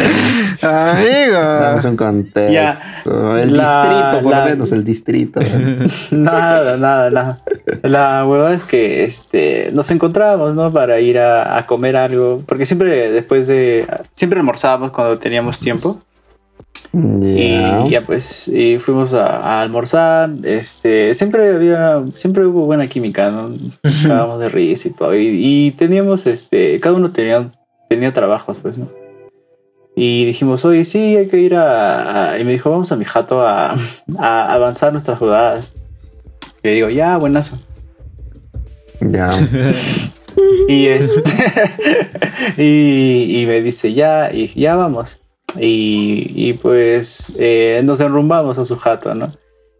Danos 0.61 1.85
Amigo. 1.85 1.91
un 1.91 1.97
contexto. 1.97 2.53
Ya. 2.53 3.03
El 3.41 3.57
La- 3.57 3.83
distrito, 3.89 4.23
por 4.25 4.31
la- 4.33 4.41
lo 4.45 4.51
menos, 4.51 4.73
el 4.73 4.83
distrito. 4.85 5.41
Nada, 6.11 6.77
nada, 6.77 7.11
nada. 7.11 7.39
La 7.83 8.27
huevada 8.27 8.55
es 8.55 8.65
que 8.65 9.05
este, 9.05 9.71
nos 9.73 9.89
encontrábamos, 9.93 10.55
¿no? 10.57 10.73
Para 10.73 10.99
ir 11.01 11.19
a, 11.19 11.57
a 11.57 11.67
comer 11.67 11.97
algo. 11.97 12.43
Porque 12.47 12.67
siempre 12.67 13.11
después 13.13 13.47
de. 13.47 13.87
Siempre 14.11 14.41
almorzábamos 14.41 14.91
cuando 14.91 15.19
teníamos 15.19 15.61
tiempo. 15.61 16.01
Y 16.94 17.90
ya 17.90 18.02
pues 18.05 18.48
y 18.48 18.78
fuimos 18.78 19.14
a, 19.14 19.39
a 19.39 19.62
almorzar. 19.62 20.31
Este, 20.43 21.14
siempre 21.14 21.55
había, 21.55 22.02
siempre 22.14 22.44
hubo 22.47 22.66
buena 22.66 22.86
química, 22.89 23.31
¿no? 23.31 23.56
Acabamos 24.05 24.40
de 24.40 24.48
risa 24.51 24.89
y 24.89 24.93
todo. 24.93 25.16
Y, 25.16 25.28
y 25.28 25.70
teníamos, 25.73 26.27
este, 26.27 26.78
cada 26.81 26.97
uno 26.97 27.10
tenía, 27.10 27.51
tenía 27.89 28.12
trabajos, 28.12 28.59
pues, 28.60 28.77
¿no? 28.77 28.89
Y 29.94 30.24
dijimos, 30.24 30.64
oye, 30.64 30.85
sí, 30.85 31.16
hay 31.16 31.28
que 31.28 31.39
ir 31.39 31.55
a, 31.55 32.32
a-". 32.32 32.39
Y 32.39 32.44
me 32.44 32.52
dijo, 32.52 32.70
vamos 32.70 32.93
a 32.93 32.97
mi 32.97 33.05
jato 33.05 33.40
a, 33.47 33.74
a 34.19 34.52
avanzar 34.52 34.93
nuestras 34.93 35.19
jugadas. 35.19 35.70
Y 36.62 36.69
le 36.69 36.74
digo, 36.74 36.90
ya, 36.90 37.16
buenazo. 37.16 37.59
Ya. 39.01 39.31
Y 40.69 40.86
este 40.86 41.23
y, 42.56 43.43
y 43.43 43.47
me 43.47 43.60
dice 43.60 43.93
ya, 43.93 44.32
y 44.32 44.48
ya 44.59 44.77
vamos. 44.77 45.22
Y, 45.59 46.33
y 46.35 46.53
pues 46.55 47.33
eh, 47.39 47.81
nos 47.85 48.01
enrumbamos 48.01 48.59
a 48.59 48.65
su 48.65 48.77
jato, 48.77 49.15
¿no? 49.15 49.33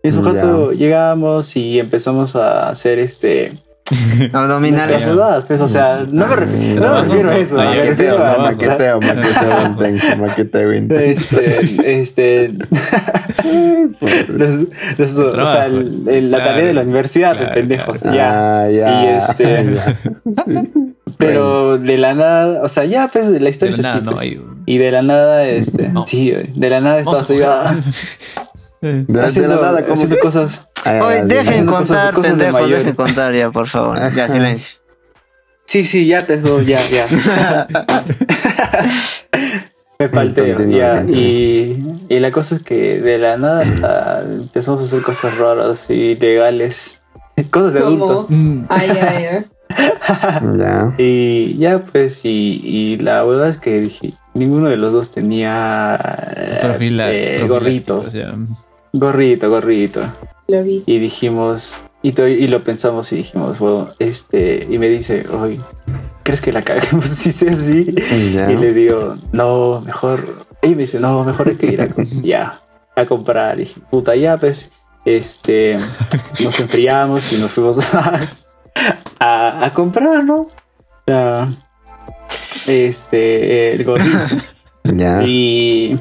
Y 0.03 0.09
en 0.09 0.15
su 0.15 0.23
Ya. 0.23 0.33
jato 0.41 0.73
llegamos 0.73 1.57
y 1.57 1.79
empezamos 1.79 2.35
a 2.37 2.69
hacer 2.69 2.99
este 2.99 3.59
Abdominales. 4.33 5.05
pues, 5.47 5.61
o 5.61 5.69
sea, 5.69 6.07
no 6.11 6.27
me, 6.27 6.37
refiero, 6.37 6.81
no 6.81 6.95
me 6.95 7.09
refiero 7.09 7.31
a 7.31 7.37
eso, 7.39 7.61
Ah, 7.61 7.71
me 7.71 7.77
ya, 7.77 7.85
refiero 7.85 8.19
Maqueteo, 8.19 8.37
no, 8.39 8.43
maqueteo, 8.43 9.01
maqueteo 9.01 9.67
intenso, 9.67 10.17
maqueteo 10.17 10.73
intenso. 10.79 11.41
este, 11.41 12.01
este, 12.01 12.49
los- 14.29 14.59
los- 14.99 15.19
o 15.19 15.47
sea, 15.47 15.67
el- 15.67 16.09
el- 16.09 16.31
la 16.31 16.43
tarea 16.43 16.65
de 16.67 16.73
la 16.75 16.83
universidad, 16.83 17.37
claro, 17.37 17.55
pendejos, 17.55 18.01
claro. 18.01 18.17
ya. 18.17 18.63
Ah, 18.65 18.71
ya. 18.71 19.05
Y 19.05 19.07
este- 19.19 19.75
ya. 19.75 19.97
Pero 21.19 21.79
de 21.79 21.99
la 21.99 22.15
nada, 22.15 22.63
o 22.63 22.69
sea, 22.69 22.85
ya 22.85 23.09
pues 23.09 23.27
la 23.29 23.49
historia 23.49 23.77
Pero 23.77 23.89
es 23.89 23.95
nada, 23.95 23.97
así, 23.97 24.05
no, 24.05 24.11
pues. 24.13 24.23
hay- 24.23 24.41
Y 24.67 24.79
de 24.79 24.91
la 24.93 25.03
nada, 25.03 25.47
este, 25.49 25.89
No. 25.89 26.05
sí, 26.05 26.31
de 26.33 26.71
la 26.71 26.81
nada 26.81 26.99
estaba 27.01 27.19
a 27.19 27.21
así, 27.23 27.35
jugar. 27.35 27.67
ah, 28.37 28.49
De, 28.83 29.05
de 29.05 29.21
haciendo, 29.25 29.55
la 29.57 29.63
nada, 29.63 29.87
como 29.87 30.09
que. 30.09 30.19
cosas. 30.19 30.67
Oye, 31.03 31.23
dejen 31.23 31.67
cosas- 31.67 31.87
contar, 31.89 32.15
cosas 32.15 32.33
de 32.39 32.45
pendejos, 32.45 32.63
mayor. 32.63 32.79
dejen 32.81 32.95
contar 32.97 33.33
ya, 33.35 33.51
por 33.53 33.69
favor. 33.69 33.97
Ya, 34.15 34.29
silencio. 34.29 34.79
Sí, 35.67 35.85
sí, 35.85 36.07
ya 36.07 36.19
empezó, 36.21 36.61
ya, 36.63 36.81
ya. 36.91 37.07
Me 39.99 40.09
palteo, 40.09 40.57
Continúa, 40.57 41.05
ya. 41.05 41.17
Y, 41.17 42.01
y 42.09 42.19
la 42.19 42.33
cosa 42.33 42.57
es 42.57 42.63
que 42.63 43.01
de 43.01 43.19
la 43.19 43.37
nada 43.37 43.63
hasta 43.63 44.23
empezamos 44.23 44.81
a 44.81 44.85
hacer 44.85 45.03
cosas 45.03 45.39
raras 45.39 45.87
y 45.89 45.95
ilegales. 45.95 47.01
Cosas 47.51 47.73
de 47.75 47.81
¿Cómo? 47.81 48.05
adultos. 48.11 48.27
Ay, 48.69 48.91
ay, 48.91 49.25
ay. 49.27 49.45
Ya. 50.59 50.95
Y 50.99 51.57
ya 51.59 51.83
pues, 51.85 52.25
y, 52.25 52.61
y 52.65 52.97
la 52.99 53.23
verdad 53.25 53.49
es 53.49 53.59
que 53.59 53.81
dije, 53.81 54.15
ninguno 54.35 54.69
de 54.69 54.77
los 54.77 54.93
dos 54.93 55.11
tenía 55.11 55.97
profila- 56.63 57.09
eh, 57.11 57.45
gorrito. 57.49 57.99
o 58.07 58.11
sea, 58.11 58.35
Gorrito, 58.93 59.49
gorrito. 59.49 60.01
Lo 60.49 60.63
vi. 60.63 60.83
Y 60.87 60.99
dijimos, 60.99 61.83
y, 62.03 62.21
y 62.21 62.49
lo 62.49 62.63
pensamos 62.63 63.11
y 63.13 63.17
dijimos, 63.17 63.59
bueno, 63.59 63.91
este, 63.99 64.67
y 64.69 64.77
me 64.79 64.89
dice, 64.89 65.25
oye, 65.29 65.61
¿crees 66.23 66.41
que 66.41 66.53
la 66.53 66.63
caguemos 66.63 67.07
si 67.07 67.33
sea 67.33 67.53
así? 67.53 67.95
Ya. 68.35 68.51
Y 68.51 68.57
le 68.57 68.73
digo, 68.75 69.17
no, 69.33 69.81
mejor. 69.81 70.47
Y 70.63 70.71
me 70.71 70.83
dice, 70.83 71.01
no, 71.01 71.25
mejor 71.25 71.49
hay 71.49 71.57
que 71.57 71.67
ir 71.67 71.81
a, 71.81 71.89
ya, 72.23 72.61
a 72.97 73.07
comprar. 73.07 73.57
Y 73.57 73.61
dije, 73.61 73.81
puta, 73.91 74.15
ya, 74.15 74.37
pues, 74.37 74.71
este, 75.05 75.77
nos 76.43 76.61
enfriamos 76.61 77.33
y 77.33 77.37
nos 77.41 77.51
fuimos 77.51 77.79
a, 77.95 78.21
a, 79.23 79.65
a 79.67 79.73
comprar, 79.73 80.25
¿no? 80.25 80.47
La- 81.07 81.53
este, 82.67 83.75
el 83.75 83.85
gorrito. 83.85 84.19
Ya. 84.85 85.23
Y 85.23 85.97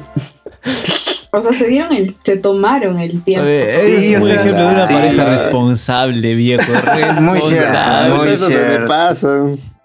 O 1.30 1.40
sea, 1.40 1.52
se 1.52 1.68
dieron 1.68 1.92
el, 1.92 2.16
se 2.20 2.36
tomaron 2.36 2.98
el 2.98 3.22
tiempo. 3.22 3.46
ver, 3.46 3.80
Sí, 3.84 3.92
es 3.92 4.20
un 4.20 4.28
ejemplo 4.28 4.64
de 4.66 4.74
una 4.74 4.86
sí, 4.88 4.92
pareja 4.92 5.24
responsable, 5.24 6.34
viejo. 6.34 6.64
Muy 7.20 7.40
cierto, 7.40 7.62
responsable. 7.72 8.14
muy 8.16 8.28
Hasta 8.28 8.32
eso 8.32 8.48
se 8.48 8.78
me 8.80 8.86
pasa. 8.88 9.44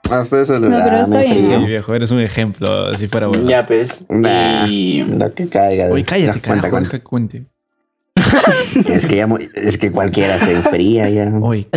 Hasta 0.09 0.41
eso 0.41 0.59
le 0.59 0.69
No, 0.69 0.79
pero 0.83 0.97
está 0.97 1.21
bien. 1.21 1.47
Sí, 1.59 1.65
viejo, 1.67 1.93
eres 1.93 2.09
un 2.09 2.21
ejemplo, 2.21 2.91
si 2.95 3.07
fuera 3.07 3.27
bueno. 3.27 3.47
ya, 3.47 3.67
pues. 3.67 4.03
Nah, 4.09 4.65
Y 4.67 5.03
Lo 5.03 5.31
que 5.31 5.47
caiga. 5.47 5.89
Oye, 5.91 6.03
cállate, 6.03 6.41
cuenta, 6.41 6.69
carajo, 6.69 6.69
cuenta. 6.71 7.03
cuente. 7.03 7.45
Es 8.89 9.05
que, 9.05 9.15
ya, 9.15 9.27
es 9.55 9.77
que 9.77 9.91
cualquiera 9.91 10.39
se 10.39 10.53
enfría 10.53 11.09
ya. 11.09 11.31
Oye, 11.41 11.67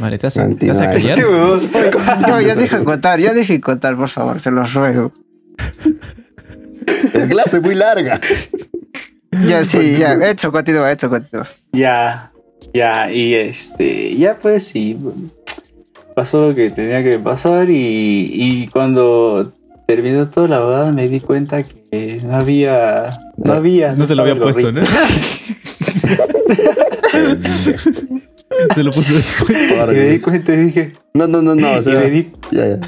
madre, 0.00 0.18
¿te 0.18 0.26
vas 0.26 0.36
a, 0.36 0.48
te 0.48 0.68
vas 0.68 0.80
a 0.80 0.90
callar? 0.90 1.18
No, 1.20 2.40
ya 2.40 2.54
dejen 2.54 2.84
contar, 2.84 3.20
ya 3.20 3.32
dejen 3.32 3.60
contar, 3.60 3.96
por 3.96 4.08
favor, 4.08 4.40
se 4.40 4.50
los 4.50 4.72
ruego. 4.74 5.12
Es 7.12 7.26
clase 7.28 7.60
muy 7.60 7.74
larga. 7.74 8.20
Ya, 9.46 9.64
sí, 9.64 9.96
ya, 9.98 10.14
hecho, 10.28 10.52
continúa, 10.52 10.92
hecho, 10.92 11.08
continúa. 11.08 11.46
Ya, 11.72 12.32
ya, 12.74 13.10
y 13.10 13.34
este, 13.34 14.14
ya 14.16 14.36
pues, 14.36 14.74
y 14.76 14.98
pasó 16.14 16.48
lo 16.48 16.54
que 16.54 16.70
tenía 16.70 17.02
que 17.02 17.18
pasar 17.18 17.70
y, 17.70 18.30
y 18.30 18.68
cuando 18.68 19.52
terminó 19.86 20.28
toda 20.28 20.48
la 20.48 20.60
boda 20.60 20.92
me 20.92 21.08
di 21.08 21.20
cuenta 21.20 21.62
que 21.62 22.20
no 22.22 22.36
había, 22.36 23.10
no 23.36 23.52
había. 23.52 23.94
No 23.94 24.06
se 24.06 24.14
lo 24.14 24.22
había 24.22 24.38
puesto, 24.38 24.72
¿no? 24.72 24.80
se 28.74 28.82
lo 28.82 28.90
puso 28.90 29.14
después. 29.14 29.58
Y 29.72 29.76
me 29.94 30.08
di 30.10 30.20
cuenta 30.20 30.52
y 30.54 30.56
dije, 30.56 30.92
No, 31.14 31.26
no, 31.26 31.42
no, 31.42 31.54
no. 31.54 31.72
O 31.72 31.80
y 31.80 31.82
sea, 31.82 32.00
me 32.00 32.10
di, 32.10 32.32
ya, 32.50 32.68
ya. 32.68 32.78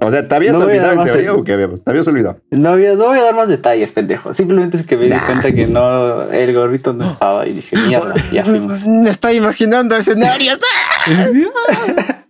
O 0.00 0.12
sea, 0.12 0.28
¿te 0.28 0.34
habías 0.34 0.54
No 0.56 0.64
olvidado 0.64 0.92
en 0.92 1.04
teoría 1.04 1.30
el- 1.32 1.36
o 1.36 1.42
qué 1.44 1.52
habíamos? 1.54 1.82
¿Te 1.82 1.90
habías 1.90 2.06
olvidado? 2.06 2.38
no, 2.52 2.68
había, 2.70 2.94
no 2.94 3.06
voy 3.06 3.18
a 3.18 3.22
dar 3.24 3.34
más 3.34 3.48
detalles, 3.48 3.90
pendejo. 3.90 4.32
Simplemente 4.32 4.76
es 4.76 4.84
que 4.84 4.96
me 4.96 5.06
di 5.06 5.16
cuenta 5.26 5.50
que 5.50 5.66
no, 5.66 6.30
el 6.30 6.54
gorrito 6.54 6.92
no 6.92 7.04
estaba 7.04 7.46
y 7.48 7.52
dije, 7.54 7.76
mierda, 7.86 8.14
ya 8.32 8.44
fuimos. 8.44 8.86
Me 8.86 9.10
estoy 9.10 9.36
imaginando 9.36 9.96
escenarios. 9.96 10.60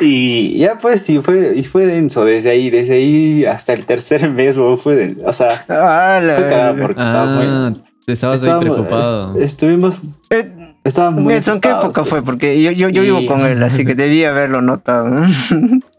Y 0.00 0.58
ya 0.58 0.78
pues 0.78 1.02
sí 1.02 1.20
fue, 1.20 1.54
y 1.56 1.64
fue 1.64 1.86
denso 1.86 2.24
desde 2.24 2.50
ahí, 2.50 2.70
desde 2.70 2.94
ahí 2.94 3.44
hasta 3.44 3.72
el 3.72 3.84
tercer 3.86 4.30
mes, 4.30 4.56
bro, 4.56 4.76
fue 4.76 4.94
denso. 4.96 5.22
O 5.26 5.32
sea, 5.32 5.48
Ah, 5.68 6.20
la- 6.22 6.34
fue 6.36 6.44
cagado 6.48 6.76
porque 6.82 7.00
estaba 7.00 7.24
muy. 7.26 7.44
Ah, 7.48 7.72
te 8.06 8.12
estabas 8.12 8.40
ahí 8.40 8.44
estábamos- 8.46 8.74
preocupado. 8.76 9.34
est- 9.36 9.44
estuvimos, 9.44 9.96
Eh, 10.30 10.50
estábamos 10.84 11.22
muy 11.22 11.34
Nelson, 11.34 11.60
¿qué 11.60 11.68
época 11.70 11.92
pues. 12.02 12.08
fue? 12.08 12.22
Porque 12.22 12.62
yo, 12.62 12.70
yo, 12.72 12.88
yo 12.88 13.02
Y- 13.02 13.06
vivo 13.06 13.26
con 13.26 13.40
él, 13.40 13.62
así 13.62 13.84
que 13.84 13.94
debía 13.94 14.30
haberlo 14.30 14.62
notado. 14.62 15.14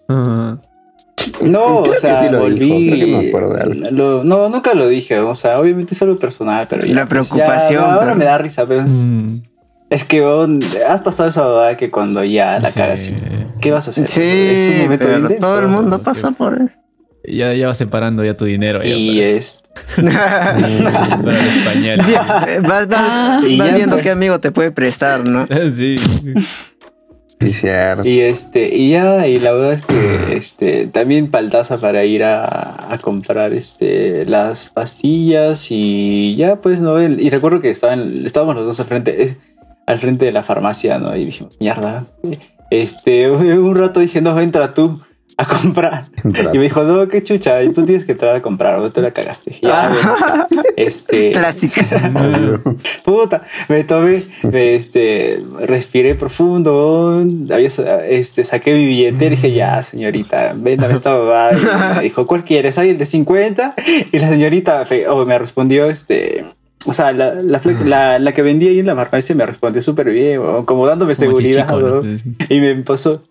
No, 1.41 1.82
Creo 1.84 1.91
o 1.91 1.91
que 1.91 2.00
sea, 2.00 2.24
sí 2.24 2.30
lo 2.30 2.40
volví. 2.40 2.60
dijo, 2.60 2.76
creo 2.96 3.00
que 3.06 3.12
me 3.12 3.28
acuerdo 3.28 3.54
de 3.54 3.62
algo. 3.62 3.91
lo- 3.91 4.24
no, 4.24 4.50
nunca 4.50 4.74
lo 4.74 4.88
dije, 4.88 5.20
o 5.20 5.36
sea, 5.36 5.60
obviamente 5.60 5.94
es 5.94 6.02
algo 6.02 6.18
personal, 6.18 6.66
pero 6.70 6.86
ya, 6.86 6.94
La 6.96 7.08
pues, 7.08 7.28
preocupación, 7.30 7.84
ya, 7.84 7.94
ahora 7.94 8.06
pero- 8.06 8.16
me 8.16 8.26
da 8.26 8.38
risa, 8.38 8.66
pero 8.66 8.84
Mm, 8.88 9.41
es 9.90 10.03
que 10.03 10.24
has 10.88 11.02
pasado 11.02 11.30
esa 11.30 11.48
verdad 11.48 11.78
que 11.78 11.90
cuando 11.91 12.24
ya 12.24 12.60
la 12.60 12.70
sí. 12.72 12.78
cagas, 12.80 13.10
¿qué 13.61 13.72
vas 13.72 13.88
a 13.88 13.90
hacer? 13.91 14.06
es 14.06 14.18
un 14.18 14.24
Sí, 14.24 14.82
momento 14.84 15.06
pero 15.07 15.40
todo 15.40 15.60
el 15.60 15.68
mundo 15.68 15.99
pasa 16.02 16.32
por 16.32 16.56
eso. 16.61 16.76
Ya, 17.28 17.53
ya 17.53 17.68
vas 17.68 17.78
separando 17.78 18.24
ya 18.24 18.36
tu 18.36 18.45
dinero. 18.45 18.82
Ya, 18.82 18.90
Y 18.95 19.20
es. 19.22 19.61
para, 19.95 20.56
pañales. 21.66 22.06
Eh, 22.07 22.60
vas 22.61 22.88
vas- 22.88 22.90
Ah. 22.91 23.41
Vas 23.57 23.74
viendo 23.74 23.95
pues. 23.98 24.03
qué 24.03 24.11
amigo 24.11 24.40
te 24.40 24.52
puede 24.52 24.72
prestar, 24.72 25.28
¿no? 25.28 25.48
sí. 25.76 25.98
Sí, 27.41 27.53
cierto. 27.53 28.07
Y 28.07 28.20
este, 28.20 28.76
y 28.76 28.91
ya, 28.91 29.26
y 29.28 29.40
la 29.40 29.53
verdad 29.53 29.74
es 29.74 29.82
que 29.84 30.34
este 30.36 30.88
también 30.88 31.32
paltaza 31.32 31.78
para 31.78 32.03
ir 32.03 32.24
a, 32.26 32.91
a 32.94 32.98
comprar 32.98 33.53
este 33.53 34.26
las 34.26 34.68
pastillas 34.70 35.68
y 35.70 36.36
ya 36.36 36.57
pues 36.57 36.82
no 36.82 37.02
y 37.02 37.30
recuerdo 37.30 37.61
que 37.61 37.70
estaban, 37.70 38.26
estábamos 38.26 38.56
los 38.57 38.66
dos 38.66 38.80
al 38.82 38.88
frente, 38.88 39.38
al 39.90 39.98
frente 39.99 40.26
de 40.26 40.32
la 40.32 40.44
farmacia, 40.44 40.99
¿no? 40.99 41.16
Y 41.16 41.26
dijimos, 41.26 41.57
mierda. 41.60 42.06
Este, 42.70 43.30
un 43.32 43.76
rato 43.76 43.99
dije, 43.99 44.22
no, 44.22 44.40
entra 44.40 44.74
tú. 44.74 45.02
a 45.38 45.45
comprar. 45.45 46.03
Y 46.53 46.57
me 46.57 46.64
dijo, 46.66 46.84
no, 46.84 47.07
qué 47.07 47.24
chucha, 47.24 47.64
y 47.64 47.72
tú 47.72 47.86
tienes 47.86 48.03
que 48.06 48.11
entrar 48.11 48.36
a 48.36 48.41
comprar, 48.41 48.78
o 48.80 48.91
tú 48.91 48.99
la 49.02 49.11
cagaste. 49.11 49.56
Ya, 49.61 49.88
bueno, 49.90 50.48
este, 50.76 51.32
Clásica. 51.40 51.82
puta, 53.06 53.44
me 53.70 53.84
tomé, 53.86 54.24
me, 54.44 54.76
este, 54.76 55.41
respiré 55.66 56.16
profundo, 56.16 57.24
este, 58.07 58.44
saqué 58.44 58.74
mi 58.74 58.86
billete 58.86 59.26
y 59.26 59.30
dije, 59.30 59.52
ya, 59.53 59.82
señorita, 59.82 60.53
véndame 60.57 60.94
esta 60.94 61.14
babada. 61.14 61.52
Y 61.53 61.95
me 61.98 62.03
dijo, 62.03 62.28
¿cuál 62.28 62.44
quieres? 62.44 62.78
¿Hay 62.78 62.90
el 62.90 62.98
de 62.98 63.06
50? 63.06 63.76
Y 64.11 64.20
la 64.20 64.28
señorita 64.30 64.86
fe- 64.86 65.07
oh, 65.07 65.26
me 65.26 65.38
respondió, 65.40 65.90
este, 65.90 66.45
o 66.85 66.93
sea, 66.93 67.11
la, 67.11 67.35
la, 67.35 67.61
fle- 67.61 67.84
la, 67.85 68.19
la 68.19 68.31
que 68.31 68.41
vendía 68.41 68.69
ahí 68.69 68.80
en 68.80 68.85
la 68.85 68.95
farmacia 68.95 69.35
me 69.35 69.45
respondió 69.45 69.81
súper 69.81 70.10
bien, 70.10 70.41
como 70.65 70.88
dándome 70.88 71.14
Como 71.15 71.26
seguridad, 71.27 71.68
chichico, 71.68 71.80
¿no? 71.80 71.99
weón. 71.99 72.22
Y 72.49 72.60
me 72.60 72.76
pasó. 72.77 73.23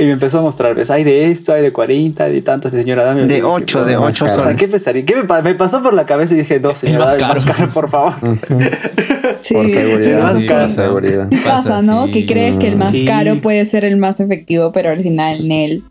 Y 0.00 0.04
me 0.04 0.12
empezó 0.12 0.38
a 0.38 0.42
mostrar, 0.42 0.76
¿ves? 0.76 0.92
Hay 0.92 1.02
de 1.02 1.28
esto, 1.32 1.52
hay 1.52 1.60
de 1.60 1.72
40, 1.72 2.28
de 2.28 2.40
tantos, 2.42 2.70
señora, 2.70 3.02
dame. 3.04 3.22
De 3.22 3.26
Y 3.26 3.28
dije, 3.30 3.42
8, 3.42 3.84
de 3.84 3.94
"No, 3.94 4.02
8 4.04 4.26
O 4.26 4.28
sea. 4.28 4.54
¿qué 4.54 4.68
pensaría? 4.68 5.04
¿Qué 5.04 5.16
me, 5.16 5.24
pa- 5.24 5.42
me 5.42 5.56
pasó 5.56 5.82
por 5.82 5.92
la 5.92 6.06
cabeza 6.06 6.34
y 6.34 6.38
dije, 6.38 6.60
no, 6.60 6.72
señora, 6.76 7.06
más 7.06 7.18
dame 7.18 7.34
más 7.34 7.44
caro. 7.46 7.68
por 7.72 7.90
favor. 7.90 8.12
Sí, 9.42 9.54
Por 9.54 9.68
seguridad, 9.68 10.36
sí, 10.36 10.46
por 10.48 10.70
seguridad. 10.70 11.28
Pasa, 11.44 11.82
¿no? 11.82 12.06
sí. 12.06 12.12
Que 12.12 12.26
crees 12.26 12.56
que 12.56 12.68
el 12.68 12.76
más 12.76 12.92
Sí. 12.92 13.04
caro 13.04 13.40
puede 13.40 13.64
ser 13.66 13.84
el 13.84 13.96
más 13.96 14.20
efectivo, 14.20 14.72
pero 14.72 14.90
al 14.90 15.02
final 15.02 15.40
en 15.44 15.52
él. 15.52 15.84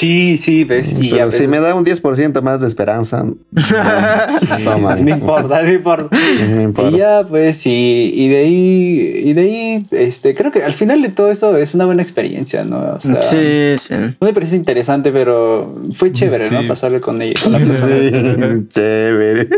Sí, 0.00 0.38
sí, 0.38 0.64
ves. 0.64 0.94
Y 0.98 1.10
ya 1.10 1.16
Pero 1.16 1.26
ves. 1.26 1.36
si 1.36 1.46
me 1.46 1.60
da 1.60 1.74
un 1.74 1.84
10% 1.84 2.40
más 2.40 2.58
de 2.62 2.66
esperanza. 2.66 3.22
No 3.22 3.34
importa, 5.10 5.62
no 5.62 5.70
importa. 5.72 6.16
No 6.48 6.62
importa. 6.62 6.90
Y 6.96 6.98
ya, 6.98 7.22
pues, 7.28 7.66
y, 7.66 8.10
y 8.14 8.28
de 8.28 8.36
ahí, 8.38 9.12
y 9.26 9.32
de 9.34 9.40
ahí, 9.42 9.86
este, 9.90 10.34
creo 10.34 10.52
que 10.52 10.64
al 10.64 10.72
final 10.72 11.02
de 11.02 11.10
todo 11.10 11.30
eso 11.30 11.54
es 11.58 11.74
una 11.74 11.84
buena 11.84 12.00
experiencia, 12.00 12.64
¿no? 12.64 12.94
O 12.94 13.00
sea, 13.00 13.20
Sí, 13.22 13.74
sí. 13.78 13.94
Una 13.94 14.30
experiencia 14.30 14.56
interesante, 14.56 15.12
pero 15.12 15.74
fue 15.92 16.12
chévere, 16.12 16.44
Sí. 16.44 16.54
¿no? 16.54 16.66
Pasarle 16.66 17.00
con 17.02 17.20
ella, 17.20 17.34
con 17.42 17.52
la 17.52 17.58
persona. 17.58 17.94
Sí, 17.94 18.66
chévere. 18.72 19.48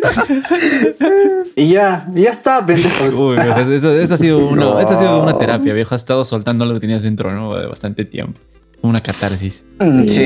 Y 1.54 1.68
ya, 1.68 2.08
ya 2.14 2.30
está, 2.30 2.66
pendejo. 2.66 3.04
Uy, 3.28 3.36
viejo, 3.36 3.60
eso, 3.60 3.92
eso 3.92 4.14
ha 4.14 4.16
sido 4.16 4.38
una, 4.48 4.62
No. 4.64 4.80
eso 4.80 4.90
ha 4.90 4.96
sido 4.96 5.22
una 5.22 5.38
terapia, 5.38 5.72
viejo. 5.72 5.94
Has 5.94 6.00
estado 6.00 6.24
soltando 6.24 6.64
lo 6.64 6.74
que 6.74 6.80
tenías 6.80 7.02
dentro, 7.02 7.30
¿no? 7.32 7.54
De 7.54 7.66
bastante 7.66 8.04
tiempo. 8.04 8.40
Una 8.82 9.02
catarsis. 9.02 9.64
Sí. 10.06 10.22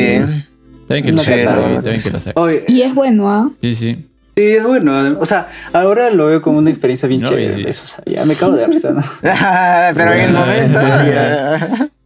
Está 0.83 0.95
bien 0.95 1.05
que 1.05 1.13
lo 1.13 1.19
saques, 1.19 2.65
Y 2.69 2.83
es 2.83 2.95
bueno, 2.95 3.31
¿ah? 3.31 3.51
Sí, 3.61 3.75
sí. 3.75 4.07
sí, 4.37 4.43
es 4.43 4.63
bueno. 4.65 5.19
O 5.21 5.27
sea, 5.27 5.49
ahora 5.73 6.11
lo 6.11 6.27
veo 6.27 6.41
como 6.41 6.59
una 6.59 6.71
experiencia 6.71 7.09
bien 7.09 7.23
No, 7.23 7.29
chévere. 7.29 7.57
sí. 7.57 7.65
¿ves? 7.65 7.83
O 7.83 7.87
sea, 7.87 8.05
ya 8.07 8.25
me 8.25 8.35
cago 8.35 8.53
de 8.57 8.67
risa, 8.67 8.93
¿no? 8.93 9.03
Pero 9.21 10.13
en 10.13 10.21
el 10.21 10.33
momento. 10.33 10.81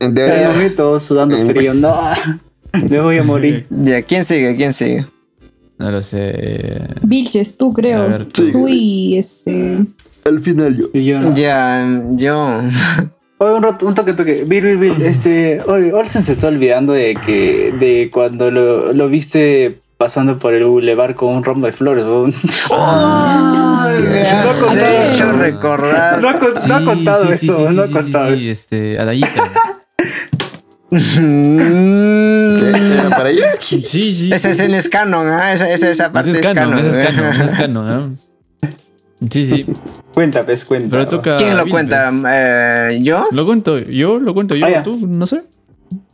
En 0.00 0.18
el 0.18 0.48
momento 0.48 1.00
sudando 1.00 1.36
frío, 1.46 1.72
no. 1.72 1.98
Me 2.90 3.00
voy 3.00 3.18
a 3.18 3.22
morir. 3.22 3.66
Ya, 3.70 4.02
¿quién 4.02 4.24
sigue? 4.24 4.54
¿Quién 4.54 4.72
sigue? 4.72 5.06
No 5.78 5.90
lo 5.90 6.02
sé. 6.02 6.88
Vilches, 7.02 7.56
tú 7.56 7.72
creo. 7.72 8.08
Ver. 8.08 8.26
Tú 8.26 8.66
y 8.68 9.16
este. 9.16 9.78
al 10.24 10.40
final 10.40 10.76
yo. 10.76 10.86
Y 10.92 11.04
yo 11.06 11.20
no. 11.20 11.34
Ya, 11.34 11.86
yo. 12.12 12.60
Oye, 13.38 13.52
un, 13.52 13.62
rato, 13.62 13.86
un 13.86 13.94
toque, 13.94 14.14
toque. 14.14 14.44
Vir, 14.46 14.62
vir, 14.64 14.76
vir, 14.78 15.02
este. 15.06 15.60
Oye, 15.66 15.92
Olsen 15.92 16.22
se 16.22 16.32
está 16.32 16.48
olvidando 16.48 16.92
de 16.94 17.14
que. 17.16 17.72
de 17.78 18.10
cuando 18.12 18.50
lo, 18.50 18.92
lo 18.94 19.08
viste 19.08 19.80
pasando 19.98 20.38
por 20.38 20.54
el 20.54 20.64
bulevar 20.64 21.14
con 21.14 21.34
un 21.36 21.44
ramo 21.44 21.66
de 21.66 21.72
flores. 21.72 22.04
Ay, 22.70 23.98
me 24.02 24.22
No 24.22 24.66
contaba. 24.66 25.06
hecho 25.06 25.32
recordar. 25.32 26.20
No 26.22 26.28
ha, 26.30 26.38
con- 26.38 26.52
no 26.66 26.74
ha 26.74 26.78
Sí, 26.80 26.84
contado 26.84 27.32
sí, 27.32 27.38
sí, 27.38 27.46
eso, 27.46 27.68
sí, 27.68 27.74
no 27.74 27.82
ha 27.82 27.86
sí, 27.86 27.92
contado 27.92 28.26
sí, 28.28 28.32
eso. 28.34 28.40
sí, 28.42 28.50
este, 28.50 28.98
Adayita. 28.98 29.50
Mm. 30.90 30.98
¿Qué? 32.60 32.68
¿Era 33.00 33.10
para 33.10 33.28
allá? 33.28 33.52
Sí, 33.60 33.82
sí. 34.14 34.30
Esa 34.32 34.50
escena 34.50 34.78
es 34.78 34.88
canon, 34.88 35.28
¿ah? 35.28 35.52
Esa, 35.52 35.68
esa, 35.70 35.90
esa 35.90 36.12
parte 36.12 36.30
es 36.30 36.38
canon. 36.40 36.78
es 36.78 36.94
¿eh? 36.94 37.04
canon, 37.04 37.32
ese 37.34 37.44
es 37.44 37.52
canon, 37.54 37.88
¿no? 37.90 38.12
Sí, 39.30 39.46
sí. 39.46 39.66
Cuenta, 40.14 40.44
pues, 40.44 40.64
cuenta. 40.64 40.90
Pero 40.90 41.08
toca. 41.08 41.36
¿Quién 41.36 41.56
lo 41.56 41.64
Bill, 41.64 41.72
cuenta? 41.72 42.10
pues. 42.10 42.32
Eh, 42.34 42.98
¿Yo? 43.02 43.26
Lo 43.32 43.44
cuento 43.46 43.78
yo, 43.78 44.18
lo 44.18 44.34
cuento 44.34 44.56
yo, 44.56 44.66
Ah, 44.66 44.82
tú, 44.82 44.96
no 45.06 45.26
sé. 45.26 45.42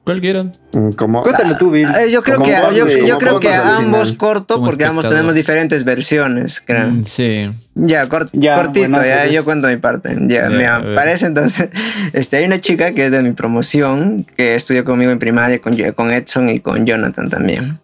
Cualquiera. 0.05 0.43
Mm, 0.73 0.91
Como. 0.97 1.23
Cuéntalo 1.23 1.57
tú, 1.57 1.71
Vir. 1.71 1.87
Eh, 1.87 2.11
yo 2.11 2.25
creo 2.25 2.39
Como 2.39 2.49
que, 2.51 3.07
yo, 3.07 3.19
creo 3.19 3.39
que 3.39 3.55
ambos 3.55 4.13
corto 4.15 4.55
Como 4.55 4.67
porque 4.67 4.85
ambos 4.85 5.07
tenemos 5.09 5.35
diferentes 5.37 5.85
versiones, 5.85 6.61
creo. 6.61 6.89
Mm, 6.91 7.05
Sí. 7.05 7.45
Ya, 7.77 8.09
cort- 8.09 8.31
Ya, 8.33 8.55
cortito, 8.57 9.05
ya, 9.05 9.27
yo 9.27 9.45
cuento 9.45 9.69
mi 9.69 9.77
parte. 9.77 10.17
Ya, 10.27 10.43
Ya, 10.45 10.49
mira, 10.51 10.85
parece 10.97 11.27
entonces, 11.27 11.69
este, 12.13 12.39
hay 12.39 12.45
una 12.47 12.61
chica 12.61 12.93
que 12.95 13.05
es 13.07 13.11
de 13.13 13.23
mi 13.23 13.31
promoción, 13.33 14.27
que 14.37 14.57
estudió 14.57 14.85
conmigo 14.85 15.13
en 15.13 15.21
primaria, 15.21 15.61
con, 15.61 15.77
con 15.95 16.11
Edson 16.11 16.51
y 16.51 16.59
con 16.59 16.85
Jonathan 16.85 17.31
también. 17.31 17.79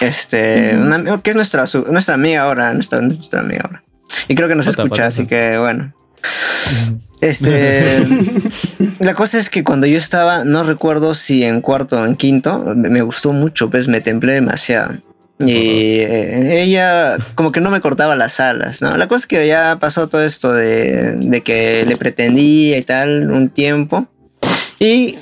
Este, 0.00 0.76
una- 0.76 1.22
que 1.22 1.30
es 1.30 1.36
nuestra, 1.36 1.66
su- 1.66 1.86
nuestra 1.90 2.14
amiga 2.14 2.42
ahora, 2.42 2.74
nuestra, 2.74 3.00
nuestra 3.00 3.40
amiga 3.40 3.62
ahora. 3.64 3.82
Y 4.28 4.34
creo 4.34 4.48
que 4.48 4.54
nos 4.54 4.66
escucha, 4.66 4.88
pata. 4.88 5.06
así 5.06 5.26
que 5.26 5.58
bueno. 5.58 5.92
Este, 7.20 8.06
la 8.98 9.14
cosa 9.14 9.38
es 9.38 9.48
que 9.48 9.64
cuando 9.64 9.86
yo 9.86 9.96
estaba, 9.98 10.44
no 10.44 10.62
recuerdo 10.64 11.14
si 11.14 11.44
en 11.44 11.60
cuarto 11.60 12.00
o 12.00 12.06
en 12.06 12.16
quinto, 12.16 12.74
me 12.76 12.90
me 12.90 13.02
gustó 13.02 13.32
mucho, 13.32 13.70
pues 13.70 13.88
me 13.88 14.00
templé 14.00 14.34
demasiado. 14.34 14.94
Y 15.40 15.98
eh, 16.00 16.62
ella 16.62 17.16
como 17.34 17.50
que 17.50 17.60
no 17.60 17.70
me 17.70 17.80
cortaba 17.80 18.14
las 18.14 18.38
alas, 18.40 18.80
¿no? 18.82 18.96
La 18.96 19.08
cosa 19.08 19.22
es 19.22 19.26
que 19.26 19.46
ya 19.48 19.78
pasó 19.80 20.08
todo 20.08 20.22
esto 20.22 20.52
de, 20.52 21.16
de 21.16 21.40
que 21.40 21.84
le 21.86 21.96
pretendía 21.96 22.78
y 22.78 22.82
tal 22.82 23.30
un 23.30 23.48
tiempo. 23.48 24.06
Y 24.78 25.16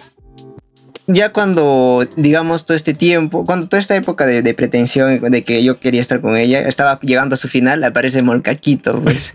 ya 1.07 1.33
cuando, 1.33 2.07
digamos, 2.17 2.65
todo 2.65 2.77
este 2.77 2.95
tiempo, 2.95 3.45
cuando 3.45 3.69
toda 3.69 3.81
esta 3.81 3.97
época 3.97 4.27
de, 4.27 4.43
de 4.43 4.55
pretensión, 4.55 5.21
de 5.21 5.45
que 5.45 5.63
yo 5.65 5.79
quería 5.81 6.01
estar 6.01 6.21
con 6.21 6.37
ella, 6.37 6.61
estaba 6.61 6.99
llegando 7.01 7.35
a 7.35 7.37
su 7.37 7.49
final, 7.49 7.83
aparece 7.85 8.23
Molcaquito, 8.23 9.01
pues. 9.01 9.35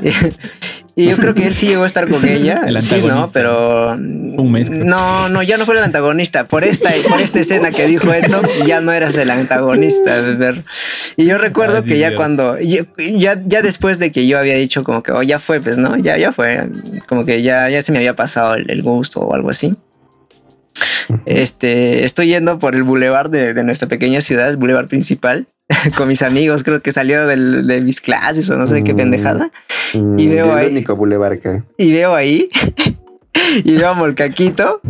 y 0.96 1.06
yo 1.08 1.16
creo 1.16 1.34
que 1.34 1.46
él 1.46 1.54
sí 1.54 1.68
llegó 1.68 1.84
a 1.84 1.86
estar 1.86 2.08
con 2.08 2.26
ella, 2.28 2.62
El 2.66 2.80
sí, 2.82 3.02
¿no? 3.06 3.30
Pero... 3.32 3.92
Un 3.92 4.50
mes, 4.50 4.68
creo. 4.70 4.84
No, 4.84 5.28
no, 5.28 5.42
ya 5.42 5.56
no 5.56 5.64
fue 5.66 5.76
el 5.76 5.84
antagonista. 5.84 6.48
Por 6.48 6.64
esta, 6.64 6.90
por 7.08 7.20
esta 7.20 7.40
escena 7.40 7.70
que 7.70 7.86
dijo 7.86 8.12
Edson, 8.12 8.46
ya 8.66 8.80
no 8.80 8.92
eras 8.92 9.16
el 9.16 9.30
antagonista. 9.30 10.16
Y 11.16 11.26
yo 11.26 11.38
recuerdo 11.38 11.78
Ah, 11.78 11.82
sí, 11.82 11.88
que 11.90 11.98
ya 11.98 12.08
cierto. 12.08 12.16
cuando, 12.16 12.58
ya, 12.60 13.40
ya 13.46 13.62
después 13.62 13.98
de 13.98 14.10
que 14.12 14.26
yo 14.26 14.38
había 14.38 14.56
dicho 14.56 14.82
como 14.84 15.02
que, 15.02 15.12
oh, 15.12 15.22
ya 15.22 15.38
fue, 15.38 15.60
pues, 15.60 15.78
¿no? 15.78 15.96
Ya, 15.96 16.16
ya 16.18 16.32
fue. 16.32 16.68
Como 17.08 17.24
que 17.24 17.42
ya, 17.42 17.68
ya 17.70 17.82
se 17.82 17.92
me 17.92 17.98
había 17.98 18.16
pasado 18.16 18.54
el, 18.54 18.68
el 18.70 18.82
gusto 18.82 19.20
o 19.20 19.34
algo 19.34 19.50
así. 19.50 19.72
Este, 21.26 22.04
estoy 22.04 22.28
yendo 22.28 22.58
por 22.58 22.74
el 22.74 22.82
bulevar 22.82 23.30
de, 23.30 23.54
de 23.54 23.64
nuestra 23.64 23.88
pequeña 23.88 24.20
ciudad, 24.20 24.48
el 24.48 24.56
bulevar 24.56 24.86
principal, 24.88 25.46
con 25.96 26.08
mis 26.08 26.22
amigos, 26.22 26.62
creo 26.62 26.82
que 26.82 26.92
salió 26.92 27.26
del- 27.26 27.66
de 27.66 27.80
mis 27.80 28.00
clases 28.00 28.48
o 28.50 28.56
no 28.56 28.66
sé 28.66 28.84
qué 28.84 28.92
Mm. 28.94 28.96
pendejada. 28.96 29.50
Mm, 29.94 30.18
Y 30.18 30.26
veo 30.28 30.52
el 30.52 30.58
ahí- 30.58 30.70
único 30.72 30.96
bulevar 30.96 31.38
que. 31.38 31.62
Y 31.78 31.92
veo 31.92 32.14
ahí, 32.14 32.48
y 33.64 33.72
veo 33.76 33.90
a 33.90 33.94
Molcaquito 33.94 34.80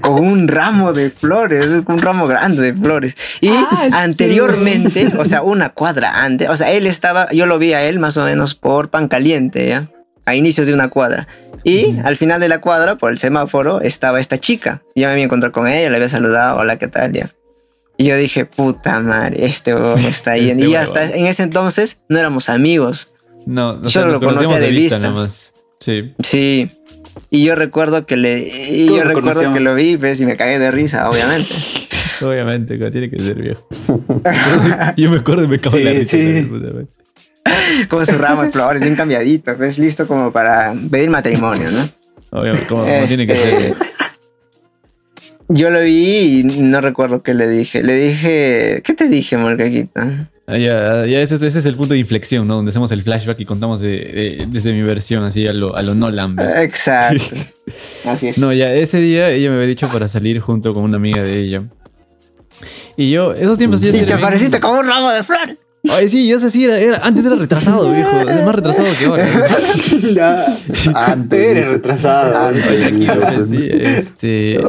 con 0.00 0.26
un 0.26 0.48
ramo 0.48 0.92
de 0.92 1.10
flores, 1.10 1.66
un 1.86 1.98
ramo 1.98 2.26
grande 2.26 2.62
de 2.62 2.74
flores. 2.74 3.14
Y 3.40 3.48
Ah, 3.48 3.66
sí. 3.70 3.88
anteriormente, 3.92 5.08
o 5.18 5.24
sea, 5.24 5.42
una 5.42 5.70
cuadra 5.70 6.22
antes, 6.24 6.48
o 6.48 6.56
sea, 6.56 6.70
él 6.72 6.86
estaba, 6.86 7.30
yo 7.32 7.46
lo 7.46 7.58
vi 7.58 7.72
a 7.74 7.82
él 7.84 7.98
más 7.98 8.16
o 8.16 8.24
menos 8.24 8.54
por 8.54 8.88
pan 8.90 9.08
caliente, 9.08 9.68
¿ya? 9.68 9.88
A 10.28 10.34
inicios 10.36 10.66
de 10.66 10.74
una 10.74 10.88
cuadra. 10.88 11.26
Y 11.64 11.98
al 12.04 12.16
final 12.16 12.40
de 12.40 12.48
la 12.48 12.60
cuadra, 12.60 12.96
por 12.96 13.10
el 13.12 13.18
semáforo, 13.18 13.80
estaba 13.80 14.20
esta 14.20 14.38
chica. 14.38 14.82
Yo 14.94 15.06
me 15.06 15.12
había 15.12 15.24
encontrado 15.24 15.52
con 15.52 15.66
ella, 15.68 15.88
le 15.90 15.96
había 15.96 16.08
saludado, 16.08 16.58
hola, 16.58 16.76
¿qué 16.78 16.88
tal? 16.88 17.12
Ya. 17.12 17.30
Y 17.96 18.04
yo 18.04 18.16
dije, 18.16 18.44
puta 18.44 19.00
madre, 19.00 19.44
este 19.46 19.74
huevón 19.74 19.98
está 20.04 20.32
ahí. 20.32 20.50
Este 20.50 20.66
y 20.66 20.70
ya 20.70 20.80
huevón. 20.80 20.98
hasta 20.98 21.16
en 21.16 21.26
ese 21.26 21.42
entonces 21.42 21.98
no 22.08 22.18
éramos 22.18 22.48
amigos. 22.48 23.14
No, 23.46 23.70
o 23.70 23.82
Yo 23.82 23.88
sea, 23.90 24.04
lo 24.06 24.20
conocía 24.20 24.60
de 24.60 24.70
vista. 24.70 24.98
nada 24.98 25.14
más. 25.14 25.54
Sí. 25.80 26.12
Sí. 26.22 26.70
Y 27.30 27.44
yo 27.44 27.54
recuerdo 27.56 28.06
que 28.06 28.16
le. 28.16 28.38
Y 28.40 28.86
yo 28.88 28.98
lo 28.98 29.04
recuerdo 29.04 29.30
conocíamos. 29.30 29.58
que 29.58 29.64
lo 29.64 29.74
vi, 29.74 29.96
pues, 29.96 30.20
y 30.20 30.26
me 30.26 30.36
cagué 30.36 30.58
de 30.58 30.70
risa, 30.70 31.08
obviamente. 31.10 31.52
Obviamente, 32.20 32.78
que 32.80 32.90
tiene 32.90 33.08
que 33.10 33.20
ser 33.22 33.36
viejo. 33.40 33.64
Yo 34.96 35.08
me 35.08 35.18
acuerdo 35.18 35.44
y 35.44 35.46
me 35.46 35.60
cago 35.60 35.76
en 35.76 35.84
la 35.84 35.90
Sí, 35.92 35.96
risa. 35.98 36.10
sí. 36.10 36.86
Con 37.88 38.06
su 38.06 38.18
ramo 38.18 38.42
de 38.42 38.50
flores, 38.52 38.82
bien 38.82 38.96
cambiadito, 38.96 39.56
pues 39.56 39.78
listo 39.78 40.06
como 40.06 40.32
para 40.32 40.74
pedir 40.90 41.10
matrimonio, 41.10 41.68
¿no? 41.70 42.38
Obviamente, 42.40 42.66
como, 42.66 42.84
como 42.84 43.06
tiene 43.06 43.26
que 43.26 43.36
ser. 43.36 43.54
Este, 43.62 43.74
Yo 45.48 45.70
lo 45.70 45.80
vi 45.80 46.40
y 46.40 46.42
no 46.62 46.80
recuerdo 46.80 47.22
qué 47.22 47.32
le 47.34 47.48
dije. 47.48 47.82
Le 47.82 47.94
dije. 47.94 48.82
¿Qué 48.84 48.94
te 48.94 49.08
dije, 49.08 49.36
Molcaquito? 49.38 50.00
Ah, 50.46 50.56
ya, 50.58 51.04
ya 51.06 51.20
ese, 51.20 51.34
ese 51.36 51.58
es 51.58 51.66
el 51.66 51.74
punto 51.74 51.94
de 51.94 52.00
inflexión, 52.00 52.46
¿no? 52.46 52.56
Donde 52.56 52.70
hacemos 52.70 52.90
el 52.92 53.02
flashback 53.02 53.38
y 53.40 53.44
contamos 53.44 53.80
de, 53.80 53.88
de- 53.88 54.46
desde 54.48 54.72
mi 54.72 54.82
versión, 54.82 55.24
así 55.24 55.46
a 55.46 55.52
lo, 55.52 55.76
a 55.76 55.82
lo 55.82 55.94
Nolan. 55.94 56.36
¿ves? 56.36 56.54
Exacto. 56.56 57.22
Así 58.06 58.28
es. 58.28 58.38
No, 58.38 58.52
ya 58.52 58.72
ese 58.72 58.98
día 58.98 59.28
ella 59.30 59.50
me 59.50 59.56
había 59.56 59.68
dicho 59.68 59.88
para 59.88 60.08
salir 60.08 60.40
junto 60.40 60.72
con 60.72 60.84
una 60.84 60.96
amiga 60.96 61.22
de 61.22 61.38
ella. 61.38 61.62
Y 62.96 63.10
yo, 63.10 63.34
esos 63.34 63.58
tiempos 63.58 63.82
y 63.82 63.92
te 63.92 64.04
bien- 64.04 64.20
pareciste 64.20 64.58
como 64.60 64.80
un 64.80 64.86
ramo 64.86 65.10
de 65.10 65.22
flores. 65.22 65.58
Ay, 65.90 66.08
sí, 66.08 66.26
yo 66.28 66.38
sé, 66.40 66.50
sí, 66.50 66.64
era, 66.64 66.78
era- 66.78 66.98
antes 67.02 67.24
era 67.24 67.36
retrasado, 67.36 67.92
viejo. 67.92 68.20
Es 68.20 68.44
más 68.44 68.54
retrasado 68.54 68.88
que 68.98 69.04
ahora. 69.06 69.26
Ya. 70.14 70.58
Antes. 70.94 71.40
Eres 71.40 71.64
dice. 71.64 71.74
retrasado. 71.76 72.36
Antes. 72.36 72.98
Dice. 72.98 73.46
sí, 73.46 73.68
este. 73.72 74.60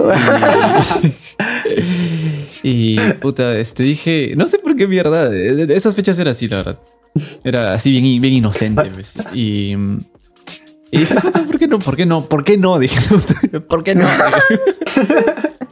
Y 2.61 2.99
puta, 3.21 3.57
este 3.57 3.83
dije, 3.83 4.33
no 4.35 4.45
sé 4.47 4.59
por 4.59 4.75
qué 4.75 4.85
mierda, 4.85 5.33
eh, 5.33 5.65
esas 5.69 5.95
fechas 5.95 6.19
era 6.19 6.31
así, 6.31 6.47
la 6.49 6.57
verdad. 6.57 6.79
Era 7.43 7.73
así 7.73 7.89
bien, 7.91 8.21
bien 8.21 8.33
inocente, 8.33 8.83
pues. 8.93 9.13
Y, 9.33 9.71
y 10.91 10.97
dije, 10.99 11.15
puta, 11.15 11.43
¿por 11.45 11.57
qué 11.57 11.67
no? 11.67 11.79
¿Por 11.79 11.95
qué 11.95 12.05
no? 12.05 12.25
¿Por 12.25 12.43
qué 12.43 12.57
no? 12.57 12.77
Dije, 12.77 12.99
¿por 13.69 13.83
qué 13.83 13.95
no? 13.95 14.07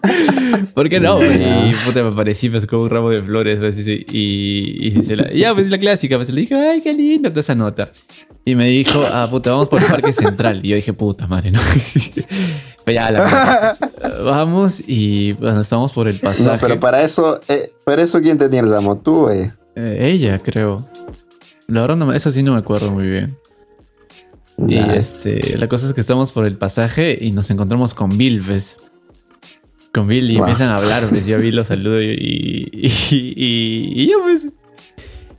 ¿Por 0.73 0.89
qué 0.89 0.99
no? 0.99 1.19
Y 1.23 1.71
puta, 1.85 2.03
me 2.03 2.09
aparecí 2.09 2.49
pues 2.49 2.65
con 2.65 2.79
un 2.81 2.89
ramo 2.89 3.09
de 3.09 3.21
flores, 3.21 3.59
pues, 3.59 3.85
y, 3.87 4.05
y, 4.11 4.87
y 4.87 5.03
se 5.03 5.15
la- 5.15 5.31
y 5.33 5.39
ya, 5.39 5.53
pues 5.53 5.69
la 5.69 5.77
clásica, 5.77 6.15
pues 6.17 6.29
le 6.29 6.41
dije, 6.41 6.55
ay, 6.55 6.81
qué 6.81 6.93
lindo 6.93 7.29
toda 7.29 7.41
esa 7.41 7.55
nota. 7.55 7.91
Y 8.45 8.55
me 8.55 8.67
dijo, 8.69 9.03
ah, 9.11 9.27
puta, 9.29 9.51
vamos 9.51 9.69
por 9.69 9.81
el 9.81 9.87
Parque 9.89 10.13
Central. 10.13 10.61
Y 10.63 10.69
yo 10.69 10.75
dije, 10.75 10.93
puta 10.93 11.27
madre, 11.27 11.51
¿no? 11.51 11.59
Pero 12.85 12.95
ya, 12.95 13.11
la 13.11 13.75
pues, 13.79 14.23
vamos 14.23 14.81
y 14.87 15.33
bueno, 15.33 15.59
estamos 15.61 15.91
por 15.91 16.07
el 16.07 16.17
pasaje. 16.17 16.43
No, 16.45 16.57
pero 16.61 16.79
para 16.79 17.01
eso, 17.03 17.41
eh, 17.49 17.73
para 17.83 18.01
eso, 18.01 18.21
¿quién 18.21 18.37
tenía 18.37 18.61
el 18.61 18.69
ramo? 18.69 18.97
Tú, 18.99 19.27
eh. 19.29 19.51
Eh, 19.75 20.09
ella, 20.13 20.39
creo. 20.39 20.87
La 21.67 21.81
verdad, 21.81 21.97
no, 21.97 22.05
me- 22.05 22.15
eso 22.15 22.31
sí 22.31 22.41
no 22.43 22.53
me 22.53 22.59
acuerdo 22.59 22.89
muy 22.91 23.05
bien. 23.07 23.35
Y 24.69 24.77
este, 24.77 25.57
la 25.57 25.67
cosa 25.67 25.85
es 25.85 25.93
que 25.93 25.99
estamos 26.01 26.31
por 26.31 26.45
el 26.45 26.57
pasaje 26.57 27.17
y 27.21 27.31
nos 27.31 27.51
encontramos 27.51 27.93
con 27.93 28.17
Bill, 28.17 28.39
¿ves? 28.41 28.77
Con 29.93 30.07
Bill 30.07 30.29
y 30.31 30.37
empiezan 30.37 30.69
a 30.69 30.77
hablar, 30.77 31.03
pues 31.09 31.25
yo 31.25 31.37
a 31.37 31.39
Bill 31.39 31.55
lo 31.55 31.63
saludo 31.63 32.01
y, 32.01 32.07
y, 32.71 32.87
y, 33.09 33.93
y 34.03 34.07
ya 34.07 34.15
pues. 34.23 34.49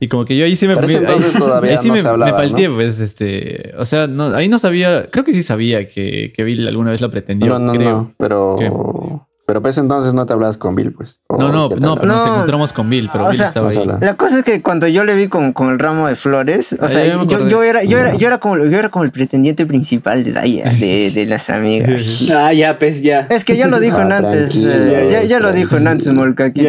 Y 0.01 0.07
como 0.07 0.23
que 0.23 0.37
yo 0.37 0.45
ahí 0.45 0.55
sí 0.55 0.65
me... 0.65 0.73
Ahí- 0.73 0.95
ahí 0.95 1.77
sí 1.81 1.87
no 1.89 1.93
me, 1.95 1.99
hablaba, 1.99 2.25
me 2.31 2.37
palteé, 2.37 2.69
¿no? 2.69 2.75
pues, 2.75 2.99
este... 3.01 3.73
O 3.77 3.83
sea, 3.83 4.07
no, 4.07 4.33
ahí 4.33 4.47
no 4.47 4.57
sabía... 4.57 5.05
Creo 5.11 5.25
que 5.25 5.33
sí 5.33 5.43
sabía 5.43 5.87
que, 5.89 6.31
que 6.33 6.43
Bill 6.45 6.65
alguna 6.69 6.91
vez 6.91 7.01
lo 7.01 7.11
pretendió, 7.11 7.49
No, 7.49 7.59
no, 7.59 7.73
creo. 7.73 7.89
no, 7.91 8.13
pero... 8.17 9.27
Pero 9.49 9.67
ese 9.67 9.79
entonces 9.79 10.13
no 10.13 10.27
te 10.27 10.33
hablabas 10.33 10.57
con 10.57 10.75
Bill, 10.75 10.93
pues. 10.93 11.19
¿O 11.27 11.37
No, 11.37 11.47
no, 11.47 11.53
no, 11.53 11.69
pero 11.69 12.05
nos 12.05 12.05
No. 12.27 12.33
encontramos 12.35 12.71
con 12.71 12.87
Bill, 12.87 13.09
pero 13.11 13.25
O 13.25 13.29
Bill 13.29 13.37
sea, 13.37 13.47
estaba 13.47 13.69
ahí. 13.69 13.83
La 13.99 14.13
cosa 14.15 14.37
es 14.37 14.43
que 14.43 14.61
cuando 14.61 14.87
yo 14.87 15.03
le 15.05 15.15
vi 15.15 15.27
con, 15.27 15.53
con 15.53 15.69
el 15.69 15.79
ramo 15.79 16.07
de 16.07 16.15
flores, 16.15 16.77
o 16.79 16.87
sea, 16.87 17.03
yo, 17.03 17.23
era, 17.23 17.49
yo, 17.49 17.63
era, 17.63 17.83
yo, 17.83 17.97
era, 17.97 18.13
yo, 18.13 18.27
era 18.27 18.37
como, 18.37 18.57
yo 18.57 18.77
era 18.77 18.89
como 18.89 19.05
el 19.05 19.11
pretendiente 19.11 19.65
principal 19.65 20.23
de 20.23 20.33
Daya, 20.33 20.65
de, 20.79 21.09
de 21.11 21.25
nuestra 21.25 21.55
amiga. 21.57 21.87
Ah, 22.31 22.53
ya, 22.53 22.77
pues 22.77 23.01
ya. 23.01 23.25
Es 23.31 23.43
que 23.43 23.57
ya 23.57 23.67
lo 23.67 23.79
dijo 23.79 23.99
en 23.99 24.11
Ah, 24.11 24.17
antes, 24.17 24.55
eh, 24.63 25.07
ya, 25.09 25.23
ya 25.23 25.39
lo 25.39 25.51
dijo 25.51 25.77
en 25.77 25.87
antes 25.87 26.05
ya. 26.05 26.11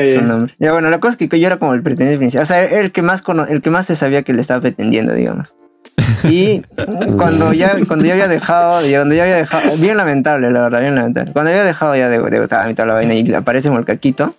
su 0.06 0.22
nombre. 0.22 0.54
Ya 0.58 0.72
bueno, 0.72 0.88
la 0.88 1.00
cosa 1.00 1.16
es 1.20 1.28
que 1.28 1.38
yo 1.38 1.46
era 1.46 1.58
como 1.58 1.74
el 1.74 1.82
pretendiente 1.82 2.18
principal, 2.18 2.44
o 2.44 2.46
sea, 2.46 2.64
el 2.64 2.92
que 2.92 3.02
más 3.02 3.20
cono- 3.22 3.46
el 3.46 3.60
que 3.60 3.70
más 3.70 3.84
se 3.86 3.94
sabía 3.94 4.22
que 4.22 4.32
le 4.32 4.40
estaba 4.40 4.60
pretendiendo, 4.62 5.12
digamos. 5.12 5.54
Y 6.24 6.62
cuando 7.16 7.52
ya, 7.52 7.76
cuando 7.86 8.04
ya 8.04 8.12
había 8.12 8.28
dejado, 8.28 8.80
cuando 8.80 9.14
ya 9.14 9.22
había 9.22 9.36
dejado, 9.36 9.76
bien 9.76 9.96
lamentable, 9.96 10.50
la 10.50 10.62
verdad, 10.62 10.80
bien 10.80 10.94
lamentable. 10.94 11.32
Cuando 11.32 11.50
había 11.50 11.64
dejado 11.64 11.96
ya 11.96 12.08
de, 12.08 12.18
de 12.18 12.40
mí 12.40 12.74
toda 12.74 12.86
la 12.86 12.94
vaina 12.94 13.14
y 13.14 13.32
aparece 13.34 13.70
Molcaquito. 13.70 14.34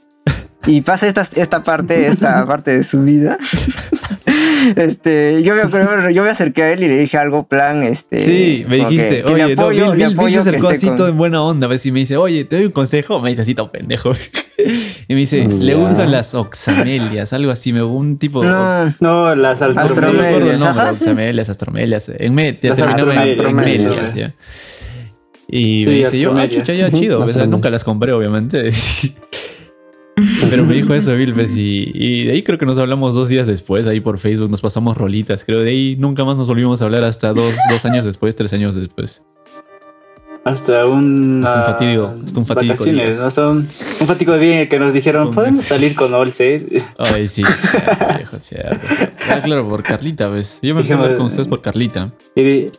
Y 0.66 0.82
pasa 0.82 1.08
esta, 1.08 1.26
esta 1.36 1.64
parte, 1.64 2.08
esta 2.08 2.46
parte 2.46 2.78
de 2.78 2.84
su 2.84 3.02
vida. 3.02 3.38
Este, 4.76 5.42
yo 5.44 5.56
me, 5.56 6.14
yo 6.14 6.24
me 6.24 6.30
acerqué 6.30 6.64
a 6.64 6.72
él 6.74 6.84
y 6.84 6.88
le 6.88 6.98
dije 6.98 7.18
algo 7.18 7.48
plan, 7.48 7.84
este. 7.84 8.22
Sí, 8.24 8.66
me 8.68 8.78
que- 8.78 8.84
dijiste, 8.86 9.24
que 9.24 9.32
oye, 9.32 9.48
le 9.48 9.56
no, 9.56 9.62
apoyo, 9.62 9.86
Bill, 9.92 10.00
le 10.00 10.06
Bill- 10.06 10.08
Bill 10.10 10.20
apoyo 10.20 10.38
se 10.44 10.44
que 10.44 10.50
acercó 10.58 10.70
así 10.70 10.88
con- 10.88 10.98
todo 10.98 11.08
en 11.08 11.18
buena 11.18 11.42
onda. 11.44 11.68
Y 11.84 11.92
me 11.92 12.00
dice, 12.00 12.18
oye, 12.18 12.46
te 12.46 12.58
doy 12.58 12.66
un 12.66 12.72
consejo. 12.72 13.20
Me 13.22 13.30
dice 13.30 13.42
así 13.42 13.56
todo 13.56 13.70
pendejo. 13.72 14.12
y 15.08 15.14
me 15.14 15.20
dice, 15.20 15.48
le 15.48 15.74
Ya. 15.74 15.76
gustan 15.76 16.12
las 16.12 16.34
oxamelias, 16.36 17.34
algo 17.34 17.52
así, 17.52 17.74
me 17.74 17.82
un 17.84 18.18
tipo... 18.18 18.44
No, 18.44 18.94
No, 19.00 19.36
las 19.36 19.62
no 19.62 19.68
me 19.70 19.74
acuerdo 19.82 19.98
el 19.98 20.56
Astromelias, 20.56 20.60
nombre, 20.60 20.82
ajá, 20.84 20.94
sí. 20.94 21.04
oxamelias, 21.04 21.50
astromelias. 21.50 22.12
En 22.18 22.36
me, 22.36 22.60
ya 22.62 22.70
en 22.70 22.76
ya. 24.16 24.34
Y 25.54 25.84
Sí, 25.84 25.86
me 25.86 25.92
dice, 25.96 26.18
yo, 26.20 26.38
ah, 26.38 26.48
chucha, 26.48 26.74
ya 26.74 26.90
chido. 26.92 27.16
o 27.18 27.20
sea, 27.20 27.26
astromelias. 27.26 27.50
nunca 27.50 27.70
las 27.70 27.84
compré, 27.84 28.12
obviamente. 28.14 28.72
Pero 30.50 30.66
me 30.66 30.74
dijo 30.76 30.94
eso, 30.94 31.16
Bill, 31.16 31.34
pues, 31.34 31.56
y, 31.56 31.92
y 31.94 32.26
de 32.26 32.34
ahí 32.34 32.44
creo 32.44 32.58
que 32.58 32.66
nos 32.66 32.78
hablamos 32.78 33.14
dos 33.14 33.30
días 33.30 33.48
después, 33.48 33.88
ahí 33.88 34.00
por 34.00 34.18
Facebook, 34.18 34.50
nos 34.50 34.62
pasamos 34.62 34.98
rolitas. 34.98 35.44
Creo 35.44 35.62
de 35.62 35.70
ahí 35.70 35.96
nunca 35.98 36.26
más 36.26 36.38
nos 36.38 36.48
volvimos 36.48 36.82
a 36.82 36.86
hablar 36.86 37.04
hasta 37.04 37.34
dos, 37.34 37.54
dos 37.70 37.86
años 37.86 38.06
después, 38.06 38.36
tres 38.36 38.54
años 38.54 38.76
después. 38.76 39.24
Hasta 40.44 40.88
un. 40.88 41.44
Hasta 41.46 41.56
un 41.56 41.62
ah, 41.62 41.66
fatídico, 41.66 42.16
hasta 42.26 42.40
un 42.40 42.46
fatídico 42.48 42.74
vacaciones, 42.74 43.18
día. 43.18 43.28
Hasta 43.28 43.48
un, 43.50 43.58
un 43.58 44.08
fatídico 44.08 44.38
día 44.40 44.68
que 44.68 44.80
nos 44.80 44.92
dijeron, 44.92 45.30
podemos 45.30 45.66
salir 45.66 45.96
con 45.96 46.14
Olse. 46.14 46.66
Ay, 46.98 47.28
sí. 47.28 47.44
cierto, 47.44 48.16
viejo, 48.18 48.38
cierto. 48.40 48.88
Ah, 49.30 49.40
claro, 49.44 49.70
por 49.70 49.84
Carlita, 49.84 50.30
¿ves? 50.30 50.60
Yo 50.64 50.74
me 50.74 50.82
empecé 50.82 50.96
a 50.96 50.98
hablar 50.98 51.18
con 51.18 51.28
ustedes 51.28 51.48
por 51.48 51.62
Carlita. 51.62 52.12
Y, 52.36 52.72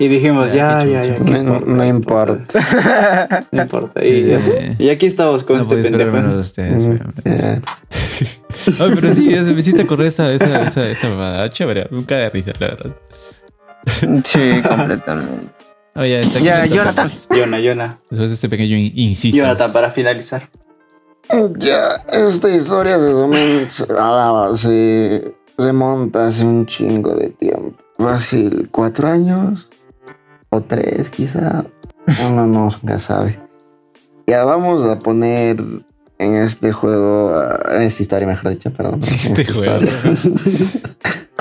y 0.00 0.08
dijimos, 0.08 0.52
Ya, 0.52 0.82
ya, 0.84 0.84
ya, 0.84 1.02
ya. 1.02 1.14
chucha. 1.16 1.32
¿qué 1.34 1.42
No, 1.42 1.84
importa. 1.84 3.46
No 3.52 3.62
importa. 3.62 4.04
Y, 4.04 4.22
ya- 4.24 4.40
y 4.78 4.88
aquí 4.90 5.06
estamos 5.06 5.44
con 5.44 5.56
no 5.56 5.62
este 5.62 5.80
esperar 5.80 6.06
pendejo. 6.10 6.16
menos 6.16 6.34
de 6.34 6.40
ustedes, 6.40 6.86
Mm, 6.88 6.96
ya. 7.36 7.62
Ay, 8.84 8.90
pero 8.94 9.12
sí, 9.12 9.32
es- 9.32 9.46
me 9.46 9.60
hiciste 9.60 9.86
correr 9.86 10.08
esa, 10.08 10.32
esa, 10.32 10.62
esa, 10.62 10.88
esa 10.88 11.08
babada. 11.10 11.48
Chévere, 11.50 11.86
nunca 11.90 12.16
de 12.16 12.30
risa, 12.30 12.52
la 12.58 12.66
verdad. 12.68 12.96
sí, 14.24 14.62
completamente. 14.68 15.52
Oye, 15.96 16.20
está 16.20 16.38
aquí 16.38 16.46
Ya, 16.46 16.64
está- 16.64 16.74
Jonathan. 16.76 17.10
Yona, 17.36 17.60
Yona. 17.60 17.98
Después 18.10 18.30
de 18.30 18.34
este 18.34 18.48
pequeño 18.48 18.76
in- 18.76 18.92
inciso. 18.94 19.36
Jonathan, 19.38 19.72
para 19.72 19.90
finalizar. 19.90 20.48
Ya, 21.58 22.04
esta 22.12 22.50
historia 22.50 22.98
se, 22.98 23.70
se 24.56 25.34
remonta 25.56 26.26
hace 26.26 26.44
un 26.44 26.66
chingo 26.66 27.14
de 27.14 27.28
tiempo. 27.30 27.76
Fácil, 27.98 28.68
cuatro 28.72 29.06
años 29.08 29.68
o 30.50 30.60
tres, 30.60 31.08
quizá. 31.10 31.64
Uno 32.28 32.46
nunca 32.46 32.98
sabe. 32.98 33.38
Ya 34.26 34.44
vamos 34.44 34.84
a 34.86 34.98
poner 34.98 35.56
en 36.18 36.36
este 36.36 36.72
juego, 36.72 37.32
ah, 37.34 37.76
en 37.76 37.82
esta 37.82 38.02
historia, 38.02 38.26
mejor 38.28 38.50
dicho, 38.50 38.70
perdón. 38.72 39.00
Este 39.04 39.42
esta 39.42 39.54
juego. 39.54 39.80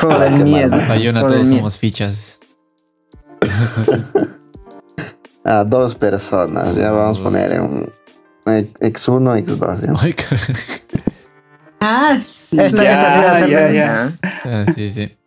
Ah, 0.01 0.17
del 0.19 0.37
qué 0.37 0.43
miedo. 0.45 0.77
Bayona, 0.87 1.19
todos 1.19 1.41
miedo. 1.41 1.57
somos 1.57 1.77
fichas. 1.77 2.39
A 5.43 5.63
dos 5.65 5.95
personas, 5.95 6.75
ya 6.75 6.91
vamos 6.91 7.19
a 7.19 7.23
poner 7.23 7.51
en 7.53 7.61
un 7.61 7.89
X1, 8.45 9.45
X2. 9.45 9.81
¿ya? 9.85 9.93
Ay, 9.99 10.13
car- 10.13 10.39
Ah, 11.81 12.11
Esta, 12.15 12.65
esta 12.65 12.77
sí 12.77 12.85
va 12.85 13.31
a 13.31 13.39
Ya, 13.39 13.39
ser 13.39 13.49
ya, 13.49 13.67
densa, 13.67 14.05
¿eh? 14.05 14.29
Ah, 14.45 14.65
sí, 14.73 14.91
sí. 14.91 15.17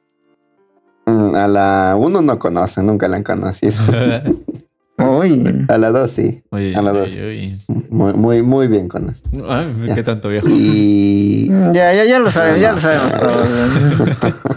Mm, 1.06 1.34
A 1.34 1.48
la 1.48 1.96
uno 1.98 2.22
no 2.22 2.38
conoce, 2.38 2.82
nunca 2.82 3.08
la 3.08 3.16
han 3.16 3.24
conocido. 3.24 3.74
Uy. 4.98 5.64
A 5.68 5.78
la 5.78 5.90
dos 5.90 6.12
sí, 6.12 6.42
Oye, 6.50 6.76
A 6.76 6.82
la 6.82 6.92
dos. 6.92 7.10
oye, 7.10 7.24
oye. 7.26 7.56
muy, 7.90 8.12
muy, 8.12 8.42
muy 8.42 8.68
bien 8.68 8.88
conocido. 8.88 9.50
Ay, 9.50 9.72
Ya. 9.88 9.94
¿Qué 9.96 10.02
tanto 10.04 10.28
viejo? 10.28 10.46
Y, 10.48 11.48
Ya, 11.72 11.92
ya, 11.92 12.04
ya 12.04 12.18
lo 12.20 12.30
sabemos, 12.30 12.60
ya 12.60 12.72
lo 12.72 12.78
sabemos 12.78 13.18
todos. 13.18 13.48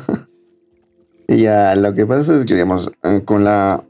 y 1.28 1.38
ya 1.38 1.74
lo 1.76 1.94
que 1.96 2.06
pasa 2.06 2.36
es 2.38 2.46
que, 2.46 2.54
digamos, 2.54 2.92
eh, 3.04 3.22
con 3.26 3.44
la 3.44 3.82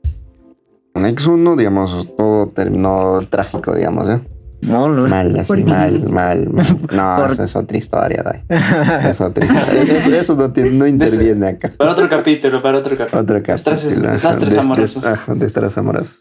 X1, 0.93 1.57
digamos, 1.57 2.15
todo 2.15 2.47
terminó 2.47 3.19
trágico, 3.29 3.75
digamos, 3.75 4.07
¿eh? 4.07 4.21
No, 4.67 4.87
no. 4.89 5.07
Mal, 5.07 5.37
así, 5.39 5.63
mal, 5.63 6.09
mal, 6.09 6.49
mal. 6.49 6.65
No, 6.95 7.15
Por- 7.17 7.31
eso 7.33 7.43
es 7.43 7.55
otra 7.55 7.77
historia, 7.77 8.23
Dai. 8.23 8.43
Es 9.09 9.21
otra 9.21 9.45
historia. 9.45 9.81
Eso, 9.97 10.15
eso 10.15 10.35
no, 10.35 10.51
tiene- 10.51 10.71
no 10.71 10.87
interviene 10.87 11.47
acá. 11.47 11.71
Para 11.77 11.91
otro 11.91 12.09
capítulo, 12.09 12.61
para 12.61 12.79
otro 12.79 12.97
capítulo. 12.97 13.21
Otro 13.21 13.39
Desastres- 13.41 13.83
capítulo. 13.83 14.11
desastres 14.11 14.49
des- 14.49 14.57
des- 14.57 14.65
amorosos. 14.65 15.03
desastres 15.39 15.77
amorosos. 15.77 16.19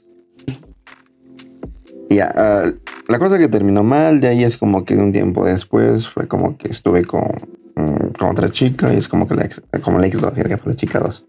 Ya, 2.11 2.33
ah, 2.37 2.71
la 3.09 3.19
cosa 3.19 3.39
que 3.39 3.49
terminó 3.49 3.83
mal, 3.83 4.21
de 4.21 4.29
ahí 4.29 4.45
es 4.45 4.57
como 4.57 4.85
que 4.85 4.97
un 4.97 5.13
tiempo 5.13 5.45
después 5.45 6.09
fue 6.09 6.29
como 6.29 6.57
que 6.57 6.69
estuve 6.69 7.05
con, 7.05 7.23
mm, 7.75 8.13
con 8.19 8.31
otra 8.31 8.51
chica 8.51 8.93
y 8.93 8.99
es 8.99 9.09
como 9.09 9.27
que 9.27 9.35
la 9.35 9.45
ex, 9.47 9.63
como 9.83 9.99
la 9.99 10.07
X2, 10.07 10.35
ya 10.37 10.45
que 10.45 10.57
fue 10.59 10.73
la 10.73 10.77
chica 10.77 11.01
2. 11.01 11.27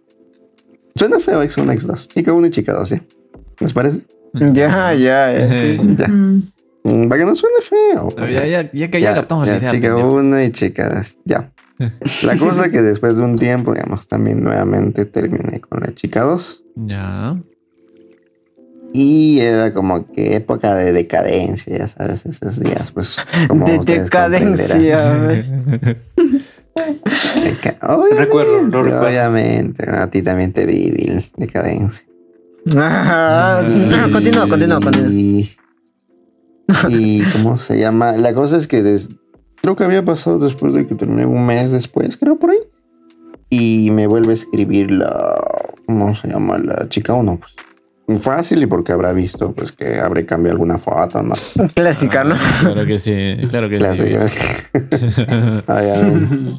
Suena 0.96 1.20
feo 1.20 1.42
X1, 1.44 1.72
X2. 1.74 2.08
Chica 2.14 2.34
1 2.34 2.48
y 2.48 2.52
chica 2.52 2.74
2, 2.74 2.90
¿sí? 2.90 3.02
¿Les 3.60 3.74
parece? 3.74 4.06
Ya, 4.34 4.94
ya, 4.94 5.34
ya. 5.34 6.10
Ya. 6.86 6.92
Mm. 6.92 7.10
Para 7.10 7.20
que 7.20 7.26
no 7.26 7.36
suene 7.36 7.56
feo. 7.62 8.16
Ya, 8.18 8.46
ya, 8.46 8.72
ya 8.72 8.92
que 8.92 9.02
ya, 9.02 9.14
captamos 9.14 9.48
la 9.48 9.54
ya, 9.54 9.60
idea. 9.60 9.72
Chica 9.72 9.88
pendejo. 9.88 10.14
1 10.14 10.44
y 10.44 10.52
chica 10.52 10.90
2, 10.90 11.16
ya. 11.26 11.52
La 12.24 12.38
cosa 12.38 12.70
que 12.70 12.82
después 12.82 13.18
de 13.18 13.24
un 13.24 13.38
tiempo, 13.38 13.74
digamos, 13.74 14.08
también 14.08 14.42
nuevamente 14.42 15.06
terminé 15.06 15.60
con 15.60 15.82
la 15.82 15.94
chica 15.94 16.22
2. 16.22 16.64
Ya. 16.76 17.36
Y 18.94 19.40
era 19.40 19.74
como 19.74 20.10
que 20.10 20.36
época 20.36 20.74
de 20.76 20.94
decadencia, 20.94 21.78
ya 21.78 21.88
sabes, 21.90 22.26
esos 22.26 22.60
días, 22.62 22.92
pues. 22.92 23.18
Como 23.50 23.66
De 23.66 23.80
decadencia. 23.80 24.98
Obviamente, 27.82 28.16
Recuerdo, 28.16 28.62
lo 28.64 28.84
recuerdo. 28.84 29.08
Obviamente, 29.08 29.90
a 29.90 30.10
ti 30.10 30.22
también 30.22 30.54
te 30.54 30.66
vi, 30.66 30.92
Bill, 30.92 31.24
decadencia. 31.36 32.06
Ajá. 32.78 33.64
No, 33.64 34.12
Continúa, 34.12 34.48
continúa, 34.48 34.80
continúa. 34.80 35.12
Y, 35.12 35.56
y 36.90 37.22
¿cómo 37.24 37.58
se 37.58 37.80
llama? 37.80 38.14
La 38.14 38.34
cosa 38.34 38.58
es 38.58 38.68
que 38.68 38.82
des- 38.84 39.10
creo 39.62 39.76
que 39.76 39.84
había 39.84 40.04
pasado 40.06 40.40
después 40.40 40.74
de 40.74 40.88
que 40.88 40.96
terminé 40.96 41.26
un 41.26 41.46
mes 41.46 41.72
después, 41.72 42.18
creo 42.18 42.38
por 42.38 42.52
ahí. 42.52 42.60
Y 43.50 43.92
me 43.92 44.08
vuelve 44.08 44.32
a 44.32 44.34
escribir 44.34 44.92
la. 44.92 45.36
¿Cómo 45.86 46.16
se 46.16 46.28
llama? 46.28 46.58
La 46.58 46.90
chica 46.90 47.14
uno, 47.14 47.40
pues. 48.08 48.22
fácil 48.22 48.64
y 48.64 48.66
porque 48.66 48.92
habrá 48.92 49.14
visto 49.14 49.52
pues 49.54 49.72
que 49.72 50.00
habré 50.00 50.26
cambiado 50.26 50.54
alguna 50.56 50.78
foto, 50.80 51.22
¿no? 51.24 51.36
Clásica, 51.76 52.24
¿no? 52.24 52.36
Claro 52.62 52.86
que 52.86 52.98
sí, 53.00 53.38
claro 53.50 53.70
que 53.70 53.78
Clásica. 53.78 54.28
sí. 54.28 55.24
Ah, 55.68 55.82
no. 56.04 56.58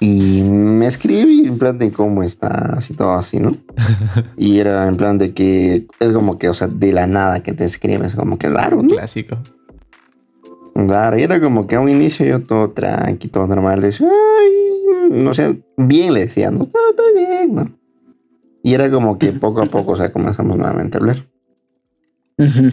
Y 0.00 0.42
me 0.42 0.86
escribí 0.86 1.46
en 1.46 1.58
plan 1.58 1.76
de 1.78 1.92
cómo 1.92 2.22
estás 2.22 2.88
y 2.88 2.94
todo 2.94 3.12
así, 3.12 3.38
¿no? 3.38 3.54
Y 4.36 4.58
era 4.58 4.88
en 4.88 4.96
plan 4.96 5.18
de 5.18 5.34
que 5.34 5.86
es 6.00 6.12
como 6.12 6.38
que, 6.38 6.48
o 6.48 6.54
sea, 6.54 6.68
de 6.68 6.92
la 6.92 7.06
nada 7.06 7.42
que 7.42 7.52
te 7.52 7.64
escribes, 7.64 8.14
como 8.14 8.38
que 8.38 8.48
raro, 8.48 8.80
¿no? 8.82 8.88
Clásico. 8.88 9.36
Claro, 10.74 11.18
y 11.18 11.22
era 11.22 11.40
como 11.40 11.66
que 11.66 11.76
a 11.76 11.80
un 11.80 11.90
inicio 11.90 12.24
yo 12.24 12.40
todo 12.40 12.70
tranqui, 12.70 13.28
todo 13.28 13.46
normal, 13.46 13.82
decía, 13.82 14.08
ay, 14.08 15.10
no 15.10 15.34
sé, 15.34 15.62
bien 15.76 16.14
le 16.14 16.20
decía, 16.20 16.50
no, 16.50 16.64
todo, 16.64 16.94
todo 16.96 17.14
bien, 17.14 17.54
¿no? 17.54 17.70
Y 18.62 18.74
era 18.74 18.90
como 18.90 19.18
que 19.18 19.32
poco 19.32 19.62
a 19.62 19.66
poco, 19.66 19.92
o 19.92 19.96
sea, 19.96 20.12
comenzamos 20.12 20.56
nuevamente 20.56 20.96
a 20.96 21.00
hablar. 21.00 21.16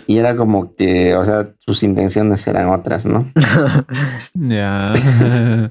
Y 0.07 0.17
era 0.17 0.35
como 0.35 0.75
que, 0.75 1.15
o 1.15 1.25
sea, 1.25 1.49
sus 1.59 1.83
intenciones 1.83 2.45
eran 2.47 2.69
otras, 2.69 3.05
¿no? 3.05 3.31
Ya. 4.33 4.93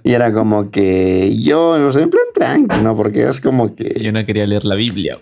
Y 0.05 0.13
era 0.13 0.33
como 0.33 0.71
que 0.71 1.37
yo, 1.41 1.71
o 1.89 1.93
sea, 1.93 2.03
en 2.03 2.11
plan 2.11 2.25
tranqui, 2.35 2.81
¿no? 2.83 2.97
Porque 2.97 3.29
es 3.29 3.41
como 3.41 3.75
que... 3.75 4.01
Yo 4.03 4.13
no 4.13 4.25
quería 4.27 4.47
leer 4.47 4.65
la 4.65 4.75
Biblia. 4.75 5.19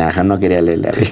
Ajá, 0.00 0.24
no 0.24 0.38
quería 0.38 0.60
leerle 0.60 0.88
a 0.88 0.92
mí. 0.92 1.06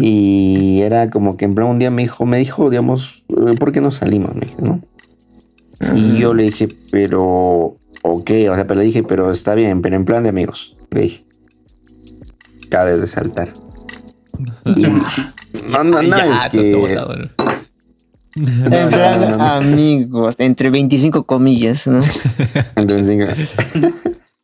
y 0.00 0.80
era 0.80 1.10
como 1.10 1.36
que 1.36 1.44
en 1.44 1.54
plan 1.54 1.68
un 1.68 1.78
día 1.78 1.90
me 1.90 2.02
dijo, 2.02 2.26
me 2.26 2.38
dijo, 2.38 2.70
digamos, 2.70 3.24
"Eh, 3.28 3.54
¿por 3.58 3.72
qué 3.72 3.80
no 3.80 3.92
salimos? 3.92 4.34
Me 4.34 4.46
dijo, 4.46 4.60
¿no? 4.62 4.80
Y 5.94 6.16
yo 6.18 6.32
le 6.34 6.44
dije, 6.44 6.68
pero, 6.90 7.76
ok, 8.02 8.30
o 8.50 8.54
sea, 8.54 8.66
pero 8.66 8.76
le 8.80 8.86
dije, 8.86 9.02
pero 9.02 9.30
está 9.30 9.54
bien, 9.54 9.82
pero 9.82 9.96
en 9.96 10.04
plan 10.04 10.22
de 10.22 10.28
amigos. 10.30 10.76
Le 10.90 11.02
dije, 11.02 11.24
cabes 12.74 13.00
de 13.00 13.06
saltar. 13.06 13.48
Y, 14.64 14.82
no, 15.70 15.84
no, 15.84 16.02
no. 16.02 16.16
En 18.36 18.88
plan, 18.88 19.40
amigos, 19.40 20.34
entre 20.38 20.70
25 20.70 21.22
comillas, 21.24 21.86
¿no? 21.86 22.00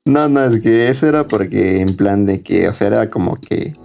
No, 0.06 0.28
no, 0.28 0.42
es 0.44 0.60
que 0.60 0.88
eso 0.88 1.06
era 1.06 1.26
porque 1.26 1.80
en 1.82 1.94
plan 1.94 2.24
de 2.24 2.40
que, 2.40 2.68
o 2.68 2.74
sea, 2.74 2.86
era 2.86 3.10
como 3.10 3.36
que 3.36 3.76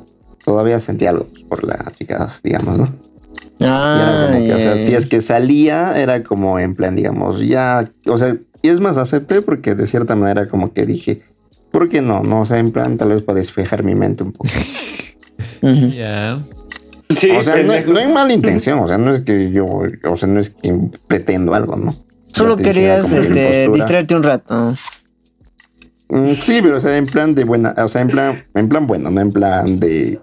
todavía 0.46 0.80
sentía 0.80 1.10
algo 1.10 1.28
por 1.50 1.66
las 1.66 1.94
chicas, 1.96 2.40
digamos, 2.42 2.78
¿no? 2.78 2.96
Y 3.60 3.66
era 3.66 3.76
Ah, 3.76 4.28
como 4.32 4.46
que, 4.46 4.54
o 4.54 4.58
sea, 4.58 4.84
si 4.84 4.96
es 4.96 5.06
que 5.06 5.20
salía, 5.22 6.00
era 6.02 6.24
como 6.24 6.58
en 6.58 6.74
plan, 6.74 6.96
digamos, 6.96 7.42
ya, 7.42 7.92
o 8.08 8.18
sea, 8.18 8.38
y 8.62 8.70
es 8.70 8.80
más, 8.80 8.98
acepté 8.98 9.42
porque 9.42 9.76
de 9.76 9.88
cierta 9.88 10.16
manera 10.16 10.48
como 10.48 10.72
que 10.74 10.86
dije, 10.86 11.22
¿por 11.76 11.90
qué 11.90 12.02
no? 12.02 12.24
No, 12.24 12.40
o 12.40 12.46
sea, 12.46 12.58
en 12.58 12.72
plan, 12.72 12.98
tal 12.98 13.10
vez 13.10 13.22
para 13.22 13.36
despejar 13.36 13.84
mi 13.84 13.96
mente 13.96 14.24
un 14.24 14.32
poco. 14.32 14.50
Ya. 15.62 16.40
Sí, 17.16 17.32
o 17.32 17.44
sea, 17.44 17.58
no, 17.64 17.74
hay 17.74 18.08
mala 18.08 18.32
intención, 18.34 18.80
o 18.80 18.88
sea, 18.88 19.00
no 19.00 19.14
es 19.14 19.24
que 19.24 19.52
yo, 19.52 19.66
o 19.66 20.18
sea, 20.18 20.30
no 20.30 20.40
es 20.40 20.52
que 20.52 20.74
pretendo 21.08 21.56
algo, 21.56 21.76
¿no? 21.76 21.94
Solo 22.28 22.56
Ya 22.56 22.64
querías 22.64 23.12
este, 23.12 23.68
distraerte 23.70 24.16
un 24.16 24.24
rato. 24.24 24.76
Mm, 26.10 26.34
Sí, 26.40 26.60
pero 26.62 26.78
o 26.78 26.80
sea, 26.80 26.96
en 26.98 27.08
plan 27.08 27.34
de 27.34 27.44
buena, 27.46 27.74
o 27.78 27.88
sea, 27.88 28.02
en 28.02 28.10
plan, 28.10 28.46
en 28.54 28.70
plan 28.70 28.86
bueno, 28.86 29.10
no 29.10 29.20
en 29.20 29.32
plan 29.32 29.80
de 29.80 30.20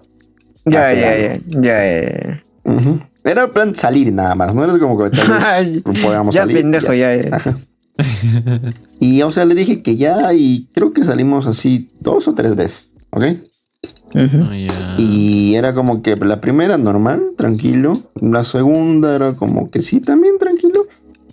Ya, 0.65 0.93
ya, 0.93 1.17
ya, 1.17 1.39
ya, 1.45 2.01
ya. 2.01 2.43
Ujú. 2.63 2.99
Era 3.25 3.47
plan 3.49 3.75
salir 3.75 4.13
nada 4.13 4.33
más, 4.33 4.55
no 4.55 4.63
era 4.63 4.79
como 4.79 4.97
que 4.97 5.09
tal 5.09 5.63
vez 5.65 5.81
podamos 6.03 6.33
ya, 6.33 6.41
salir. 6.41 6.57
pendejo, 6.57 6.93
ya, 6.93 7.15
ya. 7.15 7.35
Ajá. 7.35 7.57
Y 8.99 9.21
o 9.21 9.31
sea, 9.33 9.43
le 9.43 9.53
dije 9.53 9.83
que 9.83 9.97
ya 9.97 10.33
y 10.33 10.69
creo 10.73 10.93
que 10.93 11.03
salimos 11.03 11.45
así 11.45 11.91
dos 11.99 12.27
o 12.29 12.33
tres 12.33 12.55
veces, 12.55 12.89
¿ok? 13.11 13.23
Oh. 14.15 14.97
Y 14.97 15.55
era 15.55 15.73
como 15.73 16.01
que 16.01 16.15
la 16.15 16.39
primera 16.39 16.77
normal, 16.77 17.31
tranquilo. 17.35 17.93
La 18.21 18.43
segunda 18.43 19.15
era 19.15 19.33
como 19.33 19.71
que 19.71 19.81
sí, 19.81 19.99
también 19.99 20.37
tranquilo. 20.37 20.85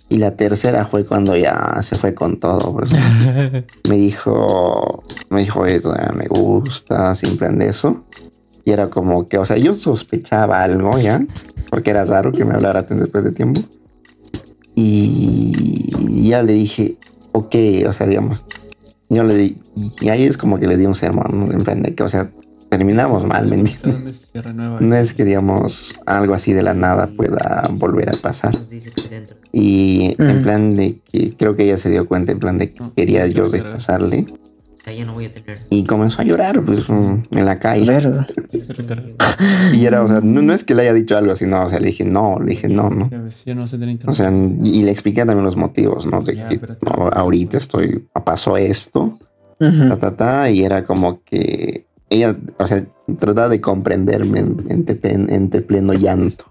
Y 0.09 0.17
la 0.17 0.35
tercera 0.35 0.87
fue 0.87 1.05
cuando 1.05 1.37
ya 1.37 1.77
se 1.81 1.95
fue 1.95 2.13
con 2.13 2.39
todo. 2.39 2.73
pues. 2.73 2.91
me 3.89 3.95
dijo, 3.95 5.03
me 5.29 5.41
dijo, 5.41 5.61
oye, 5.61 5.79
todavía 5.79 6.11
me 6.13 6.27
gusta, 6.27 7.15
sin 7.15 7.37
plan 7.37 7.57
de 7.59 7.69
eso. 7.69 8.03
Y 8.65 8.71
era 8.71 8.89
como 8.89 9.27
que, 9.27 9.37
o 9.37 9.45
sea, 9.45 9.57
yo 9.57 9.73
sospechaba 9.73 10.61
algo 10.61 10.97
ya, 10.99 11.25
porque 11.69 11.91
era 11.91 12.03
raro 12.03 12.31
que 12.31 12.45
me 12.45 12.53
hablara 12.53 12.85
tan 12.85 12.99
después 12.99 13.23
de 13.23 13.31
tiempo. 13.31 13.61
Y 14.83 16.27
ya 16.27 16.41
le 16.41 16.53
dije, 16.53 16.97
ok, 17.33 17.55
o 17.87 17.93
sea, 17.93 18.07
digamos, 18.07 18.43
yo 19.09 19.23
le 19.23 19.35
di, 19.35 19.57
y 19.99 20.09
ahí 20.09 20.23
es 20.23 20.37
como 20.37 20.59
que 20.59 20.67
le 20.67 20.77
di 20.77 20.85
un 20.85 20.95
sermón, 20.95 21.27
¿no? 21.33 21.51
en 21.51 21.59
plan 21.59 21.81
de 21.81 21.93
que, 21.93 22.03
o 22.03 22.09
sea, 22.09 22.31
terminamos 22.69 23.27
mal, 23.27 23.47
¿me 23.47 23.57
entiendes? 23.57 24.31
No 24.79 24.95
es 24.95 25.13
que, 25.13 25.25
digamos, 25.25 25.99
algo 26.05 26.33
así 26.33 26.53
de 26.53 26.63
la 26.63 26.73
nada 26.73 27.07
pueda 27.07 27.69
volver 27.73 28.09
a 28.09 28.13
pasar. 28.13 28.57
Y 29.51 30.15
en 30.17 30.41
plan 30.41 30.75
de 30.75 30.99
que 31.11 31.35
creo 31.35 31.55
que 31.55 31.65
ella 31.65 31.77
se 31.77 31.89
dio 31.89 32.07
cuenta, 32.07 32.31
en 32.31 32.39
plan 32.39 32.57
de 32.57 32.73
que 32.73 32.83
quería 32.95 33.27
yo 33.27 33.47
rechazarle. 33.47 34.25
Ya 34.93 35.05
no 35.05 35.13
voy 35.13 35.25
a 35.25 35.31
tener. 35.31 35.59
Y 35.69 35.83
comenzó 35.85 36.21
a 36.21 36.25
llorar, 36.25 36.61
pues, 36.63 36.87
mm, 36.89 37.13
en 37.31 37.45
la 37.45 37.59
calle. 37.59 37.85
Verga. 37.85 38.27
Y 39.73 39.85
era, 39.85 40.03
o 40.03 40.07
sea, 40.07 40.21
no, 40.21 40.41
no 40.41 40.53
es 40.53 40.63
que 40.63 40.75
le 40.75 40.83
haya 40.83 40.93
dicho 40.93 41.17
algo 41.17 41.31
así, 41.31 41.45
no, 41.47 41.65
o 41.65 41.69
sea, 41.69 41.79
le 41.79 41.87
dije 41.87 42.05
no, 42.05 42.39
le 42.39 42.51
dije 42.51 42.67
no, 42.67 42.89
no. 42.89 43.09
Ya 43.45 43.55
no 43.55 43.67
sé 43.67 43.77
tener 43.77 43.97
O 44.07 44.13
sea, 44.13 44.29
y 44.31 44.83
le 44.83 44.91
expliqué 44.91 45.25
también 45.25 45.43
los 45.45 45.55
motivos, 45.55 46.05
¿no? 46.05 46.21
De 46.21 46.35
Ya, 46.35 46.49
que 46.49 46.59
pero- 46.59 46.75
no, 46.85 47.07
ahorita 47.07 47.57
estoy, 47.57 48.05
pasó 48.23 48.57
esto, 48.57 49.17
ta, 49.57 49.97
ta, 49.97 50.15
ta, 50.15 50.49
y 50.51 50.63
era 50.63 50.83
como 50.85 51.23
que 51.23 51.85
ella, 52.09 52.35
o 52.59 52.67
sea, 52.67 52.83
trataba 53.19 53.49
de 53.49 53.61
comprenderme 53.61 54.39
en- 54.39 54.65
entre, 54.69 54.95
pen- 54.95 55.29
entre 55.31 55.61
pleno 55.61 55.93
llanto. 55.93 56.45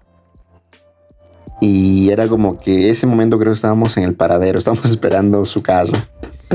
Y 1.61 2.09
era 2.09 2.27
como 2.27 2.57
que 2.57 2.89
ese 2.89 3.05
momento 3.05 3.37
creo 3.37 3.51
que 3.51 3.55
estábamos 3.55 3.95
en 3.97 4.03
el 4.03 4.15
paradero, 4.15 4.57
estábamos 4.59 4.85
esperando 4.89 5.45
su 5.45 5.61
caso. 5.61 5.93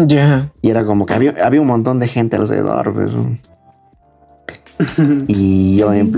Ya. 0.06 0.52
Y 0.62 0.70
era 0.70 0.84
como 0.84 1.06
que 1.06 1.14
había, 1.14 1.34
había 1.44 1.60
un 1.60 1.66
montón 1.66 1.98
de 1.98 2.08
gente 2.08 2.36
alrededor, 2.36 2.92
pues. 2.92 3.10
Y 5.28 5.76
yo 5.76 5.92
en, 5.92 6.12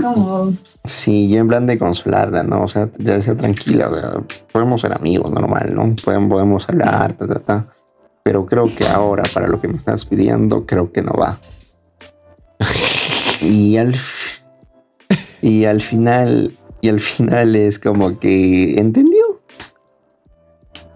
sí, 0.83 1.29
yo 1.29 1.39
en 1.39 1.47
plan 1.47 1.65
de 1.65 1.77
consolarla, 1.77 2.43
¿no? 2.43 2.63
O 2.63 2.67
sea, 2.67 2.89
ya 2.97 3.15
decía 3.15 3.35
tranquila, 3.35 3.89
o 3.89 3.99
sea, 3.99 4.11
podemos 4.51 4.81
ser 4.81 4.93
amigos, 4.93 5.31
normal, 5.31 5.73
¿no? 5.73 5.95
Podemos, 6.03 6.29
podemos 6.29 6.69
hablar, 6.69 7.13
ta, 7.13 7.27
ta, 7.27 7.39
ta. 7.39 7.67
Pero 8.23 8.45
creo 8.45 8.65
que 8.75 8.85
ahora, 8.85 9.23
para 9.33 9.47
lo 9.47 9.61
que 9.61 9.67
me 9.67 9.77
estás 9.77 10.05
pidiendo, 10.05 10.65
creo 10.65 10.91
que 10.91 11.01
no 11.01 11.13
va. 11.13 11.39
Y 13.41 13.77
al, 13.77 13.95
y 15.41 15.63
al 15.63 15.79
final, 15.79 16.57
y 16.81 16.89
al 16.89 16.99
final 16.99 17.55
es 17.55 17.79
como 17.79 18.19
que 18.19 18.77
entendió. 18.77 19.18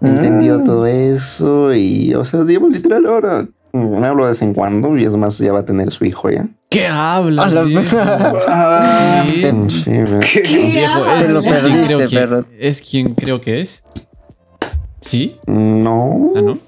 Entendió 0.04 0.58
Mm. 0.58 0.64
todo 0.64 0.86
eso 0.86 1.74
y, 1.74 2.14
o 2.14 2.24
sea, 2.24 2.44
digamos, 2.44 2.70
literal, 2.72 3.06
ahora 3.06 3.46
me 3.72 4.06
hablo 4.06 4.24
de 4.24 4.30
vez 4.30 4.42
en 4.42 4.54
cuando 4.54 4.96
y 4.96 5.04
es 5.04 5.10
más, 5.16 5.38
ya 5.38 5.52
va 5.52 5.60
a 5.60 5.64
tener 5.64 5.90
su 5.90 6.04
hijo 6.04 6.30
ya. 6.30 6.46
¿Qué 6.70 6.86
hablas? 6.86 7.52
A 7.52 7.64
la-? 7.64 8.42
Ah, 8.48 9.24
¿Qué? 9.26 9.52
Sí, 9.70 9.90
¿verdad? 9.90 10.20
¿qué? 10.20 10.40
Viejo, 10.42 11.00
Te 11.18 11.24
es- 11.24 11.30
lo 11.30 11.42
perdiste, 11.42 11.86
creo 11.94 11.98
que- 12.08 12.16
perro. 12.16 12.44
Es 12.58 12.80
quien 12.82 13.14
creo 13.14 13.40
que 13.40 13.60
es. 13.60 13.82
¿Sí? 15.00 15.36
No. 15.46 16.32
¿Ah, 16.36 16.40
no? 16.42 16.58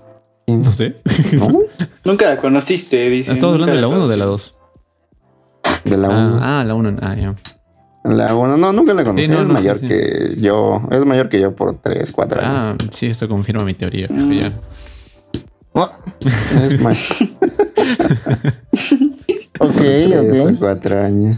No 0.49 0.73
sé. 0.73 0.97
¿No? 1.33 1.61
Nunca 2.05 2.29
la 2.29 2.37
conociste, 2.37 3.09
dice. 3.11 3.33
¿Estamos 3.33 3.55
hablando 3.55 3.75
de 3.75 3.81
la 3.81 3.89
1 3.89 4.05
o 4.05 4.09
de 4.09 4.17
la 4.17 4.25
2? 4.27 4.57
De 5.85 5.97
la 5.97 6.09
1. 6.09 6.39
Ah, 6.43 6.61
ah, 6.61 6.65
la 6.65 6.75
1. 6.75 6.97
Ah, 7.03 7.17
ya. 7.17 7.35
La 8.07 8.35
1, 8.35 8.57
no, 8.57 8.73
nunca 8.73 8.95
la 8.95 9.05
conocí. 9.05 9.25
Sí, 9.25 9.29
no, 9.31 9.41
es 9.41 9.47
no, 9.47 9.55
mayor 9.55 9.77
sí, 9.79 9.83
sí. 9.83 9.89
que 9.89 10.37
yo. 10.39 10.83
Es 10.91 11.05
mayor 11.05 11.29
que 11.29 11.41
yo 11.41 11.55
por 11.55 11.79
3, 11.81 12.13
4 12.13 12.41
años. 12.41 12.77
Ah, 12.81 12.87
sí, 12.91 13.07
esto 13.07 13.29
confirma 13.29 13.65
mi 13.65 13.75
teoría. 13.75 14.07
viejo, 14.09 14.33
ya. 14.33 14.53
Oh, 15.73 15.91
Es 16.21 16.81
mayor. 16.81 17.03
ok, 19.61 19.83
ok. 20.51 20.59
4 20.59 21.01
años. 21.03 21.37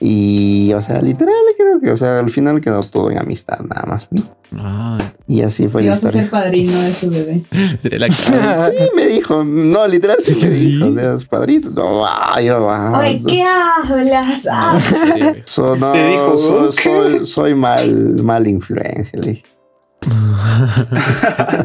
Y, 0.00 0.72
o 0.74 0.82
sea, 0.82 1.00
literal, 1.00 1.34
creo 1.56 1.80
que, 1.80 1.90
o 1.92 1.96
sea, 1.96 2.18
al 2.18 2.30
final 2.30 2.60
quedó 2.60 2.82
todo 2.82 3.10
en 3.10 3.18
amistad, 3.18 3.60
nada 3.60 3.84
más. 3.86 4.08
¿no? 4.10 4.22
Ah, 4.56 4.98
Y 5.26 5.42
así 5.42 5.68
fue 5.68 5.82
Y 5.82 5.86
la 5.86 5.92
vas 5.92 6.04
a 6.04 6.12
ser 6.12 6.28
padrino 6.30 6.78
de 6.78 6.92
su 6.92 7.10
bebé. 7.10 7.42
sería 7.80 8.00
la 8.00 8.08
cara. 8.08 8.66
Sí, 8.66 8.76
me 8.96 9.06
dijo, 9.06 9.44
no, 9.44 9.86
literal, 9.86 10.16
sí 10.20 10.34
me 10.34 10.50
Sí. 10.50 10.66
dijo, 10.72 10.86
o 10.88 10.92
sea, 10.92 11.14
es 11.14 11.24
padrito. 11.24 11.70
No, 11.70 12.40
yo, 12.40 12.68
ah, 12.70 12.98
Oye, 13.00 13.22
¿qué 13.26 13.42
hablas? 13.42 14.46
Ah. 14.50 14.72
No, 14.72 14.78
en 14.78 14.80
serio, 14.82 15.32
viejo. 15.32 15.46
so- 15.46 15.76
no, 15.76 15.92
Te 15.92 16.06
dijo, 16.08 16.38
soy, 16.38 16.70
¿qué? 16.76 16.82
soy, 16.82 17.26
soy 17.26 17.54
mal, 17.54 18.14
mal 18.22 18.46
influencia, 18.48 19.18
le 19.20 19.28
dije. 19.30 19.44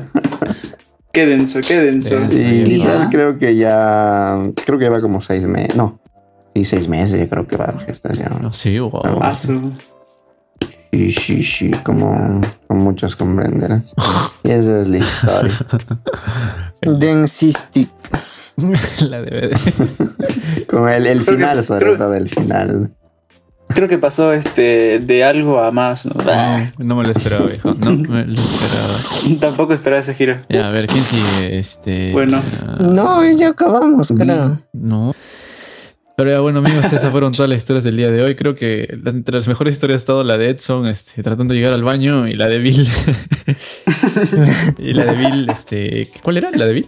Qué 1.11 1.25
denso, 1.25 1.59
qué 1.67 1.75
denso. 1.79 2.19
Y 2.21 2.25
Sí, 2.35 2.43
literal 2.65 3.09
creo 3.09 3.37
que 3.39 3.55
ya, 3.55 4.37
creo 4.65 4.77
que 4.77 4.89
va 4.89 5.01
como 5.01 5.21
seis 5.21 5.45
meses, 5.47 5.75
no, 5.75 5.99
sí, 6.55 6.65
seis 6.65 6.87
meses, 6.87 7.19
yo 7.19 7.29
creo 7.29 7.47
que 7.47 7.57
va 7.57 7.73
la 7.75 7.79
gestación. 7.85 8.39
No, 8.41 8.51
sí, 8.53 8.77
wow. 8.79 9.01
Ah, 9.21 9.33
su- 9.33 9.71
Sí, 10.91 11.11
sí, 11.11 11.43
sí, 11.43 11.71
como, 11.83 12.41
como 12.67 12.83
muchos 12.83 13.15
comprenderán. 13.15 13.83
Y 14.43 14.49
esa 14.51 14.81
es 14.81 14.87
la 14.87 14.97
historia. 14.97 15.53
Densistic. 16.81 17.89
la 19.01 19.21
DVD. 19.21 19.51
Con 20.67 20.89
el, 20.89 21.05
el 21.07 21.19
Creo 21.23 21.25
que- 21.25 21.31
final, 21.33 21.63
sobre 21.63 21.85
creo- 21.85 21.97
todo 21.97 22.13
el 22.15 22.29
final. 22.29 22.91
Creo 23.71 23.87
que 23.87 23.99
pasó 23.99 24.33
este 24.33 24.97
de 24.97 25.23
algo 25.23 25.59
a 25.61 25.69
más, 25.69 26.07
¿no? 26.07 26.15
No, 26.79 26.95
me 26.95 27.03
lo 27.03 27.11
esperaba, 27.11 27.45
viejo. 27.45 27.71
No 27.75 27.91
me 27.91 28.25
lo 28.25 28.33
esperaba. 28.33 29.39
Tampoco 29.39 29.73
esperaba 29.73 30.01
ese 30.01 30.15
giro. 30.15 30.37
Ya, 30.49 30.69
a 30.69 30.71
ver, 30.71 30.87
¿quién 30.87 31.03
sigue? 31.03 31.59
Este. 31.59 32.11
Bueno. 32.11 32.41
No, 32.79 33.23
ya 33.29 33.49
acabamos, 33.49 34.11
creo. 34.17 34.59
No. 34.73 35.13
Pero 36.19 36.31
ya, 36.31 36.39
bueno, 36.41 36.59
amigos, 36.59 36.85
esas 36.91 37.09
fueron 37.11 37.31
todas 37.31 37.49
las 37.49 37.55
historias 37.59 37.85
del 37.85 37.95
día 37.95 38.11
de 38.11 38.21
hoy. 38.21 38.35
Creo 38.35 38.53
que 38.53 38.93
las- 39.01 39.13
entre 39.13 39.35
las 39.35 39.47
mejores 39.47 39.73
historias 39.75 39.95
ha 39.95 39.99
estado 40.01 40.23
la 40.25 40.37
de 40.37 40.49
Edson, 40.49 40.85
este, 40.87 41.23
tratando 41.23 41.53
de 41.53 41.59
llegar 41.61 41.71
al 41.71 41.81
baño, 41.83 42.27
y 42.27 42.33
la 42.33 42.49
de 42.49 42.59
Bill. 42.59 42.85
y 44.79 44.93
la 44.93 45.05
de 45.05 45.13
Bill, 45.15 45.49
este. 45.49 46.09
¿Cuál 46.21 46.35
era? 46.37 46.51
¿La 46.51 46.65
de 46.65 46.73
Bill? 46.73 46.87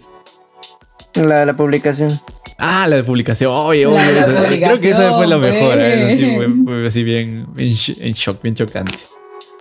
La, 1.16 1.46
la 1.46 1.56
publicación. 1.56 2.20
Ah, 2.58 2.88
la 2.90 2.98
de 2.98 3.04
publicación. 3.06 3.54
Oye, 3.56 3.84
La 3.86 3.90
oye, 3.92 4.02
de 4.06 4.14
la 4.22 4.26
esa- 4.50 4.66
creo 4.68 4.80
que 4.82 4.90
esa 4.92 5.14
fue 5.14 5.28
la 5.28 5.38
publicación, 5.38 5.70
mejor. 5.70 5.80
¿eh? 5.80 6.14
Así, 6.14 6.36
fue, 6.36 6.48
fue 6.66 6.88
así 6.88 7.04
bien, 7.04 7.48
en 7.58 8.14
shock, 8.14 8.42
bien 8.44 8.56
chocante. 8.56 8.98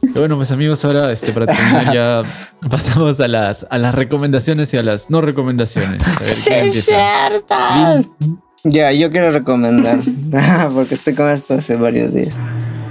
Y 0.02 0.08
bueno, 0.18 0.34
pues 0.36 0.50
amigos, 0.50 0.84
ahora 0.84 1.12
este, 1.12 1.30
para 1.32 1.46
terminar 1.46 1.94
ya 1.94 2.22
pasamos 2.70 3.20
a 3.20 3.28
las, 3.28 3.66
a 3.70 3.78
las 3.78 3.94
recomendaciones 3.94 4.74
y 4.74 4.78
a 4.78 4.82
las 4.82 5.10
no 5.10 5.20
recomendaciones. 5.20 6.02
A 6.08 6.20
ver, 6.24 6.34
¿quién 6.44 6.58
empieza? 6.66 7.28
Bill. 8.18 8.38
Ya, 8.64 8.92
yo 8.92 9.10
quiero 9.10 9.30
recomendar, 9.30 10.00
porque 10.74 10.94
estoy 10.94 11.14
con 11.14 11.30
esto 11.30 11.54
hace 11.54 11.76
varios 11.76 12.12
días. 12.12 12.38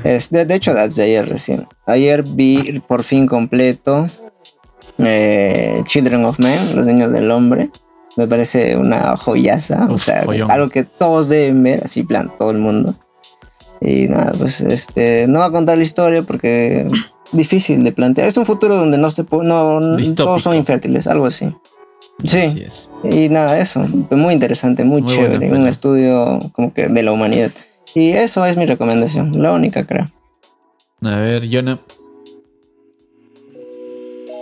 Es, 0.04 0.30
de, 0.30 0.46
de 0.46 0.56
hecho, 0.56 0.74
desde 0.74 1.04
ayer 1.04 1.28
recién. 1.28 1.68
Ayer 1.86 2.24
vi 2.24 2.82
por 2.88 3.04
fin 3.04 3.28
completo 3.28 4.08
eh, 4.98 5.82
Children 5.86 6.26
of 6.26 6.40
Men, 6.40 6.76
Los 6.76 6.86
Niños 6.86 7.12
del 7.12 7.30
Hombre. 7.32 7.70
Me 8.18 8.28
parece 8.28 8.76
una 8.76 9.16
joyaza, 9.16 9.88
o 9.90 9.94
Uf, 9.96 10.04
sea, 10.06 10.24
joyón. 10.26 10.50
algo 10.52 10.70
que 10.70 10.84
todos 10.84 11.30
deben 11.30 11.62
ver, 11.64 11.82
así 11.86 12.04
plan, 12.04 12.32
todo 12.38 12.52
el 12.52 12.58
mundo. 12.58 12.96
Y 13.82 14.08
nada, 14.08 14.34
pues 14.38 14.60
este, 14.62 15.26
no 15.28 15.40
va 15.40 15.46
a 15.46 15.52
contar 15.52 15.78
la 15.78 15.84
historia 15.84 16.24
porque 16.24 16.88
difícil 17.32 17.84
de 17.84 17.92
plantear. 17.92 18.28
Es 18.28 18.36
un 18.38 18.46
futuro 18.46 18.76
donde 18.76 18.98
no 18.98 19.10
se 19.12 19.24
no- 19.30 19.96
Distópico. 19.96 20.24
todos 20.26 20.44
son 20.44 20.56
infértiles, 20.56 21.08
algo 21.08 21.28
así. 21.28 21.54
Sí. 22.24 22.40
Así 22.40 22.62
es. 22.62 22.90
Y 23.04 23.30
nada, 23.30 23.58
eso, 23.60 23.86
muy 24.12 24.34
interesante, 24.34 24.84
muy, 24.84 25.06
chévere, 25.06 25.52
un 25.52 25.68
estudio 25.68 26.40
como 26.54 26.74
que 26.74 26.88
de 26.88 27.04
la 27.04 27.12
humanidad. 27.12 27.52
Y 27.96 28.10
eso 28.12 28.46
es 28.46 28.58
mi 28.58 28.66
recomendación, 28.66 29.42
la 29.42 29.54
única 29.54 29.86
creo. 29.86 30.12
A 31.02 31.16
ver, 31.16 31.48
Jonah. 31.50 31.80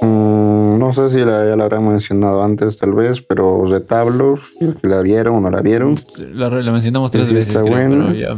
Mm, 0.02 0.80
no 0.80 0.94
sé 0.94 1.10
si 1.10 1.20
la, 1.20 1.48
ya 1.48 1.56
la 1.56 1.66
habrán 1.66 1.88
mencionado 1.88 2.44
antes, 2.44 2.78
tal 2.78 2.94
vez, 2.94 3.22
pero 3.22 3.66
Retablos, 3.66 4.42
que 4.82 4.88
la 4.88 5.02
vieron 5.02 5.36
o 5.36 5.42
no 5.42 5.50
la 5.52 5.62
vieron. 5.62 6.00
La, 6.34 6.50
la 6.50 6.72
mencionamos 6.72 7.12
tres 7.12 7.28
Sí, 7.28 7.36
veces, 7.36 7.50
está 7.50 7.62
creo, 7.62 7.90
pero 7.90 8.14
ya. 8.14 8.38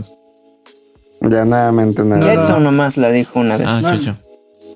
Ya 1.21 1.45
nada 1.45 1.71
me. 1.71 1.85
Jetson 1.93 2.63
nomás 2.63 2.97
la 2.97 3.09
dijo 3.09 3.39
una 3.39 3.57
vez. 3.57 3.67
Ah, 3.69 3.81
chucho. 3.93 4.15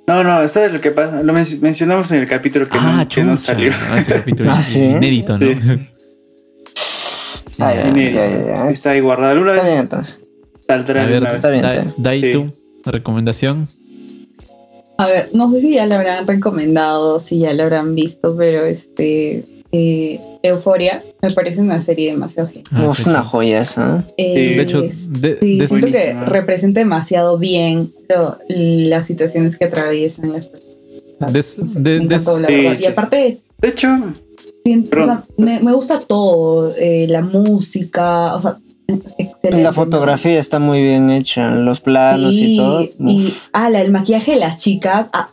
No, 0.07 0.23
no, 0.23 0.47
¿sabes 0.47 0.73
lo 0.73 0.81
que 0.81 0.91
pasa? 0.91 1.23
Lo 1.23 1.31
men- 1.33 1.45
mencionamos 1.61 2.11
en 2.11 2.19
el 2.21 2.27
capítulo 2.27 2.67
que, 2.67 2.77
Ah, 2.79 2.97
no, 2.97 3.07
que 3.07 3.23
no 3.23 3.37
salió. 3.37 3.71
Ah, 3.89 3.99
ese 3.99 4.13
capítulo 4.13 4.51
Ah, 4.53 4.61
¿sí? 4.61 4.83
inédito, 4.83 5.37
¿no? 5.37 5.45
Ah, 7.59 7.73
ya. 7.73 8.69
Está 8.69 8.91
ahí 8.91 8.99
guardado. 8.99 9.31
Alguna 9.31 9.53
Está 9.55 9.63
bien 9.65 9.75
vez 9.75 9.83
entonces. 9.83 10.19
saldrá 10.67 11.03
A 11.03 11.05
ver, 11.05 11.21
vez. 11.23 11.33
Está 11.33 11.49
bien, 11.49 11.61
Da- 11.61 11.71
está 11.73 11.83
bien. 11.83 11.95
Dai 11.97 12.21
Sí. 12.21 12.31
tú, 12.31 12.53
recomendación. 12.85 13.67
A 14.97 15.07
ver, 15.07 15.29
no 15.33 15.49
sé 15.49 15.61
si 15.61 15.73
ya 15.75 15.85
lo 15.85 15.95
habrán 15.95 16.27
recomendado, 16.27 17.19
si 17.19 17.39
ya 17.39 17.53
lo 17.53 17.63
habrán 17.63 17.95
visto, 17.95 18.35
pero 18.37 18.65
este 18.65 19.43
eh, 19.73 20.19
Euforia 20.43 21.03
me 21.21 21.29
parece 21.31 21.59
una 21.59 21.81
serie 21.81 22.11
demasiado 22.11 22.47
genial. 22.47 22.65
Ah, 22.71 22.89
es 22.97 23.07
una 23.07 23.23
joya 23.23 23.59
esa. 23.61 24.05
¿eh? 24.17 24.35
Sí. 24.35 24.53
De 24.55 24.61
hecho, 24.61 24.81
de, 24.83 24.93
sí, 25.41 25.57
de- 25.57 25.67
siento 25.67 25.87
que 25.87 26.13
representa 26.27 26.79
demasiado 26.79 27.37
bien 27.39 27.91
lo- 28.07 28.37
las 28.47 29.07
situaciones 29.07 29.57
que 29.57 29.65
atraviesan 29.65 30.31
las 30.31 30.47
personas. 30.47 31.83
de- 31.83 31.95
encantó, 31.97 32.39
la 32.39 32.51
y 32.51 32.85
aparte, 32.85 33.39
De 33.61 33.67
hecho, 33.69 33.87
o 33.97 35.03
sea, 35.05 35.23
me, 35.37 35.59
me 35.61 35.73
gusta 35.73 35.99
todo, 36.01 36.73
eh, 36.77 37.07
la 37.09 37.21
música, 37.21 38.35
o 38.35 38.39
sea, 38.41 38.57
excelente. 39.17 39.63
La 39.63 39.71
fotografía 39.73 40.37
está 40.39 40.59
muy 40.59 40.81
bien 40.83 41.09
hecha, 41.09 41.49
los 41.55 41.79
planos 41.79 42.35
y 42.35 42.57
todo. 42.57 42.81
y, 42.83 42.91
Uf. 42.99 43.47
ah, 43.53 43.69
la, 43.69 43.81
el 43.81 43.91
maquillaje 43.91 44.31
de 44.33 44.37
las 44.37 44.57
chicas, 44.57 45.07
ah, 45.13 45.29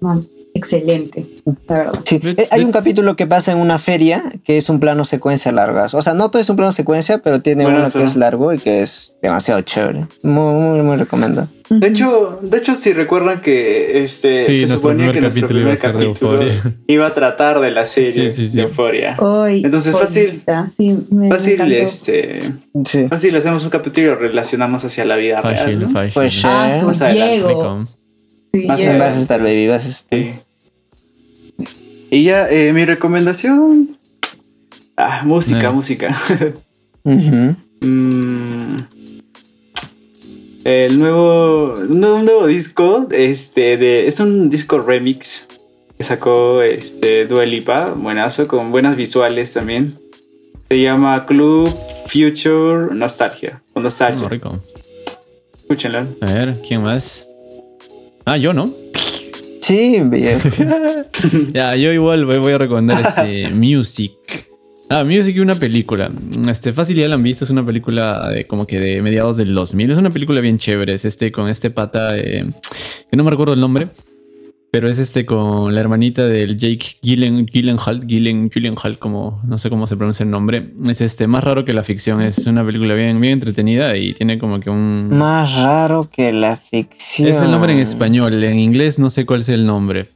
man, 0.00 0.26
excelente, 0.64 1.26
la 1.68 1.74
verdad. 1.78 2.00
Sí, 2.04 2.20
eh, 2.22 2.48
hay 2.50 2.64
un 2.64 2.72
capítulo 2.72 3.16
que 3.16 3.26
pasa 3.26 3.52
en 3.52 3.58
una 3.58 3.78
feria 3.78 4.22
que 4.44 4.56
es 4.56 4.68
un 4.70 4.80
plano 4.80 5.04
secuencia 5.04 5.52
largas. 5.52 5.94
O 5.94 6.02
sea, 6.02 6.14
no 6.14 6.30
todo 6.30 6.40
es 6.40 6.48
un 6.48 6.56
plano 6.56 6.72
secuencia, 6.72 7.18
pero 7.18 7.40
tiene 7.40 7.66
uno 7.66 7.90
que 7.90 8.02
es 8.02 8.16
largo 8.16 8.52
y 8.52 8.58
que 8.58 8.82
es 8.82 9.16
demasiado 9.22 9.60
chévere. 9.60 10.06
Muy, 10.22 10.54
muy, 10.54 10.80
muy 10.82 10.96
recomendado. 10.96 11.48
de 11.70 11.86
hecho, 11.88 12.38
de 12.42 12.58
hecho, 12.58 12.74
si 12.74 12.92
recuerdan 12.92 13.40
que 13.40 14.02
este 14.02 14.42
Sí, 14.42 14.66
se 14.66 14.68
suponía 14.74 15.12
que 15.12 15.20
nuestro 15.20 15.46
primer 15.48 15.78
capítulo 15.78 16.40
iba 16.86 17.06
a 17.06 17.14
tratar 17.14 17.60
de 17.60 17.70
la 17.70 17.86
serie 17.86 18.12
Sí, 18.12 18.30
sí, 18.30 18.48
sí. 18.48 18.56
de 18.56 18.62
Euforia. 18.64 19.16
Hoy, 19.18 19.62
Entonces, 19.64 19.94
fácil- 19.94 20.42
Sí, 20.76 20.98
me, 21.10 21.28
me 21.28 21.28
Fácil, 21.30 21.60
este, 21.72 22.40
Sí. 22.84 23.08
fácil 23.08 23.34
hacemos 23.36 23.64
un 23.64 23.70
capítulo 23.70 24.06
y 24.06 24.10
lo 24.10 24.16
relacionamos 24.16 24.84
hacia 24.84 25.04
la 25.04 25.16
vida 25.16 25.40
real. 25.40 25.80
¿no? 25.80 25.88
fácil. 25.90 26.12
Pues, 26.14 26.42
Ah, 26.44 26.78
su 26.80 26.86
Más 26.86 27.00
adelante, 27.02 27.32
Diego. 27.34 27.48
Rico. 27.48 27.88
Sí, 28.52 28.66
Más 28.66 28.80
Diego. 28.80 28.98
Vas 28.98 29.14
a 29.16 29.20
estar, 29.20 29.40
baby, 29.42 29.66
vas 29.68 29.86
a 29.86 29.88
estar. 29.88 30.18
Sí. 30.18 30.30
Y 32.10 32.24
ya, 32.24 32.48
eh, 32.50 32.72
mi 32.72 32.84
recomendación. 32.84 33.96
Ah, 34.96 35.22
música, 35.24 35.68
Eh. 35.68 35.72
música. 35.72 36.16
Mm, 37.86 38.78
el 40.64 40.98
nuevo, 40.98 41.74
un 41.74 42.00
nuevo, 42.00 42.16
un 42.16 42.24
nuevo 42.24 42.46
disco, 42.46 43.06
este, 43.10 43.76
de, 43.76 44.06
es 44.08 44.20
un 44.20 44.48
disco 44.48 44.78
remix 44.80 45.46
que 45.98 46.04
sacó 46.04 46.62
este 46.62 47.26
Dua 47.26 47.44
Lipa, 47.44 47.90
buenazo, 47.90 48.48
con 48.48 48.70
buenas 48.70 48.96
visuales 48.96 49.52
también. 49.52 49.98
Se 50.70 50.80
llama 50.80 51.26
Club 51.26 51.68
Future 52.06 52.94
Nostalgia, 52.94 53.62
o 53.74 53.80
Nostalgia. 53.80 54.24
Oh, 54.24 54.30
rico. 54.30 54.58
Escúchenlo. 55.58 56.06
A 56.22 56.32
ver, 56.32 56.56
¿quién 56.66 56.82
más? 56.82 57.28
Ah, 58.24 58.38
yo, 58.38 58.54
¿no? 58.54 58.72
Sí, 59.64 59.98
viejo. 60.04 60.46
Ya, 61.54 61.74
yo 61.74 61.90
igual 61.90 62.26
voy 62.26 62.36
voy 62.36 62.52
a 62.52 62.58
recomendar 62.58 63.00
este 63.00 63.48
Music. 63.54 64.12
Ah, 64.90 65.04
Music 65.04 65.36
y 65.36 65.40
una 65.40 65.54
película. 65.54 66.10
Este, 66.50 66.74
fácil 66.74 66.96
ya 66.96 67.08
la 67.08 67.14
han 67.14 67.22
visto, 67.22 67.44
es 67.44 67.50
una 67.50 67.64
película 67.64 68.28
de 68.28 68.46
como 68.46 68.66
que 68.66 68.78
de 68.78 69.00
mediados 69.00 69.38
del 69.38 69.54
2000. 69.54 69.92
Es 69.92 69.96
una 69.96 70.10
película 70.10 70.42
bien 70.42 70.58
chévere, 70.58 70.92
es 70.92 71.06
este 71.06 71.32
con 71.32 71.48
este 71.48 71.70
pata 71.70 72.14
eh, 72.18 72.44
que 73.10 73.16
no 73.16 73.24
me 73.24 73.30
recuerdo 73.30 73.54
el 73.54 73.60
nombre, 73.60 73.88
pero 74.74 74.90
es 74.90 74.98
este 74.98 75.24
con 75.24 75.72
la 75.72 75.80
hermanita 75.80 76.26
del 76.26 76.58
Jake 76.58 76.96
Gyllen, 77.00 77.46
Gyllenhaal, 77.46 78.04
Gyllen, 78.08 78.50
Gyllenhaal, 78.50 78.98
como 78.98 79.40
no 79.44 79.56
sé 79.56 79.70
cómo 79.70 79.86
se 79.86 79.96
pronuncia 79.96 80.24
el 80.24 80.30
nombre. 80.30 80.72
Es 80.88 81.00
este 81.00 81.28
más 81.28 81.44
raro 81.44 81.64
que 81.64 81.72
la 81.72 81.84
ficción, 81.84 82.20
es 82.20 82.44
una 82.48 82.66
película 82.66 82.94
bien 82.94 83.20
bien 83.20 83.34
entretenida 83.34 83.96
y 83.96 84.14
tiene 84.14 84.36
como 84.36 84.58
que 84.58 84.70
un 84.70 85.16
Más 85.16 85.54
raro 85.62 86.10
que 86.10 86.32
la 86.32 86.56
ficción. 86.56 87.28
es 87.28 87.36
el 87.36 87.52
nombre 87.52 87.72
en 87.72 87.78
español, 87.78 88.42
en 88.42 88.58
inglés 88.58 88.98
no 88.98 89.10
sé 89.10 89.24
cuál 89.24 89.42
es 89.42 89.48
el 89.48 89.64
nombre. 89.64 90.08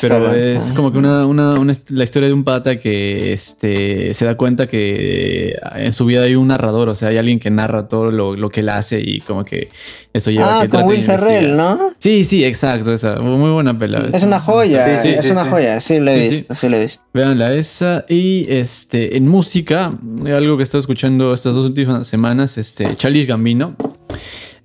Pero 0.00 0.32
es 0.34 0.64
como 0.76 0.92
que 0.92 0.98
una, 0.98 1.26
una- 1.26 1.54
una 1.58 1.72
la 1.88 2.04
historia 2.04 2.28
de 2.28 2.32
un 2.34 2.44
pata 2.44 2.78
que 2.78 3.32
este, 3.32 4.14
se 4.14 4.24
da 4.24 4.36
cuenta 4.36 4.66
que 4.66 5.56
en 5.76 5.92
su 5.92 6.04
vida 6.06 6.22
hay 6.22 6.34
un 6.34 6.48
narrador, 6.48 6.88
o 6.88 6.94
sea, 6.94 7.08
hay 7.08 7.18
alguien 7.18 7.38
que 7.38 7.50
narra 7.50 7.88
todo 7.88 8.10
lo, 8.10 8.36
lo 8.36 8.48
que 8.50 8.60
él 8.60 8.68
hace 8.68 9.00
y 9.00 9.20
como 9.20 9.44
que 9.44 9.68
eso 10.12 10.30
lleva 10.30 10.46
a 10.46 10.58
Ah, 10.60 10.62
que 10.62 10.68
con 10.68 10.84
Will 10.84 11.02
Ferrell. 11.02 11.56
¿no? 11.56 11.92
Sí, 11.98 12.24
sí, 12.24 12.44
exacto, 12.44 12.92
esa. 12.92 13.16
Muy 13.16 13.50
buena 13.50 13.76
pela. 13.76 14.08
Es 14.12 14.22
una 14.22 14.40
joya, 14.40 14.98
Sí, 14.98 15.08
sí, 15.08 15.14
es 15.14 15.22
sí, 15.22 15.30
una 15.30 15.44
sí. 15.44 15.50
joya, 15.50 15.80
sí 15.80 15.98
lo 16.00 16.10
he 16.10 16.28
visto, 16.28 16.54
sí 16.54 16.68
lo 16.68 16.76
he 16.76 16.80
visto. 16.80 17.02
Veanla 17.14 17.54
esa. 17.54 18.04
Y 18.08 18.46
este, 18.50 19.16
en 19.16 19.28
música, 19.28 19.92
algo 20.26 20.56
que 20.56 20.62
he 20.62 20.64
estado 20.64 20.80
escuchando 20.80 21.32
estas 21.34 21.54
dos 21.54 21.66
últimas 21.66 22.06
semanas, 22.06 22.58
este, 22.58 22.94
Charlie 22.96 23.24
Gambino. 23.26 23.74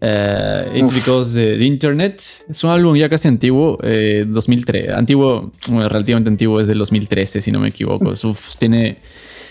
Eh, 0.02 0.72
It's 0.76 0.90
Uf. 0.90 0.96
Because 0.96 1.34
the, 1.34 1.58
the 1.58 1.66
Internet. 1.66 2.22
Es 2.50 2.64
un 2.64 2.70
álbum 2.72 2.96
ya 2.96 3.10
casi 3.10 3.28
antiguo, 3.28 3.78
eh, 3.84 4.26
2003. 4.28 4.90
Antiguo, 4.90 5.52
bueno, 5.70 5.90
relativamente 5.90 6.30
antiguo, 6.30 6.60
es 6.62 6.68
del 6.68 6.78
2013, 6.80 7.42
si 7.42 7.52
no 7.52 7.60
me 7.60 7.70
equivoco. 7.70 8.12
Uf, 8.12 8.56
tiene. 8.58 9.00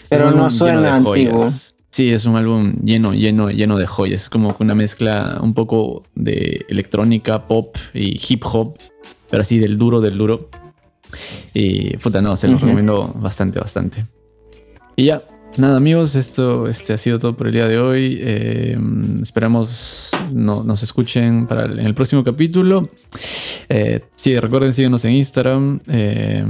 Pero 0.09 0.31
no 0.31 0.49
suena 0.51 0.97
antiguo. 0.97 1.51
Sí, 1.91 2.13
es 2.13 2.27
un 2.27 2.37
álbum 2.37 2.75
lleno, 2.85 3.15
lleno, 3.15 3.51
lleno 3.51 3.79
de 3.79 3.87
joyas. 3.87 4.23
Es 4.23 4.29
como 4.29 4.55
una 4.61 4.75
mezcla 4.75 5.39
un 5.43 5.55
poco 5.55 6.05
de 6.15 6.67
electrónica, 6.69 7.49
pop 7.49 7.75
y 7.95 8.21
hip 8.29 8.43
hop, 8.45 8.77
pero 9.31 9.41
así 9.43 9.59
del 9.59 9.79
duro, 9.79 10.01
del 10.03 10.19
duro. 10.19 10.51
Y 11.55 11.97
puta, 11.97 12.21
no, 12.21 12.37
se 12.37 12.49
los 12.49 12.57
Ujú. 12.57 12.67
recomiendo 12.67 13.13
bastante, 13.17 13.59
bastante. 13.59 14.05
Y 14.95 15.07
ya, 15.07 15.23
nada, 15.59 15.77
amigos, 15.77 16.15
esto 16.15 16.69
este, 16.69 16.93
ha 16.93 16.99
sido 16.99 17.19
todo 17.19 17.37
por 17.37 17.47
el 17.47 17.53
día 17.53 17.67
de 17.67 17.79
hoy. 17.79 18.19
Eh, 18.21 18.79
esperamos 19.23 20.11
no, 20.33 20.63
nos 20.63 20.83
escuchen 20.83 21.47
para 21.47 21.65
el, 21.65 21.79
en 21.79 21.87
el 21.87 21.95
próximo 21.95 22.23
capítulo. 22.25 22.89
Eh, 23.69 24.01
sí, 24.15 24.39
recuerden, 24.39 24.73
síguenos 24.73 25.05
en 25.05 25.13
Instagram, 25.13 25.81
eh, 25.89 26.45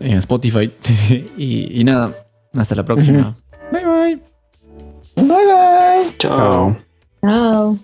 en 0.00 0.16
Spotify. 0.18 0.72
y, 1.36 1.80
y 1.80 1.84
nada, 1.84 2.12
Hasta 2.54 2.74
la 2.74 2.84
próxima. 2.84 3.36
Bye 3.72 3.84
bye. 3.84 4.20
Bye 5.16 5.26
bye. 5.26 6.16
Chao. 6.18 6.76
Chao. 7.22 7.78